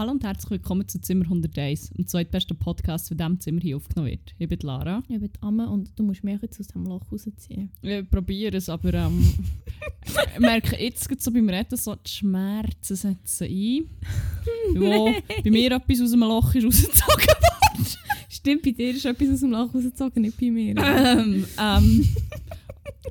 Hallo 0.00 0.12
und 0.12 0.24
herzlich 0.24 0.52
willkommen 0.52 0.88
zu 0.88 0.98
Zimmer 0.98 1.26
101, 1.26 1.90
dem 1.90 2.06
zweitbesten 2.06 2.56
Podcast, 2.56 3.10
der 3.10 3.12
in 3.12 3.18
diesem 3.18 3.40
Zimmer 3.40 3.60
hier 3.60 3.76
aufgenommen 3.76 4.12
wird. 4.12 4.34
Ich 4.38 4.48
bin 4.48 4.58
Lara. 4.62 5.02
Ich 5.10 5.20
bin 5.20 5.30
Amme 5.42 5.68
und 5.68 5.90
du 5.94 6.02
musst 6.02 6.24
mich 6.24 6.40
jetzt 6.40 6.58
aus 6.58 6.68
dem 6.68 6.86
Loch 6.86 7.02
rausziehen. 7.12 7.70
Ich 7.82 8.10
probiere 8.10 8.56
es, 8.56 8.70
aber 8.70 8.94
ähm, 8.94 9.22
ich 10.32 10.40
merke 10.40 10.82
jetzt 10.82 11.06
gerade 11.06 11.20
so 11.20 11.30
beim 11.30 11.50
Reden 11.50 11.76
so 11.76 11.94
die 11.96 12.10
Schmerzen 12.10 12.96
setzen 12.96 13.46
ein. 13.46 13.90
wo 14.80 15.12
bei 15.44 15.50
mir 15.50 15.72
etwas 15.72 16.00
aus 16.00 16.12
dem 16.12 16.20
Loch 16.20 16.54
ist 16.54 16.64
rausgezogen 16.64 17.26
worden. 17.26 17.86
Stimmt, 18.30 18.62
bei 18.62 18.70
dir 18.70 18.92
ist 18.92 19.04
etwas 19.04 19.28
aus 19.28 19.40
dem 19.40 19.50
Loch 19.50 19.74
rausgezogen, 19.74 20.22
nicht 20.22 20.40
bei 20.40 20.50
mir. 20.50 20.76
ähm, 20.78 21.44
ähm, 21.60 22.08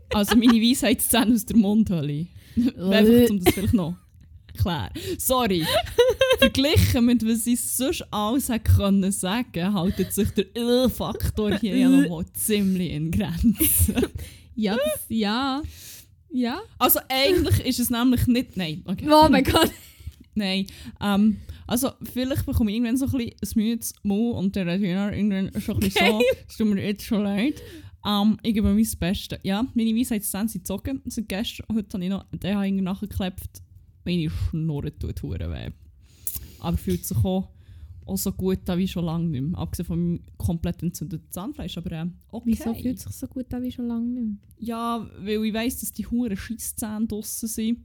also 0.09 0.35
meine 0.35 0.59
Weisheitszähne 0.59 1.35
aus 1.35 1.45
der 1.45 1.55
Mundhöhle. 1.55 2.25
Einfach, 2.55 3.29
um 3.29 3.43
das 3.43 3.53
vielleicht 3.53 3.73
noch 3.75 3.93
klar. 4.61 4.89
Sorry. 5.17 5.65
Verglichen 6.39 7.05
mit 7.05 7.25
was 7.25 7.47
ich 7.47 7.61
sonst 7.61 8.05
alles 8.11 8.49
hätte 8.49 8.71
können 8.71 9.11
sagen, 9.11 9.73
haltet 9.73 10.13
sich 10.13 10.29
der 10.31 10.45
Ill-Faktor 10.55 11.57
hier 11.57 11.89
noch 12.07 12.23
ziemlich 12.33 12.91
in 12.91 13.11
Grenzen. 13.11 13.95
ja, 14.55 14.75
das, 14.75 15.05
ja. 15.09 15.61
Ja. 16.31 16.61
Also 16.77 16.99
eigentlich 17.09 17.65
ist 17.65 17.79
es 17.79 17.89
nämlich 17.89 18.27
nicht... 18.27 18.55
Nein, 18.55 18.83
okay. 18.85 19.07
Oh 19.09 19.27
mein 19.29 19.43
Gott. 19.43 19.71
Nein. 20.35 20.67
Ähm, 21.01 21.37
also 21.65 21.91
vielleicht 22.13 22.45
bekomme 22.45 22.71
ich 22.71 22.77
irgendwann 22.77 22.97
so 22.97 23.05
ein 23.05 23.11
bisschen 23.11 23.35
ein 23.41 23.49
müdes 23.55 23.93
Mu 24.03 24.31
und 24.31 24.55
der 24.55 24.67
Redner 24.67 25.13
irgendwann 25.13 25.61
schon 25.61 25.75
ein 25.75 25.79
bisschen 25.81 26.07
so... 26.07 26.21
Es 26.47 26.57
tut 26.57 26.67
mir 26.67 26.81
jetzt 26.85 27.03
schon 27.03 27.23
leid. 27.23 27.61
Um, 28.01 28.37
ich 28.43 28.53
gebe 28.53 28.73
mein 28.73 28.87
Bestes. 28.99 29.39
Ja, 29.43 29.65
meine 29.73 29.93
Weisheitszähne 29.93 30.47
sind 30.47 30.63
gezogen. 30.63 31.01
Seit 31.05 31.27
gestern, 31.27 31.65
heute 31.75 31.93
habe 31.93 32.03
ich 32.03 32.09
noch 32.09 32.25
den 32.31 32.83
nachgeklebt. 32.83 33.61
Meine 34.09 34.29
Schnurre 34.29 34.97
tut 34.97 35.21
hure 35.21 35.51
weh. 35.51 35.69
Aber 36.59 36.77
fühlt 36.77 37.05
sich 37.05 37.17
auch, 37.17 37.49
auch 38.05 38.17
so 38.17 38.31
gut 38.31 38.67
an 38.67 38.79
wie 38.79 38.87
schon 38.87 39.05
lange 39.05 39.25
nicht 39.25 39.41
mehr. 39.41 39.59
Abgesehen 39.59 39.85
von 39.85 39.99
meinem 39.99 40.19
komplett 40.37 40.81
entzündeten 40.81 41.29
Zahnfleisch. 41.29 41.77
Aber 41.77 41.91
äh, 41.91 42.05
okay. 42.31 42.51
Wieso 42.51 42.73
fühlt 42.73 42.99
sich 42.99 43.11
so 43.11 43.27
gut 43.27 43.53
an 43.53 43.61
wie 43.61 43.71
schon 43.71 43.87
lange 43.87 44.05
nicht 44.05 44.23
mehr? 44.23 44.37
Ja, 44.57 45.07
weil 45.19 45.45
ich 45.45 45.53
weiss, 45.53 45.79
dass 45.79 45.93
die 45.93 46.07
hure 46.07 46.35
Scheisszähne 46.35 47.05
draussen 47.05 47.47
sind. 47.47 47.79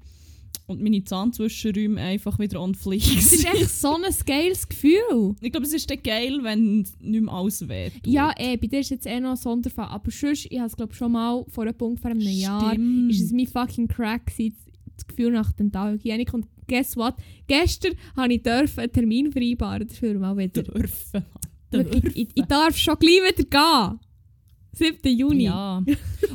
Und 0.67 0.81
meine 0.81 1.05
Zahnzwischenräume 1.05 2.01
einfach 2.01 2.39
wieder 2.39 2.63
on 2.63 2.75
fleek 2.75 3.03
Das 3.17 3.33
ist 3.35 3.45
echt 3.45 3.69
so 3.69 3.97
ein 3.97 4.15
geiles 4.25 4.67
Gefühl. 4.67 5.35
Ich 5.43 5.53
glaube, 5.53 5.67
es 5.67 5.75
ist 5.75 5.91
dann 5.91 6.03
geil, 6.03 6.39
wenn 6.43 6.87
nicht 7.01 7.03
mehr 7.03 7.35
alles 7.35 7.69
weh 7.69 7.91
tut. 7.91 8.07
Ja, 8.07 8.33
eh, 8.39 8.57
bei 8.57 8.67
dir 8.69 8.81
ist 8.81 8.89
jetzt 8.91 9.07
eh 9.07 9.21
noch 9.21 9.33
ein 9.33 9.37
Sonderfall. 9.37 9.89
Aber 9.89 10.11
sonst, 10.11 10.47
ich 10.47 10.59
habe 10.59 10.69
es 10.69 10.77
glaube 10.77 10.95
schon 10.95 11.13
mal 11.13 11.45
vor 11.49 11.65
einem 11.65 11.75
Punkt 11.75 12.01
vor 12.01 12.11
einem 12.11 12.21
Jahr, 12.21 12.73
Stimmt. 12.73 13.13
ist 13.13 13.21
es 13.21 13.33
mein 13.33 13.47
fucking 13.47 13.89
Crack 13.89 14.27
gewesen, 14.27 14.57
das 14.97 15.07
Gefühl 15.07 15.33
nach 15.33 15.53
Dentalhygienik. 15.53 16.33
Und 16.35 16.47
guess 16.67 16.97
what? 16.97 17.15
Gestern 17.47 17.95
habe 18.17 18.35
ich 18.35 18.43
dürfen 18.43 18.81
einen 18.81 18.93
Termin 18.93 19.33
vereinbaren 19.33 19.89
dafür 19.89 20.19
mal 20.19 20.37
wieder. 20.37 20.63
Dürfen. 20.63 21.25
Ich, 21.73 22.17
ich, 22.17 22.29
ich 22.35 22.45
darf 22.45 22.77
schon 22.77 22.97
gleich 22.99 23.21
wieder 23.21 23.45
gehen. 23.45 24.01
7. 24.75 25.17
Juni. 25.17 25.45
Ja. 25.45 25.83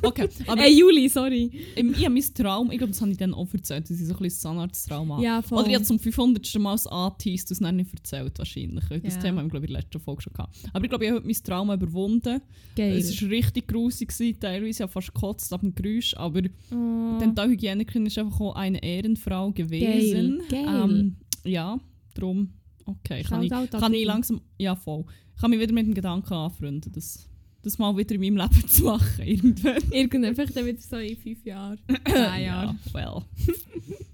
Okay, 0.01 0.29
aber 0.47 0.65
äh, 0.65 0.71
Juli, 0.71 1.09
sorry. 1.09 1.51
ich, 1.75 1.83
ich 1.83 2.05
habe 2.05 2.13
mein 2.13 2.23
Traum, 2.33 2.71
ich 2.71 2.77
glaube, 2.77 2.91
das 2.91 3.01
habe 3.01 3.11
ich 3.11 3.17
dann 3.17 3.33
auch 3.33 3.47
erzählt, 3.53 3.89
dass 3.89 3.99
ich 3.99 4.05
so 4.07 4.13
ein 4.13 4.19
bisschen 4.19 4.41
Zahnarzttraum 4.41 5.13
habe. 5.13 5.23
Ja, 5.23 5.41
voll. 5.41 5.59
Oder 5.59 5.69
ich 5.69 5.75
habe 5.75 5.85
zum 5.85 5.99
500. 5.99 6.55
Mal 6.59 6.71
das 6.73 6.87
angeteased, 6.87 7.51
das 7.51 7.59
noch 7.61 7.71
nicht 7.71 7.93
erzählt 7.93 8.37
wahrscheinlich. 8.37 8.83
Das 9.03 9.15
Ja. 9.15 9.21
Thema 9.21 9.39
haben 9.39 9.47
wir, 9.47 9.51
glaube 9.51 9.65
ich, 9.65 9.69
in 9.69 9.73
der 9.73 9.81
letzten 9.83 9.99
Folge 9.99 10.21
schon 10.23 10.33
gehabt. 10.33 10.55
Aber 10.73 10.83
ich 10.83 10.89
glaube, 10.89 11.05
ich 11.05 11.11
habe 11.11 11.19
heute 11.19 11.27
mein 11.27 11.43
Trauma 11.43 11.73
überwunden. 11.75 12.41
Geil. 12.75 12.97
Es 12.97 13.21
war 13.21 13.29
richtig 13.29 13.67
grusig, 13.67 14.13
teilweise 14.39 14.83
habe 14.83 14.91
fast 14.91 15.13
gekotzt 15.13 15.51
ab 15.53 15.61
dem 15.61 15.73
Geräusch, 15.75 16.13
aber 16.15 16.41
oh. 16.71 17.15
Die 17.15 17.19
Dentalhygienikerin 17.25 18.05
ist 18.05 18.17
einfach 18.17 18.39
auch 18.39 18.55
eine 18.55 18.81
Ehrenfrau 18.83 19.51
gewesen. 19.51 20.41
Geil, 20.49 20.63
geil. 20.65 20.83
Ähm, 20.89 21.15
ja, 21.43 21.79
darum, 22.13 22.53
okay. 22.85 23.23
Kann 23.23 23.43
ich, 23.43 23.49
kann 23.49 23.93
ich 23.93 24.05
langsam, 24.05 24.41
ja 24.57 24.75
voll. 24.75 25.05
Ich 25.35 25.41
kann 25.41 25.51
mich 25.51 25.59
wieder 25.59 25.73
mit 25.73 25.85
dem 25.85 25.93
Gedanken 25.93 26.33
anfreunden, 26.33 26.91
das, 26.91 27.28
das 27.61 27.77
mal 27.77 27.95
wieder 27.97 28.15
in 28.15 28.21
meinem 28.21 28.37
Leben 28.37 28.67
zu 28.67 28.83
machen. 28.83 29.25
Irgendwann. 29.25 29.77
Irgendwann, 29.91 30.35
vielleicht 30.35 30.55
dann 30.55 30.65
wieder 30.65 30.79
so 30.79 30.97
in 30.97 31.17
fünf 31.17 31.45
Jahren. 31.45 31.79
Zehn 32.05 32.43
Jahren. 32.43 32.79
Ja, 32.93 32.93
well. 32.93 33.23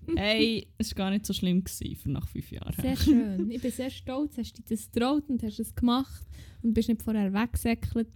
hey, 0.16 0.68
es 0.78 0.92
war 0.92 0.96
gar 0.96 1.12
nicht 1.12 1.26
so 1.26 1.34
schlimm 1.34 1.64
gewesen 1.64 1.96
für 1.96 2.10
nach 2.10 2.28
fünf 2.28 2.52
Jahren. 2.52 2.74
Sehr 2.82 2.96
schön. 2.98 3.52
Ich 3.52 3.62
bin 3.62 3.72
sehr 3.72 3.90
stolz, 3.90 4.38
hast 4.38 4.58
du 4.58 4.62
dich 4.62 4.80
das 4.80 4.92
getraut 4.92 5.24
und 5.30 5.44
hast 5.44 5.60
es 5.60 5.76
gemacht 5.76 6.26
und 6.64 6.74
bist 6.74 6.90
nicht 6.90 7.02
vorher 7.02 7.34
weggesäckelt. 7.34 8.08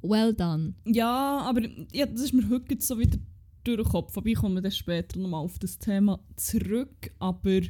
Well 0.00 0.32
done. 0.32 0.74
Ja, 0.86 1.40
aber 1.40 1.62
ja, 1.92 2.06
das 2.06 2.22
ist 2.22 2.32
mir 2.32 2.48
heute 2.48 2.76
so 2.80 2.98
wieder 2.98 3.18
durch 3.64 3.82
den 3.82 3.84
Kopf. 3.86 4.16
Aber 4.16 4.26
ich 4.26 4.36
komme 4.36 4.62
dann 4.62 4.72
später 4.72 5.18
nochmal 5.18 5.44
auf 5.44 5.58
das 5.58 5.78
Thema 5.78 6.20
zurück. 6.36 7.10
Aber 7.18 7.60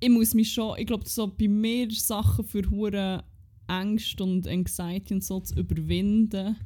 ich 0.00 0.08
muss 0.08 0.34
mich 0.34 0.52
schon, 0.52 0.78
ich 0.78 0.86
glaube, 0.86 1.08
so 1.08 1.26
bei 1.26 1.48
mir 1.48 1.90
Sachen 1.90 2.44
für 2.44 2.68
hure 2.70 3.24
Ängste 3.68 4.22
und 4.24 4.46
Anxiety 4.46 5.14
und 5.14 5.24
so 5.24 5.40
zu 5.40 5.54
überwinden, 5.58 6.56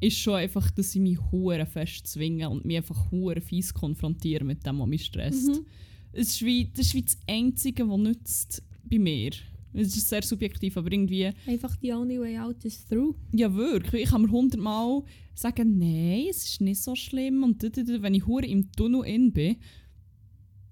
ist 0.00 0.16
schon 0.18 0.34
einfach, 0.34 0.70
dass 0.70 0.94
ich 0.94 1.00
mich 1.00 1.18
hure 1.30 1.66
fest 1.66 2.06
zwinge 2.06 2.48
und 2.48 2.64
mich 2.64 2.78
einfach 2.78 3.10
hure 3.10 3.40
fies 3.40 3.74
konfrontiere 3.74 4.44
mit 4.44 4.64
dem, 4.66 4.78
was 4.78 4.88
mich 4.88 5.04
stresst. 5.04 5.48
Mhm. 5.48 5.66
Es 6.12 6.28
ist 6.28 6.42
wie, 6.44 6.64
das 6.74 6.86
ist 6.86 6.94
wie 6.94 7.02
das 7.02 7.18
Einzige, 7.28 7.88
was 7.88 7.98
nützt 7.98 8.62
bei 8.84 8.98
mir. 8.98 9.30
Es 9.72 9.96
ist 9.96 10.08
sehr 10.08 10.22
subjektiv, 10.22 10.76
aber 10.76 10.90
irgendwie 10.90 11.30
Einfach 11.46 11.76
the 11.80 11.92
only 11.92 12.18
way 12.18 12.36
out 12.36 12.64
is 12.64 12.84
through. 12.88 13.14
ja, 13.32 13.54
wirklich. 13.54 14.04
Ich 14.04 14.10
kann 14.10 14.22
mir 14.22 14.30
hundertmal 14.30 15.02
sagen, 15.34 15.78
nein, 15.78 16.26
es 16.28 16.44
ist 16.44 16.60
nicht 16.60 16.82
so 16.82 16.96
schlimm. 16.96 17.44
Und 17.44 17.62
wenn 17.62 18.14
ich 18.14 18.26
hure 18.26 18.46
im 18.46 18.72
Tunnel 18.72 19.04
in 19.06 19.32
bin, 19.32 19.56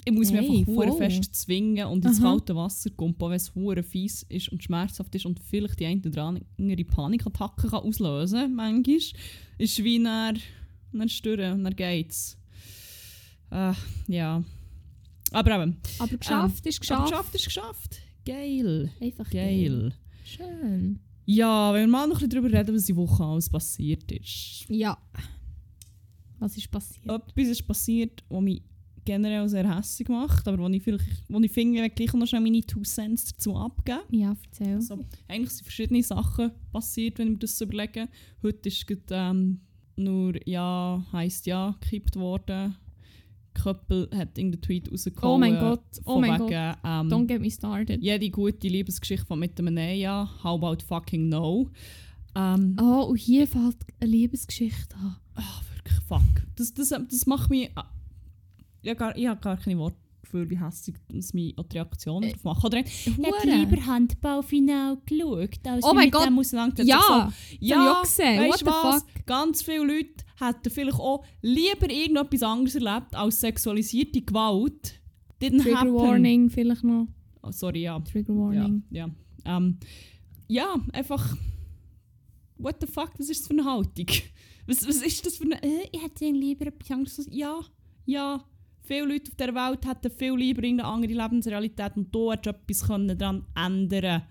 ich 0.05 0.13
muss 0.13 0.31
mich 0.31 0.41
Hey, 0.41 0.59
einfach 0.61 0.73
hure 0.73 0.89
voll. 0.89 0.97
fest 0.99 1.35
zwingen 1.35 1.87
und 1.89 2.05
ins 2.05 2.19
Aha. 2.21 2.31
kalte 2.31 2.55
Wasser 2.57 2.91
kommen, 2.91 3.15
auch 3.19 3.29
wenn 3.29 3.37
es 3.37 3.55
hure 3.55 3.83
fies 3.83 4.23
ist 4.29 4.49
und 4.51 4.63
schmerzhaft 4.63 5.15
ist 5.15 5.27
und 5.27 5.39
vielleicht 5.41 5.79
die 5.81 5.87
eine 5.87 6.01
oder 6.07 6.25
andere 6.59 6.85
Panikattacke 6.85 7.69
kann 7.69 7.81
auslösen 7.81 8.41
kann, 8.41 8.55
manchmal. 8.55 8.99
Ist 9.59 9.85
wie 9.85 9.99
nach 9.99 10.35
dann 10.93 11.09
stören, 11.09 11.63
dann 11.65 11.77
geht's. 11.77 12.39
Äh, 13.51 13.73
ja. 14.07 14.43
Aber 15.33 15.63
eben. 15.63 15.77
Aber 15.99 16.17
geschafft 16.17 16.65
ist 16.67 16.77
Aber 16.91 17.05
geschafft. 17.05 17.11
geschafft 17.11 17.35
ist 17.35 17.45
geschafft. 17.45 18.01
Geil. 18.25 18.91
Einfach 19.01 19.29
Geil. 19.31 19.93
Schön. 20.25 21.01
Ja, 21.27 21.75
wenn 21.75 21.83
wir 21.83 21.89
mal 21.89 22.07
noch 22.09 22.17
ein 22.23 22.29
bisschen 22.29 22.43
darüber 22.43 22.59
reden, 22.59 22.75
was 22.75 22.85
die 22.87 22.97
Woche 22.97 23.23
alles 23.23 23.51
passiert 23.51 24.11
ist. 24.13 24.65
Ja. 24.69 24.97
Was 26.39 26.57
ist 26.57 26.71
passiert? 26.71 27.05
Etwas 27.07 27.49
ist 27.49 27.67
passiert, 27.67 28.25
was 28.29 28.41
mich 28.43 28.63
generell 29.09 29.49
sehr 29.49 29.75
hässlich 29.77 30.09
macht, 30.09 30.47
aber 30.47 30.59
wo 30.59 30.69
ich, 30.69 30.83
vielleicht, 30.83 31.07
wo 31.29 31.41
ich 31.41 31.51
finde, 31.51 31.85
ich 31.85 31.95
gleich 31.95 32.13
noch 32.13 32.27
schnell 32.27 32.43
meine 32.43 32.61
Two 32.63 32.83
Cents 32.83 33.25
dazu 33.33 33.57
abgeben. 33.57 34.01
Ja, 34.11 34.37
erzähl. 34.45 34.75
Also, 34.75 35.05
eigentlich 35.27 35.51
sind 35.51 35.65
verschiedene 35.65 36.03
Sachen 36.03 36.51
passiert, 36.73 37.19
wenn 37.19 37.31
wir 37.31 37.39
das 37.39 37.57
so 37.57 37.65
überlegen. 37.65 38.09
Heute 38.43 38.69
ist 38.69 38.87
gerade, 38.87 39.03
ähm, 39.11 39.61
nur 39.97 40.35
Ja 40.47 41.03
heisst 41.13 41.47
Ja 41.47 41.75
gekippt 41.81 42.17
worden. 42.17 42.77
Köppel 43.55 44.09
hat 44.15 44.39
irgendeinen 44.39 44.61
Tweet 44.61 44.93
rausgehauen. 44.93 45.35
Oh 45.35 45.39
mein 45.39 45.59
Gott, 45.59 45.83
oh 46.05 46.21
mein 46.21 46.41
wegen, 46.41 46.53
Ähm, 46.85 47.09
Don't 47.09 47.27
get 47.27 47.41
me 47.41 47.51
started. 47.51 48.01
jede 48.03 48.31
gute 48.31 48.69
Liebesgeschichte 48.69 49.27
von 49.27 49.39
mit 49.39 49.59
einem 49.59 49.75
Nein 49.75 49.99
Ja. 49.99 50.29
How 50.45 50.63
about 50.63 50.85
fucking 50.87 51.29
no? 51.29 51.71
Ähm, 52.37 52.77
Oh, 52.81 53.07
und 53.11 53.17
hier 53.17 53.47
fällt 53.49 53.79
eine 54.01 54.11
Liebesgeschichte 54.11 54.95
an. 54.97 55.17
Ah, 55.35 55.61
wirklich, 55.75 55.99
fuck. 56.07 56.47
Das, 56.57 56.73
das, 56.75 56.91
das 56.91 57.27
macht 57.27 57.51
mich. 57.51 57.71
Habe 58.87 58.97
gar, 58.97 59.17
ich 59.17 59.27
hab 59.27 59.43
gar 59.43 59.57
keine 59.57 59.79
Worte 59.79 59.97
für, 60.25 60.49
wie 60.51 60.59
hässlich 60.61 60.97
das 61.09 61.33
mich 61.33 61.57
auch 61.57 61.63
die 61.65 61.79
Reaktionen 61.79 62.31
Äh, 62.31 62.35
machen. 62.43 62.67
Oder 62.67 62.81
ich 62.81 63.07
hätte 63.07 63.49
lieber 63.51 63.87
Handballfinal 63.87 64.99
geschaut, 65.07 65.59
als 65.67 65.85
Oh 65.85 65.95
mein 65.95 66.11
Gott, 66.11 66.27
dem 66.27 66.39
auseinandergesetzt. 66.39 66.89
Ja, 66.91 67.01
So, 67.01 67.75
hab 67.77 68.03
ich 68.03 68.09
gesehen. 68.09 68.51
Weißt 68.51 68.61
du 68.63 68.67
was? 68.67 69.03
fuck? 69.03 69.27
Ganz 69.27 69.63
viele 69.63 69.85
Leute 69.85 70.25
hätten 70.39 70.71
vielleicht 70.71 70.99
auch 70.99 71.25
lieber 71.41 71.89
irgendetwas 71.91 72.43
anderes 72.43 72.75
erlebt 72.75 73.15
als 73.15 73.41
sexualisierte 73.41 74.21
Gewalt. 74.21 75.01
Didn't 75.41 75.63
Trigger 75.63 75.79
happen. 75.79 75.95
Warning 75.95 76.51
vielleicht 76.51 76.85
noch. 76.85 77.07
Oh, 77.43 77.51
sorry, 77.51 77.83
ja. 77.83 77.99
Trigger 78.01 78.33
Ja, 78.35 78.39
Warning. 78.39 78.83
ja. 78.91 79.09
Ähm, 79.45 79.79
ja, 80.49 80.75
einfach. 80.93 81.37
What 82.59 82.77
the 82.81 82.87
fuck, 82.87 83.13
was 83.19 83.29
ist 83.31 83.41
das 83.43 83.47
für 83.47 83.55
eine 83.55 83.65
Haltung? 83.65 84.07
Was, 84.67 84.87
was 84.87 84.97
ist 84.97 85.25
das 85.25 85.37
für 85.37 85.45
eine. 85.45 85.63
Äh, 85.63 85.89
ich 85.93 86.03
hätte 86.03 86.27
lieber 86.27 86.67
etwas 86.67 86.91
anderes. 86.91 87.29
Ja, 87.31 87.61
ja. 88.05 88.45
Viele 88.89 89.05
Leute 89.05 89.31
auf 89.31 89.37
der 89.37 89.55
Welt 89.55 89.87
hätten 89.87 90.11
viel 90.11 90.35
lieber 90.35 90.63
irgendeine 90.63 90.89
andere 90.89 91.13
Lebensrealität 91.13 91.95
und 91.95 92.11
du 92.11 92.33
hättest 92.33 92.57
etwas 92.57 92.87
können 92.87 93.19
daran 93.19 93.45
ändern 93.55 94.23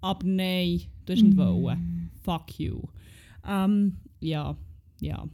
Aber 0.00 0.26
nein, 0.26 0.82
du 1.06 1.12
hast 1.12 1.22
nicht 1.22 1.36
wollen. 1.36 2.10
Fuck 2.24 2.58
you. 2.58 2.82
Ähm, 3.46 3.98
ja, 4.18 4.56
ja. 5.00 5.24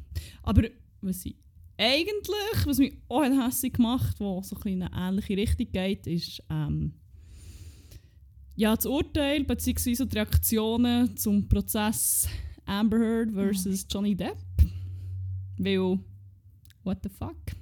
Aber 0.43 0.65
was 1.01 1.25
ich 1.25 1.35
eigentlich, 1.79 2.67
was 2.67 2.77
mich 2.77 2.93
auch 3.09 3.23
hässlich 3.23 3.73
gemacht, 3.73 4.21
wo 4.21 4.43
so 4.43 4.55
ein 4.57 4.73
in 4.73 4.83
eine 4.83 5.09
ähnliche 5.09 5.37
Richtung 5.39 5.73
geht, 5.73 6.07
ist 6.07 6.43
ähm, 6.51 6.93
ja, 8.55 8.77
das 8.77 8.85
Urteil 8.85 9.45
bzw. 9.45 10.05
die 10.05 10.15
Reaktionen 10.15 11.17
zum 11.17 11.49
Prozess 11.49 12.29
Amber 12.67 12.99
Heard 12.99 13.33
versus 13.33 13.87
Johnny 13.89 14.15
Depp. 14.15 14.37
Weil, 15.57 16.01
what 16.85 16.99
the 17.03 17.09
fuck? 17.09 17.57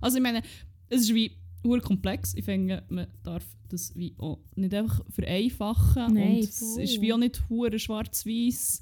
Also 0.00 0.16
ich 0.16 0.22
meine, 0.22 0.42
es 0.88 1.02
ist 1.02 1.14
wie 1.14 1.32
hure 1.64 1.80
komplex. 1.80 2.34
Ich 2.34 2.44
finde, 2.44 2.84
man 2.88 3.06
darf 3.22 3.44
das 3.68 3.94
wie 3.96 4.14
auch 4.18 4.38
nicht 4.54 4.74
einfach 4.74 5.02
vereinfachen. 5.10 6.14
Nein, 6.14 6.36
und 6.36 6.44
es 6.44 6.60
ist 6.76 7.00
wie 7.00 7.12
auch 7.12 7.18
nicht 7.18 7.48
hure 7.48 7.78
schwarz-weiß. 7.78 8.80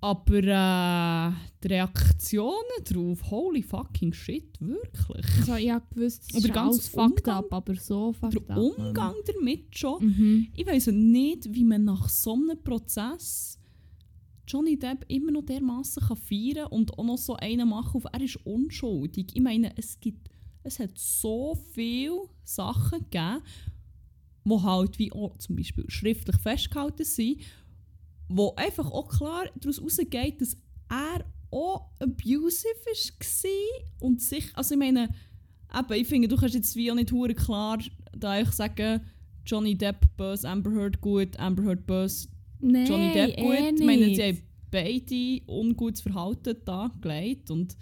Aber 0.00 0.36
äh, 0.36 1.32
die 1.62 1.68
Reaktionen 1.68 2.84
darauf, 2.84 3.30
holy 3.30 3.62
fucking 3.62 4.12
shit, 4.12 4.60
wirklich. 4.60 5.26
Also, 5.38 5.54
ich 5.56 5.70
habe 5.70 5.84
gewusst, 5.92 6.24
es 6.28 6.44
ist 6.44 6.56
alles 6.56 6.88
fucked 6.88 7.28
up, 7.28 7.52
aber 7.52 7.74
so 7.74 8.12
fucked 8.12 8.48
Der. 8.48 8.56
Umgang 8.56 9.14
damit 9.26 9.76
schon. 9.76 10.04
Mhm. 10.04 10.48
Ich 10.54 10.66
weiß 10.66 10.88
nicht, 10.88 11.52
wie 11.52 11.64
man 11.64 11.84
nach 11.84 12.08
so 12.08 12.34
einem 12.34 12.62
Prozess 12.62 13.55
Johnny 14.46 14.78
Depp 14.78 15.04
immer 15.08 15.32
noch 15.32 15.44
dermaßen 15.44 16.02
feiern 16.16 16.68
und 16.68 16.98
auch 16.98 17.04
noch 17.04 17.18
so 17.18 17.34
einen 17.36 17.68
machen 17.68 17.96
auf 17.96 18.04
er 18.12 18.20
ist 18.20 18.36
unschuldig. 18.46 19.28
Ich 19.34 19.42
meine, 19.42 19.76
es 19.76 19.98
gibt 20.00 20.28
es 20.66 20.80
hat 20.80 20.98
so 20.98 21.56
viele 21.72 22.28
Sachen 22.42 23.00
gegeben, 23.10 23.42
die 24.44 24.62
halt 24.62 24.98
wie 24.98 25.12
auch 25.12 25.36
zum 25.38 25.56
Beispiel 25.56 25.84
schriftlich 25.88 26.36
festgehalten 26.38 27.04
sind, 27.04 27.40
wo 28.28 28.54
einfach 28.56 28.90
auch 28.90 29.08
klar 29.08 29.46
daraus 29.54 29.78
herausgeht, 29.78 30.40
dass 30.40 30.56
er 30.88 31.24
auch 31.50 31.92
abusive 32.00 32.74
war 32.84 34.06
und 34.08 34.20
sich, 34.20 34.50
also 34.56 34.74
ich 34.74 34.78
meine, 34.78 35.08
eben, 35.72 35.92
ich 35.92 36.08
finde, 36.08 36.28
du 36.28 36.36
kannst 36.36 36.54
jetzt 36.54 36.74
wie 36.74 36.90
auch 36.90 36.96
nicht 36.96 37.10
klar 37.36 37.78
da 38.16 38.40
ich 38.40 38.50
sagen, 38.50 39.02
Johnny 39.44 39.76
Depp 39.76 40.04
böse, 40.16 40.48
Amber 40.48 40.72
Heard 40.72 41.00
gut, 41.00 41.38
Amber 41.38 41.62
Heard 41.62 41.86
böse, 41.86 42.28
Nein, 42.60 42.86
Johnny 42.86 43.12
Depp 43.12 43.36
gut. 43.36 43.44
eh 43.54 43.68
ich 43.74 43.84
meine, 43.84 44.14
sie 44.14 44.22
haben 44.22 44.38
beide 44.70 45.40
ungutes 45.46 46.00
Verhalten 46.00 46.56
da 46.64 46.90
gelegt 47.00 47.50
und 47.50 47.76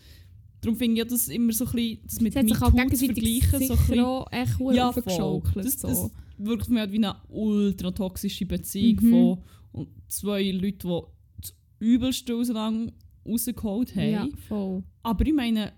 darum 0.61 0.77
finde 0.77 0.93
ich 0.95 0.99
ja 0.99 1.05
das 1.05 1.29
immer 1.29 1.53
so 1.53 1.65
ein 1.67 1.73
bisschen, 1.73 1.99
das 2.05 2.21
mit 2.21 2.35
MeToo 2.35 2.55
zu 2.55 2.55
vergleichen, 2.57 3.51
so 3.51 3.57
ein 3.57 3.61
sicher 3.61 3.77
bisschen, 3.77 4.01
auch 4.01 4.27
echt 4.33 4.51
Ja, 4.51 4.57
voll. 4.57 4.79
aufgeschaukelt. 4.81 5.65
Das- 5.67 5.81
so. 5.81 5.89
das- 5.89 6.11
wirkt 6.37 6.69
mir 6.69 6.81
halt 6.81 6.91
wie 6.93 6.97
eine 6.97 7.15
ultra 7.29 7.93
toxische 7.93 8.45
Beziehung 8.45 8.99
Mhm. 9.03 9.11
von 9.11 9.43
und 9.73 9.89
zwei 10.09 10.51
Leuten, 10.51 10.89
die 10.89 11.01
das 11.41 11.55
Übelste 11.79 12.35
auseinander 12.35 12.93
rausgeholt 13.25 13.95
haben. 13.95 14.11
ja, 14.11 14.29
voll. 14.49 14.83
Aber 15.05 15.25
ich 15.27 15.33
meine, 15.33 15.73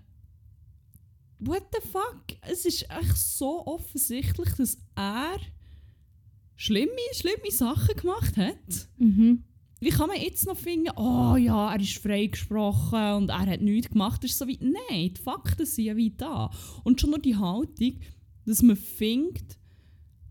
what 1.39 1.63
the 1.71 1.87
fuck? 1.89 2.23
Es 2.41 2.65
ist 2.65 2.83
echt 2.89 3.17
so 3.17 3.65
offensichtlich, 3.67 4.49
dass 4.57 4.77
er 4.95 5.37
schlimme, 6.57 6.91
schlimme 7.13 7.51
Sachen 7.51 7.95
gemacht 7.95 8.35
hat. 8.35 8.89
Mhm. 8.97 9.43
Wie 9.79 9.89
kann 9.89 10.07
man 10.09 10.19
jetzt 10.19 10.45
noch 10.47 10.57
finden, 10.57 10.89
oh 10.97 11.35
ja, 11.37 11.71
er 11.71 11.79
ist 11.79 11.99
freigesprochen 11.99 13.13
und 13.13 13.29
er 13.29 13.45
hat 13.45 13.61
nichts 13.61 13.91
gemacht? 13.91 14.23
Das 14.23 14.31
ist 14.31 14.39
so 14.39 14.47
wie, 14.47 14.57
nein, 14.59 15.13
die 15.13 15.21
Fakten 15.21 15.65
sind 15.67 15.85
ja 15.85 15.95
wie 15.95 16.09
da. 16.09 16.49
Und 16.83 16.99
schon 16.99 17.11
nur 17.11 17.19
die 17.19 17.35
Haltung, 17.35 17.99
dass 18.45 18.63
man 18.63 18.75
findet, 18.75 19.57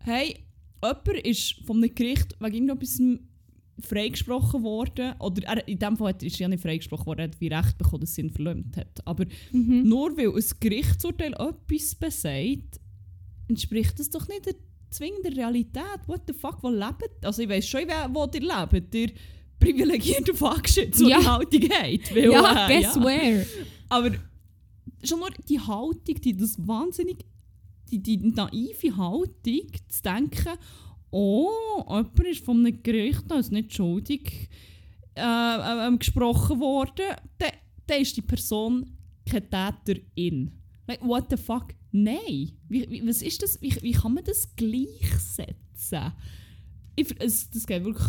hey, 0.01 0.45
jemand 0.83 1.09
ist 1.25 1.55
von 1.65 1.77
einem 1.77 1.95
Gericht 1.95 2.35
wegen 2.41 2.69
irgendetwas 2.69 3.01
freigesprochen 3.81 4.63
worden, 4.65 5.15
oder 5.21 5.43
er, 5.47 5.69
in 5.69 5.79
dem 5.79 5.97
Fall 5.97 6.15
ist 6.23 6.37
er 6.37 6.41
ja 6.41 6.49
nicht 6.49 6.63
freigesprochen 6.63 7.07
worden, 7.07 7.21
er 7.21 7.25
hat 7.29 7.41
wie 7.41 7.49
Recht 7.49 7.79
bekommen, 7.79 8.01
dass 8.01 8.15
sie 8.15 8.23
ihn 8.23 8.31
verlöhnt 8.31 8.77
hat. 8.77 9.07
Aber 9.07 9.27
Mhm. 9.53 9.89
nur 9.89 10.17
weil 10.17 10.35
ein 10.35 10.45
Gerichtsurteil 10.61 11.35
etwas 11.35 11.95
besagt, 11.95 12.81
entspricht 13.49 13.99
das 14.01 14.11
doch 14.11 14.27
nicht 14.29 14.47
der 14.47 14.55
zwingenden 14.91 15.35
Realität. 15.35 16.01
What 16.07 16.23
the 16.27 16.33
fuck, 16.33 16.63
wo 16.63 16.69
lebt? 16.69 17.25
Also 17.25 17.43
ich 17.43 17.49
weiss 17.49 17.69
schon, 17.69 17.83
wo 18.13 18.29
ihr 18.33 18.41
lebt. 18.41 18.95
Ihr 18.95 19.11
privilegierten 19.59 20.35
Fuckshit, 20.35 20.95
so 20.95 21.09
Ja. 21.09 21.19
die 21.19 21.27
Haltung 21.27 21.63
habt. 21.71 22.15
Weil, 22.15 22.31
Ja, 22.33 22.69
äh, 22.69 22.81
guess 22.81 22.97
where? 22.97 23.47
Aber 23.89 24.11
schon 25.03 25.21
nur 25.21 25.31
die 25.49 25.61
Haltung, 25.61 26.21
die 26.21 26.37
das 26.37 26.57
wahnsinnig, 26.67 27.25
die, 27.91 28.03
die 28.03 28.17
naive 28.19 28.97
Haltung, 28.97 29.67
zu 29.89 30.03
denken, 30.03 30.59
oh, 31.11 31.51
jemand 31.89 32.21
ist 32.21 32.45
von 32.45 32.59
einem 32.67 32.83
Gericht 32.83 33.31
als 33.31 33.51
nicht 33.51 33.75
schuldig 33.75 34.49
äh, 35.15 35.21
äh, 35.23 35.87
ähm, 35.87 35.99
gesprochen 35.99 36.61
worden, 36.61 37.07
dann 37.39 37.51
dann 37.87 38.03
ist 38.03 38.17
die 38.17 38.23
Person 38.23 38.91
keine 39.25 39.49
Täterin. 39.49 40.53
Like, 40.87 41.03
what 41.03 41.27
the 41.31 41.37
fuck? 41.37 41.75
Nein. 41.93 42.53
Wie, 42.69 42.91
wie, 42.91 43.07
was 43.07 43.23
ist 43.23 43.43
das? 43.43 43.61
Wie, 43.61 43.75
wie 43.83 43.93
kann 43.93 44.15
man 44.15 44.25
das 44.25 44.55
gleichsetzen? 44.57 46.13
Ich, 46.95 47.15
es, 47.19 47.51
das 47.51 47.67
geht 47.67 47.85
wirklich 47.85 48.07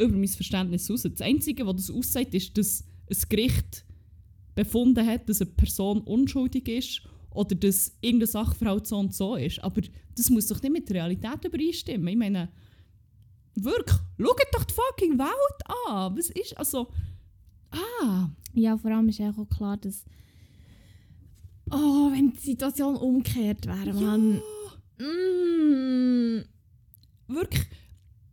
über 0.00 0.16
mein 0.16 0.28
Verständnis 0.28 0.90
raus. 0.90 1.02
Das 1.02 1.20
Einzige, 1.20 1.66
was 1.66 1.76
das 1.86 1.90
aussagt, 1.90 2.34
ist, 2.34 2.56
dass 2.56 2.84
ein 3.10 3.16
Gericht 3.28 3.84
befunden 4.54 5.06
hat, 5.06 5.28
dass 5.28 5.40
eine 5.40 5.50
Person 5.50 6.00
unschuldig 6.00 6.68
ist 6.68 7.02
oder 7.30 7.54
dass 7.54 7.96
irgendein 8.00 8.28
Sachverhalt 8.28 8.86
so 8.86 8.98
und 8.98 9.14
so 9.14 9.36
ist. 9.36 9.62
Aber 9.62 9.80
das 10.16 10.30
muss 10.30 10.46
doch 10.48 10.62
nicht 10.62 10.72
mit 10.72 10.88
der 10.88 10.96
Realität 10.96 11.44
übereinstimmen. 11.44 12.08
Ich 12.08 12.16
meine, 12.16 12.48
wirklich, 13.54 13.98
schaut 14.18 14.40
doch 14.52 14.64
die 14.64 14.74
fucking 14.74 15.18
Welt 15.18 15.88
an. 15.88 16.16
Was 16.16 16.30
ist, 16.30 16.56
also, 16.56 16.88
ah, 17.70 18.30
Ja, 18.54 18.76
vor 18.76 18.90
allem 18.90 19.08
ist 19.08 19.20
auch 19.20 19.48
klar, 19.48 19.76
dass. 19.76 20.04
Oh, 21.70 22.10
wenn 22.12 22.32
die 22.32 22.38
Situation 22.40 22.96
umgekehrt 22.96 23.66
wäre, 23.66 23.92
man. 23.94 24.40
Mm, 24.98 26.44
wirklich, 27.28 27.66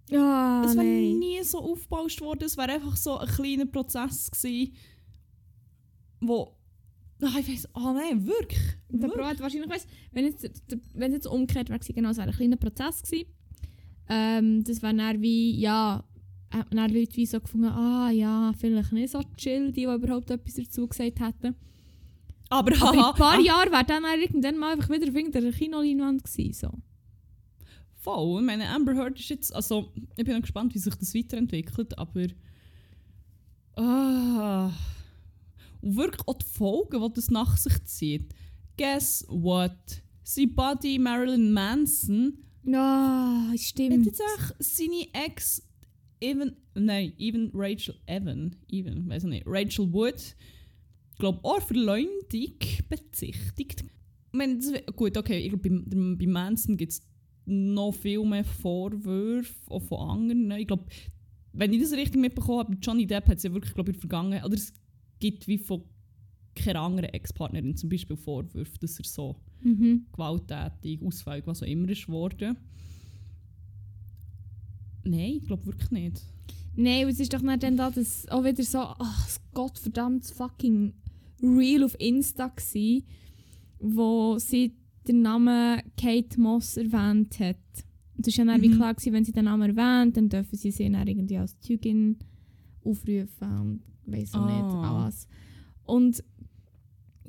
ja, 0.09 0.63
es 0.65 0.75
wäre 0.75 0.85
nein. 0.85 1.19
nie 1.19 1.43
so 1.43 1.59
aufgebauscht 1.59 2.21
worden. 2.21 2.43
Es 2.45 2.57
wäre 2.57 2.71
einfach 2.73 2.95
so 2.95 3.17
ein 3.17 3.27
kleiner 3.27 3.65
Prozess 3.65 4.29
gewesen, 4.31 4.73
wo, 6.21 6.55
ah, 7.21 7.39
ich 7.39 7.47
weiss, 7.49 7.67
ah 7.73 7.93
nein, 7.93 8.25
wirklich. 8.25 8.59
Der 8.89 9.01
wirklich. 9.01 9.13
Bro 9.21 9.25
hat 9.25 9.39
wahrscheinlich 9.39 9.69
weiss, 9.69 9.87
wenn 10.11 10.25
der- 10.35 10.79
wenn 10.93 11.11
es 11.11 11.15
jetzt 11.17 11.27
umgekehrt 11.27 11.69
wäre, 11.69 11.79
genau, 11.93 12.09
es 12.09 12.17
wäre 12.17 12.29
ein 12.29 12.35
kleiner 12.35 12.57
Prozess 12.57 13.03
gewesen. 13.03 13.27
Ähm, 14.09 14.63
das 14.63 14.81
wäre 14.81 14.95
dann 14.95 15.21
wie, 15.21 15.59
ja, 15.59 16.03
hat 16.51 16.73
man 16.73 16.77
dann 16.87 16.95
Leute 16.97 17.15
wie 17.17 17.25
so 17.25 17.39
gefunden, 17.39 17.67
ah 17.67 18.09
ja, 18.11 18.53
vielleicht 18.57 18.91
nicht 18.91 19.11
so 19.11 19.21
chill, 19.35 19.71
die, 19.71 19.81
die 19.85 19.93
überhaupt 19.93 20.29
etwas 20.31 20.53
dazu 20.55 20.87
gesagt 20.87 21.19
hätten. 21.19 21.55
Aber, 22.49 22.71
Aber 22.79 22.93
in 22.93 22.99
ein 22.99 23.15
paar 23.15 23.37
ah, 23.37 23.39
Jahren 23.39 23.71
wäre 23.71 23.85
dann 23.85 24.03
irgendwann 24.19 24.57
mal 24.57 24.73
einfach 24.73 24.89
wieder 24.89 25.07
auf 25.07 25.15
irgendeiner 25.15 25.51
Kinoleinwand 25.51 26.23
gewesen. 26.23 26.53
So. 26.53 26.81
Voll. 27.95 28.41
Ich 28.41 28.45
meine, 28.45 28.69
Amber 28.69 28.93
Heard 28.95 29.19
ist 29.19 29.29
jetzt. 29.29 29.55
Also, 29.55 29.91
ich 30.15 30.25
bin 30.25 30.39
gespannt, 30.41 30.75
wie 30.75 30.79
sich 30.79 30.95
das 30.95 31.15
weiterentwickelt, 31.15 31.97
aber. 31.97 32.27
Ah. 33.75 34.71
Und 35.81 35.97
wirklich 35.97 36.27
auch 36.27 36.37
die 36.37 36.45
Folgen, 36.45 37.01
die 37.01 37.13
das 37.13 37.31
nach 37.31 37.57
sich 37.57 37.83
zieht. 37.85 38.33
Guess 38.77 39.25
what? 39.27 40.03
Sein 40.23 40.53
Buddy 40.53 40.99
Marilyn 40.99 41.51
Manson 41.53 42.39
Ja, 42.63 43.47
hat 43.51 43.59
stimmt. 43.59 44.05
jetzt 44.05 44.21
auch 44.21 44.55
seine 44.59 45.07
Ex. 45.13 45.61
Even, 46.21 46.55
nein, 46.73 47.13
even 47.17 47.51
Rachel 47.53 47.95
Evan, 48.05 48.55
even, 48.69 49.07
weiß 49.09 49.25
ich 49.25 49.29
nicht, 49.29 49.43
Rachel 49.45 49.91
Wood, 49.91 50.35
glaube 51.19 51.39
auch 51.43 51.61
Verleumdung 51.61 52.53
bezichtigt. 52.89 53.83
Ich 53.83 54.37
meine, 54.37 54.57
das, 54.57 54.73
gut, 54.95 55.17
okay, 55.17 55.39
ich 55.39 55.49
glaube, 55.49 55.69
bei, 55.69 56.15
bei 56.15 56.27
Manson 56.27 56.77
gibt 56.77 56.91
es 56.91 57.01
noch 57.45 57.93
viel 57.93 58.23
mehr 58.25 58.43
Vorwürfe, 58.43 59.53
auch 59.69 59.81
von 59.81 60.09
anderen. 60.09 60.51
Ich 60.51 60.67
glaube, 60.67 60.85
wenn 61.53 61.71
ich 61.71 61.81
das 61.81 61.93
richtig 61.93 62.19
mitbekommen 62.19 62.59
habe, 62.59 62.77
Johnny 62.81 63.07
Depp 63.07 63.27
hat 63.27 63.37
es 63.37 63.43
ja 63.43 63.53
wirklich, 63.53 63.73
glaube 63.73 63.91
ich, 63.91 63.95
in 63.95 64.01
der 64.01 64.09
Vergangenheit, 64.09 64.45
oder 64.45 64.55
es 64.55 64.73
gibt 65.19 65.47
wie 65.47 65.57
von 65.57 65.83
keiner 66.55 66.81
anderen 66.81 67.09
Ex-Partnerin 67.09 67.75
zum 67.77 67.89
Beispiel 67.89 68.17
Vorwürfe, 68.17 68.77
dass 68.79 68.99
er 68.99 69.05
so 69.05 69.35
Mhm. 69.61 70.05
gewalttätig, 70.11 71.01
ausfällig, 71.01 71.47
was 71.47 71.63
auch 71.63 71.67
immer 71.67 71.89
ist 71.89 72.07
worden. 72.07 72.55
Nein, 75.03 75.37
ich 75.37 75.43
glaube 75.45 75.65
wirklich 75.65 75.91
nicht. 75.91 76.21
Nein, 76.75 77.07
es 77.07 77.19
ist 77.19 77.33
doch 77.33 77.41
nicht 77.41 77.63
dann 77.63 77.77
da, 77.77 77.89
dass 77.89 78.27
auch 78.29 78.43
wieder 78.43 78.63
so, 78.63 78.79
ach, 78.79 79.29
gottverdammt 79.53 80.25
fucking 80.25 80.93
Reel 81.47 81.83
auf 81.83 81.95
Insta 81.99 82.47
gsi, 82.47 83.03
wo 83.79 84.37
sie 84.39 84.73
den 85.07 85.21
Namen 85.21 85.81
Kate 85.97 86.39
Moss 86.39 86.77
erwähnt 86.77 87.39
hat. 87.39 87.57
Und 88.17 88.27
es 88.27 88.37
war 88.37 88.45
ja 88.45 88.51
dann 88.53 88.61
wie 88.61 88.69
Mhm. 88.69 88.75
klar, 88.75 88.93
gewesen, 88.93 89.13
wenn 89.13 89.25
sie 89.25 89.31
den 89.33 89.45
Namen 89.45 89.75
erwähnt, 89.77 90.17
dann 90.17 90.29
dürfen 90.29 90.55
sie 90.57 90.71
sie 90.71 90.89
dann 90.89 91.07
irgendwie 91.07 91.37
als 91.37 91.59
Zeugin 91.59 92.17
aufrufen 92.83 93.59
und 93.59 93.81
weiss 94.05 94.33
auch 94.33 94.45
nicht 94.45 94.55
Ah. 94.63 95.05
was. 95.05 95.27
Und 95.85 96.23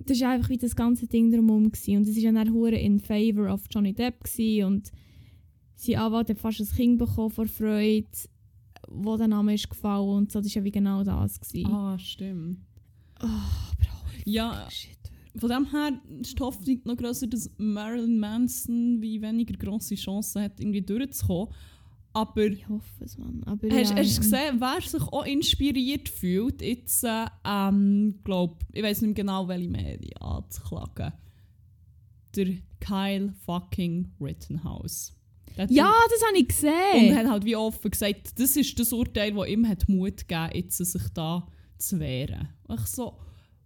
das 0.04 0.20
war 0.20 0.30
einfach 0.30 0.48
wie 0.50 0.58
das 0.58 0.76
ganze 0.76 1.06
Ding 1.06 1.30
drumherum. 1.30 1.70
Gewesen. 1.72 1.96
Und 1.98 2.08
es 2.08 2.16
war 2.16 2.22
ja 2.22 2.32
dann 2.32 2.52
hure 2.52 2.76
in 2.78 3.00
favor 3.00 3.52
of 3.52 3.64
Johnny 3.70 3.92
Depp 3.92 4.24
gewesen. 4.24 4.64
und 4.66 4.92
sein 5.74 5.96
Anwalt 5.96 6.30
hat 6.30 6.38
fast 6.38 6.60
ein 6.60 6.66
Kind 6.68 6.98
bekommen 6.98 7.30
vor 7.30 7.46
Freude, 7.46 8.06
wo 8.88 9.16
der 9.16 9.28
Name 9.28 9.52
ist 9.54 9.68
gefallen 9.68 10.08
und 10.08 10.32
so. 10.32 10.40
Das 10.40 10.54
war 10.54 10.60
ja 10.60 10.64
wie 10.64 10.70
genau 10.70 11.02
das. 11.04 11.38
Gewesen. 11.40 11.66
Ah, 11.66 11.98
stimmt. 11.98 12.58
Oh, 13.22 13.26
Bro, 13.78 13.85
Ja, 14.26 14.68
von 15.38 15.48
dem 15.48 15.70
her 15.70 15.92
ist 16.20 16.38
die 16.38 16.42
Hoffnung 16.42 16.80
noch 16.84 16.96
grösser, 16.96 17.26
dass 17.26 17.50
Marilyn 17.58 18.18
Manson 18.18 19.00
wie 19.00 19.20
weniger 19.22 19.54
grosse 19.56 19.94
Chancen 19.94 20.42
hat, 20.42 20.58
irgendwie 20.60 20.82
durchzukommen. 20.82 21.54
Aber 22.12 22.46
Ich 22.46 22.66
hoffe 22.66 23.04
es, 23.04 23.18
Mann. 23.18 23.42
Aber 23.44 23.68
hast, 23.68 23.90
ja, 23.90 23.96
hast 23.96 24.16
du 24.16 24.22
gesehen, 24.22 24.56
wer 24.58 24.80
sich 24.80 25.02
auch 25.02 25.26
inspiriert 25.26 26.08
fühlt, 26.08 26.62
jetzt, 26.62 27.04
äh, 27.04 27.26
ähm, 27.44 28.18
glaub, 28.24 28.64
ich 28.72 28.82
weiß 28.82 29.02
nicht 29.02 29.08
mehr 29.08 29.14
genau, 29.24 29.46
welche 29.48 29.68
Medien 29.68 30.16
anzuklagen. 30.22 31.12
der 32.34 32.48
Kyle 32.80 33.32
fucking 33.44 34.12
Rittenhouse. 34.20 35.12
Hat 35.58 35.70
Ja, 35.70 35.92
das 36.10 36.22
habe 36.26 36.36
ich 36.36 36.42
Und 36.42 36.48
gesehen. 36.48 37.16
hat 37.16 37.26
halt 37.28 37.44
wie 37.44 37.56
offen 37.56 37.90
gesagt, 37.90 38.38
das 38.38 38.56
ist 38.56 38.78
das 38.78 38.92
Urteil, 38.92 39.32
das 39.34 39.48
ihm 39.48 39.66
hat 39.68 39.88
Mut 39.88 40.26
gegeben 40.28 40.50
jetzt 40.54 40.78
sich 40.78 41.08
da 41.14 41.46
zu 41.78 41.98
wehren. 42.00 42.48
Und 42.66 42.80
ich 42.80 42.86
so, 42.86 43.18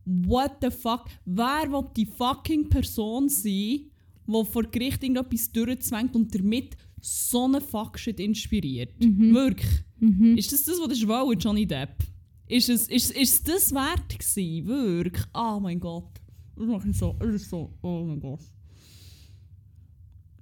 what 0.04 0.56
the 0.60 0.70
fuck? 0.70 1.08
Wer 1.24 1.70
will 1.70 1.88
die 1.96 2.06
fucking 2.06 2.68
Person 2.68 3.28
sein, 3.28 3.90
die 4.26 4.44
vor 4.44 4.62
Gericht 4.64 5.02
irgendetwas 5.02 5.50
durchzwängt 5.52 6.14
und 6.14 6.34
damit 6.34 6.76
so 7.00 7.44
einen 7.44 7.60
Fuckshit 7.60 8.20
inspiriert? 8.20 8.94
Wirklich? 9.32 9.84
Mhm. 9.98 10.36
Ist 10.36 10.52
das 10.52 10.64
das, 10.64 10.78
was 10.80 10.98
du 10.98 11.08
wollen, 11.08 11.38
Johnny 11.38 11.66
Depp? 11.66 11.96
Ist 12.46 12.68
es, 12.68 12.88
ist, 12.88 13.12
ist 13.12 13.48
das 13.48 13.72
wert 13.72 14.08
gewesen? 14.18 14.66
Wirklich? 14.66 15.24
Oh 15.34 15.60
mein 15.60 15.78
Gott. 15.78 16.20
Das 16.56 16.84
mich 16.84 16.98
so, 16.98 17.16
das 17.18 17.34
ist 17.34 17.48
so, 17.48 17.72
oh 17.82 18.04
mein 18.04 18.20
Gott. 18.20 18.40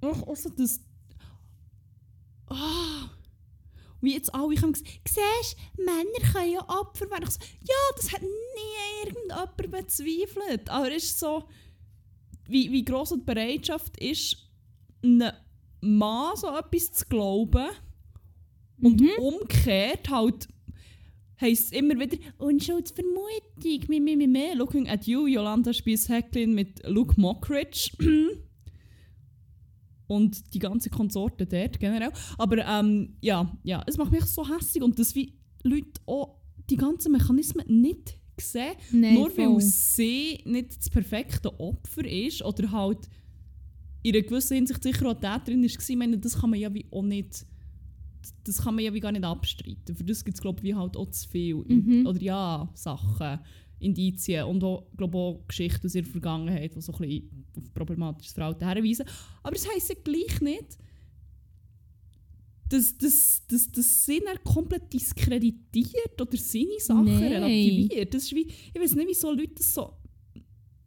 Ach, 0.01 0.23
also 0.27 0.49
das... 0.49 0.79
Ah. 2.47 2.88
Wie 4.01 4.13
jetzt 4.13 4.33
alle 4.33 4.55
haben 4.61 4.73
gesagt, 4.73 4.89
siehst 5.07 5.57
Männer 5.77 6.31
können 6.33 6.53
ja 6.53 6.61
Opfer 6.69 7.09
werden. 7.11 7.25
Ich 7.25 7.31
so, 7.31 7.39
ja, 7.61 7.75
das 7.95 8.11
hat 8.13 8.21
nie 8.21 9.05
irgendjemand 9.05 9.57
bezweifelt. 9.71 10.69
Aber 10.69 10.91
es 10.91 11.03
ist 11.05 11.19
so, 11.19 11.43
wie, 12.47 12.71
wie 12.71 12.85
gross 12.85 13.09
die 13.09 13.17
Bereitschaft 13.25 13.97
ist, 13.97 14.37
einem 15.03 15.31
Mann 15.81 16.35
so 16.35 16.47
etwas 16.47 16.91
zu 16.91 17.05
glauben 17.05 17.69
und 18.81 19.01
Mhm. 19.01 19.09
umgekehrt 19.19 20.09
halt 20.09 20.47
heisst 21.41 21.67
es 21.67 21.71
immer 21.71 21.97
wieder 21.99 22.17
Unschuldsvermutung, 22.37 23.87
mi, 23.87 23.99
mi, 23.99 24.15
mi, 24.15 24.27
mi. 24.27 24.53
Looking 24.55 24.89
at 24.89 25.07
you, 25.07 25.25
Yolanda 25.27 25.71
Spiess-Hecklin 25.71 26.53
mit 26.53 26.81
Luke 26.85 27.19
Mockridge. 27.19 27.91
und 30.09 30.53
die 30.55 30.59
ganze 30.59 30.89
Konsorte 30.89 31.45
dort 31.45 31.79
generell. 31.79 32.11
Aber 32.37 32.57
ähm, 32.65 33.15
ja, 33.21 33.55
ja, 33.63 33.83
es 33.85 33.97
macht 33.97 34.11
mich 34.11 34.25
so 34.25 34.47
hässlich 34.47 34.83
und 34.83 34.97
dass 34.97 35.13
wie 35.13 35.35
Leute 35.63 36.01
auch 36.07 36.39
die 36.69 36.77
ganzen 36.77 37.11
Mechanismen 37.11 37.65
nicht 37.67 38.17
sehen, 38.41 38.73
Nein, 38.91 39.13
nur 39.13 39.29
voll. 39.29 39.55
weil 39.55 39.61
sie 39.61 40.39
nicht 40.45 40.77
das 40.77 40.89
perfekte 40.89 41.57
Opfer 41.59 42.05
ist 42.05 42.41
oder 42.43 42.71
halt 42.71 43.07
in 44.01 44.15
einer 44.15 44.23
gewissen 44.23 44.55
Hinsicht 44.55 44.81
sicher 44.81 45.05
auch 45.05 45.13
Täterin 45.19 45.63
ist. 45.63 45.87
Ich 45.87 45.95
meine, 45.95 46.17
das 46.17 46.39
kann 46.39 46.49
man 46.49 46.59
ja 46.59 46.73
wie 46.73 46.85
auch 46.91 47.03
nicht 47.03 47.45
das 48.43 48.63
kann 48.63 48.75
man 48.75 48.83
ja 48.83 48.93
wie 48.93 48.99
gar 48.99 49.11
nicht 49.11 49.23
abstreiten. 49.23 49.95
Für 49.95 50.03
das 50.03 50.25
gibt 50.25 50.35
es, 50.35 50.41
glaube 50.41 50.65
ich, 50.67 50.75
halt 50.75 50.97
auch 50.97 51.09
zu 51.09 51.29
viel. 51.29 51.55
Mhm. 51.55 52.05
Oder 52.05 52.21
ja, 52.21 52.69
Sachen, 52.73 53.39
Indizien 53.79 54.45
und 54.45 54.63
auch, 54.63 54.85
glaube 54.95 55.17
auch 55.17 55.47
Geschichten 55.47 55.87
aus 55.87 55.95
ihrer 55.95 56.05
Vergangenheit, 56.05 56.75
die 56.75 56.81
so 56.81 56.91
ein 56.93 56.99
bisschen 56.99 57.45
auf 57.57 57.73
problematisches 57.73 58.33
Verhalten 58.33 58.67
hinweisen. 58.67 59.05
Aber 59.43 59.55
es 59.55 59.67
heisst 59.69 59.89
ja 59.89 59.95
gleich 60.03 60.41
nicht, 60.41 60.77
dass, 62.69 62.97
dass, 62.97 63.41
dass, 63.47 63.71
dass 63.71 64.05
sie 64.05 64.21
dann 64.23 64.37
komplett 64.43 64.93
diskreditiert 64.93 66.21
oder 66.21 66.37
seine 66.37 66.79
Sachen 66.79 67.05
Nein. 67.05 67.33
relativiert. 67.33 68.13
Das 68.13 68.23
ist 68.23 68.35
wie, 68.35 68.47
ich 68.47 68.79
weiß 68.79 68.95
nicht, 68.95 69.09
wieso 69.09 69.31
Leute 69.31 69.55
das 69.55 69.73
so, 69.73 69.93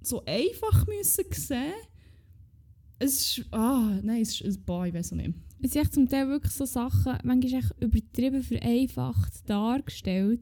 so 0.01 0.25
einfach 0.25 0.87
müssen 0.87 1.25
sehen 1.33 1.73
Es 2.99 3.39
ist, 3.39 3.47
ah, 3.51 3.99
nein, 4.03 4.23
es 4.23 4.41
ist, 4.41 4.65
boah, 4.65 4.87
ich 4.87 4.95
weiß 4.95 5.13
auch 5.13 5.17
nicht. 5.17 5.35
Es 5.61 5.73
sind 5.73 5.93
zum 5.93 6.09
Teil 6.09 6.29
wirklich 6.29 6.53
so 6.53 6.65
Sachen, 6.65 7.19
manchmal 7.25 7.61
echt 7.61 7.73
übertrieben 7.81 8.43
vereinfacht 8.43 9.49
dargestellt, 9.49 10.41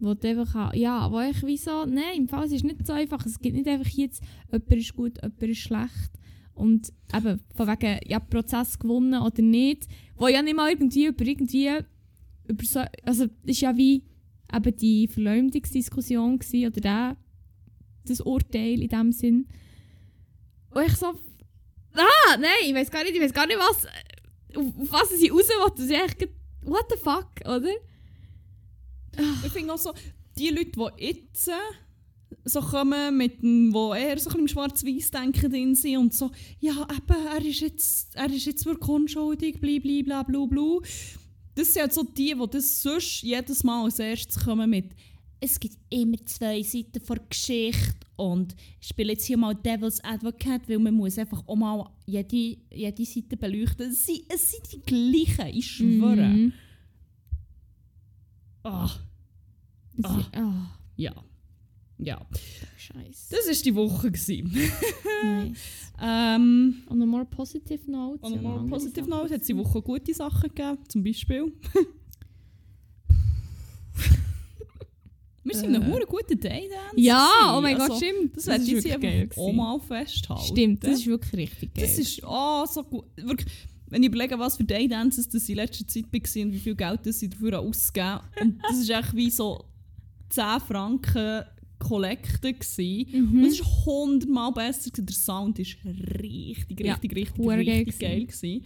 wo 0.00 0.14
du 0.14 0.28
einfach, 0.28 0.54
ha- 0.54 0.74
ja, 0.74 1.10
wo 1.10 1.20
ich 1.20 1.42
wie 1.44 1.56
so, 1.56 1.84
nein, 1.84 2.16
im 2.16 2.28
Fall 2.28 2.44
es 2.46 2.52
ist 2.52 2.64
nicht 2.64 2.86
so 2.86 2.92
einfach, 2.92 3.24
es 3.26 3.38
gibt 3.38 3.56
nicht 3.56 3.68
einfach 3.68 3.88
jetzt, 3.90 4.22
jemand 4.50 4.72
ist 4.72 4.94
gut, 4.94 5.16
jemand 5.22 5.42
ist 5.42 5.58
schlecht 5.58 6.10
und 6.54 6.92
eben 7.14 7.40
von 7.54 7.66
wegen, 7.68 7.98
ja, 8.06 8.18
Prozess 8.20 8.78
gewonnen 8.78 9.20
oder 9.22 9.42
nicht, 9.42 9.86
wo 10.16 10.28
ja 10.28 10.42
nicht 10.42 10.56
mal 10.56 10.70
irgendwie 10.70 11.06
über 11.06 11.24
irgendwie, 11.24 11.70
über 12.46 12.64
so, 12.64 12.82
also 13.04 13.26
ist 13.44 13.60
ja 13.60 13.76
wie 13.76 14.04
eben 14.54 14.76
die 14.76 15.08
Verleumdungsdiskussion 15.08 16.38
gewesen, 16.38 16.66
oder 16.66 16.80
der, 16.80 17.16
das 18.06 18.20
Urteil 18.20 18.80
in 18.82 18.88
dem 18.88 19.12
Sinn, 19.12 19.46
und 20.70 20.84
ich 20.86 20.94
so, 20.96 21.06
ah, 21.06 22.36
nein, 22.38 22.50
ich 22.66 22.74
weiß 22.74 22.90
gar 22.90 23.02
nicht, 23.02 23.14
ich 23.14 23.20
weiß 23.22 23.32
gar 23.32 23.46
nicht, 23.46 23.58
was, 23.58 23.86
auf 24.56 24.92
was 24.92 25.10
sie 25.18 25.28
raus 25.28 25.48
will. 25.48 25.72
Das 25.76 25.84
ist 25.84 25.90
echt, 25.90 26.28
what 26.62 26.84
the 26.90 26.98
fuck, 26.98 27.30
oder? 27.44 27.70
Ich 29.44 29.52
finde 29.52 29.74
auch 29.74 29.78
so, 29.78 29.92
die 30.36 30.48
Leute, 30.50 30.72
die 30.72 31.04
jetzt 31.04 31.48
äh, 31.48 31.52
so 32.44 32.60
kommen, 32.60 33.16
mit 33.16 33.42
dem, 33.42 33.72
wo 33.72 33.94
eher 33.94 34.18
so 34.18 34.30
ein 34.30 34.40
im 34.40 34.48
Schwarz-Weiß-Denken 34.48 35.50
drin 35.50 35.74
sind 35.74 35.98
und 35.98 36.14
so, 36.14 36.30
ja, 36.60 36.86
eben, 36.90 37.26
er 37.26 37.44
ist 37.44 37.60
jetzt, 37.60 38.16
er 38.16 38.32
ist 38.32 38.46
jetzt 38.46 38.64
wirklich 38.66 38.88
unschuldig, 38.88 39.60
blablabla, 39.60 40.22
bla, 40.22 40.46
bla, 40.46 40.46
bla. 40.46 40.88
Das 41.54 41.72
sind 41.72 41.82
halt 41.82 41.92
so 41.92 42.04
die, 42.04 42.34
die 42.34 42.50
das 42.50 42.82
sonst 42.82 43.22
jedes 43.22 43.64
Mal 43.64 43.84
als 43.84 43.98
erstes 43.98 44.44
kommen 44.44 44.70
mit 44.70 44.94
«Es 45.40 45.58
gibt 45.58 45.76
immer 45.90 46.16
zwei 46.24 46.62
Seiten 46.62 47.00
der 47.06 47.18
Geschichte» 47.28 48.06
und 48.16 48.54
ich 48.80 48.88
spiele 48.88 49.12
jetzt 49.12 49.24
hier 49.24 49.36
mal 49.36 49.54
Devil's 49.54 50.02
Advocate, 50.02 50.68
weil 50.68 50.78
man 50.78 50.94
muss 50.94 51.18
einfach 51.18 51.42
auch 51.46 51.56
mal 51.56 51.90
jede, 52.06 52.58
jede 52.70 53.04
Seite 53.04 53.36
beleuchten. 53.36 53.90
Es 53.90 54.06
sind, 54.06 54.22
es 54.28 54.50
sind 54.50 54.72
die 54.72 54.82
gleichen, 54.82 55.56
ich 55.56 55.66
schwöre. 55.66 56.28
Mhm. 56.28 56.52
Ah, 58.64 58.90
Ah, 60.04 60.70
ja. 60.96 61.14
Ja. 62.00 62.24
Scheiße. 62.76 63.34
Das 63.34 63.46
war 63.48 63.62
die 63.64 63.74
Woche. 63.74 64.10
gewesen. 64.12 64.52
Nice. 65.24 65.58
ähm, 66.00 66.82
On 66.88 67.02
a 67.02 67.06
more 67.06 67.24
positive 67.24 67.90
note. 67.90 68.22
on 68.24 68.34
a 68.34 68.36
more 68.40 68.64
positive 68.68 69.04
Sachen 69.04 69.10
note 69.10 69.34
hat 69.34 69.40
es 69.40 69.46
die. 69.48 69.56
Woche 69.56 69.82
gute 69.82 70.14
Sachen 70.14 70.48
gegeben. 70.48 70.78
Zum 70.88 71.02
Beispiel. 71.02 71.52
Wir 75.44 75.54
sind 75.56 75.74
Äh. 75.74 75.86
hure 75.86 76.04
guten 76.06 76.38
Day 76.38 76.68
Dance. 76.68 76.94
Ja, 76.96 77.54
oh 77.56 77.60
mein 77.60 77.76
Gott, 77.78 77.90
Also, 77.90 78.04
stimmt. 78.04 78.36
Das 78.36 78.46
werde 78.46 78.64
ich 78.64 78.70
jetzt 78.70 78.86
einfach 78.92 79.36
auch 79.38 79.52
mal 79.52 79.80
festhalten. 79.80 80.44
Stimmt, 80.44 80.84
das 80.84 80.98
ist 81.00 81.06
wirklich 81.06 81.32
richtig 81.50 81.74
geil. 81.74 81.84
Das 81.86 81.98
ist 81.98 82.22
oh, 82.24 82.66
so 82.66 82.84
gut. 82.84 83.04
Wirklich, 83.16 83.48
wenn 83.86 84.02
ich 84.02 84.08
überlege, 84.08 84.38
was 84.38 84.56
für 84.58 84.64
Daydances 84.64 85.28
das 85.28 85.48
in 85.48 85.56
letzter 85.56 85.86
Zeit 85.86 86.04
war 86.12 86.42
und 86.44 86.52
wie 86.52 86.58
viel 86.58 86.74
Geld 86.76 87.06
das 87.06 87.20
sie 87.20 87.30
dafür 87.30 87.58
ausgegeben 87.60 88.20
Und 88.40 88.62
das 88.62 88.78
ist 88.78 88.90
echt 88.90 89.16
wie 89.16 89.30
so 89.30 89.64
10 90.30 90.60
Franken 90.60 91.42
Kollekte. 91.78 92.52
gewesen. 92.54 93.06
Mhm. 93.32 93.38
Und 93.38 93.44
es 93.46 93.60
ist 93.60 93.86
hundertmal 93.86 94.52
besser. 94.52 94.90
gewesen. 94.90 95.06
Der 95.06 95.14
Sound 95.14 95.58
ist 95.58 95.76
richtig, 95.84 96.80
Ja, 96.80 96.94
richtig, 96.94 97.14
richtig, 97.16 97.44
geil 97.44 97.58
richtig 97.60 97.98
geil. 97.98 98.24
gewesen. 98.26 98.64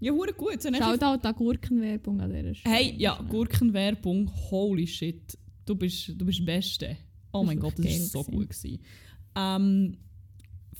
Ja, 0.00 0.12
hure 0.12 0.32
gut. 0.32 0.64
Echt- 0.64 0.76
Shoutout 0.76 1.26
an 1.28 1.34
Gurkenwerbung 1.34 2.20
an 2.20 2.32
dieser 2.32 2.54
Stelle. 2.54 2.74
Hey, 2.74 2.94
ja, 2.96 3.20
Gurkenwerbung, 3.28 4.30
holy 4.50 4.86
shit. 4.86 5.36
Du 5.66 5.74
bist, 5.74 6.08
du 6.16 6.24
bist 6.24 6.38
der 6.40 6.44
Beste. 6.46 6.96
Oh 7.32 7.44
mein 7.44 7.60
Das 7.60 7.74
Gott, 7.74 7.84
ist 7.84 8.00
das 8.00 8.14
war 8.14 8.22
so 8.24 8.30
gewesen. 8.30 8.38
gut. 8.38 8.48
Gewesen. 8.50 8.78
Ähm, 9.36 9.96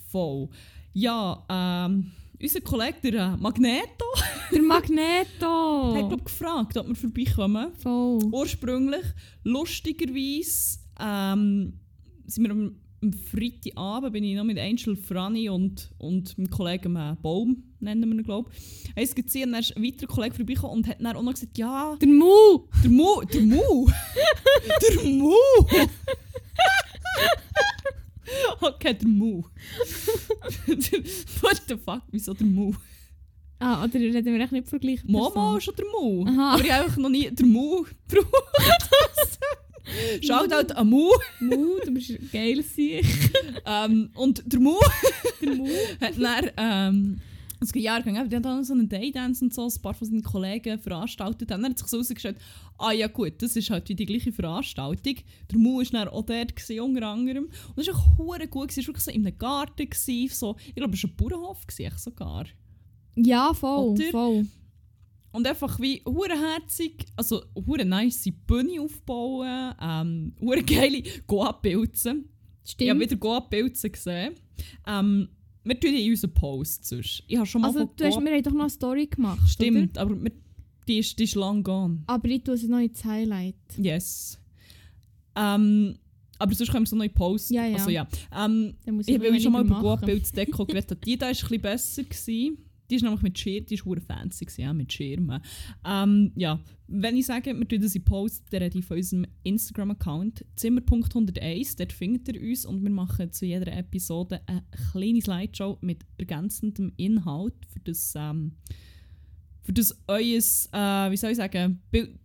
voll. 0.09 0.49
Ja, 0.95 1.45
ähm, 1.49 2.11
unser 2.43 2.61
Kollege, 2.61 3.11
der 3.11 3.35
äh, 3.35 3.37
Magneto, 3.37 4.05
Der 4.53 4.63
Magneto! 4.63 5.95
hat 5.95 6.09
glaub, 6.09 6.25
gefragt, 6.25 6.77
ob 6.77 6.89
wir 6.89 6.95
vorbeikommen. 6.95 7.73
Voll. 7.79 8.19
Ursprünglich, 8.33 9.05
lustigerweise, 9.45 10.79
ähm, 10.99 11.75
sind 12.27 12.45
wir 12.45 12.51
am, 12.51 12.77
am 13.03 13.13
Freitagabend, 13.13 14.13
bin 14.13 14.25
ich 14.25 14.37
noch 14.37 14.45
mit 14.45 14.59
Angel 14.59 14.97
Franny 14.97 15.49
und, 15.49 15.91
und 15.99 16.37
meinem 16.39 16.51
Kollegen 16.51 16.97
äh, 16.97 17.17
Baum, 17.23 17.63
nennen 17.81 18.09
wir 18.09 18.19
ihn, 18.19 18.25
glaube 18.25 18.51
ich, 18.53 18.89
haben 18.91 19.03
es 19.03 19.15
gesehen 19.15 19.49
und 19.49 19.53
dann 19.53 19.61
ist 19.61 19.77
ein 19.77 19.83
weiterer 19.83 20.07
Kollege 20.09 20.35
vorbeigekommen 20.35 20.77
und 20.79 20.87
hat 20.89 21.01
dann 21.01 21.17
auch 21.17 21.23
noch 21.23 21.35
gesagt, 21.35 21.59
ja, 21.59 21.97
Der 22.01 22.09
Mu! 22.09 22.61
der 22.83 22.91
Mu, 22.91 23.23
der 23.23 23.43
Mu, 23.43 23.89
der 24.83 25.05
Mu. 25.05 25.35
okay, 28.61 28.95
der 28.95 29.09
Mu. 29.09 29.43
What 31.41 31.63
the 31.69 31.77
fuck, 31.77 32.03
wieso 32.11 32.35
der 32.35 32.47
Mu? 32.47 32.73
Ah, 33.59 33.85
oder 33.85 33.95
reden 34.01 34.25
wir 34.35 34.41
echt 34.41 34.53
nicht 34.53 34.69
von 34.69 34.81
der 34.81 34.89
gleichen 34.89 35.13
Mama 35.13 35.29
Person? 35.31 35.59
ist 35.59 35.65
schon 35.65 35.75
der 35.77 35.85
Mu. 35.87 36.25
Aha. 36.27 36.55
Aber 36.55 36.65
ich 36.65 36.73
habe 36.73 37.01
noch 37.01 37.09
nie 37.11 37.31
der 37.31 37.47
Mu 37.47 37.85
gebraucht. 38.09 39.39
Shoutout 40.23 40.73
an 40.75 40.89
Mu. 40.89 41.11
Mu, 41.41 41.79
du 41.85 41.91
bist 41.93 42.13
geil 42.33 42.63
sich. 42.63 43.07
Ähm, 43.67 44.11
und 44.15 44.43
der 44.47 44.61
Mu 44.61 44.77
Der 45.43 45.55
Mu. 45.55 45.69
hat 46.01 46.15
dann 46.19 46.51
ähm, 46.57 47.21
als 47.61 47.75
Jahrgang, 47.75 48.29
die 48.29 48.37
haben 48.37 48.43
dann 48.43 48.65
so 48.65 48.73
einen 48.73 48.89
Daydance 48.89 49.45
und 49.45 49.53
so, 49.53 49.67
ein 49.67 49.83
paar 49.83 49.93
von 49.93 50.09
seinen 50.09 50.23
Kollegen 50.23 50.79
veranstaltet. 50.79 51.51
Dann 51.51 51.65
hat 51.65 51.79
sich 51.79 51.89
so 51.89 51.99
herausgestellt, 51.99 52.39
ah 52.79 52.93
ja 52.93 53.07
gut, 53.07 53.35
das 53.43 53.55
ist 53.55 53.69
halt 53.69 53.89
wie 53.91 53.95
die 53.95 54.07
gleiche 54.07 54.33
Veranstaltung. 54.33 55.17
Der 55.51 55.59
Mu 55.59 55.79
war 55.79 55.85
dann 55.85 56.09
auch 56.09 56.25
dort, 56.25 56.57
gewesen, 56.57 56.81
unter 56.81 57.07
anderem. 57.07 57.45
Und 57.45 57.77
das 57.77 57.87
war 57.89 57.95
auch 57.95 58.19
hure 58.19 58.49
gut, 58.49 58.71
es 58.71 58.79
war 58.79 58.87
wirklich 58.87 59.05
so 59.05 59.11
in 59.11 59.27
einem 59.27 59.37
Garten, 59.37 59.89
gewesen, 59.89 60.35
so, 60.35 60.57
ich 60.67 60.75
glaube, 60.75 60.95
es 60.95 61.03
war 61.03 61.11
ein 61.11 61.17
Bauernhof 61.17 61.67
gewesen, 61.67 61.87
echt 61.87 62.01
sogar. 62.01 62.47
Ja, 63.17 63.53
voll, 63.53 63.89
Oder? 63.91 64.05
voll. 64.11 64.47
Und 65.33 65.47
einfach 65.47 65.79
wie 65.79 66.03
hure 66.05 66.35
herzig, 66.35 67.07
also 67.15 67.43
hure 67.55 67.85
nice 67.85 68.31
Bühne 68.47 68.81
aufbauen, 68.81 69.75
ähm, 69.81 70.35
hure 70.41 70.63
geile 70.63 71.03
Goa-Pilze. 71.27 72.11
Ich 72.65 72.73
habe 72.75 72.99
Stimmt. 72.99 73.01
wieder 73.01 73.17
Goa-Pilze 73.17 73.91
gesehen. 73.91 74.35
Ähm, 74.87 75.29
wir 75.65 75.79
tun 75.79 75.95
in 75.95 76.11
unseren 76.11 76.33
Posts 76.33 76.89
sonst. 76.89 77.23
Ich 77.27 77.37
habe 77.37 77.47
schon 77.47 77.61
mal 77.63 77.69
Also, 77.69 77.85
du 77.85 78.05
hast, 78.05 78.21
wir 78.21 78.33
haben 78.33 78.43
doch 78.43 78.53
noch 78.53 78.61
eine 78.61 78.71
Story 78.71 79.07
gemacht. 79.07 79.49
Stimmt, 79.49 79.99
aber 79.99 80.21
wir, 80.23 80.33
die, 80.89 80.99
ist, 80.99 81.19
die 81.19 81.25
ist 81.25 81.35
lang 81.35 81.63
gone. 81.63 82.03
Oder? 82.05 82.15
Aber 82.15 82.29
ich 82.29 82.43
tue 82.43 82.55
es 82.55 82.63
noch 82.65 82.79
ins 82.79 83.05
Highlight. 83.05 83.57
Yes. 83.77 84.39
Ähm, 85.37 85.97
aber 86.39 86.55
sonst 86.55 86.71
können 86.71 86.85
wir 86.85 86.89
so 86.89 86.97
neue 86.97 87.11
Posts. 87.11 87.51
Ja, 87.51 87.67
ja. 87.67 87.77
Also 87.77 87.91
ja. 87.91 88.09
Ähm, 88.35 88.75
ich 88.85 89.21
will 89.21 89.41
schon 89.41 89.53
mal 89.53 89.65
über 89.65 89.75
machen. 89.75 89.83
Guabildsdeko 89.83 90.65
geredet. 90.65 91.05
Die 91.05 91.19
da 91.19 91.27
war 91.27 91.33
ein 91.33 91.37
bisschen 91.37 91.61
besser. 91.61 92.03
Gewesen. 92.05 92.70
Die 92.91 92.97
ist 92.97 93.03
nämlich 93.03 93.23
mit 93.23 93.39
Schirm, 93.39 93.65
die 93.67 93.77
hure 93.77 94.01
fancy 94.01 94.47
ja, 94.57 94.73
mit 94.73 94.93
Schirmen. 94.93 95.41
Ähm, 95.87 96.33
ja, 96.35 96.61
wenn 96.89 97.17
ich 97.17 97.27
sage, 97.27 97.57
wir 97.57 97.69
tun 97.69 97.81
das 97.81 97.95
in 97.95 98.05
Post, 98.05 98.45
dann 98.51 98.63
rede 98.63 98.79
ich 98.79 98.85
von 98.85 98.97
unserem 98.97 99.27
Instagram-Account 99.45 100.45
Zimmer.101, 100.57 101.79
dort 101.79 101.93
findet 101.93 102.29
ihr 102.35 102.43
uns 102.43 102.67
und 102.67 102.83
wir 102.83 102.91
machen 102.91 103.33
zu 103.33 103.47
jeder 103.47 103.73
Episode 103.73 104.41
eine 104.47 104.65
kleine 104.91 105.21
Slideshow 105.21 105.79
mit 105.81 106.05
ergänzendem 106.19 106.93
Inhalt, 106.97 107.55
für 107.69 107.81
das, 107.81 108.15
ähm, 108.17 108.57
für 109.63 109.73
das 109.73 109.97
euer, 110.09 110.19
äh, 110.19 111.11
wie 111.11 111.17
soll 111.17 111.31
ich 111.31 111.37
sagen, 111.37 111.81
Bild 111.91 112.19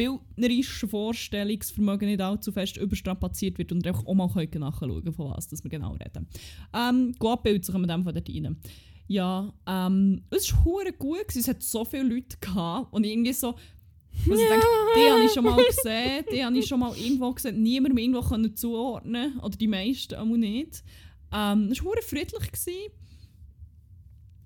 bildnerische 0.00 0.88
Vorstellungsvermögen 0.88 2.08
nicht 2.08 2.22
allzu 2.22 2.52
fest 2.52 2.78
überstrapaziert 2.78 3.58
wird 3.58 3.70
und 3.70 3.86
auch 3.86 4.02
mal 4.14 4.26
nachschauen 4.26 4.50
könnt, 5.04 5.14
von 5.14 5.30
was 5.30 5.46
dass 5.48 5.62
wir 5.62 5.70
genau 5.70 5.92
reden. 5.92 6.26
Ähm, 6.72 7.14
Guabild, 7.18 7.66
so 7.66 7.72
kommen 7.72 7.86
wir 7.86 7.94
dem 7.94 8.02
von 8.02 8.14
dort 8.14 8.30
rein. 8.30 8.56
Ja, 9.10 9.52
ähm, 9.66 10.22
es 10.30 10.52
war 10.52 10.64
hure 10.64 10.92
gut, 10.92 11.26
gewesen. 11.26 11.40
es 11.40 11.48
hat 11.48 11.64
so 11.64 11.84
viele 11.84 12.04
Leute 12.04 12.36
gehabt 12.40 12.92
und 12.92 13.04
irgendwie 13.04 13.32
so, 13.32 13.48
also 13.48 14.40
ich 14.40 14.48
denke, 14.48 14.66
die 14.96 15.10
habe 15.10 15.24
ich 15.24 15.32
schon 15.32 15.44
mal 15.44 15.56
gesehen, 15.56 16.24
die 16.32 16.44
habe 16.44 16.56
ich 16.56 16.66
schon 16.68 16.78
mal 16.78 16.96
irgendwo 16.96 17.32
gesehen, 17.32 17.60
niemandem 17.60 17.98
irgendwo 17.98 18.20
können 18.20 18.54
zuordnen 18.54 19.36
oder 19.40 19.58
die 19.58 19.66
meisten 19.66 20.14
auch 20.14 20.24
nicht. 20.24 20.84
Ähm, 21.32 21.72
es 21.72 21.80
war 21.80 21.86
hure 21.86 22.02
friedlich. 22.02 22.52
Gewesen. 22.52 22.92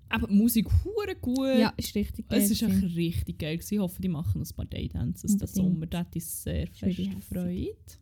Aber 0.08 0.28
die 0.28 0.34
Musik 0.34 0.66
hure 0.82 1.14
gut. 1.14 1.58
Ja, 1.58 1.74
ist 1.76 1.94
richtig. 1.94 2.24
Es 2.30 2.50
ist 2.50 2.62
geil 2.62 2.70
echt 2.70 2.96
richtig 2.96 3.38
geil. 3.38 3.58
gewesen. 3.58 3.74
Ich 3.74 3.80
hoffe, 3.80 4.00
die 4.00 4.08
machen 4.08 4.40
ein 4.40 4.56
paar 4.56 4.64
Daydances 4.64 5.32
Unbedingt. 5.32 5.54
Sommer. 5.54 5.86
Das 5.88 6.00
hat 6.00 6.14
uns 6.14 6.42
sehr 6.42 6.70
Ist 6.70 6.80
wirklich 6.80 7.10
fest 7.10 7.28
gefreut. 7.28 7.98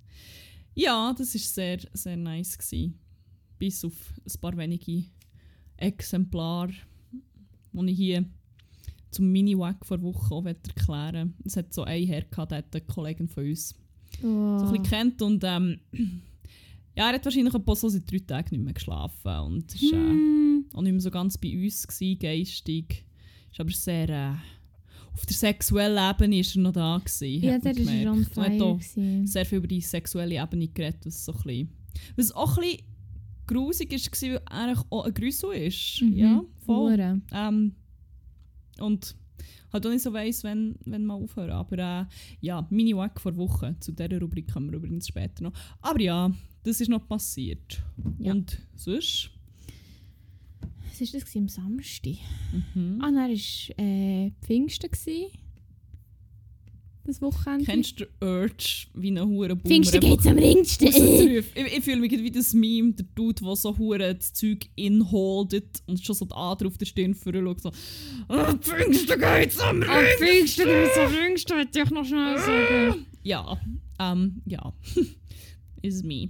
Ja, 0.77 1.13
das 1.19 1.35
war 1.35 1.41
sehr, 1.41 1.79
sehr 1.93 2.17
nice. 2.17 2.57
Gewesen. 2.57 3.01
Bis 3.59 3.85
auf 3.85 3.95
ein 4.25 4.41
paar 4.41 4.57
wenige 4.57 5.07
Exemplare, 5.83 6.73
die 7.73 7.91
ich 7.91 7.97
hier 7.97 8.25
zum 9.11 9.31
Mini-Wack 9.31 9.85
vor 9.85 10.01
Woche 10.03 10.35
auch 10.35 10.45
erklären. 10.47 11.35
Es 11.45 11.57
hat 11.57 11.73
so 11.75 11.83
einen 11.85 12.07
Herr 12.07 12.23
gehabt, 12.23 12.51
der 12.53 12.59
hat 12.59 12.75
eine 12.75 12.81
Kollegin 12.85 13.29
von 13.29 13.45
uns 13.47 13.75
so 14.21 14.27
ein 14.27 14.69
Oh. 14.69 14.71
bisschen 14.71 14.83
kennt 14.85 15.23
und 15.23 15.43
ähm, 15.45 15.79
ja, 16.97 17.09
er 17.09 17.15
hat 17.15 17.25
wahrscheinlich 17.25 17.55
ein 17.55 17.65
paar 17.65 17.77
so 17.77 17.89
seit 17.89 18.11
drei 18.11 18.19
Tagen 18.19 18.49
nicht 18.57 18.65
mehr 18.65 18.75
geschlafen 18.75 19.39
und 19.47 19.75
ist 19.75 19.83
äh, 19.83 19.97
Hm. 19.97 20.67
auch 20.73 20.83
nicht 20.83 20.93
mehr 20.93 21.01
so 21.01 21.11
ganz 21.11 21.37
bei 21.39 21.53
uns 21.63 21.87
gewesen, 21.87 22.19
geistig. 22.19 23.05
Ist 23.51 23.61
aber 23.61 23.71
sehr 23.71 24.09
äh, 24.09 24.35
auf 25.15 25.27
der 25.27 25.37
sexuellen 25.37 25.99
Ebene 26.11 26.39
ist 26.41 26.57
er 26.57 26.63
noch 26.63 26.73
da 26.73 26.99
gewesen, 26.99 27.43
Ja, 27.45 27.59
der 27.59 27.77
war 27.77 28.13
on 28.13 28.25
gemerkt. 28.25 28.63
Und 28.63 28.81
hat 28.83 29.29
sehr 29.29 29.45
viel 29.47 29.59
über 29.59 29.67
die 29.67 29.81
sexuelle 29.83 30.43
Ebene 30.43 30.69
geredet, 30.69 31.05
was 31.05 31.25
so 31.27 31.33
ein 31.33 31.43
bisschen, 31.43 31.69
was 32.17 32.33
auch 32.33 32.57
ein 32.57 32.63
bisschen 32.65 32.81
grusig 33.47 33.93
ist, 33.93 34.23
war, 34.23 34.31
weil 34.31 34.35
er 34.35 34.43
eigentlich 34.51 34.87
auch 34.91 35.05
ein 35.05 35.15
Grüssel 35.15 35.53
ist. 35.53 36.03
Mhm. 36.03 36.17
Ja, 36.17 36.45
voll. 36.65 37.23
Ähm, 37.33 37.75
und 38.79 39.17
halt 39.73 39.87
auch 39.87 39.91
nicht 39.91 40.03
so 40.03 40.13
weiss, 40.13 40.45
wenn, 40.45 40.77
wenn 40.85 41.05
mal 41.05 41.15
aufhören. 41.15 41.51
Aber 41.51 41.79
äh, 41.79 42.05
ja, 42.41 42.67
meine 42.71 42.97
Wack 42.97 43.21
vor 43.21 43.37
Wochen. 43.37 43.81
Zu 43.81 43.93
dieser 43.93 44.21
Rubrik 44.21 44.53
kommen 44.53 44.71
wir 44.71 44.79
übrigens 44.79 45.09
später 45.09 45.43
noch. 45.45 45.53
Aber 45.81 46.01
ja, 46.01 46.33
das 46.63 46.81
ist 46.81 46.89
noch 46.89 47.07
passiert. 47.07 47.83
Ja. 48.19 48.33
Und 48.33 48.59
sonst? 48.75 49.31
Was 50.89 51.01
war 51.01 51.21
das 51.21 51.37
am 51.37 51.49
Samstag? 51.49 52.17
Mhm. 52.75 52.99
Ah, 53.01 53.11
dann 53.11 53.17
war 53.17 53.85
äh, 53.85 54.31
Pfingsten. 54.43 54.91
Gewesen. 54.91 55.42
Das 57.05 57.21
Wochenende. 57.21 57.65
Kennst 57.65 57.99
du 57.99 58.05
Urge, 58.21 58.87
wie 58.95 59.11
ein 59.11 59.21
hure 59.21 59.57
Boomer 59.57 59.75
Pfingsten 59.75 60.01
geht's 60.01 60.27
am 60.27 60.39
ringsten. 60.39 60.87
ich, 60.87 61.45
ich 61.57 61.85
fühle 61.85 62.01
mich 62.01 62.13
wie 62.13 62.31
das 62.31 62.55
Meme, 62.55 62.93
der 62.93 63.07
Dude, 63.17 63.45
der 63.45 63.57
so 63.57 63.77
hure 63.77 64.15
das 64.15 64.33
Zeug 64.33 64.67
inholdet 64.77 65.83
und 65.87 66.01
schon 66.05 66.15
so 66.15 66.25
die 66.27 66.35
Ader 66.35 66.69
auf 66.69 66.79
der 66.79 66.87
Stirn 66.87 67.15
vorher 67.15 67.43
so 67.59 67.73
«Ah, 68.29 68.55
Pfingsten 68.57 69.21
geht's 69.21 69.59
am 69.59 69.83
Am 69.83 70.05
Pfingsten 70.19 70.65
geht's 70.65 70.97
am 70.97 71.13
ringsten, 71.13 71.59
hätte 71.59 71.81
ich 71.81 71.91
noch 71.91 72.05
schnell 72.05 72.39
sagen. 72.39 73.07
Ja, 73.25 73.59
ähm, 73.99 74.41
ja. 74.47 74.73
Is 75.83 76.05
me. 76.05 76.29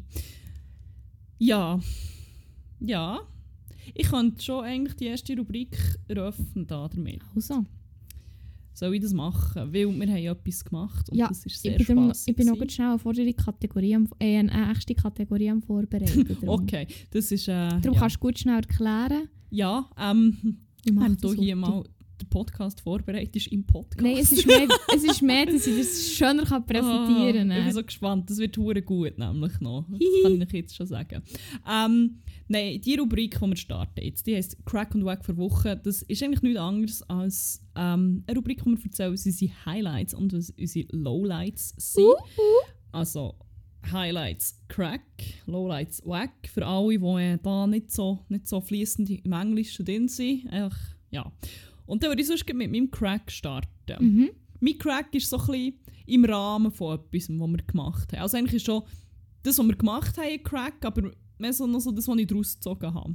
Ja. 1.39 1.81
Ja. 2.81 3.21
Ich 3.95 4.09
könnte 4.09 4.43
schon 4.43 4.65
eigentlich 4.65 4.97
die 4.97 5.07
erste 5.07 5.37
Rubrik 5.37 5.77
eröffnen 6.09 6.67
da 6.67 6.89
damit. 6.89 7.21
Also, 7.35 7.67
Soll 8.75 8.95
ich 8.95 9.03
das 9.03 9.13
machen? 9.13 9.73
Weil 9.73 9.73
wir 9.73 9.89
haben 9.89 10.17
ja 10.17 10.33
etwas 10.33 10.65
gemacht 10.65 11.11
und 11.11 11.17
Ja, 11.19 11.29
das 11.29 11.45
ist 11.47 11.61
sehr 11.61 11.79
ich 11.79 11.87
bin, 11.87 11.97
spaßig. 11.97 12.29
ich 12.29 12.37
bin 12.37 12.47
noch 12.47 12.55
gewesen. 12.55 12.61
ganz 12.61 12.73
schnell 12.73 12.89
eine 12.89 12.99
vordere 12.99 13.33
Kategorie, 13.35 13.99
äh, 14.19 14.39
eine 14.39 14.71
extra 14.71 14.95
Kategorie 14.95 15.51
am 15.51 15.63
Vorbereiten. 15.63 16.37
Okay, 16.47 16.87
das 17.11 17.31
ist... 17.33 17.49
Äh, 17.49 17.53
Darum 17.69 17.95
ja. 17.95 18.01
kannst 18.01 18.17
du 18.17 18.21
gut 18.21 18.39
schnell 18.39 18.57
erklären. 18.57 19.29
ja, 19.51 19.89
ähm, 19.99 20.59
haben 20.99 21.17
das 21.21 21.35
hier 21.35 21.57
mal 21.57 21.85
den 22.23 22.29
Podcast 22.29 22.81
vorbereitet, 22.81 23.37
ist 23.37 23.49
im 23.49 23.65
Podcast. 23.65 24.01
Nein, 24.03 24.17
es 24.19 24.33
ist, 24.33 24.47
mehr, 24.47 24.69
es 24.97 25.05
ist 25.05 25.23
mehr, 25.23 25.47
dass 25.47 25.67
ich 25.67 25.77
das 25.79 26.11
schöner 26.13 26.45
kann 26.45 26.65
präsentieren 26.67 27.51
Ah, 27.51 27.55
ich 27.55 27.59
kann. 27.59 27.65
bin 27.65 27.73
so 27.75 27.83
gespannt. 27.85 28.31
Das 28.31 28.39
wird 28.39 28.57
hure 28.57 28.83
gut, 28.83 29.19
nämlich 29.19 29.61
noch. 29.61 29.87
Das 29.91 30.01
kann 30.23 30.41
ich 30.41 30.49
euch 30.49 30.53
jetzt 30.55 30.77
schon 30.77 30.87
sagen. 30.87 31.23
Ähm, 31.71 32.19
nein, 32.49 32.81
die 32.81 32.95
Rubrik, 32.97 33.39
die 33.39 33.47
wir 33.47 33.57
starten 33.57 34.01
jetzt, 34.03 34.27
die 34.27 34.37
heisst 34.37 34.57
Crack 34.65 34.95
und 34.95 35.05
Wack 35.05 35.25
für 35.25 35.37
Woche. 35.37 35.81
Das 35.83 36.03
ist 36.03 36.23
eigentlich 36.23 36.43
nichts 36.43 36.59
anderes 36.59 37.03
als 37.11 37.65
ähm, 37.77 38.25
eine 38.27 38.37
Rubrik, 38.37 38.65
wo 38.65 38.71
wir 38.71 38.79
erzählen, 38.85 39.13
was 39.13 39.27
unsere 39.27 39.53
Highlights 39.67 40.15
und 40.15 40.33
was 40.33 40.51
unsere 40.51 40.87
Lowlights 40.93 41.75
sind. 41.77 42.07
Also 42.93 43.35
Highlights 43.91 44.61
Crack, 44.69 45.03
Lowlights 45.47 46.03
Wack. 46.07 46.49
Für 46.53 46.67
alle, 46.67 46.99
die 46.99 47.05
äh, 47.05 47.39
da 47.43 47.67
nicht 47.67 47.91
so, 47.91 48.21
nicht 48.29 48.47
so 48.47 48.61
fließend 48.61 49.11
im 49.11 49.33
Englischen 49.33 49.85
drin 49.85 50.09
sind. 50.09 50.49
Einfach, 50.51 50.79
ja. 51.11 51.33
Und 51.93 52.03
dann 52.03 52.11
würde 52.11 52.23
ich 52.23 52.29
sonst 52.29 52.47
mit 52.49 52.71
meinem 52.71 52.91
Crack 52.91 53.31
starten 53.31 53.69
Mhm. 54.01 54.31
mein 54.61 54.79
Crack 54.79 55.15
ist 55.15 55.29
so 55.29 55.37
ein 55.39 55.47
bisschen 55.47 55.75
im 56.07 56.25
Rahmen 56.25 56.73
von 56.73 56.95
etwas, 56.99 57.29
was 57.29 57.49
wir 57.51 57.63
gemacht 57.67 58.13
haben. 58.13 58.23
Also 58.23 58.37
eigentlich 58.39 58.55
ist 58.55 58.65
schon 58.67 58.83
das, 59.43 59.59
was 59.59 59.67
wir 59.67 59.77
gemacht 59.77 60.17
haben, 60.17 60.27
ein 60.27 60.43
Crack, 60.43 60.85
aber 60.87 61.11
mehr 61.37 61.53
so 61.53 61.67
noch 61.67 61.81
so 61.81 61.91
das, 61.91 62.09
was 62.09 62.17
ich 62.19 62.27
daraus 62.27 62.55
gezogen 62.55 62.95
habe. 62.95 63.15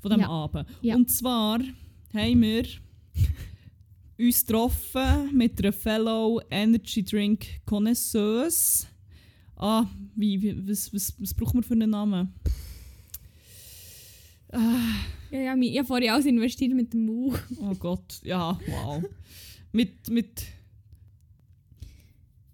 Von 0.00 0.10
diesem 0.10 0.20
Ja. 0.20 0.28
Abend. 0.28 0.68
Ja. 0.82 0.94
Und 0.94 1.10
zwar 1.10 1.58
haben 2.14 2.42
wir 2.42 2.64
uns 4.18 4.46
getroffen 4.46 5.36
mit 5.36 5.58
einer 5.60 5.72
Fellow 5.72 6.40
Energy 6.50 7.02
Drink 7.02 7.46
Connoisseuse. 7.64 8.86
Ah, 9.56 9.86
wie, 10.14 10.40
wie, 10.42 10.68
was, 10.68 10.92
was, 10.94 11.14
was 11.18 11.34
brauchen 11.34 11.54
wir 11.58 11.62
für 11.64 11.74
einen 11.74 11.90
Namen? 11.90 12.32
Ah, 14.52 14.76
Ja, 15.30 15.40
ja, 15.40 15.56
ich 15.56 15.78
habe 15.78 15.86
vorhin 15.86 16.10
alles 16.10 16.26
investiert 16.26 16.74
mit 16.74 16.92
dem 16.92 17.06
Mau. 17.06 17.34
oh 17.60 17.74
Gott, 17.78 18.20
ja, 18.22 18.58
wow. 18.66 19.02
mit, 19.72 20.08
mit 20.10 20.44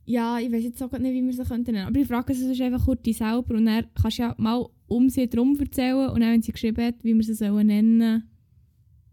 Ja, 0.04 0.38
ich 0.38 0.50
weiß 0.50 0.64
jetzt 0.64 0.82
auch 0.82 0.92
nicht, 0.92 1.12
wie 1.12 1.22
wir 1.22 1.32
sie 1.32 1.44
könnten 1.44 1.72
nennen. 1.72 1.86
Aber 1.88 1.98
ich 1.98 2.06
frage 2.06 2.32
sie 2.34 2.46
sonst 2.46 2.60
einfach 2.60 2.84
kurz 2.84 3.02
dich 3.02 3.18
selber 3.18 3.54
und 3.54 3.66
dann 3.66 3.86
kannst 4.00 4.18
du 4.18 4.22
ja 4.22 4.34
mal 4.38 4.66
um 4.86 5.10
sie 5.10 5.28
drum 5.28 5.58
erzählen 5.58 6.08
und 6.08 6.20
dann, 6.20 6.32
wenn 6.32 6.42
sie 6.42 6.52
geschrieben 6.52 6.84
hat, 6.84 6.94
wie 7.02 7.14
wir 7.14 7.22
sie 7.22 7.34
sollen 7.34 7.66
nennen 7.66 8.22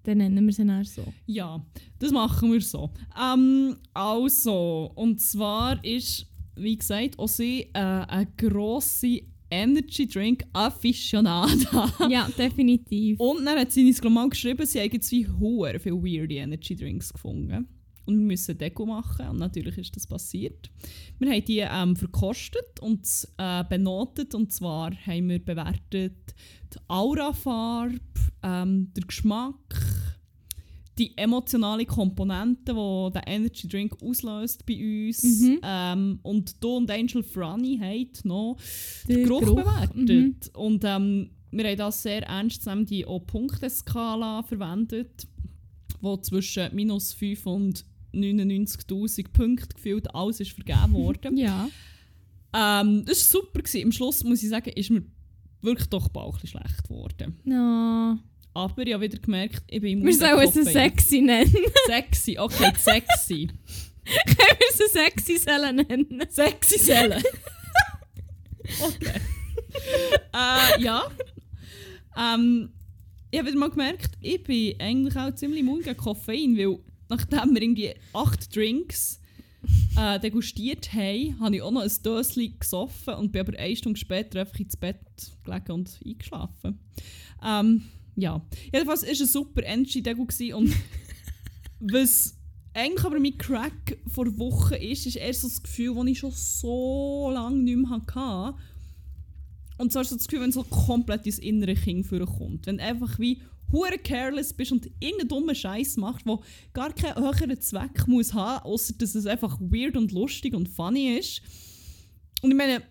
dann 0.05 0.19
nennen 0.19 0.45
wir 0.45 0.53
sie 0.53 0.65
dann 0.65 0.83
so. 0.83 1.03
Ja, 1.25 1.65
das 1.99 2.11
machen 2.11 2.51
wir 2.51 2.61
so. 2.61 2.91
Ähm, 3.19 3.75
also, 3.93 4.91
und 4.95 5.19
zwar 5.19 5.83
ist, 5.83 6.27
wie 6.55 6.77
gesagt, 6.77 7.17
auch 7.17 7.27
sie 7.27 7.61
äh, 7.73 7.79
eine 7.79 8.27
grosse 8.37 9.21
Energy 9.49 10.07
Drink 10.07 10.43
Aficionada. 10.53 11.91
ja, 12.09 12.27
definitiv. 12.37 13.19
Und 13.19 13.45
dann 13.45 13.59
hat 13.59 13.71
sie 13.71 13.87
uns 13.87 14.03
mal 14.03 14.29
geschrieben, 14.29 14.65
sie 14.65 14.79
haben 14.79 15.01
zwei 15.01 15.27
hohe 15.39 15.79
viele 15.79 15.95
weirde 15.95 16.35
Energy 16.35 16.75
Drinks 16.75 17.13
gefunden. 17.13 17.67
Und 18.05 18.19
wir 18.19 18.25
müssen 18.25 18.57
Deko 18.57 18.85
machen. 18.85 19.29
Und 19.29 19.39
natürlich 19.39 19.77
ist 19.77 19.95
das 19.95 20.05
passiert. 20.05 20.69
Wir 21.17 21.31
haben 21.31 21.45
die 21.45 21.59
ähm, 21.59 21.95
verkostet 21.95 22.79
und 22.79 23.01
äh, 23.37 23.63
benotet. 23.67 24.35
Und 24.35 24.53
zwar 24.53 24.91
haben 25.05 25.29
wir 25.29 25.43
bewertet 25.43 26.35
die 26.73 26.79
Aurafarbe, 26.87 27.99
ähm, 28.43 28.91
der 28.95 29.03
Geschmack, 29.05 29.55
die 30.97 31.17
emotionale 31.17 31.85
Komponente, 31.85 32.73
die 32.73 33.11
der 33.13 33.27
Energy 33.27 33.67
Drink 33.67 34.01
auslöst 34.01 34.65
bei 34.65 35.07
uns. 35.07 35.23
Mhm. 35.41 35.59
Ähm, 35.63 36.19
und 36.23 36.63
du 36.63 36.77
und 36.77 36.89
Angel 36.89 37.21
Franny 37.23 37.77
haben 37.81 38.09
noch 38.23 38.57
den 39.07 39.17
Der 39.17 39.25
Geruch, 39.25 39.41
Geruch, 39.41 39.55
bewertet. 39.55 40.51
mhm. 40.53 40.59
Und 40.59 40.83
ähm, 40.85 41.29
wir 41.51 41.65
haben 41.67 41.77
das 41.77 42.01
sehr 42.03 42.23
ernst 42.23 42.61
zusammen 42.63 42.85
die 42.85 43.05
auch 43.05 43.19
Punkteskala 43.19 44.43
verwendet, 44.43 45.27
wo 46.01 46.17
zwischen 46.17 46.73
minus 46.73 47.13
5 47.13 47.45
und 47.45 47.85
99'000 48.13 49.31
Punkten 49.33 49.75
gefühlt 49.75 50.13
alles 50.15 50.39
ist 50.39 50.51
vergeben 50.51 50.93
worden. 50.93 51.37
Ja. 51.37 51.67
ähm, 52.53 53.03
das 53.05 53.33
war 53.33 53.41
super. 53.41 53.59
Gewesen. 53.61 53.83
Am 53.85 53.91
Schluss 53.91 54.23
muss 54.23 54.43
ich 54.43 54.49
sagen, 54.49 54.71
ist 54.73 54.89
mir 54.89 55.03
wirklich 55.61 55.87
doch 55.89 56.07
ein 56.13 56.31
bisschen 56.31 56.49
schlecht 56.49 56.83
geworden. 56.83 57.37
No. 57.43 58.17
Aber 58.55 58.87
ich 58.87 58.93
habe 58.93 59.03
wieder 59.03 59.17
gemerkt, 59.19 59.63
ich 59.69 59.81
bin 59.81 59.91
immun 59.99 60.07
Wir 60.07 60.15
sollen 60.15 60.45
Koffein. 60.45 60.63
sexy 60.63 61.19
nennen. 61.21 61.53
Sexy, 61.87 62.37
okay, 62.39 62.71
sexy. 62.77 63.47
Können 64.25 64.59
wir 64.59 64.71
sie 64.73 64.87
sexy 64.93 65.37
sollen 65.37 65.75
nennen? 65.75 66.23
sexy 66.29 66.79
Zellen. 66.79 67.21
okay. 68.79 69.19
äh, 70.33 70.81
ja. 70.81 71.03
Ähm, 72.17 72.69
ich 73.29 73.39
habe 73.39 73.49
wieder 73.49 73.59
mal 73.59 73.69
gemerkt, 73.69 74.11
ich 74.21 74.41
bin 74.41 74.79
eigentlich 74.79 75.17
auch 75.17 75.35
ziemlich 75.35 75.59
immun 75.59 75.81
gegen 75.81 75.97
Koffein, 75.97 76.57
weil 76.57 76.79
nachdem 77.09 77.53
wir 77.53 77.61
irgendwie 77.61 77.93
acht 78.13 78.55
Drinks 78.55 79.19
äh, 79.97 80.17
degustiert 80.21 80.93
haben, 80.93 81.37
habe 81.41 81.57
ich 81.57 81.61
auch 81.61 81.71
noch 81.71 81.81
ein 81.81 81.91
Döschen 82.03 82.57
gesoffen 82.57 83.15
und 83.15 83.33
bin 83.33 83.41
aber 83.41 83.59
eine 83.59 83.75
Stunde 83.75 83.99
später 83.99 84.39
einfach 84.39 84.59
ins 84.59 84.77
Bett 84.77 85.01
gelegen 85.43 85.71
und 85.73 85.99
eingeschlafen. 86.05 86.79
Ähm, 87.43 87.83
ja, 88.15 88.45
jedenfalls 88.71 89.03
war 89.03 89.09
es 89.09 89.21
ein 89.21 89.27
super 89.27 89.63
Energy-Degu 89.63 90.25
gewesen 90.25 90.53
und 90.53 90.73
was 91.79 92.35
eigentlich 92.73 93.05
aber 93.05 93.19
mein 93.19 93.37
Crack 93.37 93.97
vor 94.07 94.37
Wochen 94.37 94.75
ist, 94.75 95.05
ist 95.05 95.15
erst 95.15 95.41
so 95.41 95.47
das 95.47 95.63
Gefühl, 95.63 95.95
das 95.95 96.05
ich 96.07 96.19
schon 96.19 96.31
so 96.31 97.31
lange 97.33 97.57
nicht 97.57 97.77
mehr 97.77 97.89
hatte. 97.89 98.57
Und 99.77 99.91
zwar 99.91 100.03
so 100.03 100.15
das 100.15 100.27
Gefühl, 100.27 100.41
wenn 100.41 100.51
so 100.51 100.63
komplett 100.63 101.25
ins 101.25 101.39
innere 101.39 101.75
Kind 101.75 102.05
vorkommt. 102.05 102.65
Wenn 102.65 102.77
du 102.77 102.83
einfach 102.83 103.17
wie 103.17 103.41
hure 103.71 103.97
careless 103.97 104.53
bist 104.53 104.71
und 104.71 104.89
irgendeinen 104.99 105.29
dummen 105.29 105.55
Scheiß 105.55 105.97
machst, 105.97 106.25
der 106.25 106.39
gar 106.73 106.93
keinen 106.93 107.17
höheren 107.17 107.59
Zweck 107.59 108.07
muss 108.07 108.33
haben, 108.33 108.65
außer 108.65 108.93
dass 108.97 109.15
es 109.15 109.25
einfach 109.25 109.57
weird 109.59 109.97
und 109.97 110.11
lustig 110.11 110.53
und 110.53 110.69
funny 110.69 111.17
ist. 111.17 111.41
Und 112.41 112.51
ich 112.51 112.57
meine, 112.57 112.83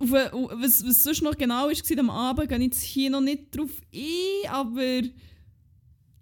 auf, 0.00 0.12
auf, 0.12 0.50
was, 0.62 0.86
was 0.86 1.02
sonst 1.02 1.22
noch 1.22 1.36
genau 1.36 1.68
war 1.68 1.98
am 1.98 2.10
Abend, 2.10 2.48
gehe 2.48 2.58
ich 2.58 2.64
jetzt 2.64 2.82
hier 2.82 3.10
noch 3.10 3.20
nicht 3.20 3.56
drauf 3.56 3.70
ein, 3.94 4.50
aber 4.50 5.02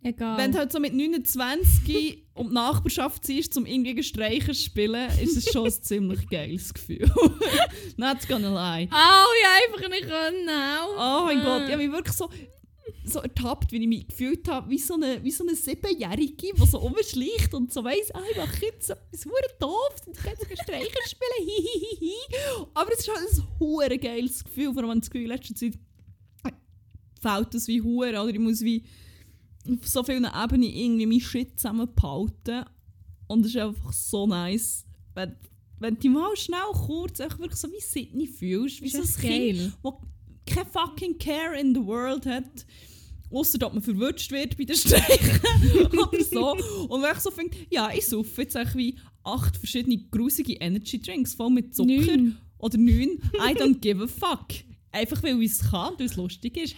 Egal. 0.02 0.38
wenn 0.38 0.52
du 0.52 0.58
halt 0.58 0.72
so 0.72 0.78
mit 0.78 0.94
29 0.94 2.24
um 2.34 2.48
die 2.48 2.54
Nachbarschaft 2.54 3.24
ziehst, 3.24 3.56
um 3.56 3.66
irgendwie 3.66 4.02
Streicher 4.02 4.52
zu 4.52 4.62
spielen, 4.62 5.10
ist 5.20 5.36
es 5.36 5.50
schon 5.50 5.66
ein 5.66 5.72
ziemlich 5.82 6.28
geiles 6.28 6.72
Gefühl. 6.72 7.10
Not 7.96 8.28
gonna 8.28 8.50
lie. 8.50 8.88
Au, 8.90 9.26
ja, 9.42 9.48
einfach 9.66 9.88
nicht 9.88 10.02
können. 10.02 10.48
Au. 10.48 11.22
Oh 11.22 11.24
mein 11.24 11.42
Gott, 11.42 11.62
ich 11.64 11.72
habe 11.72 11.82
mich 11.82 11.92
wirklich 11.92 12.14
so, 12.14 12.28
so 13.04 13.20
ertappt, 13.20 13.72
wie 13.72 13.82
ich 13.82 13.88
mich 13.88 14.08
gefühlt 14.08 14.48
habe, 14.48 14.70
wie 14.70 14.78
so 14.78 14.94
eine, 14.94 15.22
wie 15.22 15.30
so 15.30 15.44
eine 15.44 15.54
Siebenjährige, 15.54 16.54
die 16.54 16.66
so 16.66 16.78
rumschleicht 16.78 17.54
und 17.54 17.72
so 17.72 17.84
weiss, 17.84 18.10
ah, 18.12 18.22
ich 18.30 18.36
mache 18.36 18.66
jetzt 18.66 18.86
so 18.86 18.92
etwas 18.92 19.24
hure 19.24 19.58
doof 19.58 19.94
und 20.06 20.16
ich 20.16 20.22
kann 20.22 20.32
jetzt 20.38 20.62
Streicher 20.62 21.08
spielen, 21.08 21.48
hihihihi. 21.48 22.14
Aber 22.74 22.92
es 22.92 23.00
ist 23.00 23.08
halt 23.08 23.18
ein 23.18 23.58
hure 23.60 23.98
geiles 23.98 24.44
Gefühl, 24.44 24.72
vor 24.72 24.82
allem 24.82 24.90
wenn 24.90 25.00
das 25.00 25.10
Gefühl 25.10 25.24
in 25.24 25.28
letzter 25.28 25.54
Zeit 25.54 25.78
fällt 27.20 27.54
das 27.54 27.66
wie 27.66 27.82
hure, 27.82 28.20
oder 28.22 28.28
ich 28.28 28.38
muss 28.38 28.62
wie 28.62 28.84
auf 29.68 29.86
so 29.86 30.02
vielen 30.02 30.24
Ebenen 30.26 30.62
irgendwie 30.62 31.06
mein 31.06 31.20
Shit 31.20 31.58
zusammenbehalten. 31.58 32.64
Und 33.26 33.44
es 33.44 33.54
ist 33.54 33.56
einfach 33.56 33.92
so 33.92 34.26
nice, 34.26 34.84
wenn, 35.14 35.36
wenn 35.80 35.98
du 35.98 36.08
mal 36.10 36.36
schnell 36.36 36.60
kurz 36.72 37.20
einfach 37.20 37.38
wirklich 37.38 37.58
so 37.58 37.70
wie 37.72 37.80
Sydney 37.80 38.26
fühlst, 38.26 38.80
wie 38.80 38.86
Ist 38.86 38.94
so 38.94 39.18
ein 39.18 39.30
Kind, 39.30 39.78
wo 39.82 40.00
kein 40.46 40.66
fucking 40.66 41.18
Care 41.18 41.58
in 41.58 41.74
the 41.74 41.80
world 41.84 42.24
hat. 42.26 42.64
Außer 43.30 43.58
ob 43.66 43.74
man 43.74 43.82
verwutscht 43.82 44.30
wird 44.30 44.56
bei 44.56 44.64
den 44.64 44.76
Streichen 44.76 45.40
oder 45.98 46.24
so. 46.24 46.52
Und 46.88 47.02
wenn 47.02 47.12
ich 47.12 47.18
so 47.20 47.30
finde, 47.32 47.56
ja, 47.70 47.90
ich 47.92 48.06
saufe 48.06 48.42
jetzt 48.42 48.54
wie 48.76 48.96
acht 49.24 49.56
verschiedene 49.56 49.98
grusige 50.10 50.52
Energy 50.54 51.00
Drinks 51.00 51.34
voll 51.34 51.50
mit 51.50 51.74
Zucker 51.74 51.92
Neun. 51.92 52.36
oder 52.58 52.78
neun. 52.78 53.18
I 53.34 53.52
don't 53.54 53.80
give 53.80 54.00
a 54.02 54.06
fuck. 54.06 54.46
Einfach 54.92 55.22
weil 55.24 55.42
ich 55.42 55.50
es 55.50 55.60
kann, 55.70 55.94
weil 55.98 56.06
es 56.06 56.14
lustig 56.16 56.56
ist. 56.56 56.76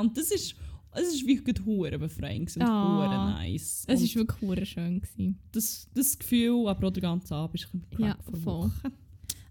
Und 0.00 0.16
das 0.18 0.30
ist, 0.32 0.56
es 0.92 1.14
ist 1.14 1.26
wirklich 1.26 1.64
hure 1.64 1.98
befreiend 1.98 2.54
und 2.56 2.62
Ah. 2.62 2.96
hure 3.06 3.32
nice. 3.48 3.84
Es 3.86 4.00
war 4.02 4.14
wirklich 4.22 4.42
hure 4.42 4.66
schön. 4.66 5.00
Gewesen. 5.00 5.38
das, 5.52 5.88
das 5.94 6.18
Gefühl, 6.18 6.66
aber 6.66 6.88
auch 6.88 6.92
der 6.92 7.02
ganze 7.02 7.34
Abend 7.34 7.60
ist 7.62 7.72
ein 7.72 7.80
bisschen 7.80 8.06
Ja, 8.06 8.18
voll. 8.42 8.72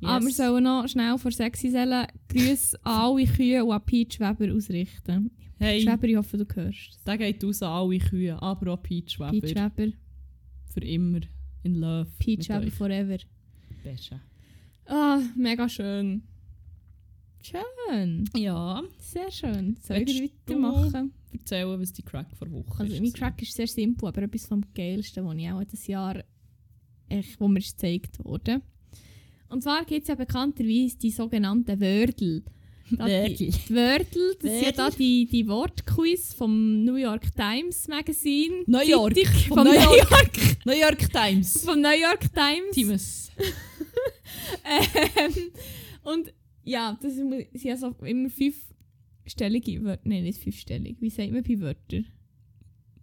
Wochen. 0.05 0.09
Aber 0.13 0.21
wir 0.21 0.27
Yes. 0.29 0.37
sollen 0.37 0.63
noch 0.63 0.87
schnell 0.87 1.17
vor 1.17 1.31
sexy 1.31 1.71
Zellen 1.71 2.07
Grüße 2.29 2.77
an 2.85 2.93
alle 3.01 3.25
Kühe 3.25 3.63
und 3.65 3.71
an 3.73 3.81
Peach 3.85 4.19
Weber 4.19 4.53
ausrichten. 4.55 5.31
Hey, 5.57 5.83
Peach 5.83 5.93
Weber, 5.93 6.07
ich 6.07 6.15
hoffe, 6.17 6.37
du 6.37 6.45
hörst 6.55 6.99
der 7.05 7.17
geht 7.17 7.43
raus 7.43 7.61
an 7.61 7.71
alle 7.71 7.97
Kühe, 7.99 8.41
aber 8.41 8.73
auch 8.73 8.81
Peach 8.83 9.19
Weber. 9.19 9.31
Peach 9.31 9.55
Weber, 9.55 9.91
Für 10.73 10.81
immer 10.81 11.19
in 11.63 11.75
love. 11.75 12.09
Peach 12.19 12.49
Weber 12.49 12.71
forever. 12.71 13.17
Besche. 13.83 14.19
Ah, 14.87 15.19
mega 15.35 15.67
schön. 15.69 16.23
Schön. 17.41 18.27
Ja, 18.35 18.81
Sehr 18.99 19.31
schön. 19.31 19.77
Soll 19.81 19.97
ich 19.97 20.31
weitermachen? 20.47 21.13
erzählen, 21.31 21.79
was 21.79 21.93
die 21.93 22.01
Crack 22.01 22.27
vor 22.35 22.49
Woche 22.51 22.79
Also, 22.81 22.93
ist. 22.93 23.01
mein 23.01 23.13
Crack 23.13 23.39
ist 23.41 23.53
sehr 23.53 23.67
simpel, 23.67 24.07
aber 24.07 24.23
etwas 24.23 24.47
vom 24.47 24.61
Geilsten, 24.73 25.25
was 25.25 25.35
ich 25.37 25.49
auch 25.51 25.63
dieses 25.63 25.85
Jahr 25.87 26.23
echt, 27.09 27.39
wo 27.39 27.47
mir 27.47 27.59
gezeigt 27.59 28.23
wurde. 28.23 28.61
Und 29.49 29.61
zwar 29.63 29.85
gibt 29.85 30.03
es 30.03 30.07
ja 30.09 30.15
bekannterweise 30.15 30.97
die 30.97 31.11
sogenannten 31.11 31.79
Wördel. 31.79 32.43
Da 32.91 33.05
Die, 33.07 33.35
die 33.49 33.73
Wördel, 33.73 34.35
das 34.39 34.51
sind 34.51 34.61
ja 34.63 34.71
da 34.71 34.89
die, 34.91 35.25
die 35.25 35.47
Wortquiz 35.47 36.33
vom 36.33 36.83
New 36.83 36.95
York 36.95 37.33
Times 37.35 37.87
Magazine. 37.87 38.63
New 38.67 38.79
York. 38.81 39.17
Vom 39.47 39.57
Vom 39.57 39.63
New 39.67 39.73
New 39.73 39.79
York. 39.79 40.11
York. 40.11 40.65
New 40.65 40.73
York 40.79 41.11
Times. 41.11 41.63
Vom 41.65 41.81
New 41.81 41.89
York 41.99 42.31
Times. 42.33 42.71
Times. 42.73 43.31
Ähm, 44.63 45.33
und 46.03 46.33
ja, 46.63 46.97
das 47.01 47.15
sind 47.15 47.47
ja 47.53 47.77
so 47.77 47.95
immer 48.03 48.29
fünfstellige 48.29 49.83
Wörter. 49.83 50.01
Nein, 50.05 50.23
nicht 50.23 50.39
fünfstellig. 50.41 50.97
Wie 50.99 51.09
sagt 51.09 51.31
man 51.31 51.43
bei 51.43 51.59
Wörtern? 51.59 52.05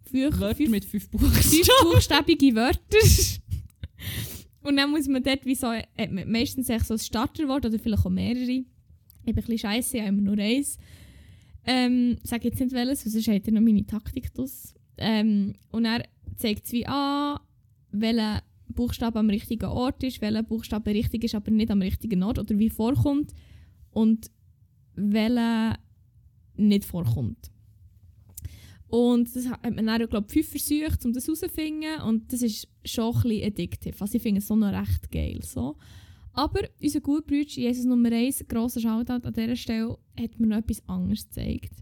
Fünf, 0.09 0.39
Wörter 0.39 0.55
fünf, 0.55 0.69
mit 0.69 0.85
fünf 0.85 1.09
Buchstaben. 1.09 1.33
fünf 1.41 1.67
buchstabige 1.83 2.55
Wörter. 2.55 2.97
Und 4.63 4.77
dann 4.77 4.91
muss 4.91 5.07
man 5.07 5.21
dort 5.21 5.45
wie 5.45 5.55
so, 5.55 5.67
hat 5.67 6.11
man 6.11 6.29
meistens 6.31 6.67
so 6.67 6.93
ein 6.93 6.99
Starterwort 6.99 7.65
oder 7.65 7.79
vielleicht 7.79 8.05
auch 8.05 8.09
mehrere. 8.09 8.41
Ich 8.41 8.65
bin 9.25 9.27
ein 9.27 9.35
bisschen 9.35 9.57
scheiße, 9.57 9.97
ich 9.97 10.03
habe 10.03 10.15
immer 10.15 10.21
nur 10.21 10.37
eins. 10.37 10.77
Ähm, 11.65 12.17
sage 12.23 12.49
jetzt 12.49 12.59
nicht 12.59 12.73
welches, 12.73 13.03
sonst 13.03 13.27
hat 13.27 13.47
er 13.47 13.53
noch 13.53 13.61
meine 13.61 13.85
Taktik 13.85 14.33
draus. 14.33 14.73
Ähm, 14.97 15.55
und 15.71 15.85
er 15.85 16.03
zeigt 16.35 16.65
es 16.65 16.71
wie 16.71 16.85
an, 16.85 17.39
welcher 17.91 18.43
Buchstabe 18.67 19.19
am 19.19 19.29
richtigen 19.29 19.65
Ort 19.65 20.03
ist, 20.03 20.21
welcher 20.21 20.43
Buchstabe 20.43 20.91
richtig 20.91 21.23
ist, 21.23 21.35
aber 21.35 21.51
nicht 21.51 21.71
am 21.71 21.81
richtigen 21.81 22.23
Ort 22.23 22.39
oder 22.39 22.57
wie 22.57 22.69
vorkommt 22.69 23.33
und 23.91 24.31
welcher 24.95 25.77
nicht 26.55 26.85
vorkommt. 26.85 27.52
Und 28.93 29.35
das 29.35 29.49
hat 29.49 29.63
man 29.63 29.87
dann, 29.87 30.07
glaube 30.07 30.27
ich, 30.27 30.33
fünf 30.33 30.49
versucht, 30.49 31.03
um 31.03 31.13
das 31.13 31.25
herauszufinden. 31.25 31.99
Und 32.05 32.31
das 32.31 32.43
ist 32.43 32.67
schon 32.85 33.15
ein 33.15 33.21
bisschen 33.23 33.47
addictive. 33.47 33.95
Also 33.99 34.17
ich 34.17 34.21
finde 34.21 34.37
es 34.37 34.47
so 34.47 34.55
noch 34.55 34.71
recht 34.71 35.11
geil. 35.11 35.39
So. 35.41 35.77
Aber 36.31 36.59
unser 36.79 37.01
guter 37.01 37.25
Bruder, 37.25 37.49
Jesus 37.49 37.85
Nummer 37.85 38.11
1, 38.11 38.45
grosser 38.47 38.81
Shoutout 38.81 39.27
an 39.27 39.33
dieser 39.33 39.55
Stelle, 39.55 39.97
hat 40.19 40.39
mir 40.39 40.45
noch 40.45 40.57
etwas 40.57 40.87
anderes 40.87 41.27
gezeigt. 41.27 41.73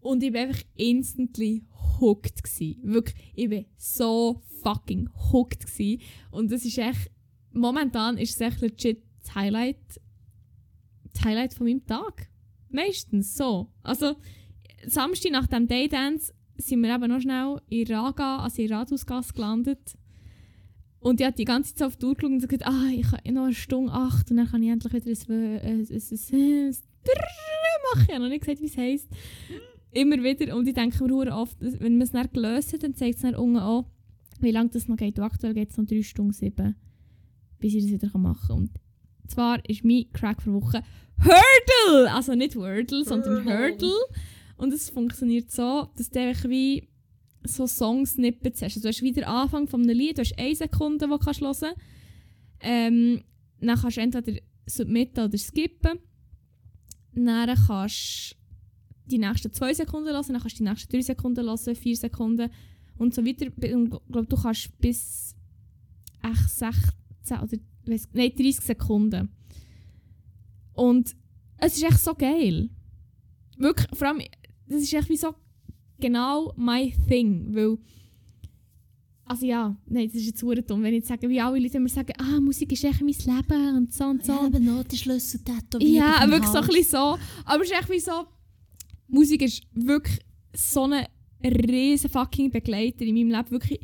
Und 0.00 0.22
ich 0.22 0.34
war 0.34 0.42
einfach 0.42 0.60
instantly 0.74 1.64
hooked. 1.98 2.44
Gewesen. 2.44 2.76
Wirklich, 2.82 3.16
ich 3.34 3.50
war 3.50 3.64
so 3.78 4.42
fucking 4.62 5.08
hooked. 5.32 5.64
Gewesen. 5.64 6.02
Und 6.30 6.52
das 6.52 6.66
ist 6.66 6.76
echt, 6.76 7.10
momentan 7.52 8.18
ist 8.18 8.34
es 8.34 8.40
echt 8.42 8.60
legit 8.60 9.02
das 9.22 9.34
Highlight, 9.34 9.78
das 11.10 11.24
Highlight 11.24 11.54
von 11.54 11.66
meinem 11.66 11.86
Tag. 11.86 12.28
Meistens 12.68 13.34
so. 13.34 13.72
Also, 13.82 14.16
Samstag 14.86 15.32
nach 15.32 15.46
dem 15.46 15.66
Daydance 15.66 16.32
sind 16.56 16.82
wir 16.82 16.94
eben 16.94 17.08
noch 17.08 17.20
schnell 17.20 17.60
in 17.68 17.86
Raga, 17.86 18.38
also 18.38 18.62
in 18.62 18.72
Rathausgasse 18.72 19.32
gelandet. 19.32 19.96
Und 21.00 21.20
ich 21.20 21.26
habe 21.26 21.36
die 21.36 21.44
ganze 21.44 21.74
Zeit 21.74 21.86
auf 21.86 21.96
die 21.96 22.06
Uhr 22.06 22.14
geschaut 22.14 22.30
und 22.30 22.40
gesagt, 22.40 22.66
ah, 22.66 22.86
ich 22.90 23.06
habe 23.12 23.32
noch 23.32 23.44
eine 23.44 23.54
Stunde 23.54 23.92
acht 23.92 24.30
und 24.30 24.38
dann 24.38 24.48
kann 24.48 24.62
ich 24.62 24.70
endlich 24.70 24.92
wieder 24.92 25.06
ein, 25.06 25.60
ein, 25.60 25.60
ein, 25.60 25.86
ein, 25.90 26.18
ein, 26.32 26.66
ein 26.68 26.76
machen. 27.92 28.06
Ich 28.08 28.14
habe 28.14 28.22
noch 28.22 28.30
nicht 28.30 28.44
gesagt, 28.44 28.60
wie 28.60 28.66
es 28.66 28.76
heisst. 28.76 29.08
Immer 29.92 30.22
wieder. 30.22 30.56
Und 30.56 30.66
ich 30.66 30.74
denke 30.74 31.04
mir 31.04 31.36
oft, 31.36 31.56
wenn 31.60 31.98
man 31.98 32.02
es 32.02 32.12
dann 32.12 32.28
gelöst 32.32 32.72
hat, 32.72 32.82
dann 32.82 32.94
zeigt 32.94 33.16
es 33.16 33.22
dann 33.22 33.34
unten 33.34 33.58
auch, 33.58 33.86
wie 34.40 34.50
lange 34.50 34.70
das 34.70 34.88
noch 34.88 34.96
geht. 34.96 35.18
Und 35.18 35.24
aktuell 35.24 35.54
geht 35.54 35.70
es 35.70 35.76
noch 35.76 35.86
3 35.86 36.02
Stunden 36.02 36.32
7, 36.32 36.74
bis 37.60 37.74
ich 37.74 37.82
das 37.82 37.92
wieder 37.92 38.18
machen 38.18 38.48
kann. 38.48 38.56
Und 38.56 39.30
zwar 39.30 39.68
ist 39.68 39.84
mein 39.84 40.06
Crack 40.12 40.42
für 40.42 40.52
Woche 40.52 40.82
Hurdle! 41.18 42.12
Also 42.12 42.34
nicht 42.34 42.56
Wordle, 42.56 43.04
sondern 43.04 43.44
Hurdle. 43.44 43.92
Und 44.64 44.72
es 44.72 44.88
funktioniert 44.88 45.50
so, 45.50 45.90
dass 45.96 46.08
du 46.08 46.48
wie 46.48 46.88
so 47.46 47.66
Song-Snippets 47.66 48.62
hast. 48.62 48.76
Also 48.76 48.80
du 48.80 48.88
hast 48.88 49.02
wieder 49.02 49.28
Anfang 49.28 49.68
von 49.68 49.82
einem 49.82 49.96
Lied, 49.96 50.16
du 50.16 50.22
hast 50.22 50.38
eine 50.38 50.54
Sekunde, 50.54 51.04
die 51.04 51.10
du 51.10 51.18
kannst 51.18 51.42
hören 51.42 51.54
kannst. 51.60 51.76
Ähm, 52.60 53.24
dann 53.60 53.78
kannst 53.78 53.98
du 53.98 54.00
entweder 54.00 54.40
submitten 54.64 55.24
oder 55.24 55.36
skippen. 55.36 55.98
Dann 57.12 57.54
kannst 57.66 58.36
du 59.04 59.10
die 59.10 59.18
nächsten 59.18 59.52
zwei 59.52 59.74
Sekunden 59.74 60.08
hören, 60.08 60.24
dann 60.26 60.40
kannst 60.40 60.58
du 60.58 60.64
die 60.64 60.70
nächsten 60.70 60.90
drei 60.90 61.02
Sekunden 61.02 61.44
hören, 61.44 61.76
vier 61.76 61.96
Sekunden 61.96 62.50
und 62.96 63.14
so 63.14 63.22
weiter. 63.22 63.46
Und 63.74 63.92
ich 63.92 64.12
glaube, 64.12 64.26
du 64.26 64.36
kannst 64.36 64.78
bis 64.78 65.36
echt 66.22 66.48
16 66.48 67.38
oder 67.38 67.58
weiss, 67.84 68.08
nein, 68.14 68.32
30 68.34 68.60
Sekunden. 68.60 69.28
Und 70.72 71.14
es 71.58 71.76
ist 71.76 71.82
echt 71.82 71.98
so 71.98 72.14
geil. 72.14 72.70
Wirklich, 73.58 73.88
vor 73.96 74.08
allem, 74.08 74.22
das 74.68 74.82
ist 74.82 74.92
echt 74.92 75.08
wie 75.08 75.16
so 75.16 75.34
genau 76.00 76.52
my 76.56 76.92
thing, 77.08 77.54
weil 77.54 77.78
also 79.26 79.46
ja, 79.46 79.74
nein, 79.86 80.06
das 80.08 80.16
ist 80.16 80.26
jetzt 80.26 80.38
super 80.38 80.60
dumm, 80.60 80.82
wenn 80.82 80.92
ich 80.92 80.98
jetzt 80.98 81.08
sage, 81.08 81.28
wie 81.28 81.40
alle 81.40 81.58
Leute 81.58 81.78
immer 81.78 81.88
sagen, 81.88 82.12
ah, 82.18 82.40
Musik 82.40 82.72
ist 82.72 82.84
echt 82.84 83.00
mein 83.00 83.08
Leben 83.08 83.76
und 83.76 83.92
so 83.92 84.04
und 84.04 84.24
so. 84.24 84.32
Ja, 84.32 84.58
Notenschlüssel 84.58 85.40
tätowiert 85.40 85.90
Ja, 85.90 86.28
wirklich 86.28 86.50
so 86.50 86.58
ein 86.58 86.64
Hals. 86.64 86.68
bisschen 86.68 86.90
so. 86.90 87.18
Aber 87.46 87.62
es 87.62 87.70
ist 87.70 87.78
echt 87.78 87.90
wie 87.90 88.00
so, 88.00 88.26
Musik 89.08 89.42
ist 89.42 89.62
wirklich 89.72 90.18
so 90.54 90.82
eine 90.82 91.06
riesen 91.42 92.10
fucking 92.10 92.50
Begleiter 92.50 93.04
in 93.06 93.14
meinem 93.14 93.30
Leben. 93.30 93.50
Wirklich, 93.50 93.80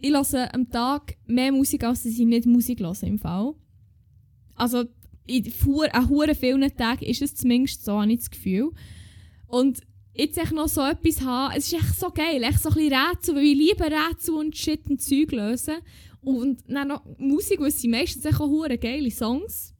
ich 0.00 0.10
höre 0.12 0.52
am 0.52 0.68
Tag 0.68 1.16
mehr 1.26 1.52
Musik, 1.52 1.84
als 1.84 2.02
dass 2.02 2.12
ich 2.12 2.26
nicht 2.26 2.46
Musik 2.46 2.80
höre 2.80 3.02
im 3.04 3.18
Fall. 3.18 3.54
Also 4.56 4.84
in 5.26 5.52
an 5.92 6.08
hure 6.08 6.34
vielen 6.34 6.76
Tagen 6.76 7.04
ist 7.04 7.22
es 7.22 7.36
zumindest 7.36 7.84
so, 7.84 8.00
habe 8.00 8.12
ich 8.12 8.18
das 8.18 8.30
Gefühl. 8.30 8.72
Und 9.46 9.80
jetzt 10.16 10.38
echt 10.38 10.52
noch 10.52 10.68
so 10.68 10.80
etwas 10.82 11.20
haben, 11.20 11.54
es 11.56 11.72
ist 11.72 11.74
echt 11.74 11.98
so 11.98 12.10
geil, 12.10 12.42
echt 12.42 12.62
so 12.62 12.70
ein 12.70 12.74
bisschen 12.74 12.92
Rätsel, 12.92 13.34
weil 13.36 13.44
ich 13.44 13.56
liebe 13.58 13.84
Rätsel 13.84 14.34
und 14.34 14.56
Shit 14.56 14.88
und 14.88 15.00
Zeug 15.00 15.32
lösen. 15.32 15.76
Und 16.20 16.64
dann 16.68 16.88
noch 16.88 17.04
Musik, 17.18 17.60
weil 17.60 17.68
es 17.68 17.80
sind 17.80 17.92
meistens 17.92 18.24
echt 18.24 18.40
auch 18.40 18.48
hure 18.48 18.78
geile 18.78 19.10
Songs. 19.10 19.74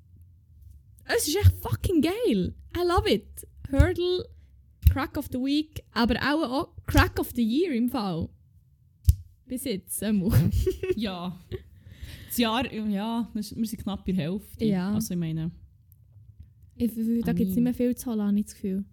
Es 1.04 1.26
ist 1.28 1.36
echt 1.36 1.52
fucking 1.60 2.02
geil. 2.02 2.54
I 2.76 2.86
love 2.86 3.12
it. 3.12 3.46
Hurdle, 3.70 4.24
Crack 4.90 5.16
of 5.16 5.26
the 5.32 5.38
Week, 5.38 5.82
aber 5.92 6.16
auch, 6.16 6.42
auch 6.42 6.68
Crack 6.86 7.18
of 7.18 7.30
the 7.34 7.42
Year 7.42 7.72
im 7.74 7.88
Fall. 7.88 8.28
Bis 9.46 9.64
jetzt. 9.64 10.02
Ähm. 10.02 10.32
Ja. 10.96 11.38
Das 12.28 12.38
Jahr, 12.38 12.70
ja, 12.72 13.28
wir 13.32 13.42
sind 13.42 13.78
knapp 13.78 14.04
bei 14.04 14.12
der 14.12 14.24
Hälfte. 14.30 14.64
Ja. 14.64 14.92
Also 14.92 15.14
ich 15.14 15.20
meine, 15.20 15.50
Ich, 16.76 16.90
da 17.24 17.32
gibt 17.32 17.50
es 17.50 17.56
nicht 17.56 17.64
mehr 17.64 17.74
viel 17.74 17.96
zu 17.96 18.10
holen, 18.10 18.22
habe 18.22 18.38
ich 18.38 18.44
das 18.44 18.54
Gefühl. 18.54 18.84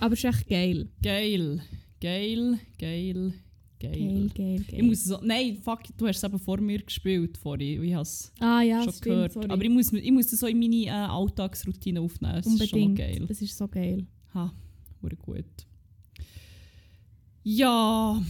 Aber 0.00 0.12
es 0.14 0.24
ist 0.24 0.34
echt 0.34 0.48
geil. 0.48 0.88
geil. 1.02 1.62
Geil, 2.00 2.58
geil, 2.78 3.14
geil. 3.28 3.34
Geil, 3.80 4.30
geil, 4.34 4.64
geil. 4.66 4.78
Ich 4.78 4.82
muss 4.82 5.04
so, 5.04 5.18
nein, 5.22 5.58
fuck, 5.62 5.80
du 5.96 6.06
hast 6.06 6.16
es 6.18 6.24
eben 6.24 6.38
vor 6.38 6.58
mir 6.58 6.80
gespielt 6.82 7.36
vorhin. 7.36 7.82
Ich 7.84 7.92
habe 7.92 8.02
es 8.02 8.32
ah 8.40 8.62
ja, 8.62 8.82
schon 8.82 8.92
stimmt, 8.92 9.02
gehört. 9.04 9.32
sorry. 9.32 9.50
Aber 9.50 9.62
ich 9.62 9.68
muss, 9.70 9.92
ich 9.92 10.10
muss 10.12 10.26
das 10.28 10.40
so 10.40 10.46
in 10.46 10.58
meine 10.58 10.86
äh, 10.86 10.90
Alltagsroutine 10.90 12.00
aufnehmen. 12.00 12.34
Das 12.36 12.46
ist 12.46 12.70
schon 12.70 12.82
Unbedingt. 12.82 12.98
geil. 13.18 13.26
Das 13.28 13.42
ist 13.42 13.56
so 13.58 13.68
geil. 13.68 14.06
Ha, 14.32 14.52
wurde 15.02 15.16
gut. 15.16 15.44
Ja, 17.42 18.22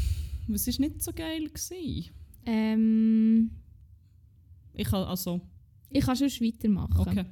was 0.48 0.66
war 0.66 0.74
nicht 0.86 1.02
so 1.02 1.12
geil? 1.12 1.44
Gewesen? 1.48 2.10
Ähm, 2.46 3.50
Ich 4.74 4.86
kann, 4.88 5.04
also, 5.04 5.40
ich 5.90 6.04
kann 6.04 6.16
schon 6.16 6.28
weitermachen. 6.46 6.98
okay. 6.98 7.24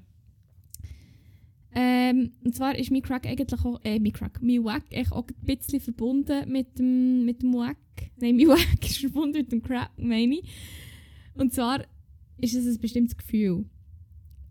Ähm, 1.74 2.32
und 2.44 2.54
zwar 2.54 2.78
ist 2.78 2.90
mein 2.90 3.02
Crack 3.02 3.26
eigentlich 3.26 3.64
auch, 3.64 3.80
äh, 3.82 3.98
mein 3.98 4.12
Crack, 4.12 4.40
mein 4.42 4.62
Wack 4.64 4.85
auch 5.12 5.26
ein 5.26 5.35
bisschen 5.46 5.80
verbunden 5.80 6.50
mit 6.50 6.78
dem, 6.78 7.24
mit 7.24 7.42
dem 7.42 7.54
Wack. 7.54 7.78
Nein, 8.16 8.37
mein 8.37 8.48
Wack 8.48 8.85
ist 8.85 8.98
verbunden 8.98 9.38
mit 9.38 9.52
dem 9.52 9.62
Crack, 9.62 9.90
meine 9.96 10.37
ich. 10.37 10.44
Und 11.35 11.54
zwar 11.54 11.85
ist 12.38 12.54
es 12.54 12.66
ein 12.66 12.80
bestimmtes 12.80 13.16
Gefühl, 13.16 13.64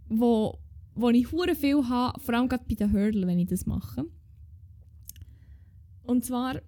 wo, 0.09 0.57
wo 0.95 1.09
ich 1.09 1.31
hure 1.31 1.55
viel 1.55 1.87
habe, 1.87 2.19
vor 2.19 2.33
allem 2.33 2.49
gerade 2.49 2.65
bei 2.67 2.75
den 2.75 2.91
Hurdle, 2.91 3.27
wenn 3.27 3.39
ich 3.39 3.49
das 3.49 3.67
mache. 3.67 4.05
Und 6.03 6.25
zwar 6.25 6.61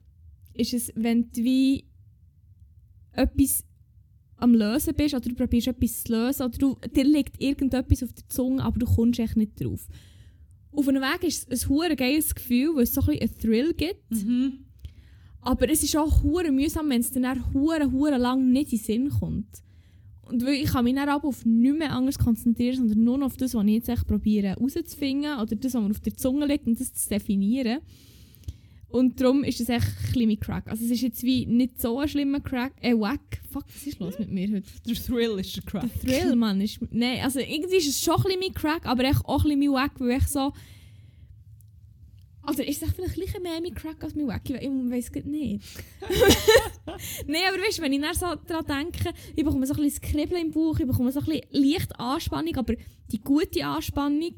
ist 0.53 0.73
es, 0.73 0.91
wenn 0.95 1.31
du 1.31 1.43
wie 1.43 1.85
etwas 3.13 3.65
am 4.37 4.53
Lösen 4.53 4.93
bist 4.93 5.15
oder 5.15 5.29
du 5.29 5.35
probierst 5.35 5.67
etwas 5.67 6.03
zu 6.03 6.13
lösen 6.13 6.43
oder 6.43 6.57
du, 6.57 6.77
dir 6.93 7.05
liegt 7.05 7.41
irgendetwas 7.41 8.03
auf 8.03 8.13
der 8.13 8.27
Zunge, 8.29 8.63
aber 8.63 8.77
du 8.79 8.85
kommst 8.85 9.19
echt 9.19 9.37
nicht 9.37 9.59
drauf. 9.59 9.87
Auf 10.75 10.87
einem 10.87 11.01
Weg 11.01 11.23
ist 11.23 11.47
es 11.49 11.63
ein 11.63 11.69
hure 11.69 11.95
geiles 11.95 12.33
Gefühl, 12.33 12.75
weil 12.75 12.83
es 12.83 12.93
so 12.93 13.01
ein 13.01 13.07
bisschen 13.07 13.21
einen 13.21 13.37
Thrill 13.37 13.73
gibt. 13.73 14.11
Mhm. 14.11 14.59
Aber 15.41 15.69
es 15.69 15.83
ist 15.83 15.95
auch 15.97 16.23
hure 16.23 16.51
mühsam, 16.51 16.89
wenn 16.89 17.01
es 17.01 17.11
dann 17.11 17.53
hure, 17.53 17.91
hure 17.91 18.17
lang 18.17 18.51
nicht 18.51 18.71
in 18.71 18.79
den 18.79 18.83
Sinn 18.83 19.09
kommt. 19.09 19.61
Und 20.23 20.45
weil 20.45 20.53
ich 20.53 20.71
kann 20.71 20.85
mich 20.85 20.95
dann 20.95 21.09
aber 21.09 21.27
auf 21.27 21.45
nichts 21.45 21.77
mehr 21.77 21.91
anderes 21.91 22.17
konzentrieren, 22.17 22.77
sondern 22.77 23.03
nur 23.03 23.25
auf 23.25 23.35
das, 23.35 23.53
was 23.53 23.65
ich 23.65 23.73
jetzt 23.73 23.89
echt 23.89 24.07
probiere 24.07 24.47
herauszufinden 24.47 25.39
oder 25.39 25.55
das, 25.55 25.73
was 25.73 25.81
mir 25.81 25.91
auf 25.91 25.99
der 25.99 26.15
Zunge 26.15 26.45
liegt 26.45 26.65
und 26.65 26.79
das 26.79 26.93
zu 26.93 27.09
definieren. 27.09 27.79
Und 28.93 29.19
darum 29.19 29.43
ist 29.43 29.59
es 29.59 29.69
echt 29.69 29.87
ein 29.87 30.05
bisschen 30.05 30.27
mein 30.27 30.39
Crack. 30.39 30.69
Also 30.69 30.85
es 30.85 30.91
ist 30.91 31.01
jetzt 31.01 31.23
wie 31.23 31.47
nicht 31.47 31.81
so 31.81 31.97
ein 31.97 32.07
schlimmer 32.07 32.39
Crack. 32.39 32.73
Äh, 32.79 32.93
wack. 32.93 33.41
Fuck, 33.51 33.65
was 33.73 33.87
ist 33.87 33.99
los 33.99 34.19
mit 34.19 34.29
mir 34.29 34.47
heute? 34.47 34.67
Der 34.85 34.93
Thrill 34.93 35.39
ist 35.39 35.55
der 35.55 35.63
Crack. 35.63 35.89
Der 35.89 35.99
Thrill, 35.99 36.35
Mann, 36.35 36.61
ist... 36.61 36.77
Nein, 36.91 37.21
also 37.23 37.39
irgendwie 37.39 37.77
ist 37.77 37.87
es 37.87 38.03
schon 38.03 38.17
ein 38.17 38.21
bisschen 38.21 38.39
mein 38.39 38.53
Crack, 38.53 38.85
aber 38.85 39.03
echt 39.05 39.25
auch 39.25 39.45
ein 39.45 39.59
bisschen 39.59 39.59
mein 39.61 39.71
Wack, 39.71 39.99
weil 39.99 40.19
ich 40.19 40.27
so... 40.27 40.53
Also 42.43 42.61
ist 42.61 42.83
es 42.83 42.91
vielleicht 42.91 43.15
gleich 43.15 43.41
mehr 43.41 43.59
mein 43.63 43.73
Crack 43.73 44.03
als 44.03 44.13
mein 44.13 44.27
Wack? 44.27 44.47
Ich, 44.47 44.55
ich 44.57 44.69
weiß 44.69 45.09
es 45.15 45.25
nicht. 45.25 45.63
Nein, 47.25 47.41
aber 47.49 47.63
weißt 47.63 47.79
du, 47.79 47.81
wenn 47.81 47.93
ich 47.93 48.01
dann 48.01 48.13
so 48.13 48.27
daran 48.47 48.91
denke, 48.91 49.11
ich 49.35 49.43
bekomme 49.43 49.65
so 49.65 49.73
ein 49.73 49.81
bisschen 49.81 50.01
das 50.01 50.11
Kribbeln 50.11 50.45
im 50.45 50.51
Bauch, 50.51 50.77
ich 50.79 50.85
bekomme 50.85 51.11
so 51.11 51.19
ein 51.21 51.25
bisschen 51.25 51.47
leicht 51.49 51.99
Anspannung, 51.99 52.55
aber 52.57 52.75
die 53.11 53.21
gute 53.21 53.65
Anspannung. 53.65 54.35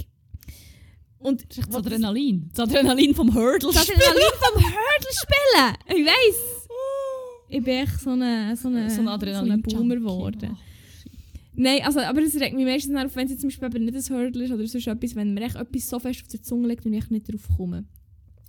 Und 1.26 1.44
Das 1.50 1.66
das 1.66 1.76
Adrenalin. 1.76 2.50
Das 2.54 2.70
Adrenalin 2.70 3.16
vom 3.16 3.34
Hurdle. 3.34 3.72
das 3.74 3.90
Adrenalin 3.90 4.32
vom 4.40 4.64
Hurdle 4.64 5.12
spielen! 5.12 6.00
Ich 6.00 6.06
weiss! 6.06 6.68
Ich 7.50 7.64
bin 7.64 7.74
echt 7.74 8.00
so 8.00 8.04
so 8.04 8.12
eine, 8.12 8.56
so 8.56 8.68
ein 8.68 9.08
Adrenalin. 9.08 9.48
so 9.48 9.54
eine 9.54 9.58
Boomer 9.58 9.96
geworden. 9.96 10.56
Nein, 11.56 11.80
also, 11.84 12.02
aber 12.02 12.22
es 12.22 12.40
regt 12.40 12.56
mich 12.56 12.66
meistens 12.66 12.96
auf, 12.96 13.16
wenn 13.16 13.28
es 13.28 13.40
zum 13.40 13.50
Beispiel 13.50 13.82
nicht 13.82 13.96
ein 13.96 14.16
Hurdle 14.16 14.44
ist 14.44 14.52
oder 14.52 14.68
sonst 14.68 14.86
etwas, 14.86 15.16
wenn 15.16 15.34
mir 15.34 15.46
echt 15.46 15.56
etwas 15.56 15.90
so 15.90 16.00
fest 16.00 16.22
auf 16.22 16.28
die 16.28 16.42
Zunge 16.42 16.68
liegt 16.68 16.86
und 16.86 16.94
ich 16.94 17.10
nicht 17.10 17.32
drauf 17.32 17.48
komme. 17.58 17.86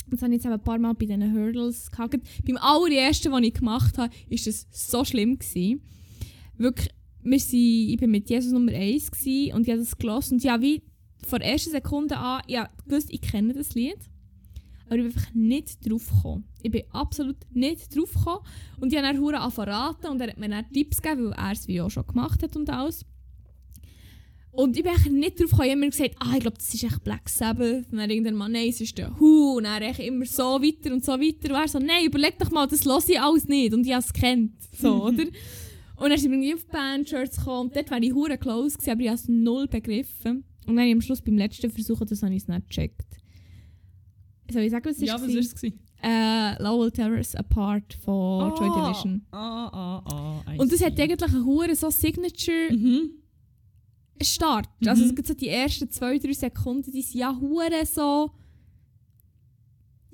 Und 0.04 0.12
das 0.12 0.20
habe 0.20 0.34
ich 0.34 0.42
jetzt 0.42 0.52
ein 0.52 0.60
paar 0.60 0.78
Mal 0.78 0.92
bei 0.92 1.06
diesen 1.06 1.32
Hurdles 1.32 1.90
gehabt. 1.90 2.18
Beim 2.44 2.58
allerersten, 2.58 3.32
was 3.32 3.42
ich 3.42 3.54
gemacht 3.54 3.96
habe, 3.96 4.12
war 4.12 4.38
das 4.44 4.66
so 4.70 5.02
schlimm. 5.02 5.38
Gewesen. 5.38 5.80
Wirklich, 6.58 6.90
wir 7.22 7.38
sind, 7.40 7.58
ich 7.58 8.00
war 8.02 8.08
mit 8.08 8.28
Jesus 8.28 8.52
Nummer 8.52 8.72
1 8.72 9.10
gewesen 9.10 9.54
und 9.54 9.62
ich 9.66 9.70
habe 9.72 9.80
das 9.80 9.96
gelassen 9.96 10.34
und 10.34 10.44
ja, 10.44 10.60
wie 10.60 10.82
von 11.26 11.40
der 11.40 11.52
ersten 11.52 11.70
Sekunde 11.70 12.16
an, 12.16 12.42
ja, 12.46 12.68
gewusst, 12.86 13.08
ich 13.10 13.20
kenne 13.20 13.52
das 13.52 13.74
Lied. 13.74 13.98
Aber 14.86 14.96
ich 14.96 15.02
bin 15.02 15.12
einfach 15.12 15.34
nicht 15.34 15.90
drauf 15.90 16.08
gekommen. 16.08 16.44
Ich 16.62 16.70
bin 16.70 16.84
absolut 16.92 17.36
nicht 17.52 17.96
drauf 17.96 18.12
gekommen. 18.12 18.44
Und 18.80 18.92
ich 18.92 18.98
habe 18.98 19.08
dann 19.08 19.20
Hure 19.20 19.50
verraten 19.50 20.06
und 20.06 20.20
er 20.20 20.28
hat 20.28 20.38
mir 20.38 20.48
dann 20.48 20.70
Tipps 20.72 21.02
gegeben, 21.02 21.26
weil 21.26 21.32
er 21.32 21.52
es 21.52 21.66
wie 21.66 21.80
auch 21.80 21.90
schon 21.90 22.06
gemacht 22.06 22.42
hat 22.42 22.56
und 22.56 22.70
alles. 22.70 23.04
Und 24.52 24.76
ich 24.76 24.84
bin 24.84 24.92
echt 24.92 25.10
nicht 25.10 25.38
drauf 25.38 25.50
gekommen. 25.50 25.66
Ich 25.66 25.72
habe 25.72 25.80
mir 25.80 25.90
gesagt, 25.90 26.16
ah, 26.20 26.32
ich 26.34 26.40
glaube, 26.40 26.56
das 26.56 26.72
ist 26.72 26.82
echt 26.82 27.04
Black 27.04 27.28
Sabbath. 27.28 27.92
Und 27.92 27.98
dann 27.98 28.08
irgendwann 28.08 28.34
mal, 28.34 28.48
nein, 28.48 28.68
es 28.68 28.80
ist 28.80 28.96
der 28.96 29.10
Who. 29.20 29.56
Und 29.56 29.64
dann 29.64 29.82
echt 29.82 30.00
immer 30.00 30.24
so 30.24 30.62
weiter 30.62 30.94
und 30.94 31.04
so 31.04 31.12
weiter. 31.12 31.54
Und 31.54 31.60
er 31.60 31.68
so, 31.68 31.78
nein, 31.78 32.06
überleg 32.06 32.38
doch 32.38 32.50
mal, 32.50 32.66
das 32.66 32.84
höre 32.86 33.02
ich 33.06 33.20
alles 33.20 33.46
nicht. 33.48 33.74
Und 33.74 33.86
ich 33.86 33.92
habe 33.92 34.04
es 34.04 34.12
kennt. 34.12 34.54
So, 34.78 35.04
oder? 35.08 35.24
Und 35.96 36.10
dann 36.10 36.18
sind 36.18 36.30
wir 36.30 36.38
irgendwie 36.38 36.54
auf 36.54 36.66
Bandshirts 36.68 37.38
gekommen. 37.38 37.68
Und 37.68 37.76
dort 37.76 37.90
war 37.90 38.02
ich 38.02 38.14
hure 38.14 38.38
close, 38.38 38.78
gewesen, 38.78 38.90
aber 38.90 39.00
ich 39.00 39.08
habe 39.08 39.18
es 39.18 39.28
null 39.28 39.66
begriffen. 39.66 40.44
Und 40.66 40.76
dann 40.76 40.90
am 40.90 41.00
Schluss 41.00 41.20
beim 41.22 41.36
letzten 41.36 41.70
Versuch, 41.70 42.00
das 42.04 42.22
habe 42.22 42.34
ich 42.34 42.42
es 42.42 42.48
nicht 42.48 42.68
gecheckt. 42.68 43.06
Soll 44.50 44.62
ich 44.62 44.70
sagen, 44.70 44.84
was 44.84 44.96
es 44.96 45.02
Ja, 45.02 45.14
was 45.14 45.22
war? 45.22 45.28
war 45.28 45.38
es? 45.38 45.62
Äh, 46.02 46.62
Lowell 46.62 46.90
Terrace 46.92 47.34
Apart 47.34 47.94
von 47.94 48.50
Joy 48.56 48.68
Ah, 48.68 48.90
Division. 48.90 49.26
Ah, 49.32 49.66
ah, 49.72 50.02
ah. 50.46 50.52
Und 50.58 50.70
das 50.70 50.78
see. 50.78 50.84
hat 50.86 51.00
eigentlich 51.00 51.32
einen 51.32 51.44
hure 51.44 51.74
so 51.74 51.90
Signature 51.90 52.72
Mhm. 52.72 53.10
Start. 54.22 54.68
Mhm. 54.80 54.88
Also 54.88 55.04
es 55.04 55.14
gibt 55.14 55.26
so 55.26 55.34
die 55.34 55.48
ersten 55.48 55.90
zwei, 55.90 56.18
drei 56.18 56.32
Sekunden, 56.32 56.90
die 56.92 57.02
sind 57.02 57.20
ja 57.20 57.36
hure 57.38 57.84
so 57.86 58.30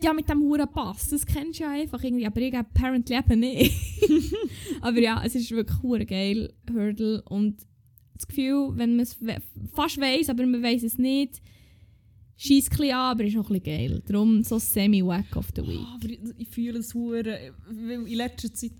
ja, 0.02 0.12
mit 0.12 0.28
dem 0.28 0.40
hure 0.40 0.66
Pass. 0.66 1.10
Das 1.10 1.24
kennst 1.24 1.60
du 1.60 1.64
ja 1.64 1.70
einfach 1.70 2.02
irgendwie, 2.02 2.26
aber 2.26 2.40
ich 2.40 2.56
apparently 2.56 3.16
eben 3.16 3.38
nicht. 3.40 3.72
aber 4.80 4.98
ja, 4.98 5.22
es 5.24 5.34
ist 5.36 5.50
wirklich 5.52 5.80
hure 5.82 6.04
geil, 6.06 6.52
Hurdle. 6.72 7.22
Und 7.28 7.62
das 8.22 8.28
Gefühl, 8.28 8.70
wenn 8.76 8.96
man 8.96 9.00
es 9.00 9.16
fast 9.72 10.00
weiß, 10.00 10.28
aber 10.30 10.46
man 10.46 10.62
weiß 10.62 10.82
es 10.84 10.98
nicht, 10.98 11.40
schießt 12.36 12.70
ein 12.72 12.76
bisschen 12.76 12.94
an, 12.94 13.10
aber 13.12 13.24
ist 13.24 13.36
auch 13.36 13.50
ein 13.50 13.60
bisschen 13.60 13.64
geil. 13.64 14.02
Darum 14.06 14.42
so 14.42 14.58
semi-wack 14.58 15.36
of 15.36 15.48
the 15.54 15.62
week. 15.62 15.78
Ah, 15.80 15.94
aber 15.94 16.08
ich, 16.10 16.18
ich 16.38 16.48
fühle 16.48 16.78
es 16.78 16.94
hure, 16.94 17.52
weil 17.68 18.06
in 18.06 18.14
letzter 18.14 18.52
Zeit, 18.52 18.72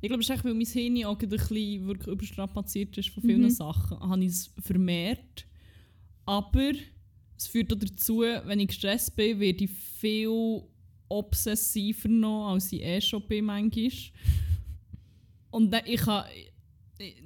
ich 0.00 0.08
glaube, 0.08 0.22
es 0.22 0.28
ist 0.28 0.34
echt, 0.34 0.44
weil 0.44 0.54
mein 0.54 0.64
Hirn 0.66 1.04
auch 1.06 1.18
ein 1.20 1.28
bisschen 1.28 1.86
wirklich 1.86 2.08
überstrapaziert 2.14 2.96
ist 2.96 3.08
von 3.10 3.22
vielen 3.22 3.42
Mhm. 3.42 3.50
Sachen, 3.50 3.98
habe 4.00 4.22
ich 4.22 4.30
es 4.30 4.50
vermehrt. 4.60 5.46
Aber 6.24 6.72
es 7.36 7.46
führt 7.46 7.72
auch 7.72 7.78
dazu, 7.78 8.20
wenn 8.20 8.60
ich 8.60 8.68
gestresst 8.68 9.16
bin, 9.16 9.40
werde 9.40 9.64
ich 9.64 9.70
viel 9.70 10.62
obsessiver 11.08 12.08
noch, 12.08 12.52
als 12.52 12.72
ich 12.72 12.82
eh 12.82 13.00
schon 13.00 13.26
bin 13.26 13.46
manchmal. 13.46 13.90
Und 15.50 15.70
dann, 15.72 15.82
ich 15.86 16.00
ich- 16.02 16.52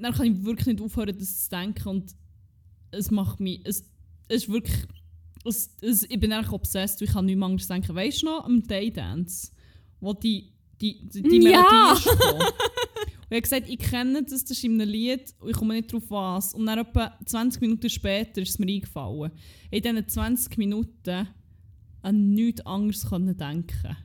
dann 0.00 0.12
kann 0.12 0.26
ich 0.26 0.44
wirklich 0.44 0.66
nicht 0.66 0.80
aufhören, 0.80 1.16
das 1.18 1.44
zu 1.44 1.50
denken 1.50 1.88
und 1.88 2.14
es 2.90 3.10
macht 3.10 3.40
mich, 3.40 3.60
es, 3.64 3.84
es 4.28 4.44
ist 4.44 4.48
wirklich, 4.52 4.76
es, 5.44 5.74
es, 5.80 6.02
ich 6.04 6.20
bin 6.20 6.32
eigentlich 6.32 6.52
obsessed, 6.52 7.00
ich 7.02 7.12
kann 7.12 7.26
nicht 7.26 7.36
mehr 7.36 7.46
anders 7.46 7.66
denken. 7.66 7.94
Weißt 7.94 8.22
du 8.22 8.26
noch, 8.26 8.44
am 8.44 8.62
Daydance, 8.66 9.50
wo 10.00 10.12
die, 10.12 10.52
die, 10.80 11.08
die, 11.08 11.22
die 11.22 11.42
Ja! 11.42 11.62
Melodie 11.62 11.98
ist 11.98 12.04
gekommen? 12.04 12.42
Und 13.32 13.36
ich 13.36 13.36
habe 13.36 13.42
gesagt, 13.42 13.68
ich 13.70 13.78
kenne 13.78 14.22
das, 14.24 14.42
das 14.42 14.50
ist 14.50 14.64
in 14.64 14.78
einem 14.78 14.90
Lied 14.90 15.34
und 15.40 15.48
ich 15.50 15.56
komme 15.56 15.74
nicht 15.74 15.90
drauf 15.90 16.02
was. 16.08 16.52
Und 16.52 16.66
dann 16.66 16.80
etwa 16.80 17.16
20 17.24 17.62
Minuten 17.62 17.88
später 17.88 18.42
ist 18.42 18.50
es 18.50 18.58
mir 18.58 18.70
eingefallen. 18.70 19.32
In 19.70 19.82
diesen 19.82 20.06
20 20.06 20.58
Minuten 20.58 21.28
an 22.02 22.30
nichts 22.34 22.60
anderes 22.66 23.08
denken. 23.08 23.96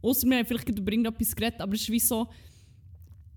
Außer 0.00 0.26
haben 0.30 0.46
vielleicht 0.46 0.68
über 0.70 0.90
irgendetwas 0.90 1.36
geredet, 1.36 1.60
aber 1.60 1.74
es 1.74 1.82
ist 1.82 1.90
wie 1.90 2.00
so, 2.00 2.26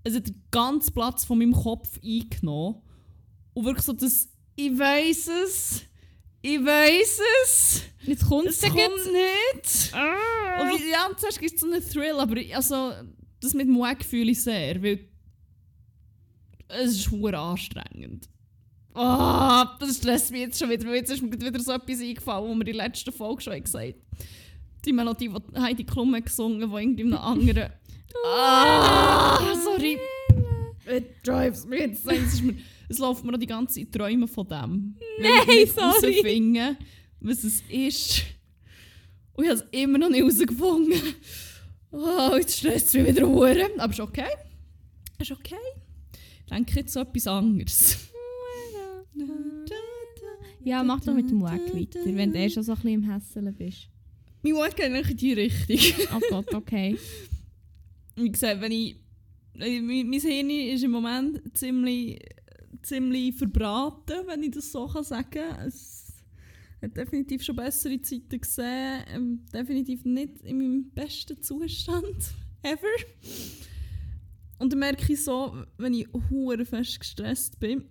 es 0.04 0.14
hat 0.14 0.26
den 0.28 0.42
ganzen 0.50 0.92
Platz 0.94 1.24
von 1.24 1.38
meinem 1.38 1.52
Kopf 1.52 1.98
eingenommen. 2.04 2.76
Und 3.54 3.64
wirklich 3.64 3.84
so 3.84 3.92
das, 3.92 4.28
ich 4.56 4.78
weiß 4.78 5.28
es, 5.44 5.82
ich 6.42 6.58
weiß 6.64 7.20
es, 7.44 7.82
Jetzt 8.02 8.26
kommt 8.26 8.46
es 8.48 8.60
kommt 8.60 8.76
nicht. 8.76 9.94
Ah. 9.94 10.62
Und 10.62 10.78
wie- 10.78 10.90
ja, 10.90 11.08
zuerst 11.16 11.40
gibt 11.40 11.54
es 11.54 11.60
so 11.60 11.66
einen 11.66 11.82
Thrill, 11.82 12.16
aber 12.18 12.36
ich- 12.36 12.54
also, 12.54 12.92
das 13.40 13.54
mit 13.54 13.66
dem 13.66 13.78
Wack 13.78 14.04
fühle 14.04 14.30
ich 14.32 14.42
sehr, 14.42 14.82
weil 14.82 15.08
es 16.68 16.92
ist 16.98 17.10
hure 17.10 17.38
anstrengend. 17.38 18.28
Ah, 18.94 19.76
das 19.80 19.96
stresst 19.96 20.30
mich 20.30 20.40
jetzt 20.42 20.58
schon 20.58 20.70
wieder, 20.70 20.86
weil 20.86 20.96
jetzt 20.96 21.10
ist 21.10 21.22
mir 21.22 21.32
wieder 21.32 21.60
so 21.60 21.72
etwas 21.72 22.00
eingefallen, 22.00 22.44
wo 22.44 22.54
wir 22.54 22.66
in 22.66 22.76
der 22.76 22.86
letzten 22.86 23.12
Folge 23.12 23.42
schon 23.42 23.62
gesagt 23.62 23.94
Die 24.84 24.92
Melodie, 24.92 25.28
die 25.54 25.60
Heidi 25.60 25.84
Klum 25.84 26.14
hat 26.14 26.26
gesungen, 26.26 26.60
die 26.70 26.76
irgendwie 26.76 27.02
in 27.02 27.12
einem 27.14 27.22
anderen... 27.22 27.70
ah, 28.24 29.54
sorry. 29.62 29.98
It 30.86 31.22
drives 31.22 31.66
me 31.66 31.78
insane. 31.78 32.18
Es, 32.18 32.34
ist 32.34 32.42
mir, 33.24 33.32
noch 33.32 33.38
die 33.38 33.46
ganze 33.46 33.80
Zeit 33.80 33.92
Träume 33.92 34.28
von 34.28 34.46
dem. 34.46 34.96
Nein, 35.20 35.66
sorry. 35.66 36.14
herausfinde, 36.14 36.76
was 37.20 37.44
es 37.44 37.62
ist. 37.68 38.24
Und 39.32 39.44
ich 39.44 39.50
habe 39.50 39.60
es 39.60 39.66
immer 39.70 39.98
noch 39.98 40.10
nicht 40.10 40.20
herausgefunden. 40.20 41.00
Oh, 41.90 42.36
jetzt 42.36 42.58
stresst 42.58 42.88
es 42.88 42.94
mich 42.94 43.06
wieder 43.06 43.26
hure. 43.26 43.70
Aber 43.78 43.92
ist 43.92 44.00
okay. 44.00 44.28
Ist 45.18 45.32
okay. 45.32 45.54
Ich 46.12 46.50
denke 46.50 46.80
jetzt 46.80 46.92
so 46.92 47.00
etwas 47.00 47.26
anderes. 47.26 47.98
Ja, 50.64 50.82
mach 50.82 51.00
doch 51.00 51.14
mit 51.14 51.30
dem 51.30 51.42
Wack 51.42 51.74
weiter, 51.74 52.00
wenn 52.04 52.32
du 52.32 52.38
eh 52.38 52.48
schon 52.48 52.62
so 52.62 52.72
ein 52.72 52.76
bisschen 52.76 53.04
im 53.04 53.12
Hässeln 53.12 53.54
bist. 53.54 53.88
Mein 54.42 54.54
Wack 54.54 54.76
geht 54.76 55.10
in 55.10 55.16
die 55.16 55.32
Richtung. 55.34 56.06
Oh 56.16 56.20
Gott, 56.30 56.54
okay. 56.54 56.96
Wie 58.16 58.30
gesagt, 58.30 58.60
wenn 58.60 58.72
ich... 58.72 58.96
äh, 59.58 59.80
Mein 59.80 60.08
mein 60.08 60.20
Hirn 60.20 60.50
ist 60.50 60.84
im 60.84 60.90
Moment 60.90 61.56
ziemlich, 61.56 62.18
ziemlich 62.82 63.34
verbraten, 63.34 64.26
wenn 64.26 64.42
ich 64.42 64.52
das 64.52 64.70
so 64.72 64.86
kann 64.86 65.04
sagen 65.04 65.30
kann. 65.30 65.66
Es 65.66 66.12
hat 66.82 66.96
definitiv 66.96 67.42
schon 67.42 67.56
bessere 67.56 68.00
Zeiten 68.00 68.40
gesehen. 68.40 69.04
Ähm, 69.08 69.44
definitiv 69.52 70.04
nicht 70.04 70.40
in 70.42 70.58
meinem 70.58 70.90
besten 70.90 71.42
Zustand. 71.42 72.16
Ever. 72.62 72.86
Und 74.58 74.72
dann 74.72 74.78
merke 74.78 75.12
ich 75.12 75.22
so, 75.24 75.64
wenn 75.78 75.94
ich 75.94 76.06
hure 76.30 76.64
fest 76.64 77.00
gestresst 77.00 77.58
bin, 77.58 77.84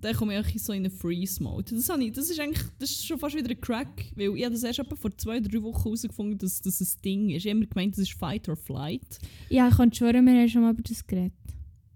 dann 0.00 0.14
komme 0.14 0.38
ich 0.40 0.62
so 0.62 0.72
in 0.72 0.84
einen 0.84 0.90
Freeze-Mode. 0.90 1.74
Das, 1.74 1.88
ich- 1.98 2.12
das, 2.12 2.30
ist 2.30 2.40
eigentlich, 2.40 2.62
das 2.78 2.90
ist 2.90 3.06
schon 3.06 3.18
fast 3.18 3.36
wieder 3.36 3.50
ein 3.50 3.60
Crack, 3.60 4.04
weil 4.14 4.36
ich 4.36 4.44
das 4.48 4.62
erst 4.62 4.82
vor 4.94 5.16
zwei, 5.16 5.40
drei 5.40 5.62
Wochen 5.62 5.82
herausgefunden, 5.84 6.38
dass 6.38 6.60
das 6.62 6.80
ein 6.80 7.02
Ding 7.04 7.30
ist. 7.30 7.44
Ich 7.44 7.50
habe 7.50 7.58
immer 7.60 7.66
gemeint, 7.66 7.92
das 7.94 8.00
ist 8.02 8.12
Fight 8.12 8.48
or 8.48 8.56
Flight. 8.56 9.18
Ja, 9.48 9.68
ich 9.68 9.76
kann 9.76 9.92
schwören, 9.92 10.24
wir 10.26 10.32
haben 10.34 10.48
schon 10.48 10.62
mal 10.62 10.72
über 10.72 10.82
das 10.82 11.06
geredet. 11.06 11.32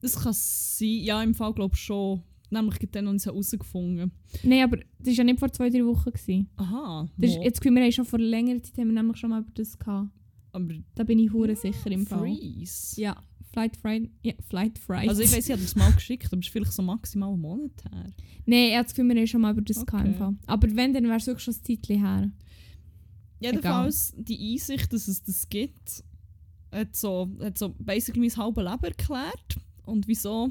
Das 0.00 0.14
kann 0.22 0.32
sein, 0.32 0.88
ja, 0.88 1.22
im 1.22 1.34
Fall 1.34 1.52
glaube 1.52 1.74
ich 1.74 1.80
schon. 1.80 2.22
Nämlich 2.52 2.78
dann 2.90 3.06
habe 3.06 3.16
ich 3.16 3.22
es 3.22 3.26
herausgefunden. 3.26 4.10
Nein, 4.42 4.64
aber 4.64 4.78
das 4.98 5.06
war 5.08 5.12
ja 5.14 5.24
nicht 5.24 5.38
vor 5.38 5.52
zwei, 5.52 5.70
drei 5.70 5.84
Wochen. 5.84 6.10
Gewesen. 6.10 6.48
Aha, 6.56 7.08
Das 7.16 7.30
ist, 7.30 7.38
jetzt, 7.42 7.62
wir 7.64 7.70
haben 7.70 7.92
schon 7.92 8.04
vor 8.04 8.18
längerer 8.18 8.60
Zeit 8.62 8.76
haben 8.78 8.88
wir 8.88 8.94
nämlich 8.94 9.18
schon 9.18 9.30
mal 9.30 9.40
über 9.42 9.52
das 9.54 9.78
gehabt. 9.78 10.10
aber 10.52 10.74
Da 10.96 11.04
bin 11.04 11.20
ich 11.20 11.32
hure 11.32 11.54
sicher 11.54 11.90
im 11.92 12.06
Fall. 12.06 12.20
Freeze. 12.20 13.00
Ja, 13.00 13.22
Flight 13.52 13.76
Friday. 13.76 14.10
Ja, 14.22 14.34
Flight 14.48 14.78
Friday. 14.78 15.08
Also 15.08 15.22
ich 15.22 15.32
weiß, 15.32 15.44
ich 15.46 15.52
habe 15.52 15.62
das 15.62 15.74
mal 15.74 15.92
geschickt, 15.92 16.26
aber 16.26 16.38
es 16.38 16.46
ist 16.46 16.52
vielleicht 16.52 16.72
so 16.72 16.82
maximal 16.82 17.30
einen 17.30 17.40
Monat 17.40 17.84
her. 17.84 18.06
Nein, 18.46 18.68
ich 18.68 18.74
habe 18.74 18.84
das 18.84 18.94
Gefühl, 18.94 19.08
wir 19.08 19.20
haben 19.20 19.26
schon 19.26 19.40
mal 19.40 19.52
über 19.52 19.62
das 19.62 19.84
gehabt 19.84 20.08
Okay. 20.08 20.14
Fall. 20.14 20.34
Aber 20.46 20.76
wenn, 20.76 20.92
dann 20.94 21.04
wäre 21.04 21.16
es 21.16 21.26
wirklich 21.26 21.44
schon 21.44 21.54
ein 21.54 21.64
Zeitchen 21.64 22.04
her. 22.04 22.30
Jedenfalls, 23.40 24.14
die 24.16 24.52
Einsicht, 24.52 24.92
dass 24.92 25.08
es 25.08 25.22
das 25.22 25.48
gibt, 25.48 26.04
hat 26.72 26.94
so, 26.94 27.30
hat 27.40 27.58
so 27.58 27.74
basically 27.78 28.20
mein 28.20 28.36
halbes 28.36 28.64
Leben 28.64 28.84
erklärt. 28.84 29.56
Und 29.84 30.06
wieso, 30.06 30.50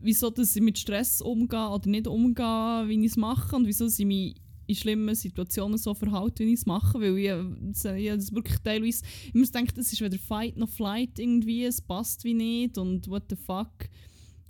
wieso 0.00 0.30
dass 0.30 0.56
ich 0.56 0.62
mit 0.62 0.78
Stress 0.78 1.20
umgehe 1.20 1.68
oder 1.68 1.88
nicht 1.88 2.08
umgehe, 2.08 2.84
wie 2.88 2.98
ich 2.98 3.12
es 3.12 3.16
mache. 3.16 3.54
Und 3.54 3.66
wieso 3.66 3.84
dass 3.84 3.98
ich 3.98 4.06
mich 4.06 4.34
in 4.66 4.74
schlimmen 4.74 5.14
Situationen 5.14 5.78
so 5.78 5.94
verhalte, 5.94 6.44
wie 6.44 6.52
ich 6.52 6.60
es 6.60 6.66
mache. 6.66 7.00
Weil 7.00 7.18
ich, 7.18 7.84
äh, 7.84 8.00
ich 8.00 8.08
das 8.08 8.34
wirklich 8.34 8.58
teilweise 8.58 9.04
immer 9.32 9.46
denke, 9.46 9.72
das 9.74 9.92
ist 9.92 10.00
weder 10.00 10.18
Fight 10.18 10.56
noch 10.56 10.68
Flight 10.68 11.18
irgendwie, 11.18 11.64
es 11.64 11.80
passt 11.80 12.24
wie 12.24 12.34
nicht 12.34 12.78
und 12.78 13.08
what 13.08 13.24
the 13.30 13.36
fuck. 13.36 13.88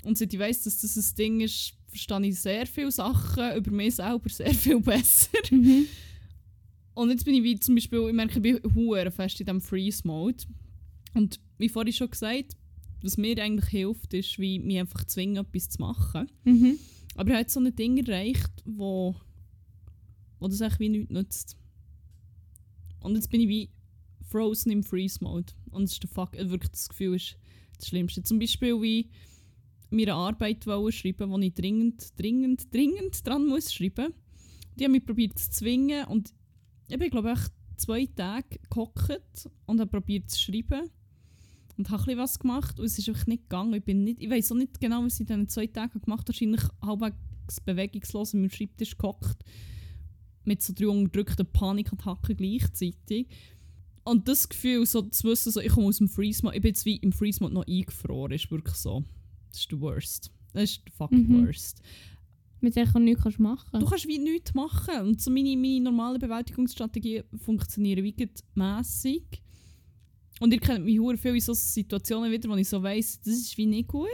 Und 0.05 0.17
seit 0.17 0.33
ich 0.33 0.39
weiss, 0.39 0.63
dass 0.63 0.81
das 0.81 0.97
ein 0.97 1.17
Ding 1.17 1.41
ist, 1.41 1.75
verstehe 1.89 2.27
ich 2.27 2.41
sehr 2.41 2.67
viele 2.67 2.93
Sachen 2.93 3.57
über 3.57 3.71
mich 3.71 3.97
selber 3.97 4.29
sehr 4.29 4.55
viel 4.55 4.81
besser. 4.81 5.39
Mhm. 5.51 5.87
Und 6.95 7.11
jetzt 7.11 7.25
bin 7.25 7.35
ich 7.35 7.43
wie 7.43 7.59
zum 7.59 7.75
Beispiel, 7.75 8.09
ich 8.09 8.15
merke, 8.15 8.39
ich 8.39 8.43
bin 8.43 9.11
fest 9.11 9.41
in 9.41 9.47
diesem 9.47 9.61
Freeze-Mode. 9.61 10.45
Und 11.15 11.41
wie 11.59 11.69
vorhin 11.69 11.93
schon 11.93 12.11
gesagt, 12.11 12.57
was 13.03 13.17
mir 13.17 13.43
eigentlich 13.43 13.69
hilft, 13.69 14.15
ist, 14.15 14.39
wie 14.39 14.59
mich 14.59 14.79
einfach 14.79 15.05
zwingen, 15.05 15.45
etwas 15.45 15.69
zu 15.69 15.81
machen. 15.81 16.31
Mhm. 16.45 16.79
Aber 17.17 17.31
habe 17.31 17.41
jetzt 17.41 17.55
so 17.55 17.61
ein 17.61 17.75
Ding 17.75 17.99
erreicht, 17.99 18.51
wo, 18.65 19.15
wo 20.39 20.49
das 20.49 20.61
eigentlich 20.63 20.81
wie 20.81 20.89
nichts 20.89 21.13
nützt. 21.13 21.57
Und 23.01 23.15
jetzt 23.15 23.31
bin 23.31 23.41
ich 23.41 23.49
wie 23.49 23.71
frozen 24.27 24.71
im 24.71 24.83
Freeze-Mode. 24.83 25.53
Und 25.71 25.85
das 25.85 25.93
ist 25.93 26.03
der 26.03 26.11
Fuck, 26.11 26.37
äh, 26.37 26.51
wirklich 26.51 26.73
das 26.73 26.89
Gefühl 26.89 27.17
ist 27.17 27.37
das 27.79 27.89
Schlimmste. 27.89 28.23
Zum 28.23 28.39
Beispiel 28.39 28.81
wie 28.83 29.11
mir 29.91 30.09
eine 30.09 30.15
Arbeit 30.15 30.67
wollen 30.67 30.93
schreiben, 30.93 31.31
wo 31.31 31.39
ich 31.39 31.55
dringend, 31.55 32.19
dringend, 32.19 32.73
dringend 32.75 33.27
dran 33.27 33.47
muss 33.47 33.73
schreiben. 33.73 34.13
Die 34.77 34.85
haben 34.85 34.93
mich 34.93 35.07
probiert 35.07 35.39
zu 35.39 35.51
zwingen 35.51 36.07
und 36.07 36.35
ich 36.89 36.99
bin 36.99 37.11
glaube 37.11 37.33
ich 37.33 37.41
zwei 37.77 38.07
Tage 38.07 38.59
gehockt 38.69 39.49
und 39.67 39.81
habe 39.81 39.91
probiert 39.91 40.31
zu 40.31 40.39
schreiben 40.39 40.91
und 41.77 41.91
habe 41.91 42.03
ein 42.03 42.07
bisschen 42.07 42.19
was 42.19 42.39
gemacht 42.39 42.79
und 42.79 42.87
es 42.87 42.99
ist 42.99 43.09
einfach 43.09 43.27
nicht 43.27 43.45
gegangen. 43.45 43.75
Ich, 43.75 43.85
bin 43.85 44.05
nicht, 44.05 44.21
ich 44.21 44.31
weiß 44.31 44.53
auch 44.53 44.57
nicht 44.57 44.81
genau, 44.81 45.05
was 45.05 45.15
ich 45.15 45.21
in 45.21 45.27
diesen 45.27 45.49
zwei 45.49 45.67
Tagen 45.67 46.01
gemacht 46.01 46.21
habe. 46.21 46.29
Wahrscheinlich 46.29 46.63
halbwegs 46.83 47.61
bewegungslos 47.65 48.35
an 48.35 48.41
meinem 48.41 48.51
Schreibtisch 48.51 48.99
gehockt 48.99 49.45
mit 50.47 50.63
so 50.63 50.73
drei 50.73 50.89
unterdrückten 50.89 51.47
Panikattacken 51.47 52.37
gleichzeitig. 52.37 53.27
Und 54.05 54.29
das 54.29 54.49
Gefühl, 54.49 54.87
so 54.87 55.03
zu 55.03 55.29
wissen, 55.29 55.51
so, 55.51 55.61
ich 55.61 55.73
komme 55.73 55.89
aus 55.89 55.99
dem 55.99 56.09
Freeze-Mode, 56.09 56.57
ich 56.57 56.63
bin 56.63 56.69
jetzt 56.69 56.85
wie 56.85 56.97
im 56.97 57.13
Freeze-Mode 57.13 57.55
noch 57.55 57.67
eingefroren, 57.67 58.33
ist 58.33 58.51
wirklich 58.51 58.77
so. 58.77 59.03
Das 59.51 59.61
ist 59.61 59.73
der 59.73 59.81
Worst. 59.81 60.31
Das 60.53 60.71
ist 60.71 60.83
der 60.87 60.93
fucking 60.93 61.29
Mhm. 61.29 61.47
Worst. 61.47 61.83
Mit 62.61 62.77
der 62.77 62.87
du 62.87 62.99
nichts 63.01 63.23
kannst 63.23 63.39
machen 63.39 63.81
Du 63.81 63.87
kannst 63.87 64.07
wie 64.09 64.19
nichts 64.19 64.55
machen. 64.55 65.01
Und 65.01 65.21
so 65.21 65.31
meine, 65.31 65.57
meine 65.57 65.81
normalen 65.81 66.21
Bewältigungsstrategien 66.21 67.25
funktionieren 67.37 68.05
wie 68.05 68.29
mässig. 68.55 69.43
Und 70.41 70.53
ihr 70.53 70.61
kennt 70.61 70.85
mich 70.85 70.99
hure 70.99 71.17
viel 71.17 71.35
in 71.35 71.41
so 71.41 71.55
Situationen 71.55 72.31
wieder, 72.31 72.49
wo 72.49 72.57
ich 72.57 72.69
so 72.69 72.83
weiss, 72.83 73.21
das 73.21 73.35
ist 73.35 73.57
wie 73.57 73.67
nicht 73.67 73.89
gut. 73.89 74.11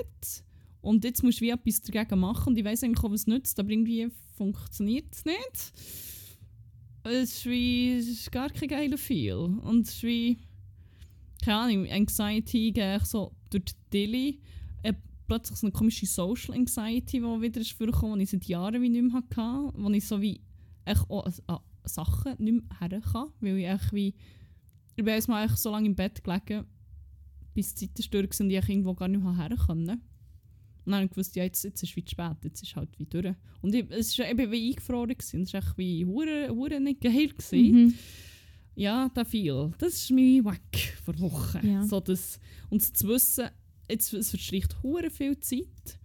Und 0.81 1.05
jetzt 1.05 1.23
musst 1.23 1.41
du 1.41 1.45
wie 1.45 1.51
etwas 1.51 1.83
dagegen 1.83 2.19
machen. 2.21 2.49
Und 2.49 2.59
ich 2.59 2.65
weiss 2.65 2.83
eigentlich 2.83 3.05
auch, 3.05 3.11
was 3.11 3.21
es 3.21 3.27
nützt, 3.27 3.59
aber 3.61 3.71
irgendwie 3.71 4.09
funktioniert 4.37 5.07
es 5.13 5.25
nicht. 5.25 5.73
Es 7.05 7.35
ist 7.35 7.47
wie, 7.47 7.93
es 7.93 8.09
ist 8.09 8.31
gar 8.31 8.49
kein 8.51 8.69
geiler 8.69 8.99
Feel. 8.99 9.35
Und 9.37 9.89
es 9.89 9.95
ist 9.95 10.03
wie, 10.05 10.39
keine 11.45 11.59
Ahnung, 11.59 11.91
Anxiety 11.91 12.71
gehe 12.71 13.01
so 13.05 13.33
durch 13.51 13.65
die 13.65 13.75
Dilly. 13.93 14.41
Äh, 14.83 14.95
plötzlich 15.27 15.59
so 15.59 15.67
eine 15.67 15.73
komische 15.73 16.07
Social 16.07 16.55
Anxiety, 16.55 17.21
die 17.21 17.43
wieder 17.43 17.61
ist 17.61 17.79
die 17.81 18.23
ich 18.23 18.31
seit 18.31 18.45
Jahren 18.45 18.81
wie 18.81 18.89
nicht 18.89 19.03
mehr 19.03 19.15
hatte. 19.15 19.73
Wo 19.77 19.91
ich 19.91 20.07
so 20.07 20.21
wie 20.21 20.41
echt 20.85 21.11
auch 21.11 21.27
an, 21.47 21.59
Sachen 21.85 22.37
nicht 22.39 22.53
mehr 22.53 22.81
her 22.81 23.01
kann. 23.01 23.33
Weil 23.41 23.59
ich 23.59 23.67
echt 23.67 23.93
wie, 23.93 24.15
ich 24.95 25.05
bin 25.05 25.09
erstmal 25.09 25.49
so 25.49 25.71
lange 25.71 25.87
im 25.87 25.97
Bett 25.97 26.23
gelegen, 26.23 26.67
bis 27.55 27.75
die 27.75 27.89
durch 27.89 28.33
sind 28.35 28.47
und 28.47 28.53
ich 28.53 28.69
irgendwo 28.69 28.95
gar 28.95 29.09
nicht 29.09 29.23
mehr 29.23 29.37
her 29.37 29.57
konnte. 29.67 29.99
Und 30.85 30.93
dann 30.93 30.95
habe 30.97 31.05
ich 31.05 31.11
gewusst, 31.11 31.37
ja, 31.37 31.45
jetzt, 31.45 31.63
jetzt 31.65 31.83
ist 31.83 31.91
es 31.91 31.97
wie 31.97 32.05
zu 32.05 32.11
spät, 32.11 32.37
jetzt 32.45 32.63
ist 32.63 32.75
halt 32.77 32.89
wie 32.99 33.07
durch. 33.07 33.35
Und 33.61 33.75
ich, 33.75 33.85
es 33.91 34.19
ich 34.19 34.37
bin 34.37 34.51
wie 34.51 34.71
eingefroren 34.71 35.17
gewesen. 35.17 35.43
Es 35.43 35.53
war 35.53 35.61
echt 35.63 35.79
wie 35.79 36.05
hure, 36.05 36.49
hure 36.51 36.81
nicht 36.81 37.01
geil. 37.01 37.31
Mhm. 37.53 37.95
Ja, 38.75 39.09
der 39.11 39.25
viel. 39.25 39.71
Das 39.79 39.95
ist 39.95 40.11
mein 40.11 40.45
Wack 40.45 40.77
vor 41.05 41.19
Wochen. 41.21 41.67
Ja. 41.67 41.85
So 41.85 42.01
das, 42.01 42.41
und 42.71 42.81
zu 42.83 43.07
wissen, 43.09 43.49
jetzt, 43.89 44.13
es 44.13 44.31
verstreicht 44.31 44.83
hure 44.83 45.11
viel 45.11 45.39
Zeit. 45.39 45.99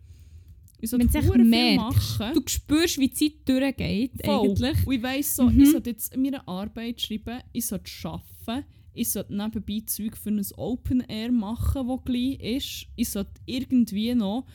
Ich 0.80 0.92
Wenn 0.92 1.10
sollte 1.10 1.34
viel 1.34 1.44
merkst, 1.44 2.20
machen. 2.20 2.34
Du 2.36 2.42
spürst, 2.46 3.00
wie 3.00 3.08
die 3.10 3.14
Zeit 3.32 3.50
durchgeht, 3.50 4.12
Voll. 4.24 4.50
eigentlich. 4.50 4.86
Und 4.86 4.94
ich 4.94 5.02
weiss 5.02 5.36
so, 5.36 5.50
Mhm. 5.50 5.62
ich 5.62 5.72
sollte 5.72 5.90
jetzt 5.90 6.16
meine 6.16 6.48
Arbeit 6.48 7.02
schreiben, 7.02 7.40
ich 7.52 7.66
sollte 7.66 7.90
arbeiten, 8.04 8.68
ich 8.98 9.10
sollte 9.10 9.36
nebenbei 9.36 9.84
Zeug 9.86 10.18
für 10.18 10.30
ein 10.30 10.46
Open 10.56 11.02
Air 11.02 11.32
machen, 11.32 11.88
das 11.88 12.04
gleich 12.06 12.40
ist. 12.40 12.88
Ich 12.96 13.10
sollte 13.10 13.40
irgendwie 13.46 14.16
noch 14.16 14.46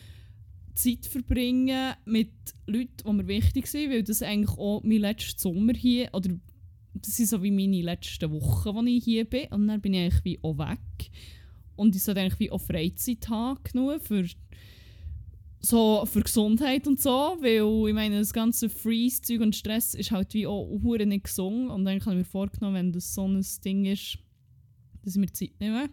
Zeit 0.74 1.06
verbringen 1.06 1.94
mit 2.04 2.32
Leuten, 2.66 3.04
die 3.06 3.12
mir 3.12 3.28
wichtig 3.28 3.66
sind, 3.66 3.90
weil 3.90 4.02
das 4.02 4.22
eigentlich 4.22 4.56
auch 4.58 4.82
mein 4.82 4.98
letzter 4.98 5.38
Sommer 5.38 5.74
hier, 5.74 6.08
oder 6.12 6.30
das 6.94 7.16
sind 7.16 7.28
so 7.28 7.42
wie 7.42 7.50
meine 7.50 7.82
letzten 7.82 8.30
Wochen, 8.30 8.74
wo 8.74 8.82
ich 8.82 9.04
hier 9.04 9.24
bin. 9.24 9.48
Und 9.50 9.68
dann 9.68 9.80
bin 9.80 9.94
ich 9.94 10.00
eigentlich 10.00 10.24
wie 10.24 10.38
auch 10.42 10.58
weg. 10.58 11.10
Und 11.76 11.96
ich 11.96 12.02
sollte 12.02 12.20
eigentlich 12.20 12.40
wie 12.40 12.50
auch 12.50 12.60
Freizeit 12.60 13.28
haben 13.28 13.62
genug 13.64 14.02
für 14.02 14.26
so 15.64 16.04
für 16.06 16.22
Gesundheit 16.22 16.86
und 16.88 17.00
so, 17.00 17.36
weil 17.40 17.88
ich 17.88 17.94
meine, 17.94 18.18
das 18.18 18.32
ganze 18.32 18.68
Freeze-Zeug 18.68 19.40
und 19.40 19.54
Stress 19.54 19.94
ist 19.94 20.10
halt 20.10 20.34
wie 20.34 20.46
auch 20.46 20.66
hure 20.82 21.06
nicht 21.06 21.24
gesungen 21.24 21.70
und 21.70 21.84
dann 21.84 22.00
habe 22.00 22.10
ich 22.10 22.18
mir 22.18 22.24
vorgenommen, 22.24 22.74
wenn 22.74 22.92
das 22.92 23.14
so 23.14 23.26
ein 23.26 23.46
Ding 23.64 23.84
ist, 23.84 24.18
dass 25.04 25.14
ich 25.14 25.20
mir 25.20 25.32
Zeit 25.32 25.58
nehme 25.60 25.88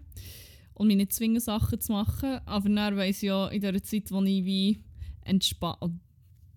und 0.74 0.88
mich 0.88 0.97
nicht 0.97 1.14
zwingen, 1.14 1.39
Sachen 1.39 1.80
zu 1.80 1.91
machen. 1.91 2.39
Aber 2.45 2.70
dann 2.70 2.97
weiss 2.97 3.18
ich 3.18 3.24
ja, 3.24 3.47
in 3.49 3.62
der 3.62 3.82
Zeit, 3.84 4.12
wo 4.12 4.22
ich 4.24 4.45
wie 4.45 4.80
entspannen 5.24 6.01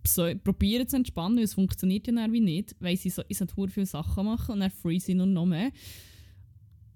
so, 0.06 0.30
probiere 0.42 0.86
zu 0.86 0.96
entspannen, 0.96 1.38
es 1.38 1.54
funktioniert 1.54 2.06
ja 2.06 2.32
wie 2.32 2.40
nicht, 2.40 2.74
weiss 2.80 3.04
ich 3.04 3.14
so, 3.14 3.22
ich 3.28 3.38
sollte 3.38 3.54
viele 3.68 3.86
Sachen 3.86 4.24
machen 4.24 4.52
und 4.52 4.60
dann 4.60 4.70
freeze 4.70 5.12
ich 5.12 5.16
nur 5.16 5.26
noch 5.26 5.46
mehr. 5.46 5.70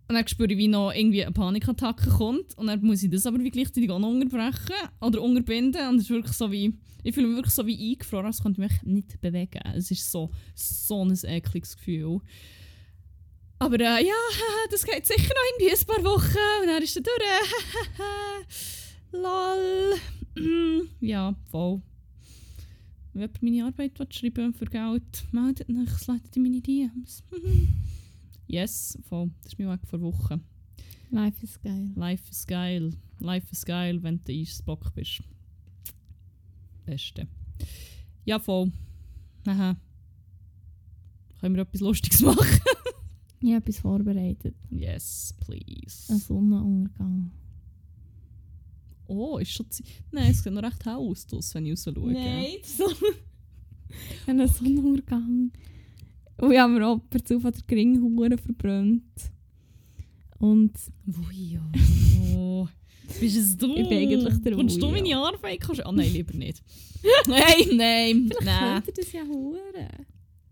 Und 0.09 0.15
dann 0.15 0.27
spüre 0.29 0.53
ich, 0.53 0.59
wie 0.59 0.69
noch 0.69 0.93
irgendwie 0.93 1.25
eine 1.25 1.33
Panikattacke 1.33 2.11
kommt 2.11 2.57
und 2.57 2.69
dann 2.69 2.81
muss 2.83 3.03
ich 3.03 3.11
das 3.11 3.27
aber 3.27 3.41
wie 3.41 3.51
gleichzeitig 3.51 3.91
auch 3.91 3.99
noch 3.99 4.11
unterbrechen 4.11 4.77
oder 5.01 5.21
unterbinden 5.21 5.89
und 5.89 5.97
es 5.97 6.03
ist 6.03 6.11
wirklich 6.11 6.37
so 6.37 6.51
wie, 6.53 6.75
ich 7.03 7.15
fühle 7.15 7.27
mich 7.27 7.37
wirklich 7.37 7.55
so 7.55 7.67
wie 7.67 7.93
eingefroren, 7.93 8.27
als 8.27 8.43
könnte 8.43 8.63
ich 8.63 8.71
mich 8.71 8.83
nicht 8.83 9.21
bewegen. 9.21 9.61
Es 9.75 9.91
ist 9.91 10.11
so, 10.11 10.31
so 10.55 11.05
ein 11.05 11.19
ekliges 11.25 11.77
Gefühl. 11.77 12.21
Aber 13.59 13.81
äh, 13.81 14.07
ja, 14.07 14.15
das 14.71 14.85
geht 14.85 15.07
sicher 15.07 15.33
noch 15.35 15.61
irgendwie 15.61 15.71
ein 15.71 15.87
paar 15.87 16.05
Wochen 16.05 16.63
und 16.63 16.69
dann 16.69 16.83
ist 16.83 16.97
er 16.97 17.03
durch. 17.03 17.53
Lol. 19.13 20.91
ja, 21.01 21.35
voll. 21.51 21.81
Wenn 23.13 23.23
jemand 23.23 23.43
meine 23.43 23.65
Arbeit 23.65 24.15
schreiben 24.15 24.53
für 24.53 24.67
Geld, 24.67 25.25
meldet 25.33 25.69
mich, 25.71 25.89
es 25.89 26.07
leitet 26.07 26.37
in 26.37 26.43
meine 26.43 26.61
DMs. 26.61 27.23
yes, 28.47 28.99
voll. 29.09 29.31
Das 29.43 29.53
ist 29.53 29.59
mein 29.59 29.71
Weg 29.71 29.89
vor 29.89 30.03
Wochen. 30.03 30.45
Life 31.11 31.43
is 31.43 31.59
geil. 31.63 31.91
Life 31.95 32.31
is 32.31 32.47
geil. 32.47 32.93
Life 33.21 33.47
is 33.51 33.65
geil, 33.65 34.03
wenn 34.03 34.23
du 34.23 34.33
Eisbock 34.33 34.95
bist. 34.95 35.23
Beste. 36.85 37.27
Ja, 38.27 38.39
voll. 38.39 38.71
Aha. 39.47 39.77
Können 41.41 41.55
wir 41.55 41.63
etwas 41.63 41.81
Lustiges 41.81 42.21
machen? 42.23 42.61
Ich 43.41 43.49
habe 43.53 43.59
etwas 43.59 43.79
vorbereitet. 43.81 44.55
yes, 44.71 45.35
please. 45.45 46.13
Ein 46.13 46.19
Sonnenuntergang. 46.19 47.31
Oh, 49.09 49.39
ist 49.39 49.53
schon 49.53 49.71
Zeit. 49.71 49.87
Nein, 50.11 50.31
es 50.31 50.43
sieht 50.43 50.53
noch 50.53 50.63
recht 50.63 50.85
hell 50.85 50.95
aus, 50.95 51.27
draussen, 51.27 51.55
wenn 51.55 51.67
ich 51.67 51.73
raus 51.73 51.85
schaue. 51.85 52.59
so. 52.65 52.91
Ein 54.27 54.49
Sonnenuntergang. 54.49 55.53
Und 56.39 56.53
ich 56.53 56.59
habe 56.59 56.73
mir 56.73 56.87
auch 56.87 56.99
per 57.09 57.25
Zufall 57.25 57.53
den 57.53 57.63
Geringhuren 57.67 58.37
verbrannt. 58.39 59.31
Und 60.39 60.73
Ui, 61.07 61.53
ja. 61.55 61.73
Oh. 62.35 62.69
Bist 63.21 63.37
es 63.37 63.57
du? 63.57 63.69
Ich 63.77 63.89
bin 63.89 63.99
eigentlich 63.99 64.43
der 64.43 64.55
Kommst 64.55 64.83
du 64.83 64.91
meine. 64.91 65.17
Arbeit? 65.17 65.61
Kannst 65.61 65.87
Ah, 65.87 65.93
nein, 65.93 66.13
lieber 66.13 66.35
nicht. 66.35 66.63
nein, 67.29 67.77
nein, 67.77 68.27
vielleicht 68.29 68.45
nein. 68.45 68.83
könnte 68.83 69.01
das 69.01 69.13
ja 69.13 69.23
huren. 69.23 70.07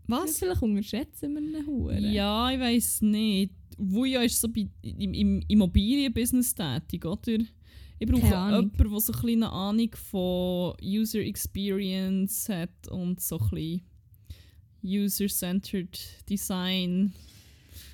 Was? 0.07 0.39
Vielleicht 0.39 0.63
unterschätzen 0.63 1.33
wir 1.33 1.39
einen 1.39 1.67
Huren. 1.67 2.13
Ja, 2.13 2.51
ich 2.51 2.61
weiß 2.61 3.03
nicht. 3.03 3.53
Wuja 3.79 4.23
ist 4.23 4.41
so 4.41 4.49
bei, 4.49 4.69
im, 4.83 5.15
im 5.15 5.43
Immobilienbusiness 5.49 6.55
tätig, 6.55 7.05
oder? 7.05 7.39
Ich 7.99 8.09
brauche 8.09 8.27
jemanden, 8.27 8.73
der 8.77 9.01
so 9.01 9.13
ein 9.13 9.21
bisschen 9.21 9.43
eine 9.43 9.53
Ahnung 9.53 9.91
von 9.95 10.75
User 10.83 11.21
Experience 11.21 12.49
hat 12.49 12.89
und 12.91 13.21
so 13.21 13.39
ein 13.39 13.49
bisschen 13.51 13.83
User-Centered 14.85 15.99
Design 16.29 17.15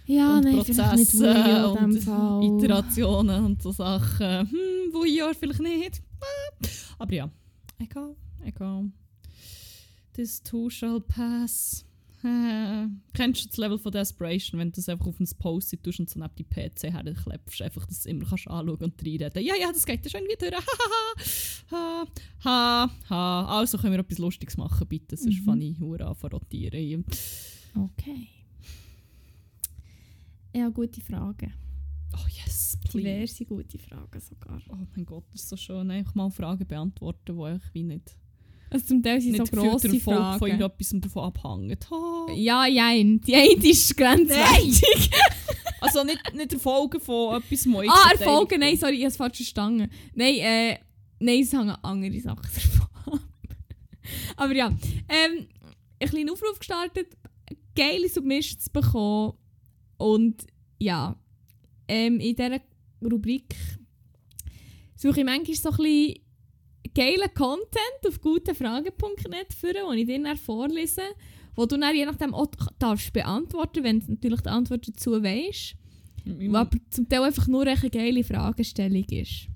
Ja, 0.06 0.38
und 0.38 0.44
nein, 0.44 0.56
Prozesse 0.56 1.20
Wuja 1.20 1.66
und. 1.66 2.56
Iterationen 2.58 3.44
und 3.44 3.62
so 3.62 3.70
Sachen. 3.70 4.50
Hm, 4.50 4.92
Wuja 4.92 5.32
vielleicht 5.38 5.60
nicht. 5.60 6.02
Ah. 6.20 6.66
Aber 6.98 7.14
ja, 7.14 7.30
egal, 7.78 8.16
egal. 8.44 8.90
This 10.14 10.42
too 10.42 10.68
shall 10.68 11.00
pass. 11.00 11.84
Kennst 12.22 13.44
du 13.44 13.48
das 13.48 13.56
Level 13.56 13.78
von 13.78 13.92
Desperation, 13.92 14.60
wenn 14.60 14.68
du 14.70 14.76
das 14.76 14.88
einfach 14.88 15.06
auf 15.06 15.18
ein 15.20 15.28
Post-it 15.38 15.82
tust 15.82 16.00
und 16.00 16.10
so 16.10 16.18
neben 16.20 16.34
die 16.36 16.44
PC 16.44 16.84
herklepfst, 16.92 17.62
einfach, 17.62 17.86
dass 17.86 18.02
du 18.02 18.08
es 18.08 18.12
immer 18.14 18.26
kannst 18.28 18.48
anschauen 18.48 18.76
und 18.82 19.02
reinreden. 19.02 19.42
Ja, 19.42 19.54
ja, 19.58 19.72
das 19.72 19.86
geht 19.86 20.04
ja 20.04 20.10
schon 20.10 20.28
wieder. 20.28 20.56
ha, 21.70 22.06
ha, 22.44 22.90
ha. 23.08 23.58
Also 23.58 23.78
können 23.78 23.92
wir 23.94 24.00
etwas 24.00 24.18
Lustiges 24.18 24.56
machen, 24.56 24.86
bitte. 24.86 25.16
Sonst 25.16 25.40
Mhm. 25.40 25.44
fange 25.44 25.64
ich 25.64 25.80
hure 25.80 26.06
an 26.06 26.16
zu 26.16 26.26
rotieren. 26.26 27.04
Okay. 27.74 28.28
Ja, 30.54 30.68
gute 30.68 31.00
Frage. 31.00 31.52
Oh 32.12 32.26
yes, 32.44 32.76
please. 32.82 32.98
Diverse 33.04 33.44
gute 33.44 33.78
Fragen 33.78 34.20
sogar. 34.20 34.60
Oh 34.68 34.76
mein 34.96 35.06
Gott, 35.06 35.24
das 35.32 35.42
ist 35.42 35.48
so 35.48 35.56
schön. 35.56 35.90
Einfach 35.90 36.14
mal 36.16 36.30
Fragen 36.30 36.66
beantworten, 36.66 37.36
die 37.38 37.56
ich 37.56 37.74
wie 37.74 37.82
nicht, 37.84 38.16
Also 38.70 38.86
zum 38.86 39.02
Teil 39.02 39.20
sind 39.20 39.32
nicht 39.32 39.46
so 39.46 39.46
viel 39.46 39.58
der 39.60 39.70
grosse 39.70 39.88
Erfolg 39.88 40.38
von 40.38 40.48
irgendetwas 40.48 40.90
davon 41.00 41.24
abhängt. 41.24 41.90
Ha. 41.90 42.26
Ja, 42.34 42.66
jein. 42.66 43.20
Die 43.20 43.34
eine 43.34 43.52
ist 43.68 43.96
grenzwertig. 43.96 45.10
Also 45.80 46.04
nicht, 46.04 46.20
nicht 46.34 46.52
Erfolge 46.52 47.00
von 47.00 47.36
etwas, 47.36 47.66
ich 47.66 47.90
Ah, 47.90 48.10
Erfolge, 48.12 48.58
nein, 48.58 48.76
sorry, 48.76 48.94
ich 48.94 49.00
habe 49.00 49.08
es 49.08 49.16
falsch 49.16 49.38
verstanden. 49.38 49.90
Nein, 50.14 50.34
äh, 50.36 50.78
nein, 51.18 51.40
es 51.40 51.52
hängen 51.52 51.74
andere 51.82 52.20
Sachen 52.20 52.42
davon 52.42 52.86
ab. 53.14 53.20
Aber 54.36 54.54
ja, 54.54 54.66
ähm, 55.08 55.48
ein 56.00 56.08
kleinen 56.08 56.30
Aufruf 56.30 56.58
gestartet, 56.58 57.16
geile 57.74 58.08
Submissions 58.08 58.68
bekommen 58.68 59.34
und 59.96 60.46
ja, 60.78 61.16
ähm, 61.88 62.20
in 62.20 62.36
dieser 62.36 62.60
Rubrik 63.02 63.54
suche 64.96 65.20
ich 65.20 65.26
manchmal 65.26 65.56
so 65.56 65.70
ein 65.70 65.76
bisschen 65.76 66.14
geilen 66.94 67.34
Content 67.34 68.06
auf 68.06 68.20
gutenfragen.net 68.20 69.54
für, 69.54 69.72
den 69.72 69.98
ich 69.98 70.06
dir 70.06 70.22
dann 70.22 70.36
vorlese, 70.36 71.02
wo 71.54 71.66
du 71.66 71.76
dann 71.76 71.94
je 71.94 72.04
nachdem 72.04 72.34
auch 72.34 72.48
darfst 72.78 73.12
beantworten, 73.12 73.84
wenn 73.84 74.00
du 74.00 74.12
natürlich 74.12 74.40
die 74.40 74.48
Antwort 74.48 74.88
dazu 74.88 75.22
weißt. 75.22 75.74
Mhm. 76.24 76.52
Was 76.52 76.60
aber 76.60 76.76
zum 76.90 77.08
Teil 77.08 77.22
einfach 77.22 77.46
nur 77.46 77.66
eine 77.66 77.90
geile 77.90 78.24
Fragestellung 78.24 79.04
ist. 79.04 79.48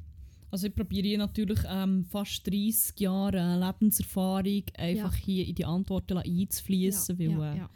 Also 0.50 0.68
ich 0.68 0.74
probiere 0.74 1.18
natürlich 1.18 1.58
ähm, 1.68 2.04
fast 2.04 2.46
30 2.46 3.00
Jahre 3.00 3.58
Lebenserfahrung 3.58 4.62
einfach 4.78 5.14
hier 5.16 5.46
in 5.48 5.54
die 5.56 5.64
Antworten 5.64 6.18
einzufließen, 6.18 7.18
weil 7.18 7.56
äh, 7.56 7.66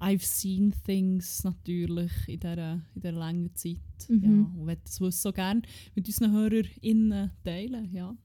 I've 0.00 0.24
seen 0.24 0.72
things 0.86 1.44
natürlich 1.44 2.12
in 2.28 2.40
dieser, 2.40 2.74
in 2.74 2.82
dieser 2.94 3.12
langen 3.12 3.54
Zeit. 3.54 3.78
Mhm. 4.08 4.22
Ja, 4.22 4.30
und 4.60 4.64
möchte 4.64 4.84
das 4.84 5.00
Wissen 5.00 5.20
so 5.20 5.32
gerne 5.32 5.62
mit 5.94 6.06
unseren 6.06 6.32
HörerInnen 6.32 7.30
teilen. 7.44 7.92
Ja. 7.92 8.16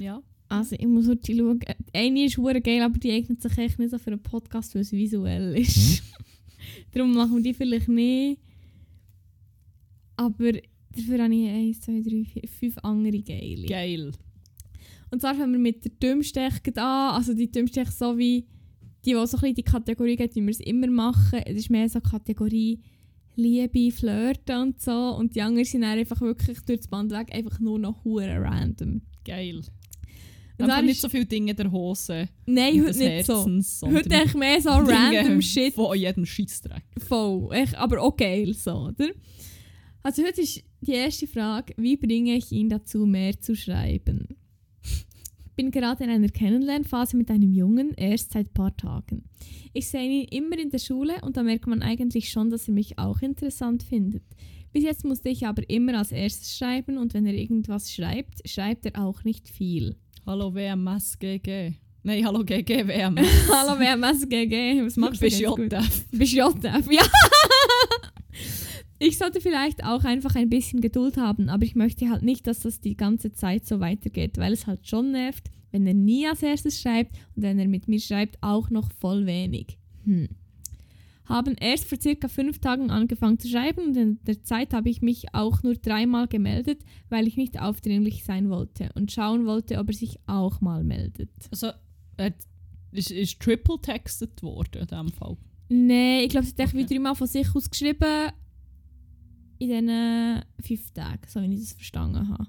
Ja. 0.00 0.22
Also 0.48 0.74
ich 0.76 0.86
muss 0.86 1.06
heute 1.06 1.36
schauen. 1.36 1.60
Eine 1.92 2.24
ist 2.24 2.36
hure 2.36 2.60
geil, 2.60 2.82
aber 2.82 2.98
die 2.98 3.12
eignet 3.12 3.40
sich 3.40 3.56
echt 3.56 3.78
nicht 3.78 3.90
so 3.90 3.98
für 3.98 4.10
einen 4.10 4.22
Podcast, 4.22 4.74
weil 4.74 4.82
es 4.82 4.90
visuell 4.90 5.56
ist. 5.60 6.02
Darum 6.92 7.14
machen 7.14 7.36
wir 7.36 7.42
die 7.42 7.54
vielleicht 7.54 7.88
nicht. 7.88 8.40
Aber 10.16 10.52
dafür 10.94 11.22
habe 11.22 11.34
ich 11.34 11.48
1, 11.48 11.80
2, 11.82 12.00
3, 12.00 12.24
4, 12.24 12.48
5 12.48 12.78
andere 12.78 13.22
geile. 13.22 13.66
Geil. 13.66 14.12
Und 15.10 15.20
zwar 15.20 15.34
fangen 15.34 15.52
wir 15.52 15.60
mit 15.60 15.84
der 15.84 15.92
Dümmstech 15.92 16.60
an. 16.76 17.14
Also 17.14 17.32
die 17.32 17.50
Dümmstech 17.50 17.90
so 17.90 18.18
wie 18.18 18.46
die, 19.04 19.12
die 19.12 19.14
so 19.14 19.20
ein 19.20 19.26
bisschen 19.26 19.54
die 19.54 19.62
Kategorie 19.62 20.16
geht, 20.16 20.34
wie 20.34 20.42
wir 20.42 20.50
es 20.50 20.60
immer 20.60 20.88
machen. 20.88 21.40
Es 21.46 21.56
ist 21.56 21.70
mehr 21.70 21.88
so 21.88 22.00
Kategorie 22.00 22.80
Liebe, 23.36 23.90
Flirten 23.92 24.62
und 24.62 24.80
so. 24.80 25.14
Und 25.16 25.34
die 25.34 25.42
anderen 25.42 25.64
sind 25.64 25.82
dann 25.82 25.98
einfach 25.98 26.20
wirklich 26.20 26.60
durch 26.62 26.80
das 26.80 26.88
Band 26.88 27.12
weg 27.12 27.32
einfach 27.32 27.60
nur 27.60 27.78
noch 27.78 28.04
hure 28.04 28.40
random. 28.40 29.02
Geil. 29.24 29.62
Einfach 30.62 30.82
nicht 30.82 31.00
so 31.00 31.08
viele 31.08 31.26
Dinge 31.26 31.54
der 31.54 31.70
Hose 31.70 32.28
Nein, 32.46 32.84
heute 32.84 32.98
nicht 32.98 33.26
so. 33.26 33.34
Herzens, 33.34 33.82
Heute 33.82 34.02
sondern 34.08 34.22
echt 34.22 34.34
mehr 34.36 34.60
so 34.60 34.70
random 34.70 35.42
Shit. 35.42 35.74
Von 35.74 35.96
jedem 35.96 36.26
Scheissdreck. 36.26 36.84
Voll. 36.98 37.52
Echt, 37.52 37.74
aber 37.76 38.00
auch 38.00 38.16
geil 38.16 38.54
so, 38.54 38.88
oder? 38.88 39.10
Also 40.02 40.22
heute 40.22 40.40
ist 40.40 40.62
die 40.80 40.92
erste 40.92 41.26
Frage, 41.26 41.74
wie 41.76 41.96
bringe 41.96 42.34
ich 42.36 42.50
ihn 42.52 42.68
dazu, 42.68 43.04
mehr 43.04 43.38
zu 43.38 43.54
schreiben? 43.54 44.28
Ich 44.82 45.54
bin 45.56 45.70
gerade 45.70 46.04
in 46.04 46.10
einer 46.10 46.28
Kennenlernphase 46.28 47.18
mit 47.18 47.30
einem 47.30 47.52
Jungen, 47.52 47.92
erst 47.94 48.32
seit 48.32 48.46
ein 48.46 48.54
paar 48.54 48.74
Tagen. 48.74 49.24
Ich 49.74 49.88
sehe 49.88 50.22
ihn 50.22 50.28
immer 50.30 50.58
in 50.58 50.70
der 50.70 50.78
Schule 50.78 51.16
und 51.22 51.36
da 51.36 51.42
merkt 51.42 51.66
man 51.66 51.82
eigentlich 51.82 52.30
schon, 52.30 52.48
dass 52.48 52.66
er 52.66 52.72
mich 52.72 52.98
auch 52.98 53.20
interessant 53.20 53.82
findet. 53.82 54.22
Bis 54.72 54.84
jetzt 54.84 55.04
musste 55.04 55.28
ich 55.28 55.46
aber 55.46 55.68
immer 55.68 55.98
als 55.98 56.12
erstes 56.12 56.56
schreiben 56.56 56.96
und 56.96 57.12
wenn 57.12 57.26
er 57.26 57.34
irgendwas 57.34 57.92
schreibt, 57.92 58.48
schreibt 58.48 58.86
er 58.86 59.04
auch 59.04 59.24
nicht 59.24 59.48
viel. 59.48 59.96
Hallo 60.30 60.54
WMS 60.54 61.18
GG. 61.18 61.74
Nein, 62.04 62.24
hallo 62.24 62.44
GG 62.44 62.86
WMS. 62.86 63.48
Hallo 63.50 63.76
WMS 63.80 64.28
GG, 64.28 64.80
was 64.84 64.96
machst 64.96 65.20
du 65.20 65.24
Bist? 65.24 65.40
JF. 65.40 66.06
Bist 66.12 66.32
JF, 66.32 66.88
ja. 66.88 67.02
Ich 69.00 69.18
sollte 69.18 69.40
vielleicht 69.40 69.82
auch 69.82 70.04
einfach 70.04 70.36
ein 70.36 70.48
bisschen 70.48 70.80
Geduld 70.80 71.16
haben, 71.16 71.48
aber 71.48 71.64
ich 71.64 71.74
möchte 71.74 72.08
halt 72.10 72.22
nicht, 72.22 72.46
dass 72.46 72.60
das 72.60 72.80
die 72.80 72.96
ganze 72.96 73.32
Zeit 73.32 73.66
so 73.66 73.80
weitergeht, 73.80 74.38
weil 74.38 74.52
es 74.52 74.68
halt 74.68 74.86
schon 74.86 75.10
nervt, 75.10 75.50
wenn 75.72 75.84
er 75.84 75.94
nie 75.94 76.28
als 76.28 76.44
erstes 76.44 76.80
schreibt 76.80 77.16
und 77.34 77.42
wenn 77.42 77.58
er 77.58 77.66
mit 77.66 77.88
mir 77.88 77.98
schreibt, 77.98 78.38
auch 78.40 78.70
noch 78.70 78.88
voll 79.00 79.26
wenig. 79.26 79.78
Hm. 80.04 80.28
Haben 81.30 81.54
erst 81.54 81.84
vor 81.86 81.98
circa 82.00 82.28
fünf 82.28 82.58
Tagen 82.58 82.90
angefangen 82.90 83.38
zu 83.38 83.48
schreiben 83.48 83.86
und 83.88 83.96
in 83.96 84.18
der 84.24 84.42
Zeit 84.42 84.74
habe 84.74 84.90
ich 84.90 85.00
mich 85.00 85.32
auch 85.32 85.62
nur 85.62 85.74
dreimal 85.74 86.26
gemeldet, 86.28 86.82
weil 87.08 87.26
ich 87.28 87.36
nicht 87.36 87.60
aufdringlich 87.60 88.24
sein 88.24 88.50
wollte 88.50 88.90
und 88.94 89.12
schauen 89.12 89.46
wollte, 89.46 89.78
ob 89.78 89.88
er 89.88 89.94
sich 89.94 90.18
auch 90.26 90.60
mal 90.60 90.84
meldet. 90.84 91.30
Also, 91.50 91.70
er 92.16 92.34
ist, 92.92 93.10
ist 93.10 93.40
triple 93.40 93.80
texted 93.80 94.42
worden 94.42 94.82
in 94.82 94.86
diesem 94.88 95.12
Fall. 95.12 95.36
Nein, 95.68 96.24
ich 96.24 96.30
glaube, 96.30 96.46
sie 96.46 96.60
hat 96.60 96.68
Okay. 96.68 96.78
wie 96.78 96.86
dreimal 96.86 97.14
von 97.14 97.28
sich 97.28 97.54
aus 97.54 97.70
geschrieben 97.70 98.32
in 99.60 99.68
diesen 99.68 100.42
fünf 100.60 100.90
Tagen, 100.92 101.20
so 101.28 101.40
wie 101.42 101.54
ich 101.54 101.60
das 101.60 101.72
verstanden 101.74 102.28
habe. 102.28 102.46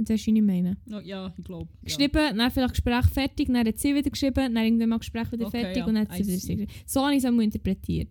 Jetzt 0.00 0.10
weißt 0.10 0.26
du, 0.26 0.30
was 0.32 0.36
ich 0.38 0.42
meine. 0.42 0.76
Oh, 0.92 0.98
ja, 1.00 1.32
ich 1.36 1.44
glaube. 1.44 1.68
Geschrieben, 1.84 2.36
dann 2.38 2.50
vielleicht 2.50 2.74
Gespräch 2.74 3.06
fertig, 3.06 3.46
dann 3.48 3.66
hat 3.66 3.78
sie 3.78 3.94
wieder 3.94 4.10
geschrieben, 4.10 4.54
dann 4.54 4.56
irgendwann 4.64 4.88
mal 4.88 4.98
Gespräch 4.98 5.30
wieder 5.32 5.46
Okay, 5.46 5.60
fertig 5.60 5.76
ja, 5.78 5.86
und 5.86 5.94
dann 5.94 6.08
hat 6.08 6.16
sie 6.16 6.22
I 6.22 6.26
wieder 6.26 6.36
geschrieben. 6.36 6.66
So 6.86 7.02
habe 7.02 7.12
ich 7.12 7.18
es 7.18 7.24
einmal 7.24 7.44
interpretiert. 7.44 8.08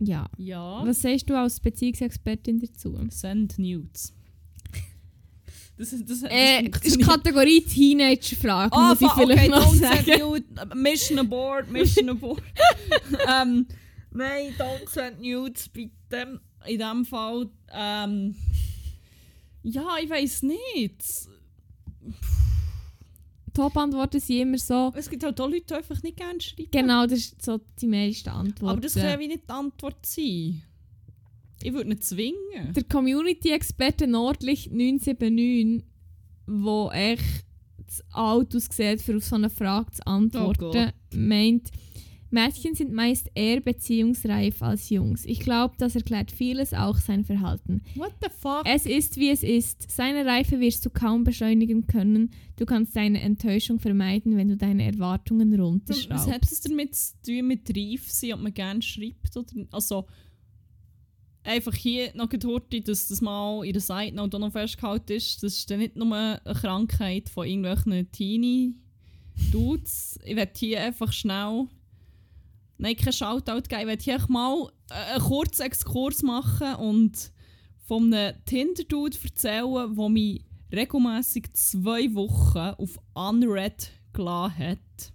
Ja. 0.00 0.28
Ja. 0.38 0.84
Was 0.86 1.02
sagst 1.02 1.28
du 1.30 1.38
als 1.38 1.60
Beziehungsexpertin 1.60 2.60
dazu? 2.60 2.98
Send 3.10 3.58
Nudes. 3.58 4.12
Das, 5.76 5.92
ist- 5.92 6.08
das, 6.08 6.20
das 6.20 6.30
Äh, 6.30 6.68
das 6.68 6.82
ist. 6.84 7.00
Kategorie 7.00 7.60
Teenage-Frage, 7.60 8.72
Ah, 8.76 8.90
muss 8.90 9.00
ich 9.00 9.10
vielleicht 9.12 9.40
okay, 9.40 9.48
noch 9.50 9.72
don't 9.72 9.78
sagen. 9.78 10.04
send 10.04 10.20
nudes. 10.20 10.74
Mission 10.76 11.18
aboard, 11.18 11.70
mission 11.70 12.08
aboard. 12.10 12.42
ähm, 13.28 13.66
nein, 14.12 14.52
don't 14.58 14.88
send 14.88 15.20
nudes, 15.20 15.68
bitte. 15.68 16.40
In 16.66 16.78
dem 16.78 17.04
Fall, 17.04 17.50
ähm, 17.72 18.34
ja, 19.64 19.96
ich 20.02 20.08
weiß 20.10 20.42
nicht. 20.42 21.28
Top-Antworten 23.52 24.20
sind 24.20 24.36
immer 24.36 24.58
so, 24.58 24.92
Es 24.96 25.08
gibt 25.08 25.22
halt 25.22 25.40
auch 25.40 25.48
Leute, 25.48 25.64
die 25.68 25.74
einfach 25.74 26.02
nicht 26.02 26.16
gerne 26.16 26.40
schreiben. 26.40 26.70
genau, 26.72 27.06
das 27.06 27.18
ist 27.20 27.42
so 27.42 27.60
die 27.80 27.86
meiste 27.86 28.32
Antwort. 28.32 28.72
Aber 28.72 28.80
das 28.80 28.94
kann 28.94 29.04
ja 29.04 29.18
wie 29.18 29.28
nicht 29.28 29.44
die 29.48 29.52
Antwort 29.52 30.04
sein. 30.04 30.62
Ich 31.62 31.72
würde 31.72 31.88
nicht 31.88 32.04
zwingen. 32.04 32.72
der 32.74 32.84
Community-Experte 32.84 34.06
Nordlicht 34.06 34.72
979, 34.72 35.84
wo 36.46 36.90
echt 36.90 37.22
zu 37.86 38.02
alt 38.10 38.54
aussieht, 38.54 39.00
für 39.00 39.16
auf 39.16 39.24
so 39.24 39.36
eine 39.36 39.48
Frage 39.50 39.92
zu 39.92 40.06
antworten, 40.06 40.92
Oh 40.92 41.16
meint, 41.16 41.70
Mädchen 42.34 42.74
sind 42.74 42.92
meist 42.92 43.30
eher 43.34 43.60
beziehungsreif 43.60 44.60
als 44.60 44.90
Jungs. 44.90 45.24
Ich 45.24 45.40
glaube, 45.40 45.74
das 45.78 45.94
erklärt 45.94 46.32
vieles, 46.32 46.74
auch 46.74 46.98
sein 46.98 47.24
Verhalten. 47.24 47.82
What 47.94 48.12
the 48.20 48.28
fuck? 48.28 48.64
Es 48.66 48.84
ist, 48.86 49.16
wie 49.16 49.30
es 49.30 49.42
ist. 49.42 49.90
Seine 49.90 50.26
Reife 50.26 50.60
wirst 50.60 50.84
du 50.84 50.90
kaum 50.90 51.24
beschleunigen 51.24 51.86
können. 51.86 52.30
Du 52.56 52.66
kannst 52.66 52.94
deine 52.96 53.20
Enttäuschung 53.20 53.78
vermeiden, 53.78 54.36
wenn 54.36 54.48
du 54.48 54.56
deine 54.56 54.84
Erwartungen 54.84 55.52
Was 55.52 55.60
runterschraubst. 55.60 56.30
hat 56.30 56.44
es 56.44 56.60
damit 56.60 56.96
zu 56.96 57.14
tun 57.24 57.46
mit 57.46 57.70
reif 57.74 58.10
sein, 58.10 58.34
ob 58.34 58.40
man 58.40 58.52
gerne 58.52 58.82
schreibt 58.82 59.34
oder? 59.36 59.66
Also, 59.70 60.06
einfach 61.44 61.74
hier 61.74 62.10
noch 62.14 62.28
gehört, 62.28 62.74
dass 62.88 63.06
das 63.08 63.20
mal 63.20 63.64
in 63.64 63.72
der 63.72 63.82
Side 63.82 64.12
Note 64.12 64.36
auch 64.36 64.40
noch 64.40 64.52
festgehalten 64.52 65.12
ist, 65.12 65.40
das 65.42 65.58
ist 65.58 65.70
dann 65.70 65.78
nicht 65.78 65.94
nur 65.94 66.12
eine 66.14 66.40
Krankheit 66.54 67.28
von 67.28 67.46
irgendwelchen 67.46 68.10
Teenie-Dudes. 68.10 70.18
Ich 70.24 70.34
werde 70.34 70.52
hier 70.56 70.82
einfach 70.82 71.12
schnell... 71.12 71.68
Nein, 72.78 72.96
kein 72.96 73.12
Shoutout 73.12 73.62
geben. 73.68 73.80
Ich 73.82 73.86
werde 73.86 74.02
hier 74.02 74.24
mal 74.28 74.70
äh, 74.90 75.14
einen 75.14 75.22
kurzen 75.22 75.62
Exkurs 75.62 76.22
machen 76.22 76.74
und 76.76 77.32
von 77.86 78.12
einem 78.12 78.34
Tinder-Dude 78.46 79.16
erzählen, 79.22 79.94
der 79.94 80.08
mich 80.08 80.44
regelmässig 80.72 81.52
zwei 81.54 82.12
Wochen 82.14 82.58
auf 82.58 82.98
Unread 83.14 83.90
gelassen 84.12 84.58
hat. 84.58 85.12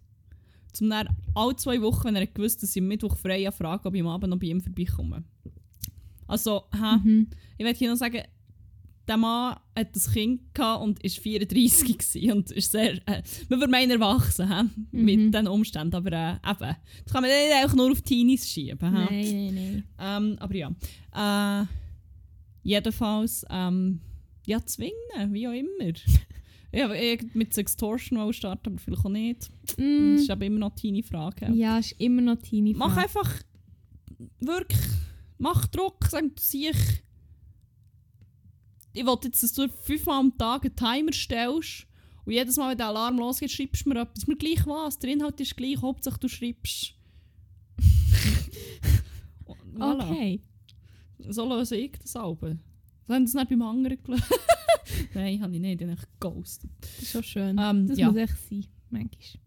Zum 0.74 0.90
dann 0.90 1.10
alle 1.34 1.56
zwei 1.56 1.82
Wochen, 1.82 2.06
wenn 2.06 2.16
er 2.16 2.28
gewusst 2.28 2.64
dass 2.64 2.76
ich 2.76 2.82
am 2.82 2.88
Mittwoch 2.88 3.18
frei 3.18 3.44
habe, 3.44 3.56
fragen, 3.56 3.88
ob 3.88 3.96
ich 3.96 4.02
am 4.02 4.08
Abend 4.08 4.30
noch 4.30 4.40
bei 4.40 4.48
ihm 4.48 4.62
vorbeikomme. 4.62 5.24
Also, 6.28 6.64
hä? 6.72 6.98
Mhm. 7.04 7.28
ich 7.58 7.66
werde 7.66 7.78
hier 7.78 7.90
noch 7.90 7.98
sagen, 7.98 8.22
der 9.10 9.18
Mann 9.18 9.56
hat 9.76 9.96
ein 9.96 10.14
Kind 10.14 10.54
gehabt 10.54 10.84
und 10.84 11.04
war 11.04 11.10
34 11.10 11.98
gewesen 11.98 12.32
und 12.32 12.52
ist 12.52 12.72
sehr, 12.72 12.94
äh, 13.08 13.22
man 13.50 13.60
würde 13.60 13.72
meinen 13.72 13.92
erwachsen, 13.92 14.48
hä? 14.48 14.64
Mhm. 14.92 15.06
mit 15.06 15.34
diesen 15.34 15.48
Umständen, 15.48 15.96
aber 15.96 16.12
äh, 16.12 16.32
eben, 16.50 16.76
das 17.04 17.14
kann 17.14 17.22
man 17.24 17.32
nicht 17.32 17.54
einfach 17.62 17.76
nur 17.76 17.92
auf 17.92 18.02
Teenies 18.02 18.48
schieben. 18.48 18.80
hä? 18.80 19.06
Nein, 19.10 19.54
nein, 19.54 19.56
nein. 19.56 19.84
Ähm, 20.00 20.38
aber 20.40 20.56
ja. 20.56 21.62
Äh, 21.62 21.66
jedenfalls, 22.64 23.46
ähm, 23.50 24.00
ja, 24.46 24.64
zwingen, 24.66 25.34
wie 25.34 25.48
auch 25.48 25.54
immer. 25.54 25.94
ja, 26.72 26.94
ich 26.94 27.34
mit 27.34 27.54
Sextortion 27.54 28.20
auch 28.20 28.32
starten, 28.32 28.70
aber 28.74 28.78
vielleicht 28.80 29.06
auch 29.06 29.10
nicht. 29.10 29.50
Mm, 29.78 30.14
Das 30.14 30.22
ist 30.22 30.30
aber 30.30 30.46
immer 30.46 30.60
noch 30.60 30.74
eine 30.84 31.04
Frage. 31.04 31.52
ja, 31.54 31.78
ist 31.80 31.94
immer 32.00 32.22
noch 32.22 32.38
teeny 32.38 32.74
Mach 32.76 32.96
einfach 32.96 33.42
wirklich, 34.40 34.80
mach 35.38 35.66
Druck, 35.68 36.06
sag 36.10 36.24
du 36.24 36.42
siehst, 36.42 37.04
ich 38.94 39.06
will 39.06 39.18
jetzt, 39.24 39.44
dass 39.44 39.54
du 39.54 39.70
fünfmal 39.70 40.20
am 40.20 40.38
Tag 40.38 40.66
einen 40.66 40.76
Timer 40.76 41.14
stellst 41.14 41.86
und 42.26 42.34
jedes 42.34 42.58
Mal, 42.58 42.72
wenn 42.72 42.78
der 42.78 42.88
Alarm 42.88 43.18
losgeht, 43.18 43.52
schreibst 43.52 43.86
du 43.86 43.90
mir 43.90 44.02
etwas. 44.02 44.28
Mir 44.28 44.36
gleich 44.36 44.66
was, 44.66 45.00
der 45.00 45.12
Inhalt 45.12 45.40
ist 45.40 45.58
gleich, 45.58 45.82
Hauptsache 45.82 46.20
du 46.20 46.28
schreibst. 46.28 46.94
Voilà. 49.74 50.12
Okay. 50.12 50.42
So 51.30 51.48
löse 51.48 51.78
ich 51.78 51.94
das 52.02 52.16
Alben. 52.16 52.62
So 53.08 53.14
haben 53.14 53.24
es 53.24 53.34
nicht 53.34 53.50
beim 53.50 53.62
anderen 53.62 54.02
gelöst. 54.04 54.24
Nein, 55.14 55.42
habe 55.42 55.56
ich 55.56 55.62
nicht, 55.62 55.82
den 55.82 55.92
habe 55.92 56.00
ich 56.00 56.20
geghostet. 56.20 56.70
Das 56.82 57.02
ist 57.02 57.12
schon 57.12 57.24
schön. 57.24 57.58
Ähm, 57.60 57.88
das 57.88 57.98
ja. 57.98 58.08
muss 58.08 58.18
echt 58.18 58.50
sein, 58.50 58.66
manchmal. 58.90 59.42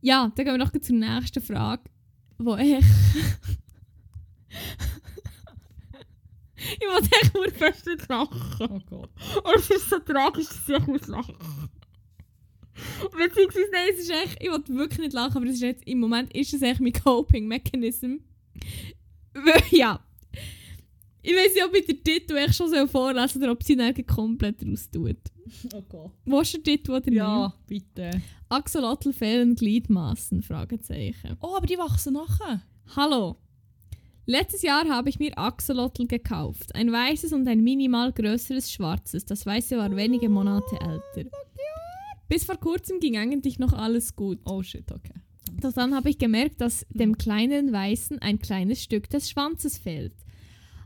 Ja, 0.00 0.32
dann 0.34 0.44
gehen 0.44 0.54
wir 0.54 0.58
noch 0.58 0.72
zur 0.72 0.96
nächsten 0.96 1.42
Frage, 1.42 1.84
wo 2.38 2.56
ich... 2.56 2.84
ich 6.80 6.88
wollte 6.88 7.08
echt 7.20 7.34
nur 7.34 7.50
fest 7.50 7.86
nicht 7.86 8.08
lachen. 8.08 8.40
Oh 8.60 8.80
Gott. 8.88 9.10
Und 9.44 9.56
es 9.56 9.70
ist 9.70 9.90
so 9.90 9.98
tragisch, 9.98 10.46
dass 10.46 10.68
ich 10.68 10.86
muss 10.86 11.06
lachen. 11.06 11.36
Beziehungsweise, 13.02 13.66
nein, 13.72 13.88
es 13.92 14.00
ist 14.00 14.10
echt, 14.10 14.42
ich 14.42 14.50
wollte 14.50 14.74
wirklich 14.74 15.00
nicht 15.00 15.12
lachen, 15.12 15.36
aber 15.36 15.46
es 15.46 15.54
ist 15.54 15.62
jetzt, 15.62 15.86
im 15.86 16.00
Moment 16.00 16.34
ist 16.34 16.54
es 16.54 16.62
echt 16.62 16.80
mein 16.80 16.92
Coping 16.92 17.46
Mechanism. 17.46 18.16
Weil, 19.34 19.62
ja. 19.70 20.04
Ich 21.24 21.32
weiß 21.32 21.54
nicht, 21.54 21.64
ob 21.64 21.74
ich 21.76 21.86
den 21.86 22.02
Titel 22.02 22.36
echt 22.36 22.56
schon 22.56 22.68
so 22.68 22.86
vorlesen 22.88 23.42
oder 23.42 23.52
ob 23.52 23.62
sie 23.62 23.74
ihn 23.74 24.06
komplett 24.06 24.66
raus 24.66 24.90
tut. 24.90 25.18
Oh 25.72 25.82
Gott. 25.88 26.10
Wo 26.24 26.40
ist 26.40 26.52
der 26.54 26.62
Titel 26.62 26.90
oder 26.92 27.10
nicht? 27.10 27.18
Ja, 27.18 27.54
bitte. 27.66 28.22
Axolotl 28.48 29.12
fehlen 29.12 29.54
Gliedmaßen? 29.54 30.42
Fragezeichen. 30.42 31.36
Oh, 31.40 31.54
aber 31.56 31.66
die 31.66 31.78
wachsen 31.78 32.14
nachher. 32.14 32.62
Hallo. 32.96 33.36
Letztes 34.24 34.62
Jahr 34.62 34.88
habe 34.88 35.08
ich 35.08 35.18
mir 35.18 35.36
Axolotl 35.36 36.06
gekauft. 36.06 36.74
Ein 36.76 36.92
weißes 36.92 37.32
und 37.32 37.48
ein 37.48 37.62
minimal 37.62 38.12
größeres 38.12 38.70
schwarzes. 38.70 39.24
Das 39.24 39.44
weiße 39.44 39.76
war 39.76 39.94
wenige 39.96 40.28
Monate 40.28 40.78
älter. 40.80 41.28
Bis 42.28 42.44
vor 42.44 42.56
kurzem 42.56 43.00
ging 43.00 43.16
eigentlich 43.16 43.58
noch 43.58 43.72
alles 43.72 44.14
gut. 44.14 44.38
Oh 44.44 44.62
shit, 44.62 44.90
okay. 44.92 45.14
Doch 45.60 45.72
dann 45.72 45.94
habe 45.94 46.08
ich 46.08 46.18
gemerkt, 46.18 46.60
dass 46.60 46.86
dem 46.90 47.18
kleinen 47.18 47.72
Weißen 47.72 48.20
ein 48.20 48.38
kleines 48.38 48.82
Stück 48.82 49.10
des 49.10 49.28
Schwanzes 49.28 49.76
fehlt. 49.76 50.14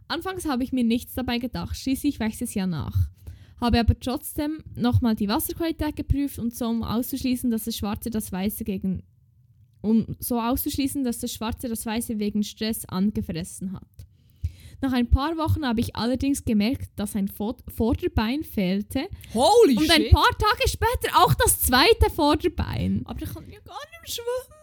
Anfangs 0.09 0.47
habe 0.47 0.65
ich 0.65 0.73
mir 0.73 0.85
nichts 0.85 1.15
dabei 1.15 1.39
gedacht, 1.39 1.77
schließlich 1.77 2.21
wächst 2.21 2.41
es 2.41 2.55
ja 2.55 2.67
nach. 2.67 3.11
Habe 3.61 3.81
aber 3.81 3.99
trotzdem 3.99 4.63
nochmal 4.75 5.15
die 5.15 5.29
Wasserqualität 5.29 5.97
geprüft 5.97 6.39
und 6.39 6.55
so 6.55 6.67
um 6.69 6.83
auszuschließen, 6.83 7.51
dass 7.51 7.65
das 7.65 7.77
Schwarze 7.77 8.11
das 8.11 8.33
Weiße 8.33 8.65
gegen 8.65 9.03
um 9.81 10.17
so 10.19 10.41
auszuschließen, 10.41 11.05
dass 11.05 11.19
das 11.19 11.33
Schwarze 11.33 11.69
das 11.69 11.87
Weiße 11.87 12.19
wegen 12.19 12.43
Stress 12.43 12.85
angefressen 12.87 13.73
hat. 13.73 13.83
Nach 14.83 14.93
ein 14.93 15.09
paar 15.09 15.37
Wochen 15.39 15.67
habe 15.67 15.81
ich 15.81 15.97
allerdings 15.97 16.45
gemerkt, 16.45 16.91
dass 16.97 17.17
ein 17.17 17.29
Vor 17.29 17.57
Vorderbein 17.75 18.45
fehlte 18.45 19.09
Holy 19.33 19.77
und 19.77 19.91
ein 19.91 20.11
paar 20.11 20.31
Tage 20.39 20.69
später 20.69 21.17
auch 21.17 21.33
das 21.35 21.61
zweite 21.63 22.11
Vorderbein. 22.15 23.03
Aber 23.07 23.23
ich 23.23 23.33
kann 23.33 23.49
ja 23.51 23.61
gar 23.61 23.81
nicht 23.81 24.03
mehr 24.03 24.11
schwimmen. 24.11 24.57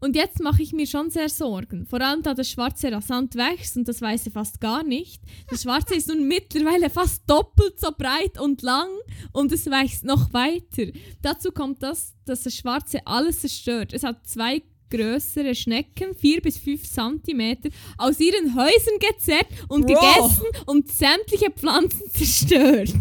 Und 0.00 0.16
jetzt 0.16 0.40
mache 0.40 0.62
ich 0.62 0.72
mir 0.72 0.86
schon 0.86 1.10
sehr 1.10 1.28
Sorgen. 1.28 1.86
Vor 1.86 2.00
allem, 2.00 2.22
da 2.22 2.34
das 2.34 2.50
Schwarze 2.50 2.92
rasant 2.92 3.34
wächst 3.34 3.76
und 3.76 3.88
das 3.88 4.00
Weiße 4.00 4.30
fast 4.30 4.60
gar 4.60 4.82
nicht. 4.82 5.22
Das 5.50 5.62
Schwarze 5.62 5.94
ist 5.94 6.08
nun 6.08 6.28
mittlerweile 6.28 6.90
fast 6.90 7.22
doppelt 7.28 7.78
so 7.80 7.90
breit 7.96 8.40
und 8.40 8.62
lang 8.62 8.88
und 9.32 9.52
es 9.52 9.66
wächst 9.66 10.04
noch 10.04 10.32
weiter. 10.32 10.92
Dazu 11.22 11.50
kommt 11.50 11.82
das, 11.82 12.14
dass 12.24 12.42
das 12.42 12.54
Schwarze 12.54 13.06
alles 13.06 13.40
zerstört. 13.40 13.92
Es 13.92 14.04
hat 14.04 14.26
zwei 14.26 14.62
größere 14.90 15.54
Schnecken, 15.54 16.14
4 16.14 16.40
bis 16.40 16.58
5 16.58 16.82
cm, 16.82 17.58
aus 17.98 18.20
ihren 18.20 18.54
Häusern 18.54 18.98
gezerrt 18.98 19.46
und 19.68 19.86
Bro. 19.86 19.94
gegessen 19.94 20.46
und 20.66 20.90
sämtliche 20.90 21.50
Pflanzen 21.50 22.10
zerstört. 22.12 22.94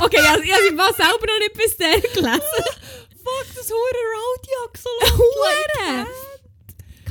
Okay, 0.00 0.18
also, 0.18 0.42
ich 0.42 0.52
habe 0.52 0.62
sie 0.68 0.76
fast 0.76 0.96
selber 0.96 1.26
noch 1.26 1.38
nicht 1.38 1.54
bis 1.54 1.76
der 1.76 2.00
gelesen. 2.00 2.40
Fuck, 3.24 3.46
das 3.54 3.70
hure 3.70 4.02
Rowdy 4.14 4.48
Hure! 5.16 6.06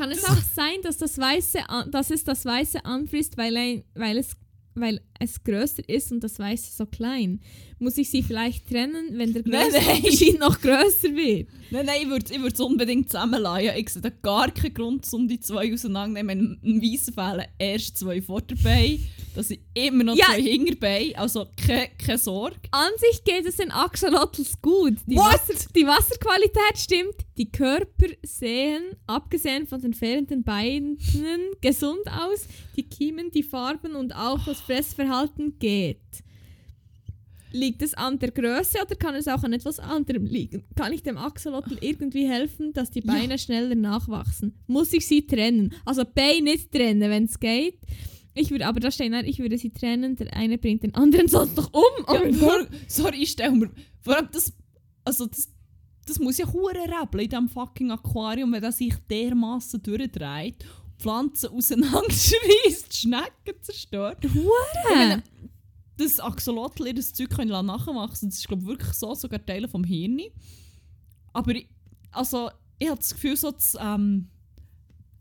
Kann 0.02 0.10
es 0.10 0.26
auch 0.26 0.42
sein, 0.56 0.82
dass, 0.82 0.98
das 0.98 1.16
Weiße 1.20 1.60
dass 1.92 2.10
es 2.10 2.24
das 2.24 2.44
Weiße 2.44 2.84
anfrisst, 2.86 3.38
weil, 3.38 3.56
ein, 3.56 3.84
weil, 3.94 4.18
es, 4.18 4.32
weil 4.74 5.00
es 5.22 5.44
größer 5.44 5.88
ist 5.88 6.12
und 6.12 6.24
das 6.24 6.40
Weiße 6.40 6.72
so 6.76 6.86
klein? 6.86 7.40
Muss 7.80 7.98
ich 7.98 8.10
sie 8.12 8.22
vielleicht 8.22 8.68
trennen, 8.70 9.18
wenn 9.18 9.34
der 9.34 9.42
größere 9.44 9.82
nein. 9.86 9.98
Unterschied 10.04 10.40
noch 10.40 10.60
größer 10.62 11.16
wird? 11.16 11.48
Nein, 11.72 11.86
nein, 11.86 11.96
ich 12.04 12.10
würde 12.10 12.42
würd's 12.42 12.60
unbedingt 12.60 13.10
zusammenlassen. 13.10 13.72
Ich 13.78 13.90
sehe 13.90 14.02
da 14.02 14.10
gar 14.10 14.52
keinen 14.52 14.74
Grund, 14.74 15.08
um 15.14 15.28
die 15.28 15.40
zwei 15.40 15.74
auseinanderzunehmen. 15.74 16.60
Im 16.62 16.82
Weissen 16.82 17.14
fehlen 17.14 17.46
erst 17.58 17.98
zwei 17.98 18.22
Vorderbeine. 18.22 19.00
dass 19.34 19.50
ich 19.50 19.62
immer 19.74 20.04
noch 20.04 20.16
Ja. 20.16 20.26
zwei 20.26 20.42
Hinterbeine, 20.42 21.18
also 21.18 21.48
keine 21.66 21.88
keine 21.98 22.18
Sorge. 22.18 22.58
An 22.72 22.92
sich 22.98 23.24
geht 23.24 23.46
es 23.46 23.56
den 23.58 23.72
Axolotls 23.72 24.62
gut. 24.62 24.96
Die? 25.08 25.16
Wasser, 25.16 25.54
die 25.74 25.86
Wasserqualität 25.88 26.78
stimmt, 26.78 27.16
die 27.38 27.50
Körper 27.50 28.08
sehen, 28.24 28.84
abgesehen 29.08 29.68
von 29.68 29.80
den 29.82 29.94
fehlenden 29.94 30.44
Beinen, 30.44 30.98
gesund 31.62 32.02
aus. 32.08 32.46
Die 32.76 32.84
Kiemen, 32.84 33.32
die 33.32 33.44
Farben 33.44 33.96
und 33.96 34.14
auch 34.16 34.44
das 34.46 34.60
Fressverhalten 34.60 35.11
geht. 35.60 35.98
Liegt 37.54 37.82
es 37.82 37.94
an 37.94 38.18
der 38.18 38.32
Größe 38.32 38.78
oder 38.86 38.96
kann 38.96 39.14
es 39.14 39.28
auch 39.28 39.44
an 39.44 39.52
etwas 39.52 39.78
anderem 39.80 40.26
liegen? 40.26 40.64
Kann 40.76 40.94
ich 40.94 41.04
dem 41.04 41.18
Axolotl 41.18 41.78
irgendwie 41.82 42.26
helfen, 42.28 42.72
dass 42.72 42.92
die 42.92 43.02
Ja. 43.06 43.14
Beine 43.14 43.38
schneller 43.38 43.76
nachwachsen? 43.76 44.54
Muss 44.68 44.94
ich 44.94 45.06
sie 45.06 45.28
trennen? 45.28 45.74
Also 45.84 46.04
Beine 46.06 46.44
nicht 46.44 46.72
trennen, 46.72 47.10
wenn 47.10 47.26
es 47.26 47.40
geht. 47.40 47.78
Ich 48.34 48.52
würde, 48.52 48.66
aber 48.66 48.80
da 48.80 48.90
stehen, 48.90 49.14
ich 49.26 49.40
würde 49.40 49.58
sie 49.58 49.72
trennen, 49.72 50.16
der 50.16 50.34
eine 50.34 50.58
bringt 50.58 50.84
den 50.84 50.96
anderen 50.96 51.28
sonst 51.28 51.58
noch 51.58 51.74
um. 51.74 52.06
Ja, 52.14 52.32
vor, 52.32 52.66
sorry, 52.88 53.18
ich 53.24 53.32
stelle 53.32 53.52
mir. 53.52 53.70
Vor 54.00 54.16
allem 54.16 54.30
das. 54.32 54.54
Also 55.04 55.26
das, 55.26 55.50
das 56.06 56.20
muss 56.20 56.38
ja 56.38 56.52
hure 56.52 56.74
rebeln 56.76 57.24
in 57.26 57.30
diesem 57.30 57.50
fucking 57.50 57.92
Aquarium, 57.92 58.54
wenn 58.54 58.62
das 58.62 58.78
sich 58.78 58.94
dermaßen 59.10 59.82
durchdreht, 59.84 60.64
Pflanzen 61.02 61.50
auseinanderschreißt, 61.50 62.94
Schnecken 62.98 63.62
zerstört. 63.62 64.24
Ich 64.24 64.34
meine, 64.90 65.24
das 65.98 66.20
Axolotl 66.20 66.88
ihr 66.88 66.94
das 66.94 67.14
Zeug 67.14 67.30
können 67.30 67.50
lassen 67.50 67.68
nachwachsen 67.68 68.30
das 68.30 68.40
ist 68.40 68.48
glaube 68.48 68.66
wirklich 68.66 68.94
so, 68.94 69.14
sogar 69.14 69.46
Teile 69.46 69.68
vom 69.68 69.84
Hirn. 69.84 70.22
Aber 71.34 71.56
ich, 71.56 71.68
also, 72.12 72.50
ich 72.80 72.88
habe 72.88 73.00
das 73.00 73.14
Gefühl, 73.14 73.38
so 73.38 73.52
das 73.52 73.78
ähm, 73.80 74.30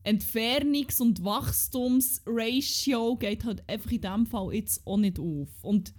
Entfernungs- 0.05 1.01
und 1.01 1.24
Wachstumsratio 1.24 3.16
geht 3.16 3.45
halt 3.45 3.68
einfach 3.68 3.91
in 3.91 4.01
diesem 4.01 4.26
Fall 4.26 4.55
jetzt 4.55 4.87
auch 4.87 4.97
nicht 4.97 5.18
auf. 5.18 5.49
Und 5.62 5.95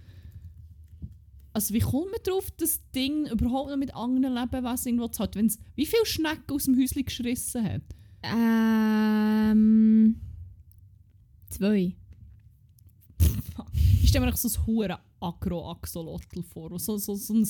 also 1.52 1.74
wie 1.74 1.80
kommt 1.80 2.10
man 2.10 2.20
darauf, 2.24 2.50
das 2.52 2.80
Ding 2.92 3.26
überhaupt 3.26 3.70
noch 3.70 3.76
mit 3.76 3.94
anderen 3.94 4.34
Lebewesen 4.34 4.88
irgendwo 4.88 5.08
zu 5.08 5.20
halten? 5.20 5.38
Wenn's, 5.38 5.58
wie 5.74 5.86
viele 5.86 6.06
Schnecken 6.06 6.52
aus 6.52 6.64
dem 6.64 6.78
Häuschen 6.78 7.04
geschrissen 7.04 7.64
hat? 7.64 7.82
Ähm. 8.22 10.16
Zwei. 11.48 11.94
Ich 14.02 14.08
stelle 14.08 14.26
mir 14.26 14.36
so 14.36 14.48
ein 14.48 14.66
hure 14.66 14.98
Agro-Axolotl 15.20 16.42
vor. 16.42 16.78
So, 16.78 16.98
so, 16.98 17.14
so 17.14 17.34
ein 17.34 17.48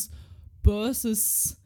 böses 0.62 1.56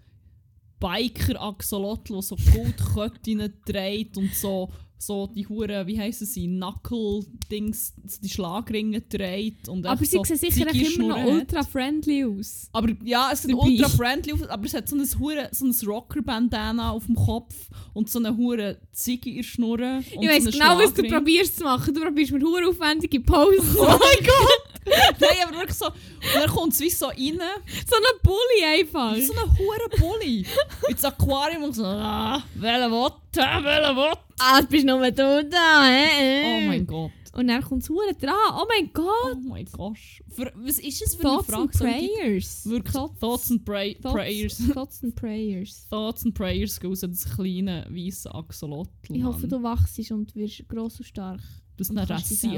Biker-Axolotl, 0.80 2.16
das 2.16 2.28
so 2.28 2.36
Goldketten 2.52 3.52
trägt 3.64 4.16
und 4.16 4.34
so, 4.34 4.70
so 4.98 5.26
die 5.26 5.46
hure, 5.46 5.86
wie 5.86 5.98
heissen 5.98 6.26
sie, 6.26 6.46
Knuckle-Dings, 6.46 7.94
die 8.22 8.28
Schlagringe 8.28 9.06
trägt. 9.08 9.68
Und 9.68 9.86
Aber 9.86 10.04
sie 10.04 10.16
so 10.16 10.24
sehen 10.24 10.36
sicher 10.36 10.62
immer 10.62 10.66
noch 10.66 10.72
Ziggy-Schnurren 10.72 11.22
hat. 11.22 11.28
ultra 11.28 11.62
friendly 11.64 12.24
aus. 12.24 12.68
Aber 12.72 12.88
ja, 13.04 13.30
es 13.32 13.42
sieht 13.42 13.52
Dabei. 13.52 13.62
ultra 13.62 13.88
friendly 13.90 14.32
aus, 14.32 14.42
aber 14.48 14.64
es 14.66 14.74
hat 14.74 14.88
so 14.88 14.96
ein, 14.96 15.06
hure, 15.18 15.48
so 15.52 15.66
ein 15.66 15.74
Rocker-Bandana 15.86 16.90
auf 16.90 17.06
dem 17.06 17.14
Kopf 17.14 17.68
und 17.92 18.08
so 18.10 18.18
eine 18.18 18.36
hure 18.36 18.78
Ziggy 18.92 19.30
in 19.30 19.36
der 19.36 19.42
Schnurre. 19.42 20.02
Ich 20.10 20.28
weiss 20.28 20.44
so 20.44 20.50
genau, 20.50 20.78
was 20.78 20.94
du 20.94 21.02
probierst 21.02 21.58
zu 21.58 21.64
machen. 21.64 21.94
Du 21.94 22.00
probierst 22.00 22.32
mir 22.32 22.40
hure 22.40 22.68
aufwendige 22.68 23.20
Poses. 23.20 23.64
Oh 23.78 23.84
mein 23.84 24.26
Gott! 24.26 24.65
Nein, 25.20 25.30
aber 25.46 25.56
wirklich 25.58 25.76
so. 25.76 25.86
Und 25.86 25.94
dann 26.34 26.48
kommt 26.50 26.72
es 26.72 26.80
wie 26.80 26.90
so 26.90 27.06
rein. 27.06 27.16
so 27.18 27.96
ein 27.96 28.20
Bulli 28.22 28.64
einfach. 28.80 29.16
So 29.16 29.32
ein 29.32 29.58
hure 29.58 29.88
Bulli. 29.98 30.46
Ins 30.88 31.04
Aquarium 31.04 31.64
und 31.64 31.74
so. 31.74 31.84
Ah, 31.84 32.42
welche 32.54 32.90
Worte, 32.90 33.20
welche 33.36 33.96
Worte. 33.96 34.20
Ah, 34.38 34.58
jetzt 34.60 34.70
bist 34.70 34.86
nur 34.86 35.10
du 35.10 35.44
da, 35.48 35.84
hä? 35.86 36.42
Oh 36.44 36.68
mein 36.68 36.86
Gott. 36.86 37.10
Und 37.32 37.48
dann 37.48 37.60
kommt 37.62 37.82
es 37.82 37.90
hure 37.90 38.14
dran. 38.18 38.32
Oh 38.54 38.64
mein 38.66 38.90
Gott. 38.94 39.34
Oh 39.34 39.48
mein 39.48 39.66
Gott. 39.66 39.98
Für, 40.30 40.50
was 40.56 40.78
ist 40.78 41.02
es 41.02 41.14
für 41.16 41.28
eine 41.28 41.38
Thoughts 41.42 41.52
and 41.52 41.76
Frage? 41.76 41.90
Ich 41.96 42.00
die- 42.00 42.08
Prayers. 42.18 42.66
Wirklich 42.66 42.92
Thoughts- 42.94 43.20
Thoughts 43.20 43.50
and 43.50 43.64
Pray 43.66 43.94
Thoughts- 43.94 44.14
Prayers. 44.14 44.62
Thoughts 44.72 45.04
and 45.04 45.14
Prayers. 45.16 45.86
Thoughts 45.90 46.24
and 46.24 46.34
Prayers 46.34 46.80
gehen 46.80 46.90
aus 46.92 47.04
an 47.04 47.10
das 47.10 47.24
kleine 47.34 47.86
weiße 47.90 48.34
Axolotl. 48.34 49.14
Ich 49.14 49.22
hoffe, 49.22 49.46
du 49.48 49.62
wachst 49.62 50.10
und 50.10 50.34
wirst 50.34 50.66
gross 50.68 50.98
und 50.98 51.04
stark. 51.06 51.40
dass 51.76 51.88
du 51.88 51.92
und 51.92 51.96
dann 51.96 52.08
kannst 52.08 52.30
dich 52.30 52.42
Rassi 52.42 52.56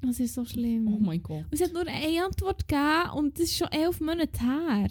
Das 0.00 0.20
ist 0.20 0.34
so 0.34 0.44
schlimm. 0.44 0.86
Oh 0.88 0.98
mein 0.98 1.22
Gott. 1.22 1.44
Und 1.44 1.52
es 1.52 1.60
hat 1.62 1.72
nur 1.72 1.86
eine 1.86 2.24
Antwort 2.24 2.66
gegeben 2.68 3.10
und 3.16 3.34
das 3.38 3.46
ist 3.46 3.56
schon 3.56 3.68
elf 3.72 4.00
Monate 4.00 4.40
her. 4.40 4.88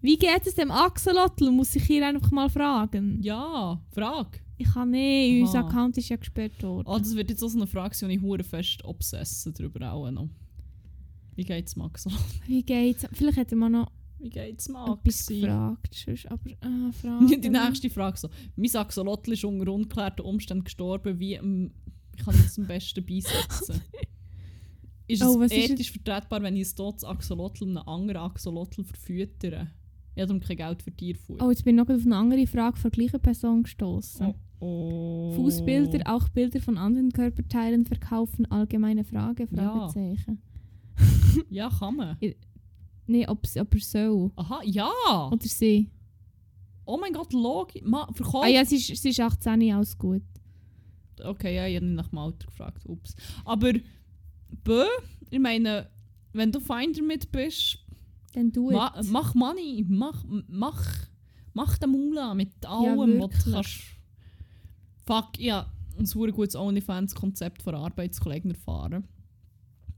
Wie 0.00 0.16
geht 0.16 0.46
es 0.46 0.54
dem 0.54 0.70
Axolotl? 0.70 1.50
Muss 1.50 1.74
ich 1.76 1.84
hier 1.84 2.06
einfach 2.06 2.30
mal 2.30 2.48
fragen. 2.50 3.20
Ja, 3.22 3.80
Frage. 3.90 4.40
Ich 4.56 4.72
kann 4.72 4.90
nicht, 4.90 5.42
unser. 5.42 5.60
Account 5.66 5.96
ist 5.98 6.08
ja 6.08 6.16
gesperrt 6.16 6.62
worden. 6.62 6.86
Ah, 6.88 6.98
das 6.98 7.14
wird 7.16 7.30
jetzt 7.30 7.42
auch 7.42 7.48
so 7.48 7.58
eine 7.58 7.66
Frage 7.66 7.94
sein, 7.94 8.08
die 8.10 8.16
ich 8.16 8.22
hure 8.22 8.44
fest 8.44 8.84
obsessen 8.84 9.52
darüber 9.54 9.92
auch 9.92 10.10
noch. 10.10 10.28
Wie 11.34 11.44
geht's 11.44 11.74
Max? 11.74 12.06
Wie 12.46 12.62
geht's? 12.62 13.06
Vielleicht 13.12 13.38
hat 13.38 13.50
er 13.50 13.56
mal 13.56 13.68
noch 13.70 13.90
Wie 14.18 14.30
geht's 14.30 14.68
etwas 14.68 14.88
Max? 14.88 15.26
gefragt. 15.26 15.94
sonst, 15.94 16.30
Aber, 16.30 16.50
äh, 16.50 16.92
Fragen. 16.92 17.26
Die 17.40 17.48
nächste 17.48 17.90
Frage 17.90 18.16
so. 18.18 18.28
Mein 18.56 18.76
Axolotl 18.76 19.32
ist 19.32 19.44
unter 19.44 19.72
ungeklärten 19.72 20.24
Umständen 20.24 20.64
gestorben. 20.64 21.18
Wie 21.18 21.34
ähm, 21.34 21.72
ich 22.16 22.24
kann 22.24 22.34
ich 22.36 22.42
das 22.42 22.58
am 22.58 22.66
besten 22.66 23.04
beisetzen? 23.04 23.80
Ist 25.06 25.22
Oh, 25.22 25.34
es 25.34 25.38
was 25.40 25.52
ist 25.52 25.70
ethisch 25.70 25.92
vertretbar, 25.92 26.42
wenn 26.42 26.56
ich 26.56 26.70
ein 26.70 26.76
totes 26.76 27.04
Axolotl 27.04 27.64
einem 27.64 27.78
anderen 27.78 28.22
Axolotl 28.22 28.84
verfüttere? 28.84 29.68
Ich 30.14 30.22
habe 30.22 30.28
darum 30.28 30.40
kein 30.40 30.56
Geld 30.56 30.82
für 30.82 30.92
Tierfutter. 30.92 31.44
Oh, 31.44 31.50
jetzt 31.50 31.64
bin 31.64 31.76
ich 31.78 31.84
noch 31.86 31.94
auf 31.94 32.04
eine 32.06 32.16
andere 32.16 32.46
Frage 32.46 32.76
von 32.78 32.90
der 32.90 32.98
gleichen 32.98 33.20
Person 33.20 33.62
gestoßen. 33.64 34.34
Oh. 34.60 34.64
oh. 34.64 35.32
Fußbilder, 35.34 36.00
auch 36.06 36.28
Bilder 36.28 36.60
von 36.60 36.78
anderen 36.78 37.10
Körperteilen 37.12 37.84
verkaufen? 37.84 38.46
Allgemeine 38.50 39.04
Frage? 39.04 39.48
Ja. 39.50 39.88
Fragezeichen. 39.88 40.40
Ja, 41.50 41.68
kann 41.68 41.96
man. 41.96 42.16
Nee, 43.06 43.26
ob, 43.26 43.44
sie- 43.46 43.60
ob 43.60 43.74
er 43.74 43.80
soll. 43.80 44.30
Aha, 44.36 44.60
ja! 44.64 44.88
Oder 45.32 45.46
sie. 45.46 45.90
Oh 46.84 46.96
mein 46.96 47.12
Gott, 47.12 47.32
Logi. 47.32 47.82
Ma, 47.84 48.06
verkauft. 48.12 48.44
Ah 48.44 48.48
ja, 48.48 48.64
sie 48.64 48.76
ist, 48.76 49.02
sie 49.02 49.08
ist 49.08 49.18
18, 49.20 49.72
alles 49.72 49.98
gut. 49.98 50.22
Okay, 51.22 51.56
ja, 51.56 51.66
ich 51.66 51.76
habe 51.76 51.86
nicht 51.86 51.96
nach 51.96 52.08
dem 52.08 52.18
Alter 52.18 52.46
gefragt. 52.46 52.84
Ups. 52.86 53.16
Aber, 53.44 53.72
bö, 54.62 54.84
ich 55.30 55.40
meine, 55.40 55.90
wenn 56.32 56.52
du 56.52 56.60
fein 56.60 56.92
damit 56.92 57.30
bist, 57.32 57.78
Dann 58.32 58.52
du 58.52 58.70
ma, 58.70 58.94
es. 58.98 59.08
mach 59.08 59.34
Money. 59.34 59.84
Mach, 59.88 60.24
mach, 60.48 60.84
mach 61.52 61.78
den 61.78 61.90
Mula 61.90 62.34
mit 62.34 62.64
allem, 62.66 63.20
was 63.20 63.44
du 63.44 63.52
kannst. 63.52 63.80
Fuck, 65.06 65.38
ja, 65.38 65.70
ein 65.98 66.06
super 66.06 66.32
gutes 66.32 66.56
OnlyFans-Konzept 66.56 67.62
von 67.62 67.74
Arbeitskollegen 67.74 68.50
erfahren. 68.50 69.06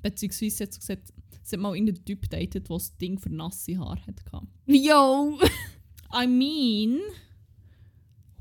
Beziehungsweise 0.02 0.64
hat 0.64 0.72
sie 0.72 0.80
gesagt, 0.80 1.12
sie 1.42 1.57
hat 1.57 1.61
mal 1.61 1.74
irgendeinen 1.74 2.04
Typ 2.04 2.28
datet, 2.28 2.68
der 2.68 2.76
das 2.76 2.96
Ding 2.96 3.18
für 3.18 3.30
nasse 3.30 3.78
Haare 3.78 4.00
hatte. 4.07 4.24
Yo! 4.66 5.38
I 6.12 6.26
mean, 6.26 7.00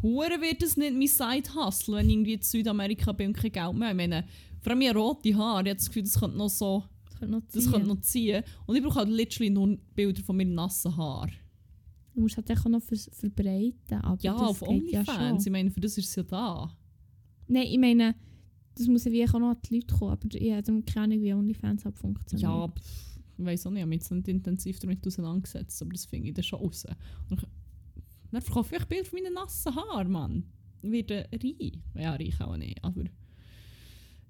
hure 0.02 0.39
wird 0.41 0.62
es 0.64 0.78
nicht 0.78 0.93
mein 0.96 1.08
Side-Hustle, 1.08 1.96
wenn 1.98 2.08
ich 2.10 2.14
irgendwie 2.16 2.34
in 2.34 2.41
Südamerika 2.41 3.12
bin 3.12 3.28
und 3.28 3.34
kein 3.38 3.52
Geld 3.52 3.74
mehr 3.74 3.89
habe. 3.89 4.02
Ich 4.02 4.08
meine, 4.10 4.26
vor 4.62 4.72
allem 4.74 4.82
habe 4.88 5.00
rote 5.00 5.36
Haare, 5.36 5.64
ich 5.64 5.70
habe 5.70 5.76
das 5.76 5.88
Gefühl, 5.88 6.04
das 6.04 6.20
könnte 6.20 6.38
noch 6.38 6.50
so, 6.50 6.84
Das 7.10 7.20
könnte 7.20 7.32
noch 7.36 7.41
das 7.52 7.64
ziehen. 7.64 7.72
könnte 7.72 7.88
noch 7.88 8.02
ziehen. 8.02 8.43
Und 8.66 8.76
ich 8.76 8.84
brauche 8.84 8.96
halt 9.00 9.10
literally 9.10 9.50
nur 9.50 9.78
Bilder 9.96 10.22
von 10.24 10.38
meinem 10.38 10.54
nassen 10.54 10.96
Haar. 10.96 11.30
Du 12.14 12.22
musst 12.22 12.38
halt 12.38 12.50
auch 12.52 12.66
noch 12.66 12.82
vers- 12.82 13.10
verbreiten. 13.14 13.98
Aber 14.02 14.22
Ja, 14.22 14.36
auf 14.36 14.62
ja 14.62 14.68
OnlyFans. 14.68 15.08
schon. 15.10 15.38
ich 15.39 15.50
meine, 15.52 15.72
für 15.72 15.82
das 15.82 15.98
ist 15.98 16.08
es 16.10 16.16
ja 16.16 16.24
da. 16.24 16.76
Nein, 17.48 17.68
ich 17.68 17.78
meine, 17.78 18.16
das 18.76 18.88
muss 18.88 19.04
ja 19.06 19.12
wie 19.12 19.24
auch 19.28 19.34
noch 19.34 19.50
an 19.50 19.58
die 19.70 19.76
Leute 19.76 19.96
kommen. 19.96 20.12
Aber 20.12 20.28
ich 20.34 20.52
habe 20.52 20.64
dann 20.64 20.86
keine 20.86 21.04
Ahnung, 21.14 21.22
wie 21.24 21.34
OnlyFans 21.34 21.84
halt 21.86 21.98
funktioniert. 22.00 22.41
Ja, 22.50 22.68
pff, 22.68 23.20
ich 23.38 23.43
weiß 23.46 23.68
auch 23.68 23.72
nicht, 23.72 23.80
ich 23.80 23.82
habe 23.84 23.89
mich 23.89 24.00
jetzt 24.02 24.12
nicht 24.12 24.28
intensiv 24.30 24.80
damit 24.80 25.06
auseinandergesetzt, 25.06 25.82
aber 25.82 25.91
das 25.91 26.06
finde 26.06 26.30
ich 26.30 26.34
dann 26.34 26.43
schon 26.43 26.60
raus. 26.60 26.86
Und 27.30 27.46
dann 28.36 28.43
verkaufe 28.43 28.75
ich 28.75 28.86
Bilder 28.86 29.05
von 29.05 29.19
meinen 29.21 29.33
nassen 29.33 29.75
Haaren, 29.75 30.11
Mann. 30.11 30.43
Werde 30.81 31.27
reich. 31.31 31.79
Ja, 31.95 32.13
reich 32.13 32.39
auch 32.41 32.57
nicht, 32.57 32.83
aber... 32.83 33.03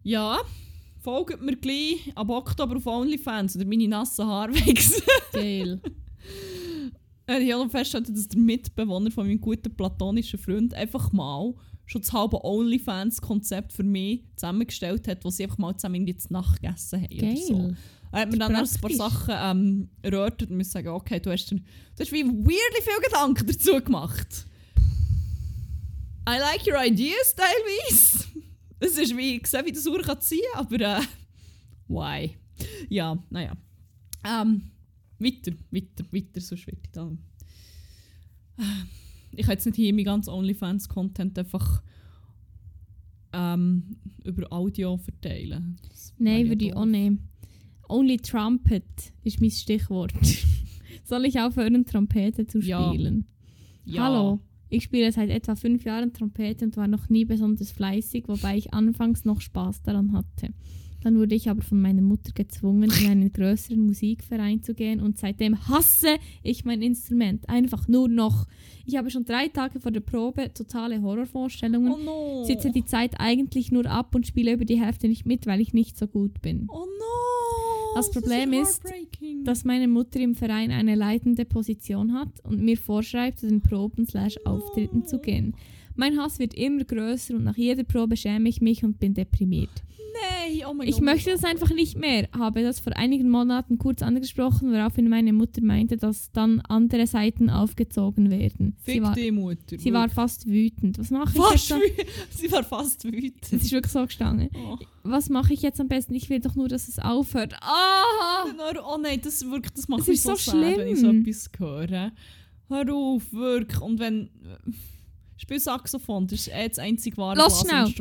Ja, 0.04 0.40
folgt 1.00 1.42
mir 1.42 1.56
gleich 1.56 2.12
ab 2.16 2.30
Oktober 2.30 2.78
auf 2.78 2.86
OnlyFans 2.86 3.56
oder 3.56 3.66
meine 3.66 3.88
nassen 3.88 4.26
Haare 4.26 4.54
wechseln. 4.54 5.04
Geil. 5.34 5.82
Äh, 7.28 7.40
Ich 7.40 7.52
habe 7.52 7.68
festgestellt, 7.70 8.10
dass 8.10 8.28
der 8.28 8.40
Mitbewohner 8.40 9.10
von 9.10 9.26
meinem 9.26 9.42
guten 9.42 9.76
platonischen 9.76 10.38
Freund 10.38 10.76
einfach 10.76 11.12
mal 11.12 11.56
schon 11.88 12.02
das 12.02 12.14
halbe 12.14 12.44
OnlyFans-Konzept 12.44 13.74
für 13.74 13.82
mich 13.84 14.24
zusammengestellt 14.36 15.08
hat, 15.08 15.26
wo 15.26 15.32
sie 15.32 15.44
einfach 15.44 15.58
mal 15.58 15.76
zusammen 15.76 15.96
irgendwie 15.96 16.18
zu 16.18 16.32
Nacht 16.32 16.62
gegessen 16.62 17.02
haben. 17.02 17.18
Oder 17.18 17.36
so. 17.38 17.74
Er 18.16 18.22
hat 18.22 18.32
mir 18.32 18.38
dann 18.38 18.54
erst 18.56 18.78
ein 18.78 18.82
paar. 18.82 18.92
Sachen 18.92 19.34
ähm, 19.38 19.90
erörtert 20.02 20.50
und 20.50 20.58
muss 20.58 20.72
sagen, 20.72 20.88
okay, 20.88 21.20
du 21.20 21.32
hast, 21.32 21.48
dir- 21.52 21.58
du 21.58 22.00
hast 22.00 22.12
wie 22.12 22.24
weirdly 22.24 22.82
viel 22.82 23.02
Gedanken 23.04 23.46
dazu 23.48 23.84
gemacht. 23.84 24.48
I 26.28 26.38
like 26.40 26.66
your 26.68 26.84
ideas, 26.84 27.36
teilweise. 27.36 28.26
Es 28.80 28.98
ist 28.98 29.16
wie, 29.16 29.38
ich 29.38 29.48
sehe, 29.48 29.66
wie 29.66 29.72
das 29.72 29.88
Uhr 29.88 30.02
kann 30.02 30.20
ziehen 30.20 30.42
aber 30.54 30.80
äh, 30.82 31.02
why? 31.88 32.36
Ja, 32.90 33.18
naja. 33.30 33.54
Ähm, 34.26 34.64
weiter, 35.18 35.54
weiter, 35.72 36.04
weiter, 36.12 36.42
sonst 36.42 36.68
wird 36.68 36.80
ich 36.84 36.92
dann... 36.92 37.20
Äh, 38.58 38.64
Ich 39.38 39.46
kann 39.46 39.54
jetzt 39.54 39.66
nicht 39.66 39.76
hier 39.78 39.94
mein 39.94 40.04
ganz 40.06 40.28
OnlyFans-Content 40.28 41.40
einfach 41.40 41.82
ähm, 43.34 43.98
über 44.24 44.52
Audio 44.52 44.98
verteilen. 44.98 45.78
Das 45.90 46.14
Nein, 46.18 46.50
würde 46.50 46.66
ich 46.66 46.76
auch 46.76 46.86
nicht. 46.86 47.20
Only 47.88 48.18
Trumpet 48.18 48.84
ist 49.24 49.42
mein 49.42 49.52
Stichwort. 49.52 50.14
Soll 51.04 51.26
ich 51.26 51.40
aufhören, 51.40 51.86
Trompete 51.86 52.48
zu 52.48 52.60
Ja. 52.60 52.90
spielen? 52.90 53.26
Ja. 53.86 54.04
Hallo, 54.06 54.40
ich 54.70 54.84
spiele 54.84 55.12
seit 55.12 55.30
etwa 55.30 55.56
fünf 55.56 55.84
Jahren 55.84 56.12
Trompete 56.14 56.66
und 56.66 56.78
war 56.78 56.88
noch 56.88 57.10
nie 57.10 57.26
besonders 57.26 57.72
fleißig, 57.72 58.28
wobei 58.28 58.58
ich 58.58 58.74
anfangs 58.74 59.24
noch 59.26 59.42
Spaß 59.42 59.84
daran 59.84 60.14
hatte. 60.14 60.50
Dann 61.04 61.20
wurde 61.20 61.36
ich 61.36 61.52
aber 61.52 61.62
von 61.62 61.80
meiner 61.80 62.02
Mutter 62.02 62.32
gezwungen, 62.34 62.90
in 63.00 63.08
einen 63.12 63.32
größeren 63.32 63.80
Musikverein 63.80 64.64
zu 64.64 64.74
gehen 64.74 65.00
und 65.02 65.20
seitdem 65.20 65.68
hasse 65.70 66.08
ich 66.42 66.66
mein 66.66 66.82
Instrument. 66.82 67.48
Einfach 67.48 67.88
nur 67.88 68.10
noch. 68.10 68.48
Ich 68.88 68.96
habe 68.98 69.12
schon 69.12 69.24
drei 69.26 69.48
Tage 69.50 69.80
vor 69.80 69.92
der 69.92 70.00
Probe 70.00 70.52
totale 70.52 71.04
Horrorvorstellungen, 71.04 71.94
Oh 71.94 71.98
no. 72.40 72.44
sitze 72.46 72.72
die 72.72 72.86
Zeit 72.86 73.20
eigentlich 73.20 73.72
nur 73.72 73.86
ab 73.86 74.16
und 74.16 74.26
spiele 74.26 74.54
über 74.54 74.66
die 74.66 74.82
Hälfte 74.82 75.08
nicht 75.08 75.28
mit, 75.28 75.46
weil 75.46 75.62
ich 75.62 75.76
nicht 75.76 75.96
so 75.96 76.08
gut 76.08 76.42
bin. 76.42 76.66
Oh 76.70 76.86
no. 76.86 76.86
Das 77.96 78.12
Problem 78.12 78.54
ist. 78.54 78.84
Dass 79.44 79.64
meine 79.64 79.88
Mutter 79.88 80.20
im 80.20 80.36
Verein 80.36 80.72
eine 80.72 80.96
leitende 80.96 81.46
Position 81.46 82.14
hat 82.14 82.28
und 82.44 82.62
mir 82.62 82.78
vorschreibt, 82.78 83.40
zu 83.40 83.48
den 83.48 83.62
Proben 83.62 84.06
slash 84.06 84.36
Auftritten 84.46 85.06
zu 85.06 85.20
gehen. 85.20 85.56
Mein 85.96 86.18
Hass 86.20 86.40
wird 86.40 86.54
immer 86.54 86.84
größer 86.84 87.36
und 87.36 87.44
nach 87.46 87.58
jeder 87.58 87.84
Probe 87.84 88.18
schäme 88.18 88.50
ich 88.50 88.62
mich 88.62 88.84
und 88.84 89.00
bin 89.00 89.14
deprimiert. 89.14 89.70
Nein, 90.48 90.62
oh 90.70 90.74
mein 90.74 90.88
Ich 90.88 90.96
Gott. 90.96 91.04
möchte 91.04 91.32
das 91.32 91.44
einfach 91.44 91.72
nicht 91.72 91.98
mehr, 91.98 92.30
habe 92.32 92.62
das 92.64 92.80
vor 92.80 92.96
einigen 92.96 93.30
Monaten 93.30 93.78
kurz 93.78 94.02
angesprochen, 94.02 94.72
woraufhin 94.72 95.10
meine 95.10 95.34
Mutter 95.34 95.62
meinte, 95.62 95.98
dass 95.98 96.32
dann 96.32 96.62
andere 96.62 97.06
Seiten 97.06 97.50
aufgezogen 97.50 98.30
werden. 98.32 98.78
Sie 98.86 98.94
Fick 98.94 99.04
war, 99.04 99.14
die 99.14 99.32
Mutter. 99.32 99.78
sie 99.78 99.92
war 99.92 100.08
fast 100.08 100.48
wütend. 100.48 100.98
Was 101.00 101.12
mache 101.12 101.34
ich 101.38 101.70
jetzt? 101.70 101.70
wütend. 101.82 102.08
Sie 102.32 102.50
war 102.52 102.64
fast 102.64 103.04
wütend. 103.04 103.44
Es 103.44 103.52
ist 103.64 103.72
wirklich 103.74 103.92
so 103.92 104.06
gestanden. 104.06 104.50
Oh. 104.56 104.78
Was 105.04 105.30
mache 105.30 105.54
ich 105.54 105.62
jetzt 105.62 105.82
am 105.82 105.90
besten? 105.90 106.14
Ich 106.16 106.30
will 106.30 106.40
doch 106.40 106.56
nur, 106.56 106.70
dass 106.70 106.88
es 106.88 106.98
aufhört. 107.00 107.54
Ah! 107.62 108.46
Oh 108.88 108.98
nein, 108.98 109.20
das, 109.22 109.44
wirklich, 109.50 109.74
das 109.74 109.90
macht 109.90 110.02
Es 110.02 110.08
mich 110.08 110.16
ist 110.18 110.24
so, 110.24 110.36
so 110.36 110.52
sad, 110.52 110.78
wenn 110.78 110.88
ich 110.88 111.00
so 111.00 111.08
schlimm. 111.10 111.22
etwas 111.24 111.50
höre. 111.58 112.12
Hör 112.70 112.94
auf, 112.94 113.34
wirklich. 113.34 113.82
Und 113.82 114.00
wenn... 114.00 114.30
Spiel 115.38 115.60
Saxophon, 115.60 116.28
das 116.28 116.40
ist 116.40 116.48
eh 116.50 116.68
das 116.68 116.80
einzige 116.80 117.18
wahre 117.18 117.38
Lass 117.38 117.62
schnell. 117.62 117.94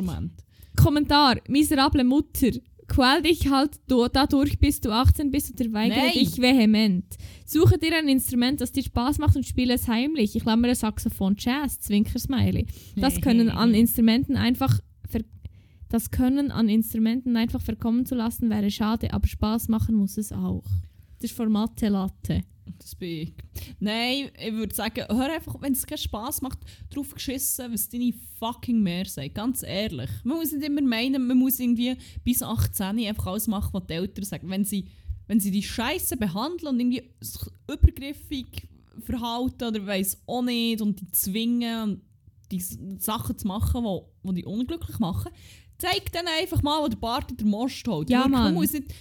Kommentar, 0.76 1.36
miserable 1.48 2.04
Mutter. 2.04 2.50
Quäl 2.86 3.22
dich 3.22 3.48
halt 3.48 3.80
du, 3.88 4.06
dadurch, 4.08 4.58
bis 4.58 4.80
du 4.80 4.90
18 4.90 5.30
bist 5.30 5.58
oder 5.58 5.72
weigere 5.72 5.98
Nein. 5.98 6.12
dich 6.12 6.38
vehement. 6.38 7.16
Suche 7.46 7.78
dir 7.78 7.96
ein 7.96 8.08
Instrument, 8.08 8.60
das 8.60 8.72
dir 8.72 8.82
Spaß 8.82 9.18
macht 9.18 9.36
und 9.36 9.46
spiele 9.46 9.74
es 9.74 9.88
heimlich. 9.88 10.36
Ich 10.36 10.42
klammere 10.42 10.74
Saxophon, 10.74 11.34
Jazz, 11.38 11.80
Zwinker-Smiley. 11.80 12.66
Das 12.96 13.20
können 13.20 13.48
an 13.48 13.74
Instrumenten 13.74 14.36
einfach 14.36 14.80
das 15.94 16.10
können 16.10 16.50
an 16.50 16.68
Instrumenten 16.68 17.36
einfach 17.36 17.60
verkommen 17.60 18.04
zu 18.04 18.16
lassen, 18.16 18.50
wäre 18.50 18.68
schade, 18.68 19.12
aber 19.12 19.28
Spaß 19.28 19.68
machen 19.68 19.94
muss 19.94 20.18
es 20.18 20.32
auch. 20.32 20.64
Das 21.20 21.30
ist 21.30 21.36
Formate 21.36 21.88
Latte. 21.88 22.42
Das 22.78 22.94
bin 22.94 23.08
ich. 23.08 23.34
Nein, 23.78 24.30
ich 24.38 24.52
würde 24.52 24.74
sagen, 24.74 25.04
hör 25.08 25.32
einfach, 25.32 25.60
wenn 25.60 25.72
es 25.72 25.86
keinen 25.86 25.98
Spass 25.98 26.40
macht, 26.42 26.58
drauf 26.90 27.12
geschissen, 27.12 27.72
was 27.72 27.88
deine 27.88 28.12
fucking 28.38 28.82
mehr 28.82 29.04
sagt. 29.04 29.34
Ganz 29.34 29.62
ehrlich. 29.62 30.10
Man 30.24 30.38
muss 30.38 30.52
nicht 30.52 30.64
immer 30.64 30.82
meinen, 30.82 31.26
man 31.26 31.36
muss 31.36 31.60
irgendwie 31.60 31.96
bis 32.24 32.42
18 32.42 33.06
einfach 33.06 33.26
alles 33.26 33.46
machen, 33.46 33.70
was 33.72 33.86
die 33.86 33.94
Eltern 33.94 34.24
sagen. 34.24 34.50
Wenn 34.50 34.64
sie, 34.64 34.86
wenn 35.26 35.40
sie 35.40 35.50
die 35.50 35.62
Scheiße 35.62 36.16
behandeln 36.16 36.74
und 36.74 36.80
irgendwie 36.80 37.10
übergriffig 37.70 38.68
verhalten 39.00 39.64
oder 39.64 39.86
weiss 39.86 40.18
auch 40.26 40.42
nicht 40.42 40.80
und 40.80 41.00
die 41.00 41.10
zwingen 41.10 41.82
und 41.82 42.00
die 42.50 42.60
Sachen 42.60 43.36
zu 43.36 43.46
machen, 43.46 43.80
die 43.80 43.84
wo, 43.84 44.12
wo 44.22 44.32
die 44.32 44.44
unglücklich 44.44 44.98
machen, 44.98 45.32
zeig 45.78 46.12
dann 46.12 46.26
einfach 46.40 46.62
mal, 46.62 46.82
wo 46.82 46.88
der 46.88 46.96
Bart 46.96 47.38
der 47.38 47.46
Most 47.46 47.86
holt. 47.88 48.10
Ja, 48.10 48.28
Mann. 48.28 48.44
Man 48.44 48.54
muss 48.54 48.72
nicht 48.72 48.92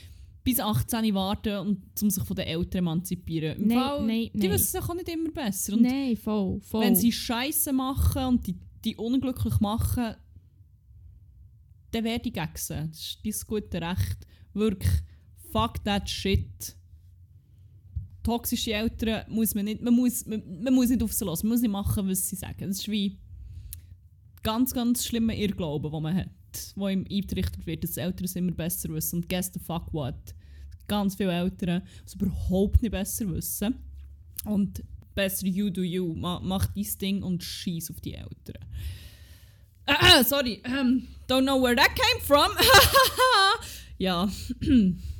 bis 0.43 0.59
18 0.59 1.13
warten, 1.13 1.57
und, 1.57 2.01
um 2.01 2.09
sich 2.09 2.23
von 2.23 2.35
den 2.35 2.45
Eltern 2.47 2.79
emanzipieren. 2.79 3.57
Im 3.61 3.67
Nein, 3.67 3.77
Fall, 3.77 4.05
nein, 4.05 4.29
Die 4.33 4.39
nein. 4.39 4.51
wissen 4.51 4.71
sich 4.79 4.89
auch 4.89 4.93
nicht 4.95 5.09
immer 5.09 5.31
besser. 5.31 5.73
Und 5.73 5.83
Nein, 5.83 6.17
voll, 6.17 6.59
voll. 6.61 6.83
wenn 6.83 6.95
sie 6.95 7.11
Scheiße 7.11 7.71
machen 7.71 8.25
und 8.25 8.47
die, 8.47 8.55
die 8.83 8.95
unglücklich 8.95 9.59
machen, 9.59 10.15
dann 11.91 12.03
werde 12.03 12.27
ich 12.27 12.33
gegen 12.33 12.49
sie. 12.55 12.73
Das 12.89 12.99
ist 12.99 13.19
dein 13.23 13.33
gute 13.47 13.81
Recht. 13.81 14.27
Wirklich, 14.53 14.91
fuck 15.51 15.83
that 15.85 16.09
shit. 16.09 16.75
Toxische 18.23 18.73
Eltern 18.73 19.25
muss 19.29 19.53
man 19.53 19.65
nicht, 19.65 19.81
man 19.81 19.93
muss, 19.93 20.25
man, 20.25 20.41
man 20.63 20.73
muss 20.73 20.89
nicht 20.89 21.03
auf 21.03 21.11
sie 21.13 21.25
lassen, 21.25 21.47
man 21.47 21.55
muss 21.55 21.61
nicht 21.61 21.71
machen, 21.71 22.07
was 22.07 22.27
sie 22.29 22.35
sagen. 22.35 22.67
Das 22.67 22.79
ist 22.79 22.89
wie 22.89 23.17
ganz, 24.43 24.73
ganz 24.73 25.05
schlimmer 25.05 25.33
Irrglaube, 25.35 25.89
den 25.89 26.01
man 26.01 26.15
hat, 26.15 26.29
wo 26.75 26.87
ihm 26.87 27.05
eingetrichtert 27.09 27.65
wird, 27.65 27.83
dass 27.83 27.97
Eltern 27.97 28.25
es 28.25 28.35
immer 28.35 28.51
besser 28.51 28.89
wissen. 28.89 29.17
Und 29.17 29.29
guess 29.29 29.51
the 29.53 29.59
fuck 29.59 29.93
what? 29.93 30.35
Ganz 30.87 31.15
viele 31.15 31.31
Eltern 31.31 31.81
es 32.05 32.15
überhaupt 32.15 32.81
nicht 32.81 32.91
besser 32.91 33.29
wissen. 33.29 33.75
Und 34.45 34.83
besser 35.15 35.47
you 35.47 35.69
do 35.69 35.81
you. 35.81 36.13
Ma 36.15 36.39
mach 36.43 36.67
dein 36.67 36.87
Ding 37.01 37.23
und 37.23 37.43
schieß 37.43 37.91
auf 37.91 38.01
die 38.01 38.15
Eltern. 38.15 38.65
Äh, 39.85 40.23
sorry, 40.23 40.61
ähm, 40.65 41.07
don't 41.27 41.43
know 41.43 41.61
where 41.61 41.75
that 41.75 41.89
came 41.95 42.21
from. 42.21 42.51
ja, 43.97 44.29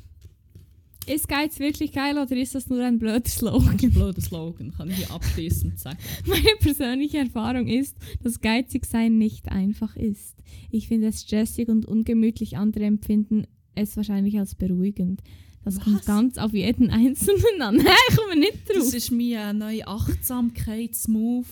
ist 1.06 1.28
Geiz 1.28 1.58
wirklich 1.58 1.92
geil 1.92 2.18
oder 2.18 2.36
ist 2.36 2.54
das 2.54 2.68
nur 2.68 2.82
ein 2.82 2.98
blöder 2.98 3.28
Slogan? 3.28 3.76
blöder 3.76 4.20
Slogan, 4.20 4.72
kann 4.72 4.90
ich 4.90 4.96
hier 4.96 5.10
abschließend 5.10 5.78
sagen. 5.78 5.98
Meine 6.26 6.56
persönliche 6.60 7.18
Erfahrung 7.18 7.66
ist, 7.66 7.96
dass 8.22 8.40
geizig 8.40 8.86
sein 8.86 9.18
nicht 9.18 9.50
einfach 9.50 9.96
ist. 9.96 10.36
Ich 10.70 10.88
finde 10.88 11.08
es 11.08 11.22
stressig 11.22 11.68
und 11.68 11.86
ungemütlich, 11.86 12.56
andere 12.56 12.84
empfinden 12.84 13.46
es 13.74 13.96
wahrscheinlich 13.96 14.38
als 14.38 14.54
beruhigend. 14.54 15.22
Das 15.64 15.80
kommt 15.80 16.00
Was? 16.00 16.04
ganz 16.06 16.38
auf 16.38 16.52
jeden 16.52 16.90
Einzelnen 16.90 17.62
an. 17.62 17.80
Hä, 17.80 17.88
ich 18.10 18.16
komme 18.16 18.36
nicht 18.38 18.68
drauf. 18.68 18.76
Das 18.76 18.94
ist 18.94 19.10
mein 19.10 19.58
neuer 19.58 19.88
Achtsamkeitsmove. 19.88 21.48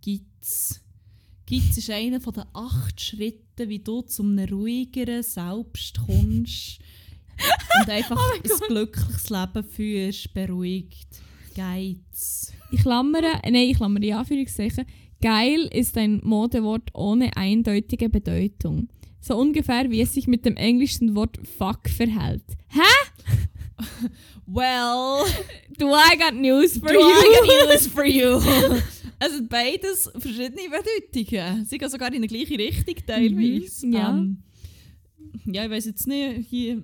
Gitz. 0.00 0.80
Gitz 1.46 1.76
ist 1.76 1.90
einer 1.90 2.20
von 2.20 2.34
den 2.34 2.44
acht 2.52 3.00
Schritten, 3.00 3.68
wie 3.68 3.80
du 3.80 4.02
zu 4.02 4.22
einem 4.22 4.48
ruhigeren 4.48 5.22
Selbst 5.22 5.98
kommst. 6.06 6.78
Und 7.80 7.90
einfach 7.90 8.18
ein 8.34 8.42
glückliches 8.68 9.30
Leben 9.30 9.64
führst, 9.64 10.34
beruhigt. 10.34 11.08
Geiz. 11.54 12.52
Ich 12.70 12.82
klammere, 12.82 13.40
nein, 13.44 13.54
ich 13.54 13.76
klammere 13.76 14.04
in 14.04 14.14
Anführungszeichen. 14.14 14.84
Geil 15.20 15.68
ist 15.72 15.96
ein 15.98 16.20
Modewort 16.22 16.90
ohne 16.94 17.36
eindeutige 17.36 18.08
Bedeutung. 18.08 18.88
So 19.20 19.36
ungefähr 19.36 19.90
wie 19.90 20.00
es 20.00 20.14
sich 20.14 20.26
mit 20.26 20.44
dem 20.44 20.56
englischen 20.56 21.14
Wort 21.16 21.38
fuck 21.58 21.88
verhält. 21.88 22.44
Hä? 22.68 22.80
Well, 24.50 25.26
Do 25.76 25.92
I 25.94 26.16
got 26.16 26.34
news 26.34 26.78
for 26.78 26.88
do 26.88 26.94
you? 26.94 27.00
I 27.00 27.38
got 27.38 27.68
news 27.68 27.86
for 27.86 28.04
you? 28.04 28.40
Also 29.20 29.42
beides 29.48 30.10
verschiedene 30.16 30.62
Bedeutungen. 30.70 31.64
Sie 31.66 31.76
gehen 31.78 31.88
sogar 31.90 32.12
in 32.12 32.22
die 32.22 32.28
gleiche 32.28 32.58
Richtung 32.58 32.94
teilweise. 33.06 33.86
Mhm, 33.86 33.92
ja. 33.92 34.10
Ähm, 34.10 34.42
ja, 35.44 35.64
ich 35.64 35.70
weiß 35.70 35.84
jetzt 35.86 36.06
nicht, 36.06 36.48
hier 36.48 36.82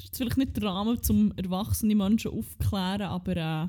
ist 0.00 0.06
jetzt 0.06 0.18
vielleicht 0.18 0.36
nicht 0.38 0.56
der 0.56 0.64
Rahmen, 0.64 0.98
um 1.08 1.32
erwachsene 1.36 1.94
Menschen 1.94 2.30
aufzuklären, 2.32 3.02
aber 3.02 3.36
äh, 3.36 3.68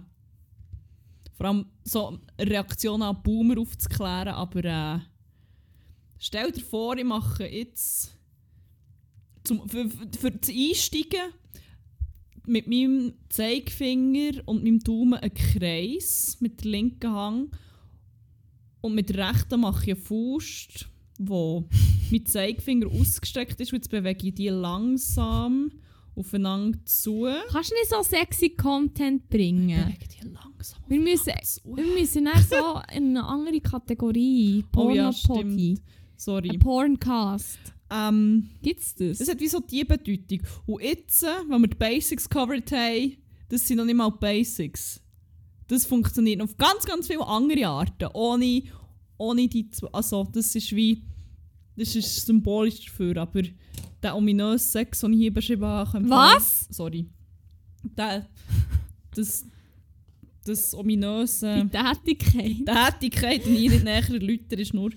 vor 1.34 1.46
allem 1.46 1.66
so 1.84 2.20
eine 2.38 2.52
Reaktion 2.52 3.02
an 3.02 3.22
Boomer 3.22 3.60
aufzuklären, 3.60 4.30
aber 4.30 4.64
äh, 4.64 5.00
stell 6.20 6.52
dir 6.52 6.64
vor, 6.64 6.98
ich 6.98 7.04
mache 7.04 7.46
jetzt 7.46 8.18
zum, 9.44 9.68
für, 9.68 9.90
für, 9.90 10.32
das 10.32 10.50
Einsteigen 10.50 11.34
mit 12.46 12.68
meinem 12.68 13.14
Zeigefinger 13.30 14.42
und 14.46 14.64
meinem 14.64 14.80
Daumen 14.80 15.16
einen 15.16 15.34
Kreis 15.34 16.38
mit 16.40 16.64
der 16.64 16.72
linken 16.72 17.12
Hand 17.12 17.52
und 18.82 18.96
mit 18.96 19.10
der 19.10 19.30
rechten 19.30 19.60
mache 19.60 19.84
ich 19.84 19.98
eine 19.98 20.02
Faust, 20.02 20.88
wo 21.18 21.68
mein 22.12 22.26
Zeigefinger 22.26 22.88
ausgestreckt 22.88 23.60
ist 23.60 23.74
und 23.74 23.80
jetzt 23.80 23.90
bewege 23.90 24.28
ich 24.28 24.36
die 24.36 24.50
langsam 24.50 25.72
aufeinander 26.16 26.78
zu. 26.86 27.28
Kannst 27.50 27.72
du 27.72 27.76
nicht 27.76 27.90
so 27.90 28.04
sexy 28.04 28.50
Content 28.50 29.30
bringen? 29.30 29.96
Die 30.00 30.28
langsam 30.28 30.80
Wir 30.88 31.00
müssen, 31.00 31.34
wir 31.64 31.86
müssen 31.86 32.26
dann 32.26 32.44
so 32.44 32.82
in 32.96 33.18
eine 33.18 33.26
andere 33.26 33.62
Kategorie. 33.62 34.66
Oh 34.76 34.90
ja, 34.90 35.12
stimmt. 35.12 35.82
Sorry. 36.18 36.52
Ein 36.52 36.60
Porncast. 36.60 37.60
Ähm, 37.90 38.50
Gibt's 38.62 38.96
das? 38.96 39.18
das 39.18 39.28
hat 39.28 39.40
wie 39.40 39.48
so 39.48 39.60
die 39.60 39.84
Bedeutung. 39.84 40.40
Und 40.66 40.82
jetzt, 40.82 41.24
äh, 41.24 41.28
wenn 41.48 41.62
wir 41.62 41.68
die 41.68 41.78
Basics 41.78 42.30
covered 42.30 42.72
haben, 42.72 43.18
das 43.50 43.68
sind 43.68 43.78
noch 43.78 43.86
nicht 43.86 43.96
mal 43.96 44.10
Basics. 44.10 45.02
Das 45.68 45.86
funktioniert 45.86 46.42
auf 46.42 46.56
ganz, 46.58 46.86
ganz 46.86 47.08
viele 47.08 47.26
andere 47.26 47.68
Arten. 47.68 48.10
Ohne, 48.14 48.64
ohne 49.18 49.48
die 49.48 49.70
zwei. 49.70 49.88
Also, 49.92 50.28
das 50.32 50.56
ist 50.56 50.74
wie. 50.76 51.04
Das 51.76 51.96
ist 51.96 52.26
symbolisch 52.26 52.86
dafür, 52.86 53.18
aber 53.18 53.42
der 54.04 54.16
ominöse 54.16 54.60
Sex, 54.66 55.00
den 55.02 55.14
ich 55.14 55.20
hier 55.20 55.34
beschrieben 55.34 55.66
habe. 55.66 56.10
Was? 56.10 56.68
Sorry. 56.70 57.06
Der, 57.98 58.28
das, 59.16 59.46
das 60.46 60.74
ominöse. 60.74 61.64
Die 61.64 61.70
Tätigkeit. 61.70 62.46
Die 62.46 62.66
Tätigkeit, 62.66 63.46
die 63.46 63.66
ich 63.66 63.72
nicht 63.72 63.84
näher 63.84 64.60
ist 64.60 64.74
nur. 64.74 64.90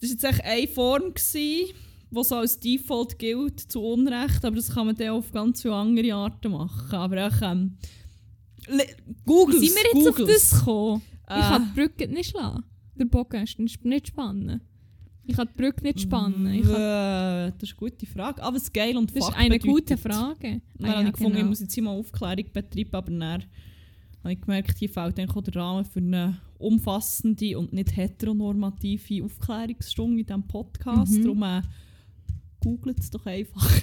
Das 0.00 0.10
war 0.10 0.10
jetzt 0.10 0.24
echt 0.24 0.44
eine 0.44 0.68
Form. 0.68 1.14
Gewesen. 1.14 1.74
was 2.10 2.28
so 2.28 2.36
als 2.36 2.58
Default 2.60 3.18
gilt, 3.18 3.60
zu 3.60 3.80
Unrecht, 3.82 4.44
aber 4.44 4.56
das 4.56 4.70
kann 4.72 4.86
man 4.86 4.94
dann 4.94 5.08
auf 5.10 5.32
ganz 5.32 5.60
viele 5.62 5.74
andere 5.74 6.14
Arten 6.14 6.52
machen. 6.52 6.94
Aber 6.94 7.26
auch, 7.26 7.42
ähm, 7.42 7.76
le- 8.68 8.86
Google 9.24 9.58
sind 9.60 9.74
wir 9.74 10.00
jetzt 10.00 10.08
auf 10.08 10.26
das 10.26 10.50
gekommen? 10.60 11.02
Ich 11.28 11.34
Äh. 11.36 11.40
kann 11.40 11.64
die 11.74 11.80
Brücke 11.80 12.08
nicht 12.08 12.30
schlagen. 12.30 12.62
Der 12.94 13.06
Bogen 13.06 13.42
ist 13.42 13.58
nicht 13.58 14.06
spannen. 14.08 14.60
Ich 15.28 15.34
kann 15.36 15.48
die 15.52 15.56
Brücke 15.60 15.82
nicht 15.82 16.00
spannen. 16.00 16.46
Ich 16.54 16.62
kann, 16.62 16.72
das 16.72 17.54
ist 17.62 17.72
eine 17.80 17.90
gute 17.90 18.06
Frage. 18.06 18.42
Aber 18.42 18.56
was 18.56 18.72
geil 18.72 18.96
und 18.96 19.10
das 19.10 19.16
ist 19.16 19.24
fuck 19.24 19.36
eine 19.36 19.58
bedeutet. 19.58 19.88
gute 19.88 19.96
Frage. 19.96 20.60
Dann 20.78 20.90
Ah, 20.90 20.94
habe 20.94 21.02
ja, 21.02 21.06
ich 21.08 21.12
gefunden, 21.12 21.32
ich 21.32 21.38
genau. 21.38 21.48
muss 21.48 21.60
jetzt 21.60 21.80
mal 21.80 21.90
Aufklärung 21.90 22.44
betreiben, 22.52 22.90
aber 22.92 23.10
dann 23.10 23.22
habe 24.22 24.32
ich 24.32 24.40
gemerkt, 24.40 24.78
hier 24.78 24.88
fehlt 24.88 25.18
eigentlich 25.18 25.36
auch 25.36 25.42
der 25.42 25.56
Rahmen 25.56 25.84
für 25.84 25.98
eine 26.00 26.40
umfassende 26.58 27.58
und 27.58 27.72
nicht 27.72 27.96
heteronormative 27.96 29.24
Aufklärungsstunde 29.24 30.20
in 30.20 30.26
diesem 30.26 30.46
Podcast. 30.46 31.12
Mhm. 31.12 31.22
Darum 31.22 31.42
äh, 31.42 31.62
googelt 32.60 33.00
es 33.00 33.10
doch 33.10 33.26
einfach. 33.26 33.68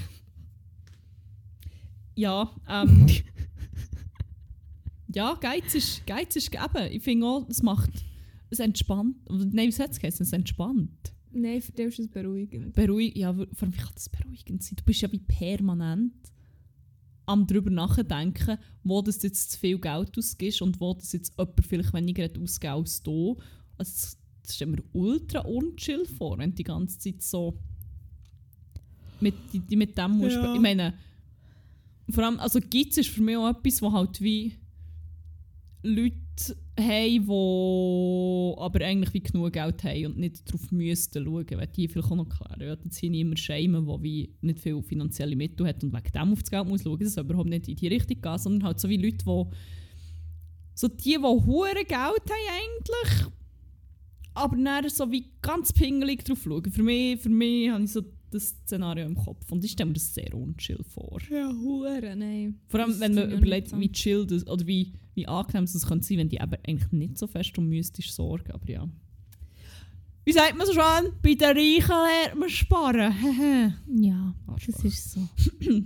ja, 2.16 2.50
ähm... 2.70 3.08
ja, 5.14 5.36
Geiz 5.40 5.76
ist, 5.76 6.06
Geiz 6.08 6.36
ist 6.36 6.54
eben, 6.54 6.92
ich 6.92 7.04
finde 7.04 7.28
auch, 7.28 7.48
es 7.50 7.62
macht... 7.62 7.90
Es 8.50 8.60
entspannt. 8.60 9.16
Nein, 9.30 9.68
was 9.70 9.80
hat 9.80 9.92
es? 9.92 10.20
Es 10.22 10.32
entspannt. 10.32 11.13
Nein, 11.34 11.62
für 11.62 11.72
dich 11.72 11.88
ist 11.88 12.00
es 12.00 12.08
beruhigend. 12.08 12.74
Beruhig, 12.74 13.16
ja, 13.16 13.34
vor 13.34 13.46
allem, 13.62 13.74
wie 13.74 13.78
kann 13.78 13.92
das 13.96 14.10
beruhigend 14.10 14.64
sein? 14.64 14.76
Du 14.76 14.84
bist 14.84 15.02
ja 15.02 15.12
wie 15.12 15.20
permanent 15.20 16.14
am 17.26 17.48
darüber 17.48 17.70
nachdenken, 17.70 18.58
wo 18.84 19.02
du 19.02 19.12
jetzt 19.12 19.52
zu 19.52 19.60
viel 19.60 19.80
Geld 19.80 20.18
ausgibst 20.18 20.62
und 20.62 20.80
wo 20.80 20.94
das 20.94 21.14
jetzt 21.14 21.38
jemand 21.38 21.66
vielleicht 21.66 21.94
weniger 21.94 22.30
ausgegeben 22.42 22.74
als 22.74 23.02
du. 23.02 23.38
Also 23.78 23.92
das, 23.92 24.18
das 24.44 24.56
stellt 24.56 24.72
mir 24.72 24.84
ultra 24.92 25.40
unchill 25.40 26.06
vor, 26.06 26.38
wenn 26.38 26.54
die 26.54 26.64
ganze 26.64 27.00
Zeit 27.00 27.22
so 27.22 27.58
mit, 29.22 29.36
die 29.54 29.76
mit 29.76 29.98
dem 29.98 30.12
musst. 30.12 30.36
Ja. 30.36 30.54
Ich 30.54 30.60
meine, 30.60 30.94
vor 32.10 32.26
allem, 32.26 32.40
also 32.40 32.60
Geiz 32.60 32.98
ist 32.98 33.10
für 33.10 33.22
mich 33.22 33.38
auch 33.38 33.50
etwas, 33.50 33.82
wo 33.82 33.92
halt 33.92 34.22
wie 34.22 34.54
Leute 35.82 36.18
haben, 36.80 37.26
die 37.26 38.62
aber 38.62 38.86
eigentlich 38.86 39.14
wie 39.14 39.20
genug 39.20 39.54
Geld 39.54 39.84
haben 39.84 40.06
und 40.08 40.18
nicht 40.18 40.48
darauf 40.48 40.72
müssten 40.72 41.24
schauen. 41.24 41.46
Möchte 41.52 41.76
hier 41.76 41.90
vielleicht 41.90 42.12
auch 42.12 42.16
noch 42.16 42.30
klären. 42.30 42.80
Jetzt 42.84 43.04
niemand 43.04 43.40
schämen, 43.40 43.86
der 43.86 44.02
wie 44.02 44.30
nicht 44.42 44.60
viel 44.60 44.82
finanzielle 44.82 45.36
Mittel 45.36 45.68
hat 45.68 45.84
und 45.84 45.94
wegen 45.94 46.12
dem 46.12 46.34
auf 46.34 46.42
das 46.42 46.52
Geld 46.52 46.68
muss 46.68 46.84
schauen. 46.84 47.00
Das 47.00 47.14
soll 47.14 47.24
überhaupt 47.24 47.50
nicht 47.50 47.68
in 47.68 47.76
die 47.76 47.88
Richtung 47.88 48.22
gehen, 48.22 48.38
sondern 48.38 48.68
halt 48.68 48.80
so 48.80 48.90
wie 48.90 48.98
Leute, 48.98 49.18
die 49.18 49.46
so 50.76 50.88
die, 50.88 51.04
die 51.04 51.18
hure 51.18 51.86
Geld 51.86 51.92
haben 51.92 52.10
eigentlich, 52.10 53.28
aber 54.34 54.58
dann 54.58 54.90
so 54.90 55.12
wie 55.12 55.26
ganz 55.42 55.72
pingelig 55.72 56.26
drauf 56.26 56.42
schauen. 56.44 56.72
Für 56.72 56.82
mich, 56.82 57.22
für 57.22 57.30
mich 57.30 57.70
habe 57.70 57.84
ich 57.84 57.92
so 57.92 58.02
das 58.34 58.50
Szenario 58.50 59.06
im 59.06 59.16
Kopf 59.16 59.52
und 59.52 59.64
ich 59.64 59.72
stelle 59.72 59.88
mir 59.88 59.94
das 59.94 60.14
sehr 60.14 60.34
unchill 60.34 60.84
vor. 60.84 61.20
Ja, 61.30 61.52
Hure, 61.52 62.16
nein. 62.16 62.60
Vor 62.68 62.80
allem, 62.80 62.90
Das 62.92 63.00
wenn 63.00 63.14
man 63.16 63.32
überlegt, 63.32 63.78
wie 63.80 63.92
chill 63.92 64.26
das, 64.26 64.46
oder 64.48 64.66
wie, 64.68 64.94
wie 65.14 65.28
angenehm 65.28 65.64
es 65.66 65.86
könnte 65.86 66.06
sein, 66.06 66.18
wenn 66.18 66.30
die 66.30 66.38
eben 66.38 66.56
eigentlich 66.68 66.92
nicht 66.92 67.18
so 67.18 67.28
fest 67.28 67.58
um 67.58 67.68
mystisch 67.70 68.12
sorgen. 68.14 68.52
Aber 68.52 68.70
ja. 68.70 68.88
Wie 70.26 70.32
sagt 70.32 70.58
man 70.58 70.66
so 70.66 70.74
schon? 70.74 71.12
Bei 71.22 71.34
den 71.34 71.58
Reichen 71.58 71.88
lernt 71.90 72.40
man 72.40 72.50
sparen. 72.50 73.14
Ja, 74.02 74.34
das 74.66 74.84
ist 74.84 75.12
so. 75.12 75.28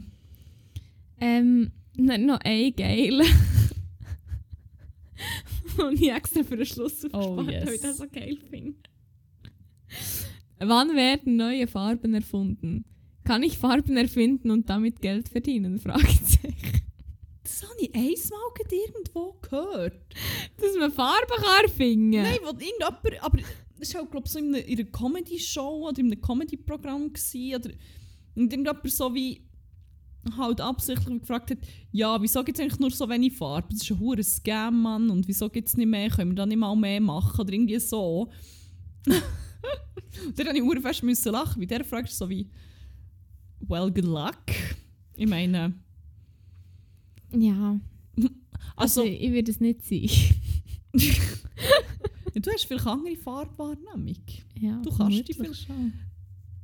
ähm, 1.19 1.71
noch 1.97 2.39
ein 2.43 2.75
geil. 2.75 3.21
Und 5.77 6.01
ich 6.01 6.11
extra 6.11 6.43
für 6.43 6.57
den 6.57 6.65
Schluss 6.65 7.05
aufgespart, 7.05 7.27
Oh, 7.27 7.37
weil 7.37 7.49
ich 7.49 7.71
yes. 7.71 7.81
das 7.81 7.97
so 7.97 8.05
geil 8.11 8.37
finde. 8.49 8.75
Wann 10.59 10.95
werden 10.95 11.35
neue 11.35 11.67
Farben 11.67 12.13
erfunden? 12.13 12.85
Kann 13.23 13.43
ich 13.43 13.57
Farben 13.57 13.97
erfinden 13.97 14.51
und 14.51 14.69
damit 14.69 15.01
Geld 15.01 15.29
verdienen? 15.29 15.79
Fragezeichen. 15.79 16.81
Das 17.43 17.63
habe 17.63 17.73
ich 17.79 17.93
einmal 17.93 18.11
irgendwo 18.71 19.33
gehört. 19.41 20.15
Dass 20.57 20.75
man 20.77 20.91
Farben 20.91 21.35
kann 21.37 21.63
erfinden 21.63 22.09
Nein, 22.09 22.39
wo 22.41 22.49
irgendjemand, 22.49 23.23
aber 23.23 23.39
das 23.79 23.93
war 23.93 24.01
auch, 24.01 24.09
glaube 24.09 24.25
ich, 24.25 24.31
so 24.31 24.39
in 24.39 24.55
einer, 24.55 24.65
in 24.65 24.79
einer 24.79 24.89
Comedy-Show 24.89 25.87
oder 25.87 25.99
in 25.99 26.11
einem 26.11 26.21
Comedy-Programm 26.21 27.11
oder 27.13 27.71
und 28.35 28.53
irgendjemand 28.53 28.91
so 28.91 29.13
wie 29.13 29.41
halt 30.37 30.59
absichtlich 30.59 31.19
gefragt 31.21 31.51
hat, 31.51 31.59
ja, 31.91 32.21
wieso 32.21 32.43
gibt 32.43 32.57
es 32.57 32.63
eigentlich 32.63 32.79
nur 32.79 32.91
so 32.91 33.07
wenig 33.07 33.33
Farbe? 33.33 33.67
Das 33.71 33.81
ist 33.81 33.91
ein 33.91 33.99
hoher 33.99 34.21
Scam, 34.23 34.81
Mann, 34.81 35.09
und 35.09 35.27
wieso 35.27 35.49
gibt 35.49 35.69
es 35.69 35.77
nicht 35.77 35.87
mehr? 35.87 36.09
Können 36.09 36.31
wir 36.31 36.35
da 36.35 36.45
nicht 36.45 36.57
mal 36.57 36.75
mehr 36.75 36.99
machen? 36.99 37.39
Oder 37.39 37.53
irgendwie 37.53 37.79
so. 37.79 38.29
Und 40.25 40.39
dann 40.39 40.59
musste 40.63 40.77
ich 40.79 40.83
fest 40.83 41.03
müssen 41.03 41.31
lachen, 41.31 41.59
weil 41.61 41.67
der 41.67 41.83
fragt 41.83 42.09
so 42.11 42.29
wie, 42.29 42.49
well, 43.59 43.91
good 43.91 44.05
luck. 44.05 44.35
Ich 45.15 45.27
meine, 45.27 45.73
Ja, 47.33 47.79
also, 48.75 49.01
also 49.01 49.03
ich 49.03 49.31
würde 49.31 49.51
es 49.51 49.59
nicht 49.59 49.83
sein. 49.85 50.09
du 52.41 52.51
hast 52.51 52.65
vielleicht 52.65 52.85
andere 52.87 53.15
Farbwahrnehmung. 53.15 54.15
ja, 54.59 54.81
Du 54.81 54.91
kannst 54.95 55.27
die 55.27 55.33
vielleicht- 55.33 55.67
schon. 55.67 55.93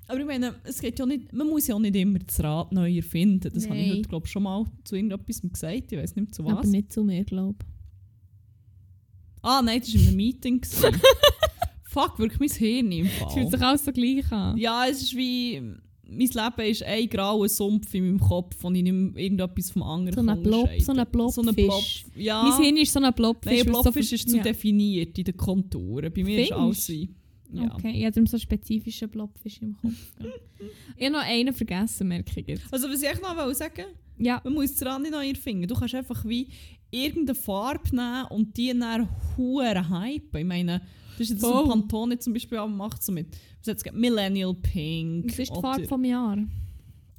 Aber 0.08 0.20
ich 0.20 0.26
meine, 0.26 0.54
es 0.66 0.80
geht 0.82 1.00
ja 1.00 1.06
nicht, 1.06 1.32
man 1.32 1.48
muss 1.48 1.66
ja 1.68 1.76
auch 1.76 1.80
nicht 1.80 1.96
immer 1.96 2.20
das 2.20 2.44
Rad 2.44 2.74
neu 2.74 2.94
erfinden. 2.94 3.50
Das 3.54 3.68
habe 3.70 3.78
ich 3.80 3.90
heute, 3.94 4.10
glaube 4.10 4.28
schon 4.28 4.44
mal 4.44 4.66
zu 4.84 4.96
irgendetwas 4.98 5.42
gesagt. 5.42 5.92
Ich 5.94 5.98
weiß 5.98 6.16
nicht 6.18 6.36
zu 6.36 6.44
was. 6.44 6.52
Aber 6.58 6.68
nicht 6.68 6.92
zu 6.92 7.04
mir, 7.06 7.24
glaube 7.24 7.58
Ah, 9.42 9.62
nein, 9.64 9.80
das 9.80 9.94
war 9.94 10.02
in 10.02 10.08
einem 10.08 10.16
Meeting. 10.18 10.62
Fuck, 11.94 12.18
wirklich 12.18 12.40
mein 12.40 12.50
Hirn 12.50 12.92
im 12.92 13.06
ich. 13.06 13.12
Es 13.28 13.34
fühlt 13.34 13.50
Fall. 13.50 13.52
sich 13.52 13.62
alles 13.62 13.86
so 13.86 13.92
gleich 13.92 14.32
an. 14.32 14.58
Ja, 14.58 14.88
es 14.88 15.02
ist 15.02 15.16
wie... 15.16 15.62
Mein 16.06 16.28
Leben 16.28 16.70
ist 16.70 16.84
ein 16.84 17.10
grauer 17.10 17.50
Sumpf 17.50 17.92
in 17.96 18.06
meinem 18.06 18.20
Kopf, 18.20 18.64
und 18.64 18.76
ich 18.76 18.84
mehr 18.84 19.24
irgendetwas 19.24 19.72
vom 19.72 19.84
anderen 19.84 20.26
So 20.26 20.32
ein 20.32 20.44
Blob, 20.44 20.70
so 20.80 20.92
ein 20.92 21.08
So 21.32 21.42
ein 21.42 21.56
Blobfisch. 21.56 22.04
Blob. 22.04 22.24
Ja. 22.24 22.44
Mein 22.44 22.62
Hirn 22.62 22.78
ist 22.78 22.94
so 22.94 23.00
ein 23.00 23.14
Blobfisch. 23.14 23.64
Nein, 23.64 23.66
Blobfisch 23.66 24.10
so 24.10 24.16
ist 24.16 24.30
zu 24.30 24.38
ja. 24.38 24.44
definiert 24.44 25.18
in 25.18 25.24
den 25.24 25.38
Konturen. 25.38 26.14
Bei 26.14 26.24
mir 26.24 26.40
ist 26.42 26.50
Findest? 26.50 26.54
alles 26.54 26.86
so. 26.86 26.94
Ja. 27.54 27.74
Okay, 27.74 27.92
ich 27.92 28.04
habe 28.04 28.12
darum 28.12 28.28
so 28.28 28.36
einen 28.36 28.42
spezifischen 28.42 29.10
Blobfisch 29.10 29.62
im 29.62 29.78
Kopf. 29.78 29.94
ich 30.98 31.06
habe 31.06 31.14
noch 31.14 31.24
einen 31.24 31.54
vergessen, 31.54 32.08
merke 32.08 32.40
ich 32.40 32.48
jetzt. 32.48 32.74
Also 32.74 32.90
was 32.90 33.02
ich 33.02 33.22
noch 33.22 33.54
sagen 33.54 33.86
Ja, 34.18 34.42
Man 34.44 34.54
muss 34.54 34.74
das 34.74 34.88
Rad 34.88 35.02
nicht 35.02 35.12
neu 35.12 35.30
erfinden. 35.30 35.68
Du 35.68 35.76
kannst 35.76 35.96
einfach 35.96 36.26
wie 36.26 36.48
irgendeine 36.92 37.36
Farbe 37.36 37.96
nehmen 37.96 38.26
und 38.30 38.58
die 38.58 38.78
dann 38.78 39.08
hure 39.38 39.90
hypen. 39.90 40.42
Ich 40.42 40.46
meine, 40.46 40.82
das 41.18 41.20
ist 41.20 41.30
jetzt 41.32 41.42
so 41.42 41.52
Voll. 41.52 41.68
Pantone 41.68 42.20
zum 42.20 42.34
Beispiel 42.34 42.58
auch 42.58 42.68
macht 42.68 43.04
so 43.04 43.12
mit. 43.12 43.28
Was 43.66 43.84
gegeben? 43.84 44.02
Millennial 44.02 44.54
Pink. 44.54 45.32
was 45.32 45.40
ist 45.40 45.56
die 45.56 45.62
Farbe 45.62 45.86
vom 45.86 46.04
Jahr? 46.04 46.38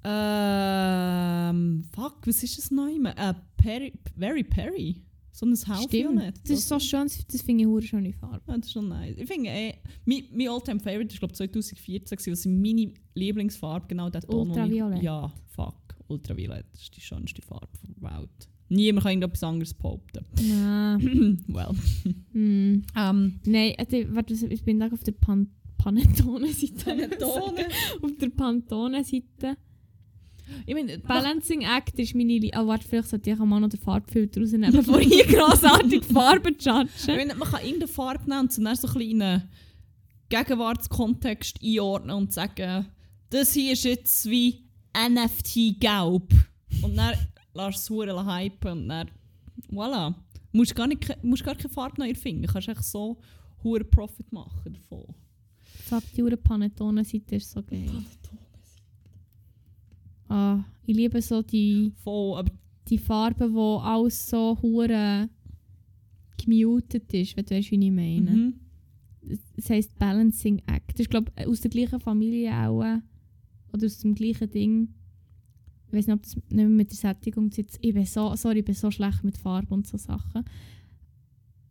Ähm, 0.07 1.84
fuck, 1.95 2.26
was 2.26 2.42
ist 2.42 2.59
das 2.59 2.70
neu? 2.70 2.92
Äh, 3.16 3.34
Perry, 3.57 3.92
Very 4.16 4.45
Perry. 4.45 5.03
So 5.32 5.47
ein. 5.47 5.57
Hellviolett. 5.57 6.40
Das 6.42 6.51
ist 6.51 6.68
so 6.68 6.78
schön, 6.78 7.11
das 7.28 7.42
finde 7.42 7.64
ich 7.64 7.68
eine 7.68 7.82
schöne 7.82 8.12
Farbe. 8.12 8.42
Ja, 8.47 8.57
das 8.57 8.66
ist 8.66 8.72
schon 8.72 8.88
nice. 8.88 9.16
Ich 9.16 9.26
finde, 9.26 9.49
eh, 9.51 9.74
mein, 10.05 10.24
mein 10.32 10.49
Alltime 10.49 10.78
Favorite 10.78 11.12
ist, 11.12 11.18
glaube 11.18 11.34
2014, 11.34 12.16
gewesen, 12.16 12.32
was 12.32 12.47
meine 12.47 12.92
Lieblingsfarbe 13.14 13.86
genau 13.88 14.11
der 14.11 14.20
Ton. 14.20 14.51
Ultraviolett. 14.51 15.03
Ja, 15.03 15.32
fuck. 15.49 15.74
Ultraviolett. 16.07 16.66
Das 16.72 16.82
ist 16.82 16.97
die 16.97 17.01
schönste 17.01 17.42
Farbe 17.42 17.68
der 17.82 18.11
Welt. 18.11 18.49
Niemand 18.68 19.04
kann 19.04 19.12
irgendetwas 19.12 19.44
anderes 19.44 19.74
behaupten. 19.74 20.24
Nein. 20.40 21.44
well. 21.48 21.74
hm. 22.32 22.82
Ähm, 22.96 23.40
Nein, 23.44 23.74
warte, 24.10 24.34
ich 24.34 24.64
bin 24.64 24.80
da 24.80 24.88
auf 24.88 25.04
der 25.04 25.12
Pan 25.12 25.48
Panettone-Seite. 25.76 26.84
Panettone? 26.84 27.66
auf 28.02 28.10
der 28.18 28.30
Pantone-Seite. 28.30 29.58
ich 30.64 30.74
meine, 30.74 30.98
Balancing 30.98 31.60
Act 31.62 31.98
ist 31.98 32.14
meine 32.14 32.38
Liebe. 32.38 32.56
Oh, 32.58 32.66
warte, 32.66 32.88
vielleicht 32.88 33.08
sollte 33.08 33.30
ich 33.30 33.38
mal 33.38 33.60
noch 33.60 33.68
den 33.68 33.80
Farbfilter 33.80 34.40
rausnehmen, 34.40 34.72
bevor 34.72 34.98
ich 34.98 35.08
hier 35.08 35.26
grossartig 35.26 36.04
Farben 36.04 36.56
ich 36.58 36.64
judge. 36.64 36.88
meine, 37.06 37.34
man 37.34 37.48
kann 37.48 37.60
irgendeine 37.62 37.88
Farbe 37.88 38.28
nehmen 38.28 38.40
und 38.40 38.52
so 38.52 38.98
einen 38.98 39.42
Gegenwartskontext 40.30 41.58
einordnen 41.62 42.16
und 42.16 42.32
sagen, 42.32 42.86
das 43.28 43.52
hier 43.52 43.74
ist 43.74 43.84
jetzt 43.84 44.30
wie 44.30 44.64
NFT 44.96 45.80
gelb. 45.80 46.32
Und 46.82 46.96
dann 46.96 47.14
lässt 47.55 47.88
du 47.88 48.02
es 48.02 48.07
verdammt 48.09 48.30
hypen 48.30 48.72
und 48.82 48.88
dann, 48.88 49.11
voilà. 49.70 50.14
Du 50.52 50.59
musst 50.59 50.74
gar, 50.74 50.86
nicht, 50.86 51.24
musst 51.24 51.44
gar 51.44 51.55
keine 51.55 51.68
Farbe 51.68 52.00
neu 52.00 52.09
erfinden. 52.11 52.42
Du 52.42 52.52
kannst 52.52 52.68
echt 52.68 52.84
so 52.84 53.18
hohen 53.62 53.88
Profit 53.90 54.30
machen 54.32 54.74
davon. 54.74 55.14
Fuck, 55.86 56.02
die 56.16 56.22
Hure 56.22 56.36
Panettone-Seite 56.36 57.36
ist 57.36 57.50
so 57.50 57.62
geil. 57.62 57.90
Ah, 60.28 60.64
ich 60.86 60.96
liebe 60.96 61.20
so 61.20 61.42
die, 61.42 61.92
Voll, 62.02 62.38
aber 62.38 62.52
die 62.88 62.98
Farben, 62.98 63.52
wo 63.55 63.78
alles 63.78 64.28
so 64.30 64.57
hure 64.61 65.28
gemutet 66.38 67.12
ist, 67.14 67.36
wenn 67.36 67.44
du 67.44 67.55
weißt, 67.55 67.70
wie 67.70 67.86
ich 67.86 67.92
meine. 67.92 68.30
mhm. 68.30 68.55
Es 69.57 69.70
heisst 69.70 69.98
Balancing 69.98 70.59
Act. 70.66 70.92
Das 70.92 71.00
ist, 71.00 71.11
glaube 71.11 71.32
ich, 71.38 71.46
aus 71.46 71.61
der 71.62 71.70
gleichen 71.70 71.98
Familie 72.00 72.52
auch. 72.52 72.82
äh, 72.82 73.00
Oder 73.72 73.86
aus 73.86 73.98
dem 73.98 74.14
gleichen 74.14 74.50
Ding. 74.50 74.88
Ich 75.95 75.99
weiß 75.99 76.07
nicht, 76.09 76.16
ob 76.16 76.22
das 76.22 76.36
nicht 76.36 76.51
mehr 76.51 76.68
mit 76.68 76.90
der 76.90 76.97
Sättigung 76.97 77.51
jetzt. 77.55 77.78
Ich 77.80 77.95
bin 77.95 78.05
so, 78.05 78.34
sorry, 78.36 78.59
ich 78.59 78.64
bin 78.64 78.74
so 78.74 78.90
schlecht 78.90 79.22
mit 79.22 79.38
Farbe 79.38 79.72
und 79.72 79.86
so 79.86 79.97
Sachen. 79.97 80.45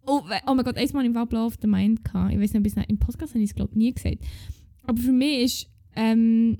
Oh, 0.05 0.21
oh 0.47 0.53
mein 0.53 0.65
Gott, 0.65 0.78
einmal 0.78 1.05
im 1.05 1.15
Wabla 1.15 1.45
auf 1.45 1.57
der 1.57 1.69
Mind 1.69 2.03
gehabt. 2.03 2.34
Ich 2.34 2.39
weiß 2.39 2.53
nicht, 2.53 2.63
bis 2.63 2.76
im 2.76 2.97
Podcast 2.97 3.34
habe 3.34 3.43
ich 3.43 3.51
es 3.51 3.55
glaube 3.55 3.78
nie 3.78 3.93
gesagt. 3.93 4.19
Aber 4.84 5.01
für 5.01 5.11
mich 5.11 5.39
ist 5.43 5.69
ähm, 5.95 6.57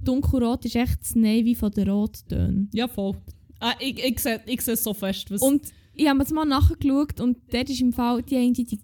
dunkelrot 0.00 0.64
ist 0.64 0.76
echt 0.76 1.00
das 1.00 1.14
Navy 1.14 1.54
von 1.54 1.70
den 1.70 1.88
Rottönen. 1.88 2.68
Ja, 2.72 2.88
voll. 2.88 3.16
Äh, 3.60 3.72
ich 3.80 4.04
ich 4.04 4.20
sehe 4.20 4.40
ich 4.46 4.60
seh 4.62 4.74
so 4.74 4.94
fest, 4.94 5.30
was... 5.30 5.42
Und 5.42 5.72
ich 6.00 6.08
habe 6.08 6.18
jetzt 6.20 6.32
mal 6.32 6.46
nachgeschaut 6.46 7.20
und 7.20 7.36
dort 7.52 7.68
ist 7.68 7.80
im 7.82 7.92
Fall, 7.92 8.22
die 8.22 8.36
haben 8.36 8.54
die, 8.54 8.64
die, 8.64 8.78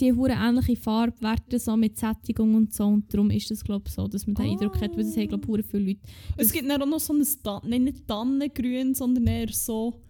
die 0.00 0.06
ähnliche 0.08 0.76
Farbwerte 0.76 1.58
so 1.58 1.76
mit 1.76 1.98
Sättigung 1.98 2.54
und 2.54 2.72
so 2.72 2.84
und 2.86 3.12
darum 3.12 3.30
ist 3.30 3.50
es 3.50 3.62
glaube 3.62 3.84
ich 3.86 3.92
so, 3.92 4.08
dass 4.08 4.26
man 4.26 4.36
den 4.36 4.46
Ah. 4.46 4.50
Eindruck 4.52 4.80
hat, 4.80 4.96
weil 4.96 5.04
das 5.04 5.16
haben 5.18 5.28
glaube 5.28 5.60
ich 5.60 5.66
viele 5.66 5.88
Leute. 5.88 6.00
es 6.38 6.50
gibt 6.52 6.68
dann 6.68 6.80
auch 6.80 6.86
noch 6.86 6.98
so 7.00 7.12
ein, 7.12 7.22
Dan 7.42 7.60
nein, 7.66 7.84
nicht 7.84 8.08
Tannengrün, 8.08 8.94
sondern 8.94 9.26
eher 9.26 9.48
so 9.52 10.00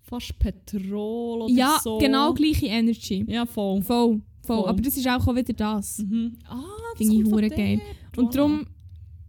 fast 0.00 0.38
Petrol 0.38 1.42
oder 1.42 1.52
ja, 1.52 1.78
so. 1.82 1.98
genau 1.98 2.32
gleiche 2.32 2.66
Energy. 2.66 3.24
Ja, 3.28 3.44
voll. 3.44 3.82
Voll, 3.82 4.22
voll. 4.46 4.60
Voll. 4.62 4.68
Aber 4.68 4.80
das 4.80 4.96
ist 4.96 5.06
auch 5.06 5.26
wieder 5.34 5.52
das. 5.52 5.98
Mhm. 5.98 6.38
Ah, 6.48 6.62
das 6.92 6.98
Finde 7.06 7.16
ich 7.16 7.24
hure 7.30 7.50
geil. 7.50 7.80
Und 8.16 8.34
darum, 8.34 8.66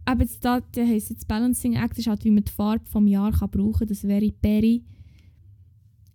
eben 0.08 0.20
jetzt 0.20 0.42
da, 0.42 0.60
der 0.60 0.86
heisst 0.86 1.10
jetzt 1.10 1.28
Balancing 1.28 1.74
Act, 1.74 1.98
ist 1.98 2.06
halt, 2.06 2.24
wie 2.24 2.30
man 2.30 2.44
die 2.44 2.52
Farbe 2.52 2.86
vom 2.86 3.06
Jahr 3.06 3.32
kann 3.32 3.50
brauchen 3.50 3.80
kann. 3.80 3.88
Das 3.88 4.04
wäre 4.04 4.32
Berry. 4.40 4.82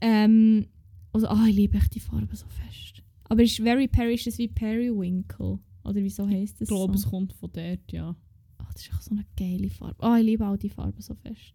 Ähm, 0.06 0.68
also, 1.14 1.28
ah, 1.28 1.46
ich 1.48 1.56
liebe 1.56 1.78
echt 1.78 1.96
die 1.96 2.02
Farbe 2.02 2.36
so 2.36 2.46
fest. 2.48 3.02
Aber 3.30 3.42
ist 3.42 3.58
Very 3.58 3.90
ist 4.14 4.28
das 4.28 4.38
wie 4.38 4.50
Periwinkle? 4.50 5.60
Oder 5.86 5.96
wieso 6.04 6.28
heisst 6.28 6.60
das 6.60 6.68
Ich 6.68 6.76
glaube, 6.76 6.98
so? 6.98 7.06
es 7.06 7.10
kommt 7.10 7.32
von 7.32 7.50
dort, 7.54 7.92
ja. 7.92 8.14
Ah, 8.58 8.68
das 8.74 8.82
ist 8.82 8.92
echt 8.92 9.04
so 9.04 9.12
eine 9.12 9.26
geile 9.38 9.70
Farbe. 9.70 10.04
Ah, 10.04 10.18
ich 10.18 10.26
liebe 10.26 10.46
all 10.46 10.58
die 10.58 10.70
Farben 10.70 11.02
so 11.02 11.16
fest. 11.16 11.54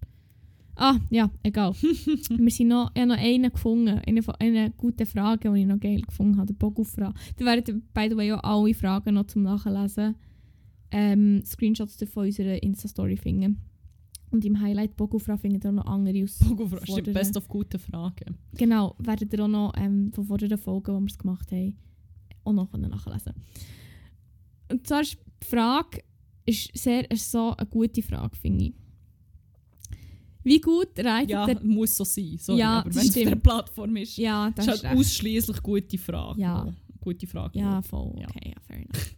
Ah, 0.76 0.96
ja, 1.11 1.30
egal. 1.42 1.72
Wir 1.82 2.51
sind 2.51 2.68
noch, 2.68 2.90
ich 2.94 3.03
habe 3.03 3.11
noch 3.11 3.18
einen 3.18 3.53
gefunden, 3.53 3.99
eine, 3.99 4.22
eine 4.38 4.70
gute 4.70 5.05
Frage, 5.05 5.53
die 5.53 5.61
ich 5.61 5.66
noch 5.66 5.80
geil 5.80 6.01
gefunden 6.01 6.38
habe, 6.38 6.46
der 6.46 6.55
Bogu-Frage. 6.55 7.14
Da 7.36 7.44
werden, 7.44 7.82
by 7.92 8.07
the 8.09 8.16
way, 8.16 8.32
auch 8.32 8.42
alle 8.44 8.72
Fragen 8.72 9.14
noch 9.14 9.26
zum 9.26 9.42
Nachlesen. 9.42 10.14
Ähm, 10.90 11.42
Screenshots 11.44 11.99
davon 11.99 12.26
unserer 12.26 12.62
Insta-Story 12.62 13.18
finden. 13.18 13.59
Und 14.31 14.45
im 14.45 14.61
Highlight 14.61 14.95
Bogu-Frage 14.97 15.39
findet 15.41 15.64
ihr 15.64 15.70
auch 15.70 15.74
noch 15.74 15.87
andere 15.87 16.22
aus. 16.24 16.39
Bogo, 16.39 16.66
stimmt, 16.68 16.87
Vorderen- 16.87 17.14
best 17.14 17.37
of 17.37 17.49
gute 17.49 17.79
Fragen. 17.79 18.37
Genau, 18.55 18.95
werdet 18.99 19.33
ihr 19.33 19.43
auch 19.45 19.49
noch 19.49 19.72
ähm, 19.76 20.12
von 20.12 20.24
vorderen 20.24 20.59
Folgen, 20.59 20.95
die 20.95 21.01
wir 21.01 21.07
es 21.07 21.18
gemacht 21.18 21.51
haben, 21.51 21.76
auch 22.45 22.53
noch 22.53 22.72
nachlesen 22.72 23.33
Und 24.70 24.87
zwar 24.87 25.01
ist 25.01 25.16
die 25.43 25.47
Frage, 25.47 26.03
ist 26.45 26.70
sehr 26.76 27.11
ist 27.11 27.31
so 27.31 27.55
eine 27.57 27.66
gute 27.68 28.03
Frage, 28.03 28.37
finde 28.37 28.64
ich. 28.66 28.74
Wie 30.45 30.61
gut 30.61 30.89
reitet 30.99 31.31
Ja, 31.31 31.47
der... 31.47 31.62
muss 31.62 31.97
so 31.97 32.05
sein. 32.05 32.37
Sorry, 32.39 32.61
Ja, 32.61 32.81
aber 32.81 32.91
das 32.91 32.97
wenn 32.97 33.03
es 33.09 33.16
auf 33.16 33.22
der 33.24 33.37
Plattform 33.37 33.97
ist, 33.97 34.16
Ja, 34.16 34.51
das 34.51 34.66
ist 34.66 34.74
ist 34.74 34.83
halt 34.85 34.93
recht. 34.93 35.01
ausschließlich 35.07 35.62
gute 35.62 35.99
Frage. 35.99 36.41
Ja. 36.41 36.74
Gute 37.01 37.26
Frage. 37.26 37.59
Ja, 37.59 37.83
voll. 37.83 38.12
Okay, 38.16 38.51
ja, 38.55 38.61
fair 38.66 38.76
enough. 38.76 39.14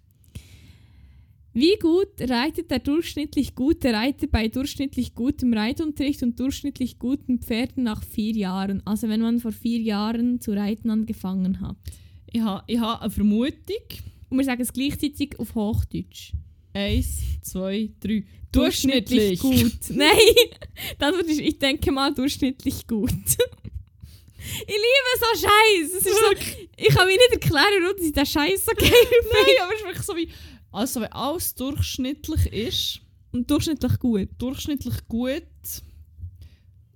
Wie 1.52 1.76
gut 1.78 2.08
reitet 2.20 2.70
der 2.70 2.78
durchschnittlich 2.78 3.56
gute 3.56 3.92
Reiter 3.92 4.28
bei 4.28 4.46
durchschnittlich 4.46 5.14
gutem 5.14 5.52
Reitunterricht 5.52 6.22
und 6.22 6.38
durchschnittlich 6.38 6.98
guten 7.00 7.40
Pferden 7.40 7.82
nach 7.82 8.04
vier 8.04 8.36
Jahren? 8.36 8.82
Also 8.86 9.08
wenn 9.08 9.20
man 9.20 9.40
vor 9.40 9.50
vier 9.50 9.80
Jahren 9.80 10.40
zu 10.40 10.52
reiten 10.52 10.90
angefangen 10.90 11.60
hat. 11.60 11.76
Ich 12.30 12.40
habe 12.40 12.62
ich 12.68 12.78
ha 12.78 12.96
eine 12.96 13.10
Vermutung. 13.10 13.82
Und 14.28 14.38
wir 14.38 14.44
sagen 14.44 14.62
es 14.62 14.72
gleichzeitig 14.72 15.40
auf 15.40 15.56
Hochdeutsch. 15.56 16.32
Eins, 16.72 17.18
zwei, 17.42 17.90
drei. 17.98 18.24
Durchschnittlich. 18.52 19.40
gut. 19.40 19.72
Nein, 19.90 20.18
das 20.98 21.16
wird 21.16 21.30
ich, 21.30 21.40
ich 21.40 21.58
denke 21.58 21.90
mal 21.90 22.14
durchschnittlich 22.14 22.86
gut. 22.86 23.10
ich 23.10 24.68
liebe 24.68 25.12
so 25.18 25.46
Scheiß. 25.46 26.04
So, 26.04 26.56
ich 26.76 26.88
kann 26.88 27.06
mir 27.08 27.14
nicht 27.14 27.32
erklären, 27.32 27.82
warum 27.82 27.96
ich 28.00 28.12
den 28.12 28.26
Scheiß 28.26 28.64
so 28.64 28.72
geil. 28.76 28.90
Nein, 28.90 29.54
aber 29.62 29.72
es 29.72 29.80
ist 29.80 29.86
wirklich 29.86 30.06
so 30.06 30.16
wie. 30.16 30.28
Also, 30.72 31.00
wenn 31.00 31.12
alles 31.12 31.54
durchschnittlich 31.54 32.46
ist, 32.52 33.00
Und 33.32 33.50
durchschnittlich 33.50 33.98
gut. 33.98 34.28
durchschnittlich 34.38 34.94
gut. 35.08 35.42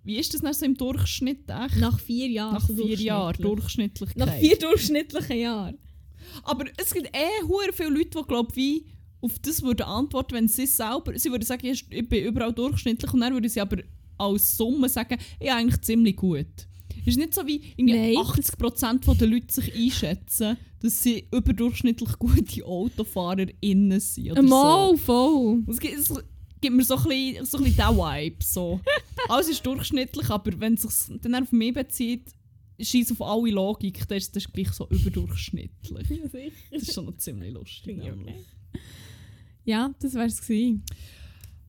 Wie 0.05 0.16
ist 0.18 0.35
das 0.35 0.43
dann 0.43 0.53
so 0.53 0.66
im 0.66 0.75
Durchschnitt 0.75 1.49
echt? 1.49 1.77
Nach 1.77 1.99
vier 1.99 2.29
Jahren. 2.29 2.55
Nach 2.55 2.66
vier 2.66 2.97
Jahren 2.97 3.37
durchschnittlich. 3.41 4.12
Durchschnittlichkeit. 4.12 4.16
Nach 4.16 4.35
vier 4.35 4.59
durchschnittlichen 4.59 5.39
Jahren. 5.39 5.79
Aber 6.43 6.66
es 6.77 6.93
gibt 6.93 7.09
eh 7.16 7.43
hure 7.47 7.72
viele 7.72 7.91
Leute, 7.91 8.11
die 8.18 8.27
glaub, 8.27 8.55
wie 8.57 8.87
auf 9.20 9.39
das 9.39 9.62
würden 9.62 9.83
antworten, 9.87 10.35
wenn 10.35 10.49
sie 10.49 10.66
selber, 10.66 11.18
sie 11.18 11.31
würden 11.31 11.45
sagen, 11.45 11.66
ich 11.66 11.87
ich 11.91 12.09
bin 12.09 12.25
überall 12.25 12.53
durchschnittlich 12.53 13.12
und 13.12 13.20
dann 13.20 13.33
würden 13.33 13.49
sie 13.49 13.61
aber 13.61 13.79
als 14.18 14.57
Summe 14.57 14.89
sagen, 14.89 15.18
ja 15.41 15.57
eigentlich 15.57 15.81
ziemlich 15.81 16.16
gut. 16.16 16.68
Es 17.05 17.09
ist 17.09 17.16
nicht 17.18 17.34
so 17.34 17.46
wie 17.46 17.61
irgendwie 17.76 18.14
Nein, 18.14 18.24
80% 18.24 19.18
der 19.18 19.28
Leute 19.28 19.52
sich 19.52 19.74
einschätzen, 19.74 20.57
dass 20.80 21.02
sie 21.02 21.26
überdurchschnittlich 21.30 22.18
gute 22.18 22.64
AutofahrerInnen 22.64 24.00
sind. 24.00 24.32
Oder 24.32 24.42
Mal, 24.42 24.90
so. 24.90 24.96
voll. 24.96 25.64
Es 25.68 25.78
gibt, 25.78 25.98
es 25.98 26.14
gibt 26.61 26.76
mir 26.76 26.84
so 26.84 26.96
ein 26.96 27.02
bisschen, 27.05 27.44
so 27.44 27.59
ein 27.59 27.64
bisschen 27.64 27.86
diesen 27.86 27.96
Vibe. 27.96 28.44
So. 28.44 28.80
Alles 29.28 29.48
ist 29.48 29.66
durchschnittlich, 29.66 30.30
aber 30.30 30.59
wenn 30.61 30.74
es 30.74 30.82
sich 30.82 31.20
dann 31.20 31.34
auf 31.34 31.52
mich 31.52 31.74
bezieht, 31.74 32.32
scheiß 32.80 33.12
auf 33.12 33.22
alle 33.22 33.50
Logik, 33.50 34.07
dann 34.09 34.18
ist 34.18 34.34
das 34.34 34.50
gleich 34.50 34.70
so 34.72 34.88
überdurchschnittlich. 34.88 36.09
Ja, 36.11 36.28
sicher. 36.28 36.52
Das 36.72 36.82
ist 36.82 36.94
schon 36.94 37.05
noch 37.07 37.16
ziemlich 37.16 37.52
lustig. 37.52 37.98
Ich 37.98 38.05
nämlich. 38.05 38.34
Ja, 39.64 39.94
das 40.00 40.14
wär's 40.14 40.40
gewesen. 40.40 40.84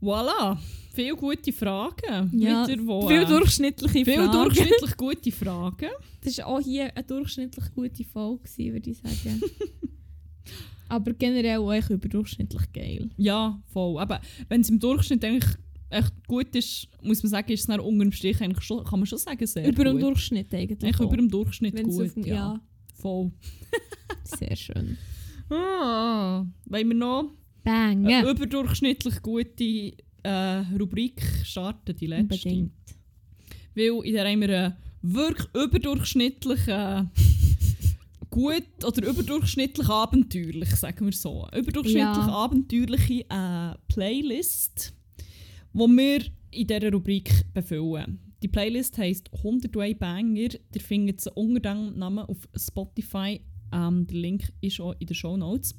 Voilà, 0.05 0.57
viele 0.93 1.15
gute 1.15 1.51
Fragen. 1.51 2.29
Ja, 2.37 2.67
Wieder, 2.67 3.07
Viel 3.07 3.25
durchschnittliche 3.25 4.05
viel 4.05 4.13
Fragen. 4.15 4.31
durchschnittlich 4.31 4.97
gute 4.97 5.31
Fragen. 5.31 5.89
Das 6.23 6.37
war 6.37 6.47
auch 6.47 6.59
hier 6.61 6.95
eine 6.95 7.03
durchschnittlich 7.05 7.65
gute 7.73 8.03
Folge, 8.03 8.43
würde 8.57 8.89
ich 8.91 8.97
sagen. 8.97 9.41
Aber 10.87 11.13
generell 11.13 11.57
auch 11.57 11.89
überdurchschnittlich 11.89 12.71
geil. 12.71 13.09
Ja, 13.17 13.59
voll. 13.73 13.99
Aber 13.99 14.21
wenn 14.49 14.61
es 14.61 14.69
im 14.69 14.79
Durchschnitt 14.79 15.25
eigentlich 15.25 15.49
echt 15.89 16.13
gut 16.27 16.55
ist, 16.55 16.87
muss 17.01 17.23
man 17.23 17.31
sagen, 17.31 17.51
ist 17.51 17.61
es 17.61 17.65
dann 17.65 17.79
unter 17.79 18.05
dem 18.05 18.11
Strich 18.11 18.39
eigentlich 18.41 18.63
schon, 18.63 18.83
kann 18.83 18.99
man 18.99 19.07
schon 19.07 19.17
sagen, 19.17 19.45
sehr 19.47 19.67
über 19.67 19.85
dem. 19.85 19.99
Durchschnitt 19.99 20.53
eigentlich. 20.53 20.83
Eigentlich 20.83 20.99
über 20.99 21.17
dem 21.17 21.29
Durchschnitt 21.29 21.73
Wenn's 21.73 21.97
gut, 21.97 22.09
auf- 22.17 22.25
ja. 22.27 22.35
ja. 22.35 22.61
Voll. 22.93 23.31
Sehr 24.23 24.55
schön. 24.55 24.97
Ah, 25.49 26.45
wollen 26.65 26.87
wir 26.87 26.95
noch 26.95 27.31
Bang! 27.65 28.05
eine 28.07 28.29
überdurchschnittlich 28.29 29.21
gute 29.21 29.91
äh, 30.23 30.63
Rubrik 30.79 31.21
starten, 31.43 31.95
die 31.95 32.07
letzte? 32.07 32.35
Unbedingt. 32.49 32.71
Weil 33.75 34.05
in 34.05 34.13
der 34.13 34.29
haben 34.31 34.41
wir 34.41 34.49
einen 34.57 34.73
wirklich 35.01 35.47
überdurchschnittlich 35.53 36.67
äh, 36.67 37.03
gut 38.29 38.63
oder 38.85 39.07
überdurchschnittlich 39.07 39.89
abenteuerlich, 39.89 40.69
sagen 40.75 41.05
wir 41.05 41.13
so. 41.13 41.47
Überdurchschnittlich 41.55 42.27
Ja. 42.27 42.33
abenteuerliche 42.33 43.25
äh, 43.29 43.73
Playlist, 43.87 44.93
die 45.73 45.79
wir 45.79 46.21
in 46.51 46.67
dieser 46.67 46.91
Rubrik 46.91 47.45
befüllen. 47.53 48.19
Die 48.41 48.47
Playlist 48.47 48.97
heisst 48.97 49.29
100 49.33 49.75
Way 49.75 49.95
Banger. 49.95 50.49
Ihr 50.73 50.81
findet 50.81 51.21
sie 51.21 51.31
unter 51.31 51.59
dem 51.59 51.97
Namen 51.97 52.25
auf 52.25 52.47
Spotify. 52.55 53.41
Ähm, 53.73 54.05
der 54.07 54.17
Link 54.17 54.53
ist 54.61 54.79
auch 54.79 54.93
in 54.99 55.07
den 55.07 55.15
Show 55.15 55.35
Notes. 55.35 55.73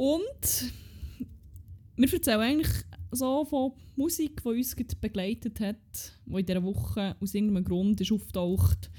Und 0.00 0.72
wir 1.96 2.10
erzählen 2.10 2.40
eigentlich 2.40 2.72
so 3.10 3.44
von 3.44 3.72
Musik, 3.96 4.42
die 4.42 4.48
uns 4.48 4.74
begleitet 4.74 5.60
hat, 5.60 5.76
die 6.24 6.40
in 6.40 6.46
dieser 6.46 6.62
Woche 6.62 7.16
aus 7.20 7.34
irgendeinem 7.34 7.64
Grund 7.64 8.00
ist 8.00 8.10
auftaucht, 8.10 8.90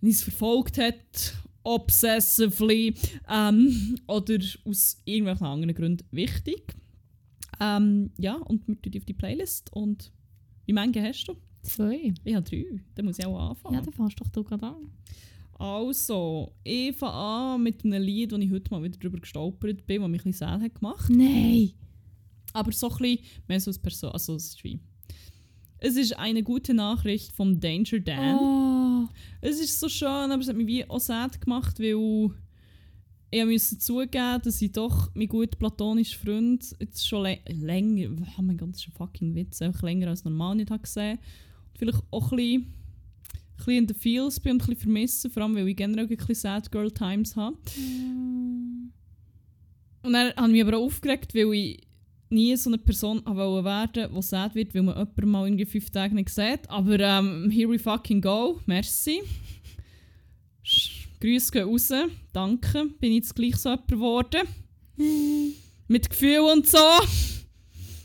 uns 0.00 0.22
verfolgt 0.22 0.78
hat, 0.78 1.34
obsessively 1.62 2.94
ähm, 3.28 3.98
oder 4.08 4.38
aus 4.64 5.02
irgendwelchen 5.04 5.46
anderen 5.46 5.74
Gründen 5.74 6.06
wichtig. 6.10 6.74
Ähm, 7.60 8.12
ja, 8.16 8.36
und 8.36 8.66
wir 8.66 8.80
tun 8.80 8.92
die 8.92 8.98
auf 8.98 9.04
die 9.04 9.12
Playlist. 9.12 9.70
Und 9.74 10.10
wie 10.64 10.72
viele 10.72 11.02
hast 11.06 11.28
du? 11.28 11.36
Zwei. 11.64 12.14
Ich 12.24 12.34
habe 12.34 12.48
drei. 12.48 12.80
Dann 12.94 13.04
muss 13.04 13.18
ich 13.18 13.26
auch 13.26 13.50
anfangen. 13.50 13.74
Ja, 13.74 13.82
dann 13.82 13.92
fährst 13.92 14.18
doch 14.18 14.28
du 14.28 14.42
gerade 14.42 14.68
an. 14.68 14.90
Also, 15.58 16.52
ich 16.64 16.94
fange 16.96 17.14
an 17.14 17.62
mit 17.62 17.84
einem 17.84 18.02
Lied, 18.02 18.32
das 18.32 18.40
ich 18.40 18.50
heute 18.50 18.70
mal 18.70 18.82
wieder 18.82 18.98
drüber 18.98 19.18
gestolpert 19.18 19.86
bin, 19.86 20.02
das 20.02 20.10
mich 20.10 20.20
ein 20.20 20.30
bisschen 20.30 20.46
sad 20.46 20.62
hat 20.62 20.74
gemacht. 20.74 21.10
Nein! 21.10 21.72
Aber 22.52 22.72
so 22.72 22.90
ein 22.90 22.96
bisschen 22.98 23.24
mehr 23.48 23.60
so 23.60 23.70
als 23.70 23.78
Person. 23.78 24.12
Also, 24.12 24.34
es 24.34 24.48
ist 24.48 24.64
wie. 24.64 24.78
Es 25.78 25.96
ist 25.96 26.18
eine 26.18 26.42
gute 26.42 26.74
Nachricht 26.74 27.32
vom 27.32 27.60
Danger 27.60 28.00
Dan. 28.00 28.38
Oh. 28.38 29.08
Es 29.40 29.60
ist 29.60 29.78
so 29.78 29.88
schön, 29.88 30.08
aber 30.08 30.40
es 30.40 30.48
hat 30.48 30.56
mich 30.56 30.66
wie 30.66 30.88
auch 30.88 31.00
sad 31.00 31.40
gemacht, 31.40 31.78
weil 31.78 32.30
ich 33.30 33.44
musste 33.44 33.78
zugeben, 33.78 34.40
dass 34.42 34.62
ich 34.62 34.72
doch 34.72 35.10
mein 35.14 35.28
gut 35.28 35.58
platonischer 35.58 36.18
Freund 36.18 36.74
jetzt 36.80 37.06
schon 37.06 37.24
lä 37.24 37.40
länger, 37.48 38.10
oh 38.38 38.42
mein 38.42 38.56
Gott, 38.56 38.70
das 38.70 38.80
ist 38.80 38.88
ein 38.88 38.92
fucking 38.92 39.34
Witz, 39.34 39.60
einfach 39.60 39.82
länger 39.82 40.08
als 40.08 40.24
normal 40.24 40.56
nicht 40.56 40.70
habe 40.70 40.82
gesehen. 40.82 41.18
Und 41.68 41.78
vielleicht 41.78 42.02
auch 42.10 42.32
ein 42.32 42.36
bisschen, 42.36 42.74
bisschen 43.56 43.74
in 43.74 43.86
den 43.86 43.96
Feels 43.96 44.40
bin 44.40 44.52
und 44.52 44.62
ein 44.62 44.66
bisschen 44.66 44.82
vermissen, 44.82 45.30
vor 45.30 45.42
allem 45.42 45.54
weil 45.54 45.68
ich 45.68 45.76
generell 45.76 46.06
ein 46.06 46.16
bisschen 46.16 46.34
Sad 46.34 46.70
Girl 46.70 46.90
Times 46.90 47.36
habe. 47.36 47.56
Und 50.02 50.12
dann 50.12 50.32
habe 50.36 50.46
ich 50.48 50.52
mich 50.52 50.62
aber 50.62 50.78
auch 50.78 50.84
aufgeregt, 50.84 51.34
weil 51.34 51.52
ich 51.54 51.86
nie 52.28 52.56
so 52.56 52.70
eine 52.70 52.78
Person 52.78 53.22
wollte 53.24 53.64
werden, 53.64 54.14
die 54.14 54.22
sad 54.22 54.54
wird, 54.54 54.74
weil 54.74 54.82
man 54.82 54.94
jemanden 54.96 55.30
mal 55.30 55.46
irgendwie 55.46 55.64
fünf 55.64 55.90
Tage 55.90 56.14
nicht 56.14 56.30
sieht. 56.30 56.68
Aber 56.68 56.98
ähm, 56.98 57.50
here 57.50 57.68
we 57.68 57.78
fucking 57.78 58.20
go. 58.20 58.60
Merci. 58.66 59.22
Grüße 61.20 61.52
gehen 61.52 61.68
raus. 61.68 61.92
Danke. 62.32 62.86
Bin 63.00 63.12
ich 63.12 63.18
jetzt 63.18 63.34
gleich 63.34 63.56
so 63.56 63.70
jemand 63.70 63.88
geworden. 63.88 64.42
Mit 65.88 66.10
Gefühl 66.10 66.40
und 66.40 66.66
so. 66.68 66.78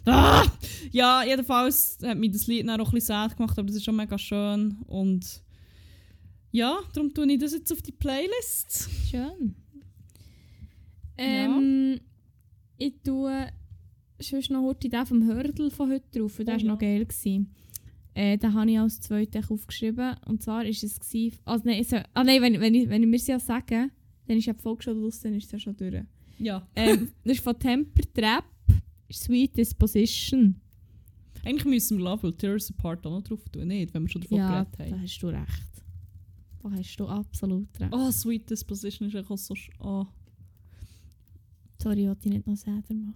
Ah! 0.06 0.46
Ja, 0.92 1.24
jedenfalls 1.24 2.00
hat 2.04 2.18
mich 2.18 2.32
das 2.32 2.48
Lied 2.48 2.68
dann 2.68 2.82
auch 2.82 2.88
ein 2.88 2.96
bisschen 2.96 3.08
sad 3.08 3.38
gemacht, 3.38 3.58
aber 3.58 3.68
das 3.68 3.78
ist 3.78 3.86
schon 3.86 3.96
mega 3.96 4.18
schön. 4.18 4.78
Und 4.88 5.42
ja, 6.52 6.80
darum 6.94 7.14
tue 7.14 7.32
ich 7.32 7.40
das 7.40 7.54
jetzt 7.54 7.72
auf 7.72 7.82
die 7.82 7.92
Playlist. 7.92 8.90
Schön. 9.10 9.56
Ähm, 11.18 12.00
Ich 12.78 12.96
tue 13.04 13.48
sonst 14.20 14.50
noch 14.50 14.64
heute 14.64 14.90
den 14.90 15.06
vom 15.06 15.26
Hördel 15.26 15.70
von 15.72 15.92
heute 15.92 16.20
drauf. 16.20 16.38
Der 16.38 16.48
war 16.48 16.58
noch 16.58 16.82
ja. 16.82 16.88
geil. 16.88 17.06
Gewesen. 17.06 17.54
Äh, 18.14 18.38
den 18.38 18.54
habe 18.54 18.70
ich 18.70 18.80
als 18.80 19.00
zweites 19.00 19.50
aufgeschrieben. 19.50 20.16
Und 20.26 20.42
zwar 20.42 20.66
ist 20.66 20.84
es... 20.84 21.00
Gewesen, 21.00 21.38
also 21.46 21.64
nein, 21.66 21.84
soll, 21.84 22.04
ah, 22.14 22.24
nein 22.24 22.42
wenn, 22.42 22.60
wenn, 22.60 22.76
ich, 22.76 22.90
wenn 22.90 23.04
ich 23.04 23.10
mir 23.10 23.16
es 23.16 23.28
ja 23.28 23.40
sagen, 23.40 23.92
dann 24.28 24.38
ist 24.38 24.46
ja 24.46 24.54
die 24.54 24.62
Folge 24.62 24.84
schon 24.84 25.02
draus, 25.02 25.22
dann 25.22 25.36
ist 25.36 25.46
es 25.46 25.52
ja 25.52 25.60
schon 25.60 25.78
durch. 25.78 26.04
Ja. 26.40 26.68
Ähm, 26.76 27.10
das 27.24 27.38
ist 27.38 27.44
von 27.44 27.58
Temper 27.58 28.02
Trap. 28.14 28.44
Sweet 29.14 29.58
Disposition. 29.58 30.60
Eigentlich 31.44 31.66
müssen 31.66 31.98
wir 31.98 32.06
Love 32.06 32.24
Will 32.24 32.34
Tear 32.34 32.54
Us 32.54 32.70
Apart 32.70 33.06
auch 33.06 33.12
noch 33.12 33.24
drauf 33.24 33.44
tun, 33.50 33.68
nicht? 33.68 33.94
Wenn 33.94 34.04
wir 34.04 34.10
schon 34.10 34.22
davon 34.22 34.38
Ja, 34.38 34.64
geredet 34.64 34.80
da 34.80 34.96
haben. 34.96 35.02
hast 35.04 35.20
du 35.20 35.28
recht. 35.28 35.84
Da 36.64 36.72
hast 36.72 36.96
du 36.98 37.08
absolut 37.08 37.80
recht. 37.80 37.92
Oh, 37.94 38.12
Sweet 38.12 38.50
Disposition 38.50 39.08
ist 39.08 39.16
echt 39.16 39.32
auch 39.32 39.38
so... 39.38 39.56
Oh. 39.80 40.06
Sorry, 41.82 42.02
ich 42.04 42.08
wollte 42.08 42.22
dich 42.22 42.34
nicht 42.34 42.48
noch 42.48 42.56
selber 42.56 42.94
machen. 42.94 43.16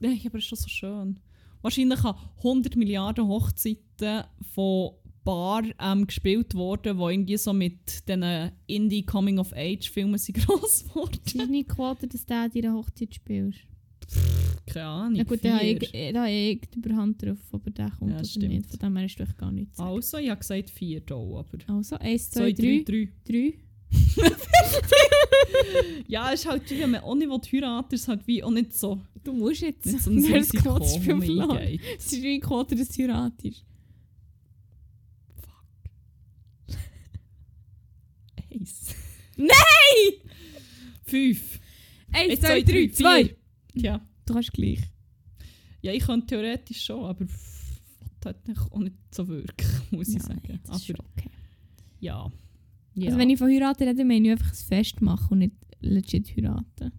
Nein, 0.00 0.20
aber 0.26 0.38
es 0.38 0.44
ist 0.44 0.48
schon 0.48 0.58
so 0.58 0.68
schön. 0.68 1.20
Wahrscheinlich 1.62 2.02
haben 2.02 2.18
100 2.38 2.76
Milliarden 2.76 3.26
Hochzeiten 3.28 4.24
von 4.52 4.90
Bar 5.22 5.62
ähm, 5.78 6.06
gespielt 6.06 6.54
worden, 6.54 6.98
die 6.98 7.02
irgendwie 7.04 7.36
so 7.38 7.52
mit 7.54 8.06
diesen 8.08 8.50
Indie-Coming-of-Age-Filmen 8.66 10.20
gross 10.34 10.84
geworden. 10.84 11.20
Es 11.24 11.34
ist 11.34 11.48
nicht 11.50 11.68
Quote, 11.70 12.06
dass 12.08 12.26
du 12.26 12.50
deine 12.52 12.74
Hochzeit 12.74 13.14
spielst. 13.14 13.60
Keine 14.66 14.86
Ahnung. 14.86 15.14
Ja 15.16 15.24
gut, 15.24 15.44
da 15.44 15.54
habe 15.58 15.64
ich, 15.66 15.78
da 16.12 16.20
habe 16.22 16.30
ich 16.30 16.60
die 16.70 16.78
Überhand 16.78 17.22
drauf, 17.22 17.38
ob 17.52 17.66
er 17.66 17.70
den 17.72 17.90
kommt 17.90 18.10
Ja, 18.10 18.16
oder 18.16 18.24
stimmt. 18.24 18.48
nicht. 18.48 18.70
Von 18.70 18.78
dem 18.78 18.96
her 18.96 19.06
ist 19.06 19.20
doch 19.20 19.36
gar 19.36 19.52
nichts. 19.52 19.78
Also, 19.78 20.18
ich 20.18 20.30
habe 20.30 20.40
gesagt 20.40 20.70
vier 20.70 21.02
hier, 21.06 21.16
aber... 21.16 21.44
Also, 21.66 21.96
1, 21.98 22.30
2, 22.30 22.52
2, 22.54 22.62
3, 22.62 22.84
3, 22.84 23.08
3. 23.26 23.54
3. 24.22 24.30
Ja, 26.08 26.32
es 26.32 26.40
ist 26.40 26.46
halt 26.50 26.68
wie, 26.70 26.80
wenn 26.80 26.90
man 26.90 27.02
auch 27.02 27.14
nicht 27.14 27.52
heiraten 27.52 27.94
ist 27.94 28.02
es 28.02 28.08
halt 28.08 28.26
wie 28.26 28.42
auch 28.42 28.50
nicht 28.50 28.72
so, 28.74 29.00
Du 29.22 29.32
musst 29.32 29.60
jetzt. 29.62 29.86
nicht 29.86 30.00
so 30.00 30.10
ein 30.10 30.16
Du 30.20 30.22
hast 30.34 30.52
das 30.52 30.54
Risiko, 30.54 30.62
Quotenspiel 30.74 31.12
wo 31.12 31.16
man 31.16 31.26
verloren. 31.26 31.56
eingeht. 31.58 31.80
Es 31.98 32.12
ist 32.12 32.22
wie 32.22 32.34
ein 32.34 32.40
Quote, 32.40 32.74
dass 32.76 32.88
du 32.88 33.02
heiratest. 33.02 33.64
Eins. 38.52 38.94
Nein! 39.36 39.50
Fünf. 41.04 41.60
1, 42.12 42.30
Eins, 42.30 42.40
2, 42.40 42.62
3, 42.62 42.88
2. 42.88 43.36
vier. 43.74 44.00
Ja. 44.24 44.26
Du 44.26 44.34
kannst 44.34 44.52
gleich. 44.52 44.80
Ja, 45.82 45.92
ich 45.92 46.04
kann 46.04 46.26
theoretisch 46.26 46.84
schon, 46.84 47.04
aber 47.04 47.26
hat 48.24 48.36
auch 48.70 48.78
nicht 48.78 48.96
so 49.10 49.28
wirklich, 49.28 49.68
muss 49.90 50.08
ich 50.08 50.22
sagen. 50.22 50.60
Ist 50.62 50.70
Aber 50.70 51.04
okay. 51.16 51.30
ja. 52.00 52.32
ja. 52.94 53.06
Also 53.06 53.18
wenn 53.18 53.30
ich 53.30 53.38
von 53.38 53.48
heiraten 53.48 53.86
rede, 53.86 54.04
meine 54.04 54.26
ich 54.28 54.32
einfach 54.32 54.50
ein 54.50 54.54
Fest 54.54 55.00
machen 55.02 55.28
und 55.32 55.38
nicht 55.40 55.56
legit 55.80 56.34
heiraten. 56.36 56.92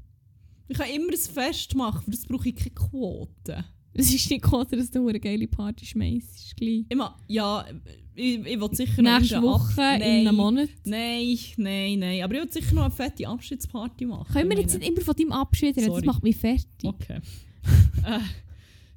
ich 0.68 0.78
kann 0.78 0.90
immer 0.90 1.12
ein 1.12 1.18
Fest 1.18 1.76
machen, 1.76 2.04
für 2.04 2.12
das 2.12 2.26
brauche 2.26 2.50
ich 2.50 2.56
keine 2.56 2.76
Quote. 2.76 3.66
Es 3.98 4.14
ist 4.14 4.30
nicht 4.30 4.44
Quote, 4.44 4.76
dass 4.76 4.92
du 4.92 5.08
eine 5.08 5.20
geile 5.20 5.48
Party 5.48 5.86
schmeißt. 5.86 6.54
Immer, 6.90 7.18
ja, 7.28 7.66
ich, 8.14 8.40
ich 8.46 8.60
will 8.60 8.70
sicher 8.74 9.02
noch 9.02 9.20
Nächste 9.20 9.42
Woche, 9.42 9.82
Ab- 9.82 9.96
in 9.96 10.00
Nein. 10.00 10.28
einem 10.28 10.36
Monat. 10.36 10.70
Nein, 10.86 11.38
nein, 11.58 12.00
nein. 12.00 12.22
Aber 12.24 12.34
ich 12.36 12.42
will 12.42 12.52
sicher 12.52 12.76
noch 12.76 12.84
eine 12.84 12.92
fette 12.92 13.28
Abschiedsparty 13.28 14.06
machen. 14.06 14.32
Können 14.34 14.50
wir 14.50 14.60
jetzt 14.60 14.78
nicht 14.78 14.88
immer 14.90 15.02
von 15.02 15.16
deinem 15.16 15.32
Abschied 15.32 15.78
reden? 15.78 15.94
Das 15.94 16.04
macht 16.04 16.24
mich 16.24 16.36
fertig. 16.36 16.66
Okay. 16.84 17.20
äh, 18.06 18.20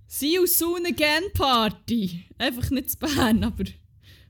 see 0.07 0.35
you 0.35 0.47
soon 0.47 0.85
again 0.87 1.25
Party. 1.35 2.25
Einfach 2.39 2.71
nicht 2.71 2.91
zu 2.91 2.99
Bern, 2.99 3.45
aber 3.45 3.65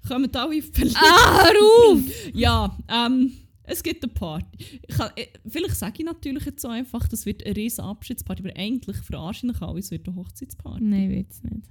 kommen 0.06 0.34
alle 0.34 0.58
auf 0.58 0.72
Berlin. 0.72 0.94
Ah, 0.96 1.44
hör 1.44 1.92
auf! 1.92 2.00
Ja, 2.34 2.76
ähm, 2.88 3.32
es 3.68 3.82
gibt 3.82 4.02
eine 4.02 4.12
Party. 4.12 4.80
Ich 4.86 4.96
kann, 4.96 5.10
äh, 5.16 5.26
vielleicht 5.46 5.76
sage 5.76 5.96
ich 5.98 6.04
natürlich 6.04 6.44
jetzt 6.44 6.62
so 6.62 6.68
einfach, 6.68 7.06
das 7.08 7.26
wird 7.26 7.44
eine 7.44 7.56
riesen 7.56 7.84
Abschiedsparty, 7.84 8.42
aber 8.42 8.56
eigentlich 8.56 8.96
verarschen 8.98 9.50
ich 9.50 9.62
alle, 9.62 9.78
es 9.78 9.90
wird 9.90 10.08
eine 10.08 10.16
Hochzeitsparty. 10.16 10.82
Nein, 10.82 11.10
wird's 11.10 11.42
nicht. 11.42 11.68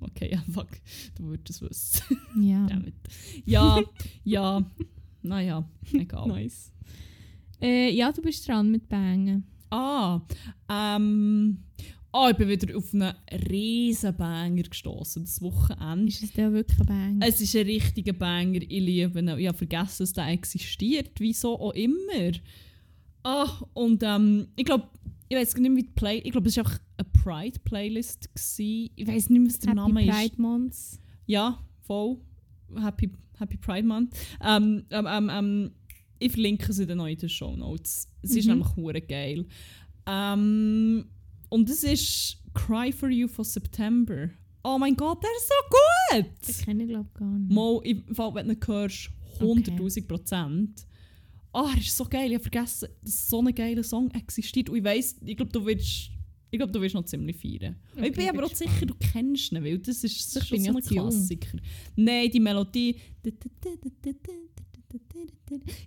Okay, 0.00 0.30
ja, 0.32 0.42
fuck. 0.52 0.68
Du 1.14 1.24
würdest 1.24 1.50
es 1.50 1.62
wissen. 1.62 2.18
Ja. 2.40 2.66
Ja, 3.44 3.80
ja. 4.24 4.64
Naja, 5.22 5.68
egal. 5.92 6.28
Nice. 6.28 6.72
Äh, 7.60 7.90
ja, 7.90 8.10
du 8.10 8.20
bist 8.22 8.46
dran 8.48 8.70
mit 8.70 8.88
Bangen. 8.88 9.44
Ah, 9.70 10.20
ähm. 10.68 11.62
Oh, 12.14 12.28
ich 12.30 12.36
bin 12.36 12.48
wieder 12.48 12.76
auf 12.76 12.92
einen 12.92 13.14
riesen 13.48 14.14
Banger 14.16 14.62
gestoßen 14.64 15.24
das 15.24 15.40
Wochenende. 15.40 16.08
Ist 16.08 16.22
es 16.22 16.32
denn 16.32 16.52
wirklich 16.52 16.78
ein 16.80 16.86
Bang? 16.86 17.22
Es 17.22 17.40
ist 17.40 17.56
ein 17.56 17.64
richtiger 17.64 18.12
Banger, 18.12 18.60
ich 18.60 18.68
liebe 18.68 19.18
ihn. 19.18 19.28
Ich 19.38 19.48
habe 19.48 19.56
vergessen, 19.56 20.02
dass 20.02 20.12
der 20.12 20.28
existiert, 20.28 21.18
wieso 21.18 21.58
auch 21.58 21.72
immer. 21.72 22.32
Ah, 23.22 23.48
und 23.72 24.02
ähm, 24.02 24.48
ich 24.56 24.64
glaube, 24.66 24.88
ich 25.28 25.36
weiß 25.38 25.56
nicht 25.56 25.70
mehr, 25.70 25.78
wie 25.78 25.86
die 25.86 25.92
Play... 25.94 26.18
Ich 26.18 26.32
glaube, 26.32 26.48
es 26.50 26.56
war 26.58 26.66
einfach 26.66 26.80
eine 26.98 27.08
Pride-Playlist. 27.22 28.28
Ich 28.34 29.06
weiß 29.06 29.30
nicht 29.30 29.40
mehr, 29.40 29.48
was 29.48 29.58
der 29.60 29.70
Happy 29.70 29.76
Name 29.80 30.04
ist. 30.04 30.10
Pride 30.14 30.42
Months. 30.42 31.00
Ja, 31.26 31.58
voll. 31.80 32.18
Happy, 32.78 33.10
Happy 33.38 33.56
Pride 33.56 33.86
Month. 33.86 34.14
Ähm, 34.44 34.84
ähm, 34.90 35.06
ähm, 35.08 35.30
ähm, 35.32 35.70
ich 36.18 36.32
verlinke 36.32 36.70
sie 36.74 36.86
dann 36.86 36.98
noch 36.98 37.06
in 37.06 37.16
den 37.16 37.28
Show 37.30 37.56
Notes. 37.56 38.06
Es 38.20 38.36
ist 38.36 38.44
Mhm. 38.44 38.52
nämlich 38.52 38.76
hure 38.76 39.00
geil. 39.00 39.46
Ähm, 40.06 41.06
und 41.52 41.68
es 41.68 41.84
ist 41.84 42.38
Cry 42.54 42.90
for 42.90 43.10
You 43.10 43.28
von 43.28 43.44
September. 43.44 44.30
Oh 44.64 44.78
mein 44.78 44.96
Gott, 44.96 45.22
der 45.22 45.30
ist 45.36 45.48
so 45.48 46.24
gut! 46.56 46.64
kenne 46.64 46.84
ich 46.84 46.88
glaube 46.88 47.10
gar 47.12 47.28
nicht. 47.28 47.52
Mal, 47.52 47.80
im 47.84 48.14
Fall, 48.14 48.34
wenn 48.34 48.48
du 48.48 48.54
ihn 48.54 48.60
hörst, 48.66 49.10
100.000 49.38 50.06
Prozent. 50.06 50.86
Ah, 51.52 51.70
er 51.74 51.78
ist 51.78 51.94
so 51.94 52.04
geil. 52.06 52.28
Ich 52.28 52.34
habe 52.34 52.42
vergessen, 52.44 52.88
dass 53.02 53.28
so 53.28 53.42
ein 53.42 53.54
geiler 53.54 53.82
Song 53.82 54.10
existiert. 54.12 54.70
Und 54.70 54.78
ich 54.78 54.84
weiss, 54.84 55.16
ich 55.24 55.36
glaube, 55.36 55.52
du 55.52 55.64
wirst... 55.66 56.10
Ich 56.50 56.58
glaube, 56.58 56.72
du 56.72 56.80
wirst 56.80 56.94
noch 56.94 57.04
ziemlich 57.04 57.36
feiern. 57.36 57.76
Okay, 57.96 58.08
ich 58.08 58.12
bin 58.14 58.28
aber 58.28 58.44
auch 58.44 58.54
sicher, 58.54 58.86
du 58.86 58.94
kennst 58.94 59.52
ihn, 59.52 59.62
weil 59.64 59.78
das 59.78 60.04
ist 60.04 60.36
Ich 60.36 60.44
schon 60.44 60.56
bin 60.56 60.64
so 60.64 60.76
ein. 60.76 60.82
Klassiker. 60.82 61.58
Nein, 61.96 62.30
die 62.30 62.40
Melodie... 62.40 62.96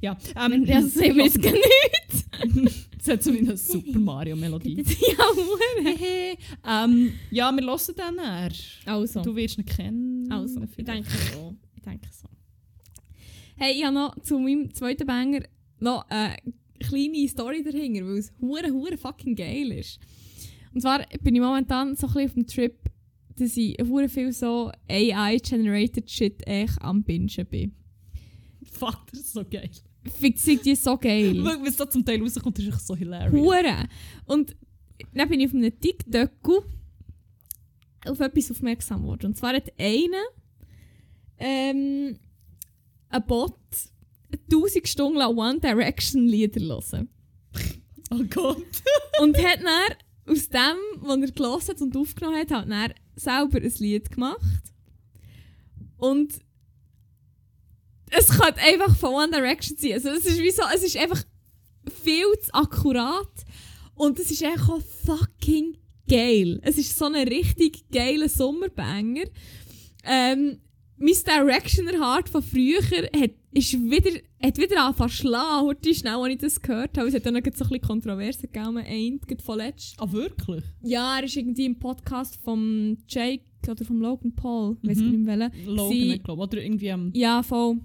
Ja, 0.02 0.18
ähm, 0.36 0.66
das 0.66 0.96
wir 0.96 1.16
jetzt 1.16 1.42
gar 1.42 1.52
nicht. 1.52 2.88
es 3.00 3.08
hat 3.08 3.24
so 3.24 3.34
wie 3.34 3.40
eine 3.40 3.58
Super 3.58 4.00
Mario-Melodie. 4.00 4.84
ja, 5.18 6.84
ähm, 6.84 7.14
ja, 7.32 7.52
wir 7.52 7.66
hören 7.66 7.96
den 7.98 8.16
näher. 8.16 8.52
Also, 8.86 9.22
Du 9.22 9.36
wirst 9.36 9.58
ihn 9.58 9.66
kennen. 9.66 10.32
also 10.32 10.62
ich 10.78 10.86
denke 10.86 11.10
so. 11.34 11.56
Ich 11.76 11.82
denke 11.82 12.08
so. 12.12 12.28
Hey, 13.58 13.74
ich 13.78 13.84
habe 13.84 13.94
noch 13.94 14.20
zu 14.20 14.38
meinem 14.38 14.74
zweiten 14.74 15.08
Banger 15.08 15.42
noch 15.80 16.06
eine 16.10 16.36
kleine 16.80 17.28
Story 17.28 17.64
dahinter, 17.64 18.06
weil 18.06 18.18
es 18.18 18.34
hure, 18.42 18.72
hure 18.72 18.98
fucking 18.98 19.36
geil 19.36 19.72
ist. 19.72 20.00
Und 20.74 20.82
zwar 20.82 21.06
bin 21.22 21.36
ich 21.36 21.42
momentan 21.42 21.96
so 21.96 22.08
ein 22.08 22.14
bisschen 22.14 22.28
auf 22.28 22.34
dem 22.34 22.48
Trip, 22.48 22.76
dass 23.38 23.56
ich 23.58 23.78
hure 23.82 24.10
viel 24.10 24.32
so 24.34 24.72
AI-generated 24.90 26.10
Shit 26.10 26.46
echt 26.46 26.82
am 26.82 27.04
Bingen 27.04 27.46
bin. 27.50 27.74
Fuck, 28.78 29.08
das 29.12 29.22
ist 29.22 29.34
so 29.34 29.44
geil. 29.44 29.70
Fix 30.20 30.44
die 30.44 30.76
so 30.76 30.98
geil. 30.98 31.36
Schau, 31.36 31.46
wenn 31.46 31.66
es 31.66 31.78
da 31.78 31.90
zum 31.90 32.06
Teil 32.06 32.22
rauskommt, 32.22 32.60
ist 32.60 32.76
es 32.76 32.88
so 32.88 32.96
hilarious. 32.96 33.42
Hure. 33.42 33.88
Und 34.26 34.56
dann 35.14 35.30
bin 35.30 35.40
ich 35.40 35.48
auf 35.48 35.54
einem 35.54 35.80
TikTok 35.80 36.66
auf 38.06 38.20
etwas 38.20 38.52
aufmerksam 38.52 39.02
geworden. 39.02 39.28
Und 39.28 39.38
zwar 39.38 39.56
hat 39.56 39.72
einer 39.80 40.24
ähm, 41.40 42.20
ein 43.10 43.26
Bot 43.26 43.58
1000 44.52 44.88
Stunden 44.88 45.18
lang 45.18 45.36
One 45.36 45.60
Direction 45.60 46.28
Lieder 46.28 46.62
hören. 46.62 47.10
Oh 48.12 48.24
Gott. 48.30 48.64
Und 49.22 49.38
hat 49.38 49.60
dann 49.64 49.98
aus 50.28 50.50
dem, 50.50 50.78
was 51.02 51.22
er 51.22 51.32
gelesen 51.32 51.76
und 51.84 51.98
aufgenommen 51.98 52.40
hat, 52.40 52.52
hat 52.52 52.70
dann 52.70 52.94
selber 53.16 53.58
ein 53.60 53.74
Lied 53.78 54.10
gemacht. 54.12 54.40
Und 55.98 56.34
es 58.12 58.30
könnte 58.30 58.60
einfach 58.62 58.96
von 58.96 59.14
One 59.14 59.32
Direction 59.32 59.78
sein. 59.78 59.94
Also 59.94 60.10
es 60.10 60.26
ist 60.26 60.42
wie 60.42 60.52
so, 60.52 60.64
es 60.74 60.84
ist 60.84 60.98
einfach 60.98 61.24
viel 62.04 62.26
zu 62.42 62.54
akkurat 62.54 63.32
und 63.96 64.20
es 64.20 64.32
ist 64.32 64.44
einfach 64.44 64.70
auch 64.70 64.82
fucking 65.06 65.78
geil. 66.08 66.60
Es 66.64 66.78
ist 66.78 66.98
so 66.98 67.06
ein 67.06 67.16
richtig 67.28 67.90
geiler 67.92 68.30
Sommerbanger. 68.30 69.26
Ähm, 70.04 70.60
mein 70.98 71.14
Directioner 71.14 72.00
Heart 72.00 72.30
von 72.30 72.42
früher 72.42 72.80
hat, 72.82 73.32
ist 73.52 73.74
wieder, 73.74 74.12
hat 74.42 74.58
wieder 74.58 74.82
angefangen 74.86 75.10
zu 75.10 75.16
schlagen, 75.18 75.66
heute 75.68 75.94
schnell, 75.94 76.14
als 76.16 76.34
ich 76.34 76.38
das 76.40 76.62
gehört 76.62 76.98
habe. 76.98 77.10
Es 77.10 77.16
hat 77.16 77.26
dann 77.26 77.34
noch 77.34 77.42
so 77.44 77.50
ein 77.50 77.70
bisschen 77.70 77.82
Kontroverse 77.82 78.42
gegeben, 78.42 78.66
am 78.66 78.78
Ende, 78.78 79.26
gerade 79.28 79.44
von 79.44 79.58
letzt. 79.58 79.96
Ah, 79.98 80.10
wirklich? 80.12 80.64
Ja, 80.84 81.18
er 81.18 81.26
ist 81.26 81.36
irgendwie 81.36 81.66
im 81.66 81.78
Podcast 81.78 82.40
vom 82.44 82.98
Jake 83.10 83.44
oder 83.70 83.84
vom 83.84 84.00
Logan 84.00 84.34
Paul, 84.36 84.78
weiß 84.84 84.98
Mhm. 85.00 85.04
ich 85.06 85.12
nicht 85.12 85.26
mehr 85.26 85.40
welchen. 85.52 85.66
Logan, 85.76 86.24
glaube. 86.24 86.42
Oder 86.44 86.64
irgendwie 86.64 86.92
am... 86.92 87.12
Ja, 87.14 87.44
voll. 87.44 87.78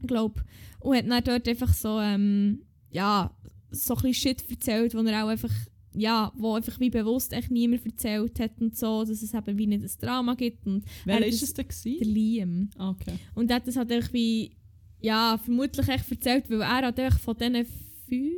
Ich 0.00 0.06
glaube. 0.06 0.42
Und 0.80 0.96
hat 0.96 1.06
dann 1.08 1.22
dort 1.24 1.48
einfach 1.48 1.72
so, 1.74 1.98
ähm, 2.00 2.62
ja, 2.90 3.34
so 3.70 3.94
ein 3.94 4.02
bisschen 4.02 4.14
Shit 4.36 4.50
erzählt, 4.50 4.94
wo 4.94 5.00
er 5.00 5.24
auch 5.24 5.28
einfach 5.28 5.52
ja, 5.92 6.32
wo 6.36 6.54
einfach 6.54 6.78
wie 6.78 6.88
bewusst 6.90 7.32
echt 7.32 7.50
niemand 7.50 7.84
erzählt 7.84 8.38
hat 8.38 8.52
und 8.60 8.76
so, 8.76 9.04
dass 9.04 9.22
es 9.22 9.34
eben 9.34 9.58
wie 9.58 9.66
nicht 9.66 9.82
ein 9.82 9.90
Drama 10.00 10.34
gibt 10.34 10.64
und 10.64 10.84
Wer 11.04 11.20
Er 11.20 11.26
ist 11.26 11.42
es 11.42 11.52
denn? 11.52 11.66
der 11.66 11.76
gewesen? 11.76 12.14
Liam. 12.14 12.70
Ah, 12.78 12.90
Okay. 12.90 13.14
Und 13.34 13.50
er 13.50 13.56
hat 13.56 13.66
das 13.66 13.74
halt 13.74 13.90
einfach 13.90 14.12
wie, 14.12 14.52
ja, 15.00 15.36
vermutlich 15.42 15.88
echt 15.88 16.08
erzählt, 16.08 16.48
weil 16.48 16.60
er 16.62 16.76
hat 16.86 16.98
einfach 17.00 17.18
von 17.18 17.36
diesen 17.36 17.66
fünf, 18.08 18.34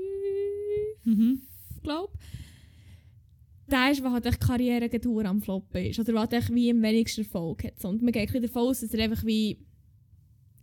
Mhm. 1.05 1.43
glaube 1.83 2.13
der 3.71 3.91
ist, 3.91 4.03
der 4.03 4.13
halt 4.13 4.27
echt 4.27 4.41
Karriere 4.41 4.91
am 5.27 5.41
Floppen 5.41 5.85
ist. 5.87 5.99
Oder 5.99 6.13
der 6.13 6.21
halt 6.21 6.55
wie 6.55 6.71
am 6.71 6.83
wenigsten 6.83 7.23
Erfolg 7.23 7.65
hat. 7.65 7.83
Und 7.85 8.03
man 8.03 8.13
geht 8.13 8.29
davon 8.35 8.63
aus, 8.63 8.81
dass 8.81 8.93
er 8.93 9.05
einfach 9.05 9.25
wie, 9.25 9.59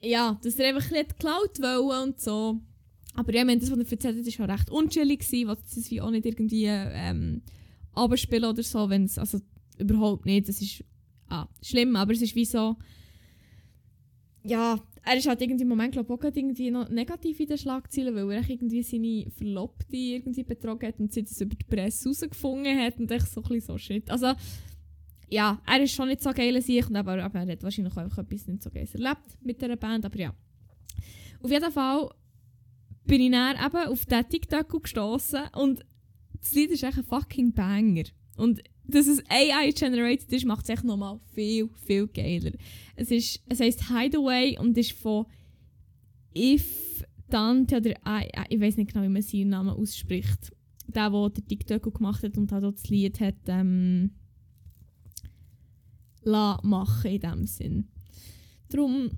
ja, 0.02 0.40
dass 0.44 0.56
er 0.56 0.70
einfach 0.70 0.92
nicht 0.92 1.10
geklaut 1.10 1.60
wollte 1.60 2.04
und 2.04 2.20
so. 2.20 2.60
Aber 3.16 3.34
ja, 3.34 3.44
das, 3.44 3.72
was 3.72 3.78
er 3.78 3.92
erzählt 3.92 4.18
hat, 4.18 4.26
war 4.26 4.32
schon 4.32 4.46
recht 4.46 4.70
gewesen, 4.70 5.48
was 5.48 5.76
das 5.76 5.92
wie 5.92 6.02
auch 6.02 6.12
nicht 6.12 6.26
irgendwie 6.26 6.66
ähm, 6.68 7.42
abspielen 7.94 8.50
oder 8.50 8.64
so, 8.64 8.90
wenn 8.90 9.06
es, 9.06 9.18
also 9.18 9.40
überhaupt 9.78 10.26
nicht, 10.26 10.48
das 10.48 10.62
ist 10.62 10.84
ah, 11.28 11.48
schlimm, 11.62 11.96
aber 11.96 12.14
es 12.14 12.22
ist 12.22 12.36
wie 12.36 12.46
so, 12.46 12.78
ja, 14.44 14.80
er 15.04 15.18
ist 15.18 15.28
halt 15.28 15.42
irgendwie 15.42 15.64
im 15.64 15.70
Moment, 15.70 15.94
glaube 15.94 16.14
ich, 16.14 16.20
auch 16.20 16.36
irgendwie 16.36 16.72
noch 16.72 16.90
negativ 16.90 17.40
in 17.40 17.48
den 17.48 17.58
Schlagzeilen, 17.58 18.16
weil 18.16 18.32
er 18.32 18.50
irgendwie 18.50 18.84
seine 18.84 19.30
Verlobte 19.32 19.96
irgendwie 19.96 20.44
betrogen 20.44 20.88
hat 20.88 21.00
und 21.00 21.12
sie 21.12 21.24
das 21.24 21.42
über 21.42 21.56
die 21.56 21.66
Presse 21.66 22.06
herausgefunden 22.06 22.78
hat 22.78 23.00
und 23.00 23.12
echt 23.12 23.28
so 23.28 23.42
ein 23.42 23.50
bisschen 23.50 23.62
so 23.62 23.78
shit. 23.78 24.10
Also, 24.10 24.34
ja, 25.30 25.62
er 25.66 25.84
ist 25.84 25.94
schon 25.94 26.08
nicht 26.08 26.22
so 26.22 26.32
geil 26.32 26.62
sich, 26.62 26.88
und 26.88 26.96
aber, 26.96 27.24
aber 27.24 27.40
er 27.40 27.52
hat 27.52 27.64
wahrscheinlich 27.64 27.96
auch 27.96 28.18
etwas 28.18 28.48
nicht 28.48 28.64
so 28.64 28.70
geiles 28.70 28.96
erlebt 28.96 29.38
mit 29.42 29.62
dieser 29.62 29.76
Band, 29.76 30.06
aber 30.06 30.20
ja. 30.20 30.34
Auf 31.42 31.52
jeden 31.52 31.72
Fall 31.72 32.10
bin 33.06 33.22
ich 33.22 33.32
dann 33.32 33.56
eben 33.56 33.88
auf 33.88 34.06
diesen 34.06 34.30
TikTok 34.30 34.84
gestossen 34.84 35.42
und 35.56 35.86
das 36.40 36.54
Lied 36.54 36.72
ist 36.72 36.84
echt 36.84 36.98
ein 36.98 37.04
fucking 37.04 37.54
Banger. 37.54 38.04
Und 38.38 38.62
dass 38.86 39.08
es 39.08 39.24
AI-generated 39.30 40.32
ist, 40.32 40.46
macht 40.46 40.64
es 40.64 40.70
echt 40.70 40.84
nochmal 40.84 41.20
viel, 41.34 41.70
viel 41.86 42.08
geiler. 42.08 42.52
Es, 42.96 43.12
ist, 43.12 43.42
es 43.48 43.60
heisst 43.60 43.90
Hideaway 43.90 44.58
und 44.58 44.78
ist 44.78 44.94
von 44.94 45.26
If 46.36 47.04
Dante 47.30 47.78
oder 47.78 47.92
I, 48.08 48.30
ich 48.50 48.60
weiß 48.60 48.78
nicht 48.78 48.94
genau, 48.94 49.06
wie 49.06 49.10
man 49.10 49.22
seinen 49.22 49.50
Namen 49.50 49.70
ausspricht. 49.70 50.52
Der, 50.88 51.10
der 51.10 51.48
TikTok 51.48 51.94
gemacht 51.94 52.24
hat 52.24 52.38
und 52.38 52.52
auch 52.52 52.72
das 52.72 52.90
Lied 52.90 53.20
hat 53.20 53.36
ähm, 53.48 54.12
machen 56.64 57.12
in 57.12 57.20
dem 57.20 57.46
Sinn. 57.46 57.88
Darum 58.70 59.10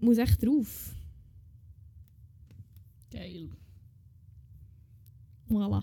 muss 0.00 0.18
echt 0.18 0.42
drauf. 0.42 0.94
Geil. 3.10 3.48
Voilà. 5.48 5.82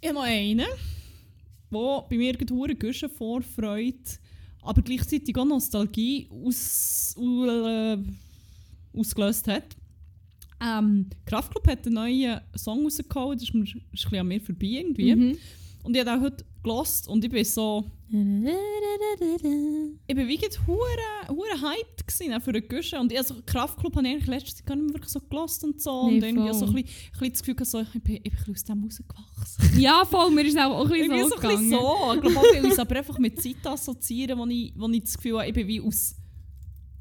Ich 0.00 0.08
habe 0.08 0.18
noch 0.18 0.26
einen, 0.26 0.58
der 1.70 2.06
bei 2.08 2.16
mir 2.16 2.34
gerade 2.34 2.74
Guschen 2.76 3.08
Vorfreude, 3.08 3.98
aber 4.62 4.82
gleichzeitig 4.82 5.36
auch 5.36 5.46
Nostalgie 5.46 6.28
aus, 6.30 7.16
äh, 7.18 7.96
ausgelöst 8.92 9.48
hat. 9.48 9.76
Ähm, 10.60 11.08
Kraftklub 11.24 11.66
hat 11.66 11.86
einen 11.86 11.94
neuen 11.94 12.40
Song 12.54 12.84
rausgehauen, 12.84 13.36
das 13.36 13.48
ist, 13.48 13.54
mir, 13.54 13.64
ist 13.64 13.74
ein 13.74 13.82
bisschen 13.90 14.18
an 14.18 14.28
mir 14.28 14.40
vorbei 14.40 14.66
irgendwie. 14.66 15.14
Mhm. 15.14 15.38
Und 15.82 15.96
ich 15.96 16.04
habe 16.04 16.10
den 16.10 16.20
heute 16.22 16.44
gelost 16.64 17.06
und 17.06 17.24
ich 17.24 17.30
bin 17.30 17.44
so, 17.44 17.84
ich 18.08 18.14
bin 20.16 20.28
wirklich 20.28 20.58
hure 20.66 20.78
hure 21.28 21.60
hyped 21.60 22.06
gewesen 22.06 22.40
für 22.40 22.52
den 22.52 22.66
Guschen 22.68 22.98
und 22.98 23.12
ich 23.12 23.18
also 23.18 23.34
Kraftklub 23.46 23.96
habe 23.96 24.06
ich 24.06 24.12
eigentlich 24.14 24.26
letztes 24.28 24.58
Jahr 24.60 24.66
gar 24.68 24.76
nicht 24.76 24.84
mehr 24.86 24.94
wirklich 24.94 25.12
so 25.12 25.20
gelost 25.20 25.64
und 25.64 25.80
so 25.80 26.08
Nee, 26.08 26.16
und 26.16 26.22
irgendwie 26.24 26.50
auch 26.50 26.54
so 26.54 26.66
ein 26.66 26.72
voll. 26.72 26.82
bisschen, 26.82 27.06
ein 27.06 27.12
bisschen 27.12 27.32
das 27.32 27.42
Gefühl 27.42 27.54
gehabt, 27.54 27.70
so, 27.70 27.80
ich 27.80 28.02
bin, 28.02 28.16
ich 28.16 28.22
bin 28.44 28.54
aus 28.54 28.64
dem 28.64 28.84
rausgewachsen. 28.84 29.70
Ja, 29.80 30.04
voll, 30.04 30.30
mir 30.30 30.44
ist 30.46 30.58
auch 30.58 30.84
ein 30.84 30.88
bisschen 30.90 31.18
so 31.20 31.28
so, 31.28 31.34
gegangen. 31.36 31.70
so. 31.70 32.12
Ich 32.14 32.20
glaube 32.20 32.38
auch, 32.38 32.54
weil 32.54 32.64
ich 32.66 32.72
es 32.72 32.78
aber 32.78 32.96
einfach 32.96 33.18
mit 33.18 33.42
Zeit 33.42 33.66
assoziieren, 33.66 34.38
wo 34.38 34.46
ich, 34.46 34.72
wo 34.76 34.88
ich 34.88 35.02
das 35.02 35.16
Gefühl 35.16 35.38
habe, 35.38 35.48
ich 35.48 35.54
bin 35.54 35.66
wie 35.66 35.80
aus, 35.80 36.14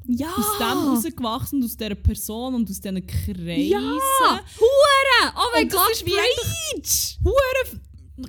Ja! 0.08 0.34
aus 0.36 0.58
dem 0.60 0.78
rausgewachsen 0.90 1.64
aus 1.64 1.78
dieser 1.78 1.96
Person 1.96 2.56
und 2.56 2.70
aus 2.70 2.80
diesen 2.82 3.06
Kreisen. 3.08 3.68
Ja! 3.68 3.80
Hure! 3.80 5.34
Oh 5.36 5.40
mein 5.54 5.64
Und 5.66 5.74
das 5.74 5.80
Gott, 5.82 5.92
ist 5.92 6.06
wie 6.06 6.12
preach! 6.12 7.20
Hure 7.24 7.80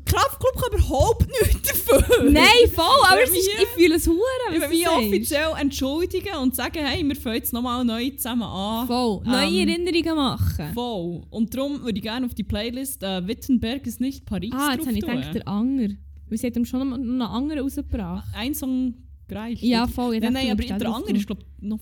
Kraftclub 0.06 0.52
kann 0.54 0.78
überhaupt 0.78 1.26
nichts 1.42 1.84
dafür. 1.84 2.30
Nein, 2.30 2.44
voll, 2.74 2.84
aber 3.10 3.22
ist, 3.22 3.34
ich 3.36 3.68
fühle 3.76 3.96
es 3.96 4.06
hure, 4.08 4.18
Ich 4.54 4.60
will 4.60 4.68
mich 4.68 4.88
offiziell 4.88 5.50
entschuldigen 5.60 6.36
und 6.40 6.56
sagen, 6.56 6.78
hey, 6.86 7.06
wir 7.06 7.14
fangen 7.16 7.36
jetzt 7.36 7.52
nochmal 7.52 7.84
neu 7.84 8.08
zusammen 8.10 8.44
an. 8.44 8.86
Voll, 8.86 9.20
neue 9.24 9.46
Ähm, 9.62 9.68
Erinnerungen 9.68 10.16
machen. 10.16 10.72
Voll. 10.72 11.22
Und 11.28 11.54
darum 11.54 11.82
würde 11.82 11.98
ich 11.98 12.02
gerne 12.02 12.24
auf 12.24 12.32
die 12.34 12.44
Playlist 12.44 13.02
äh, 13.02 13.26
Wittenberg 13.26 13.86
ist 13.86 14.00
nicht 14.00 14.24
Paris 14.24 14.52
Ah, 14.54 14.72
jetzt 14.72 14.86
habe 14.86 14.96
ich 14.96 15.04
gedacht, 15.04 15.34
der 15.34 15.46
Anger. 15.46 15.88
Weil 16.30 16.38
sie 16.38 16.46
hat 16.46 16.56
ihm 16.56 16.64
schon 16.64 16.88
noch 16.88 16.96
einen 16.96 17.20
anderen 17.20 17.60
rausgebracht. 17.60 18.26
Ein 18.34 18.54
Song 18.54 18.94
gereicht. 19.28 19.62
Ja, 19.62 19.86
voll. 19.86 20.18
Nein, 20.18 20.32
nein, 20.32 20.50
aber 20.50 20.62
der 20.64 20.78
drauf 20.78 21.06
ist, 21.10 21.26
glaube 21.26 21.42
ich, 21.42 21.62
noch 21.68 21.80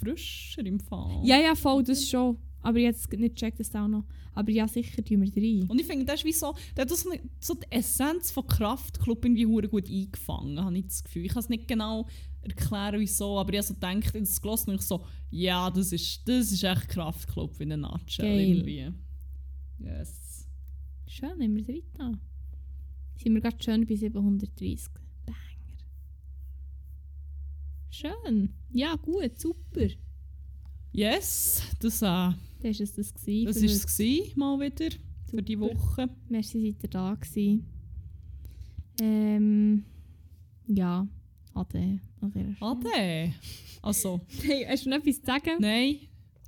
frischer 0.00 0.64
im 0.64 0.80
Fall. 0.80 1.20
Ja, 1.24 1.38
ja, 1.38 1.54
voll, 1.54 1.82
das 1.82 2.08
schon. 2.08 2.38
Aber 2.62 2.78
jetzt 2.78 3.12
nicht 3.12 3.34
checkt 3.36 3.60
das 3.60 3.74
auch 3.74 3.88
noch. 3.88 4.04
Aber 4.34 4.50
ja, 4.50 4.66
sicher 4.66 5.04
tun 5.04 5.22
wir 5.22 5.36
rein. 5.36 5.68
Und 5.68 5.80
ich 5.80 5.86
finde, 5.86 6.04
das 6.04 6.20
ist 6.20 6.24
wie 6.24 6.32
so, 6.32 6.54
der 6.76 6.82
hat 6.82 6.90
das 6.90 7.02
so, 7.02 7.10
so 7.40 7.54
die 7.54 7.66
Essenz 7.70 8.30
von 8.30 8.46
Kraftclub 8.46 9.24
irgendwie 9.24 9.46
hure 9.46 9.68
gut 9.68 9.88
eingefangen, 9.88 10.62
habe 10.62 10.78
ich 10.78 10.86
das 10.86 11.04
Gefühl. 11.04 11.26
Ich 11.26 11.32
kann 11.32 11.42
es 11.42 11.48
nicht 11.48 11.68
genau 11.68 12.06
erklären, 12.42 13.00
wieso, 13.00 13.38
aber 13.38 13.52
ich 13.52 13.58
habe 13.58 13.66
so 13.68 13.74
gedacht, 13.74 14.14
das 14.14 14.40
gelassen 14.40 14.70
und 14.70 14.76
ich 14.76 14.82
so, 14.82 15.04
ja, 15.30 15.70
das 15.70 15.92
ist, 15.92 16.26
das 16.26 16.50
ist 16.50 16.64
echt 16.64 16.88
Kraftclub 16.88 17.60
in 17.60 17.72
einer 17.72 17.88
Nutshell 17.88 18.26
Geil. 18.26 18.48
irgendwie. 18.48 18.92
Yes. 19.78 20.48
Schön, 21.06 21.38
nehmen 21.38 21.56
wir 21.56 21.62
es 21.62 21.68
rein. 21.98 22.20
Sind 23.16 23.34
wir 23.34 23.40
gerade 23.40 23.62
schön 23.62 23.86
bei 23.86 23.94
730. 23.94 24.88
Banger. 25.26 25.38
Schön. 27.90 28.54
Ja, 28.70 28.96
gut, 28.96 29.38
super. 29.38 29.88
Yes, 30.92 31.62
das, 31.80 32.02
äh, 32.02 32.06
Das 32.06 32.36
war 32.62 32.70
es 32.70 32.94
das. 32.94 33.14
gewesen 33.14 33.46
das 33.46 33.56
ist 33.56 33.74
es 33.84 33.96
gewesen, 33.96 34.32
mal 34.38 34.60
wieder, 34.60 34.94
für 35.30 35.42
die 35.42 35.54
Super. 35.56 35.74
Woche. 35.74 36.08
Merci, 36.28 36.72
seid 36.72 36.82
ihr 36.84 36.90
da 36.90 37.14
gewesen. 37.14 37.66
Ähm, 39.00 39.84
ja, 40.66 41.06
ade. 41.54 42.00
Ade. 42.60 43.34
Also, 43.80 44.20
Hey, 44.42 44.66
hast 44.68 44.84
du 44.86 44.90
noch 44.90 44.98
etwas 44.98 45.20
zu 45.20 45.26
sagen? 45.26 45.56
nein. 45.60 45.96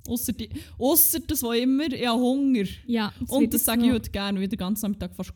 Ausser, 0.07 0.33
die, 0.33 0.47
ausser 0.77 1.19
das, 1.21 1.41
was 1.41 1.57
immer, 1.57 1.91
ich 1.91 2.05
habe 2.05 2.21
Hunger. 2.21 2.65
Ja, 2.85 3.11
wird 3.17 3.29
Und 3.31 3.45
das 3.45 3.53
jetzt 3.61 3.65
sage 3.65 3.87
ich 3.87 3.91
heute 3.91 4.11
gerne, 4.11 4.39
wieder 4.39 4.49
den 4.49 4.59
ganzen 4.59 4.83
Nachmittag 4.91 5.15
fast. 5.15 5.31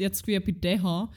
Ich 0.00 0.06
habe 0.06 0.10
das 0.12 0.22
Gefühl, 0.22 0.40
bei 0.40 0.52
DH 0.52 1.10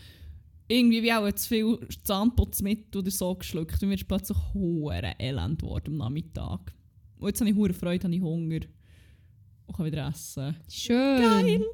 irgendwie 0.68 1.02
wie 1.03 1.14
auch 1.14 1.32
zu 1.32 1.48
viel 1.48 1.80
Zahnputzmittel 2.03 2.99
oder 2.99 3.10
so 3.10 3.34
geschluckt. 3.34 3.82
Und 3.82 3.88
mir 3.88 3.95
ist 3.95 4.10
plötzlich 4.10 4.38
hure 4.53 5.15
elend 5.19 5.61
geworden 5.61 5.91
am 5.91 5.98
Nachmittag. 5.99 6.74
Und 7.19 7.27
jetzt 7.27 7.39
habe 7.39 7.49
ich 7.49 7.56
hure 7.56 7.73
Freude, 7.73 8.03
habe 8.03 8.15
ich 8.15 8.22
Hunger. 8.22 8.60
Und 9.65 9.76
kann 9.76 9.85
wieder 9.85 10.07
essen. 10.07 10.56
Schön. 10.69 11.22
Geil. 11.22 11.65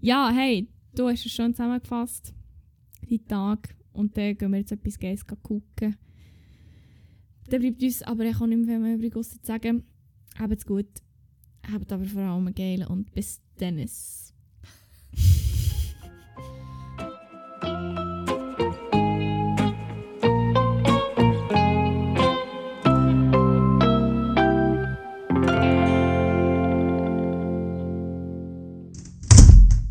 Ja, 0.00 0.30
hey, 0.30 0.68
du 0.94 1.08
hast 1.08 1.26
es 1.26 1.32
schon 1.32 1.54
zusammengefasst. 1.54 2.34
Die 3.08 3.22
Tag. 3.24 3.74
Und 3.92 4.16
dann 4.16 4.36
gehen 4.36 4.50
wir 4.50 4.58
jetzt 4.58 4.72
etwas 4.72 4.98
Geiles 4.98 5.26
gucken. 5.26 5.96
Dann 7.48 7.60
bleibt 7.60 7.82
uns 7.82 8.02
aber 8.02 8.24
auch 8.24 8.46
nicht 8.46 8.66
mehr 8.66 8.80
viel 8.80 9.06
übrig, 9.06 9.12
zu 9.12 9.38
sagen, 9.42 9.84
habt's 10.38 10.66
gut. 10.66 10.88
Habt 11.70 11.92
aber 11.92 12.04
vor 12.04 12.22
allem 12.22 12.46
einen 12.46 12.54
geilen 12.54 12.86
und 12.86 13.12
bis 13.12 13.40
dann. 13.56 13.78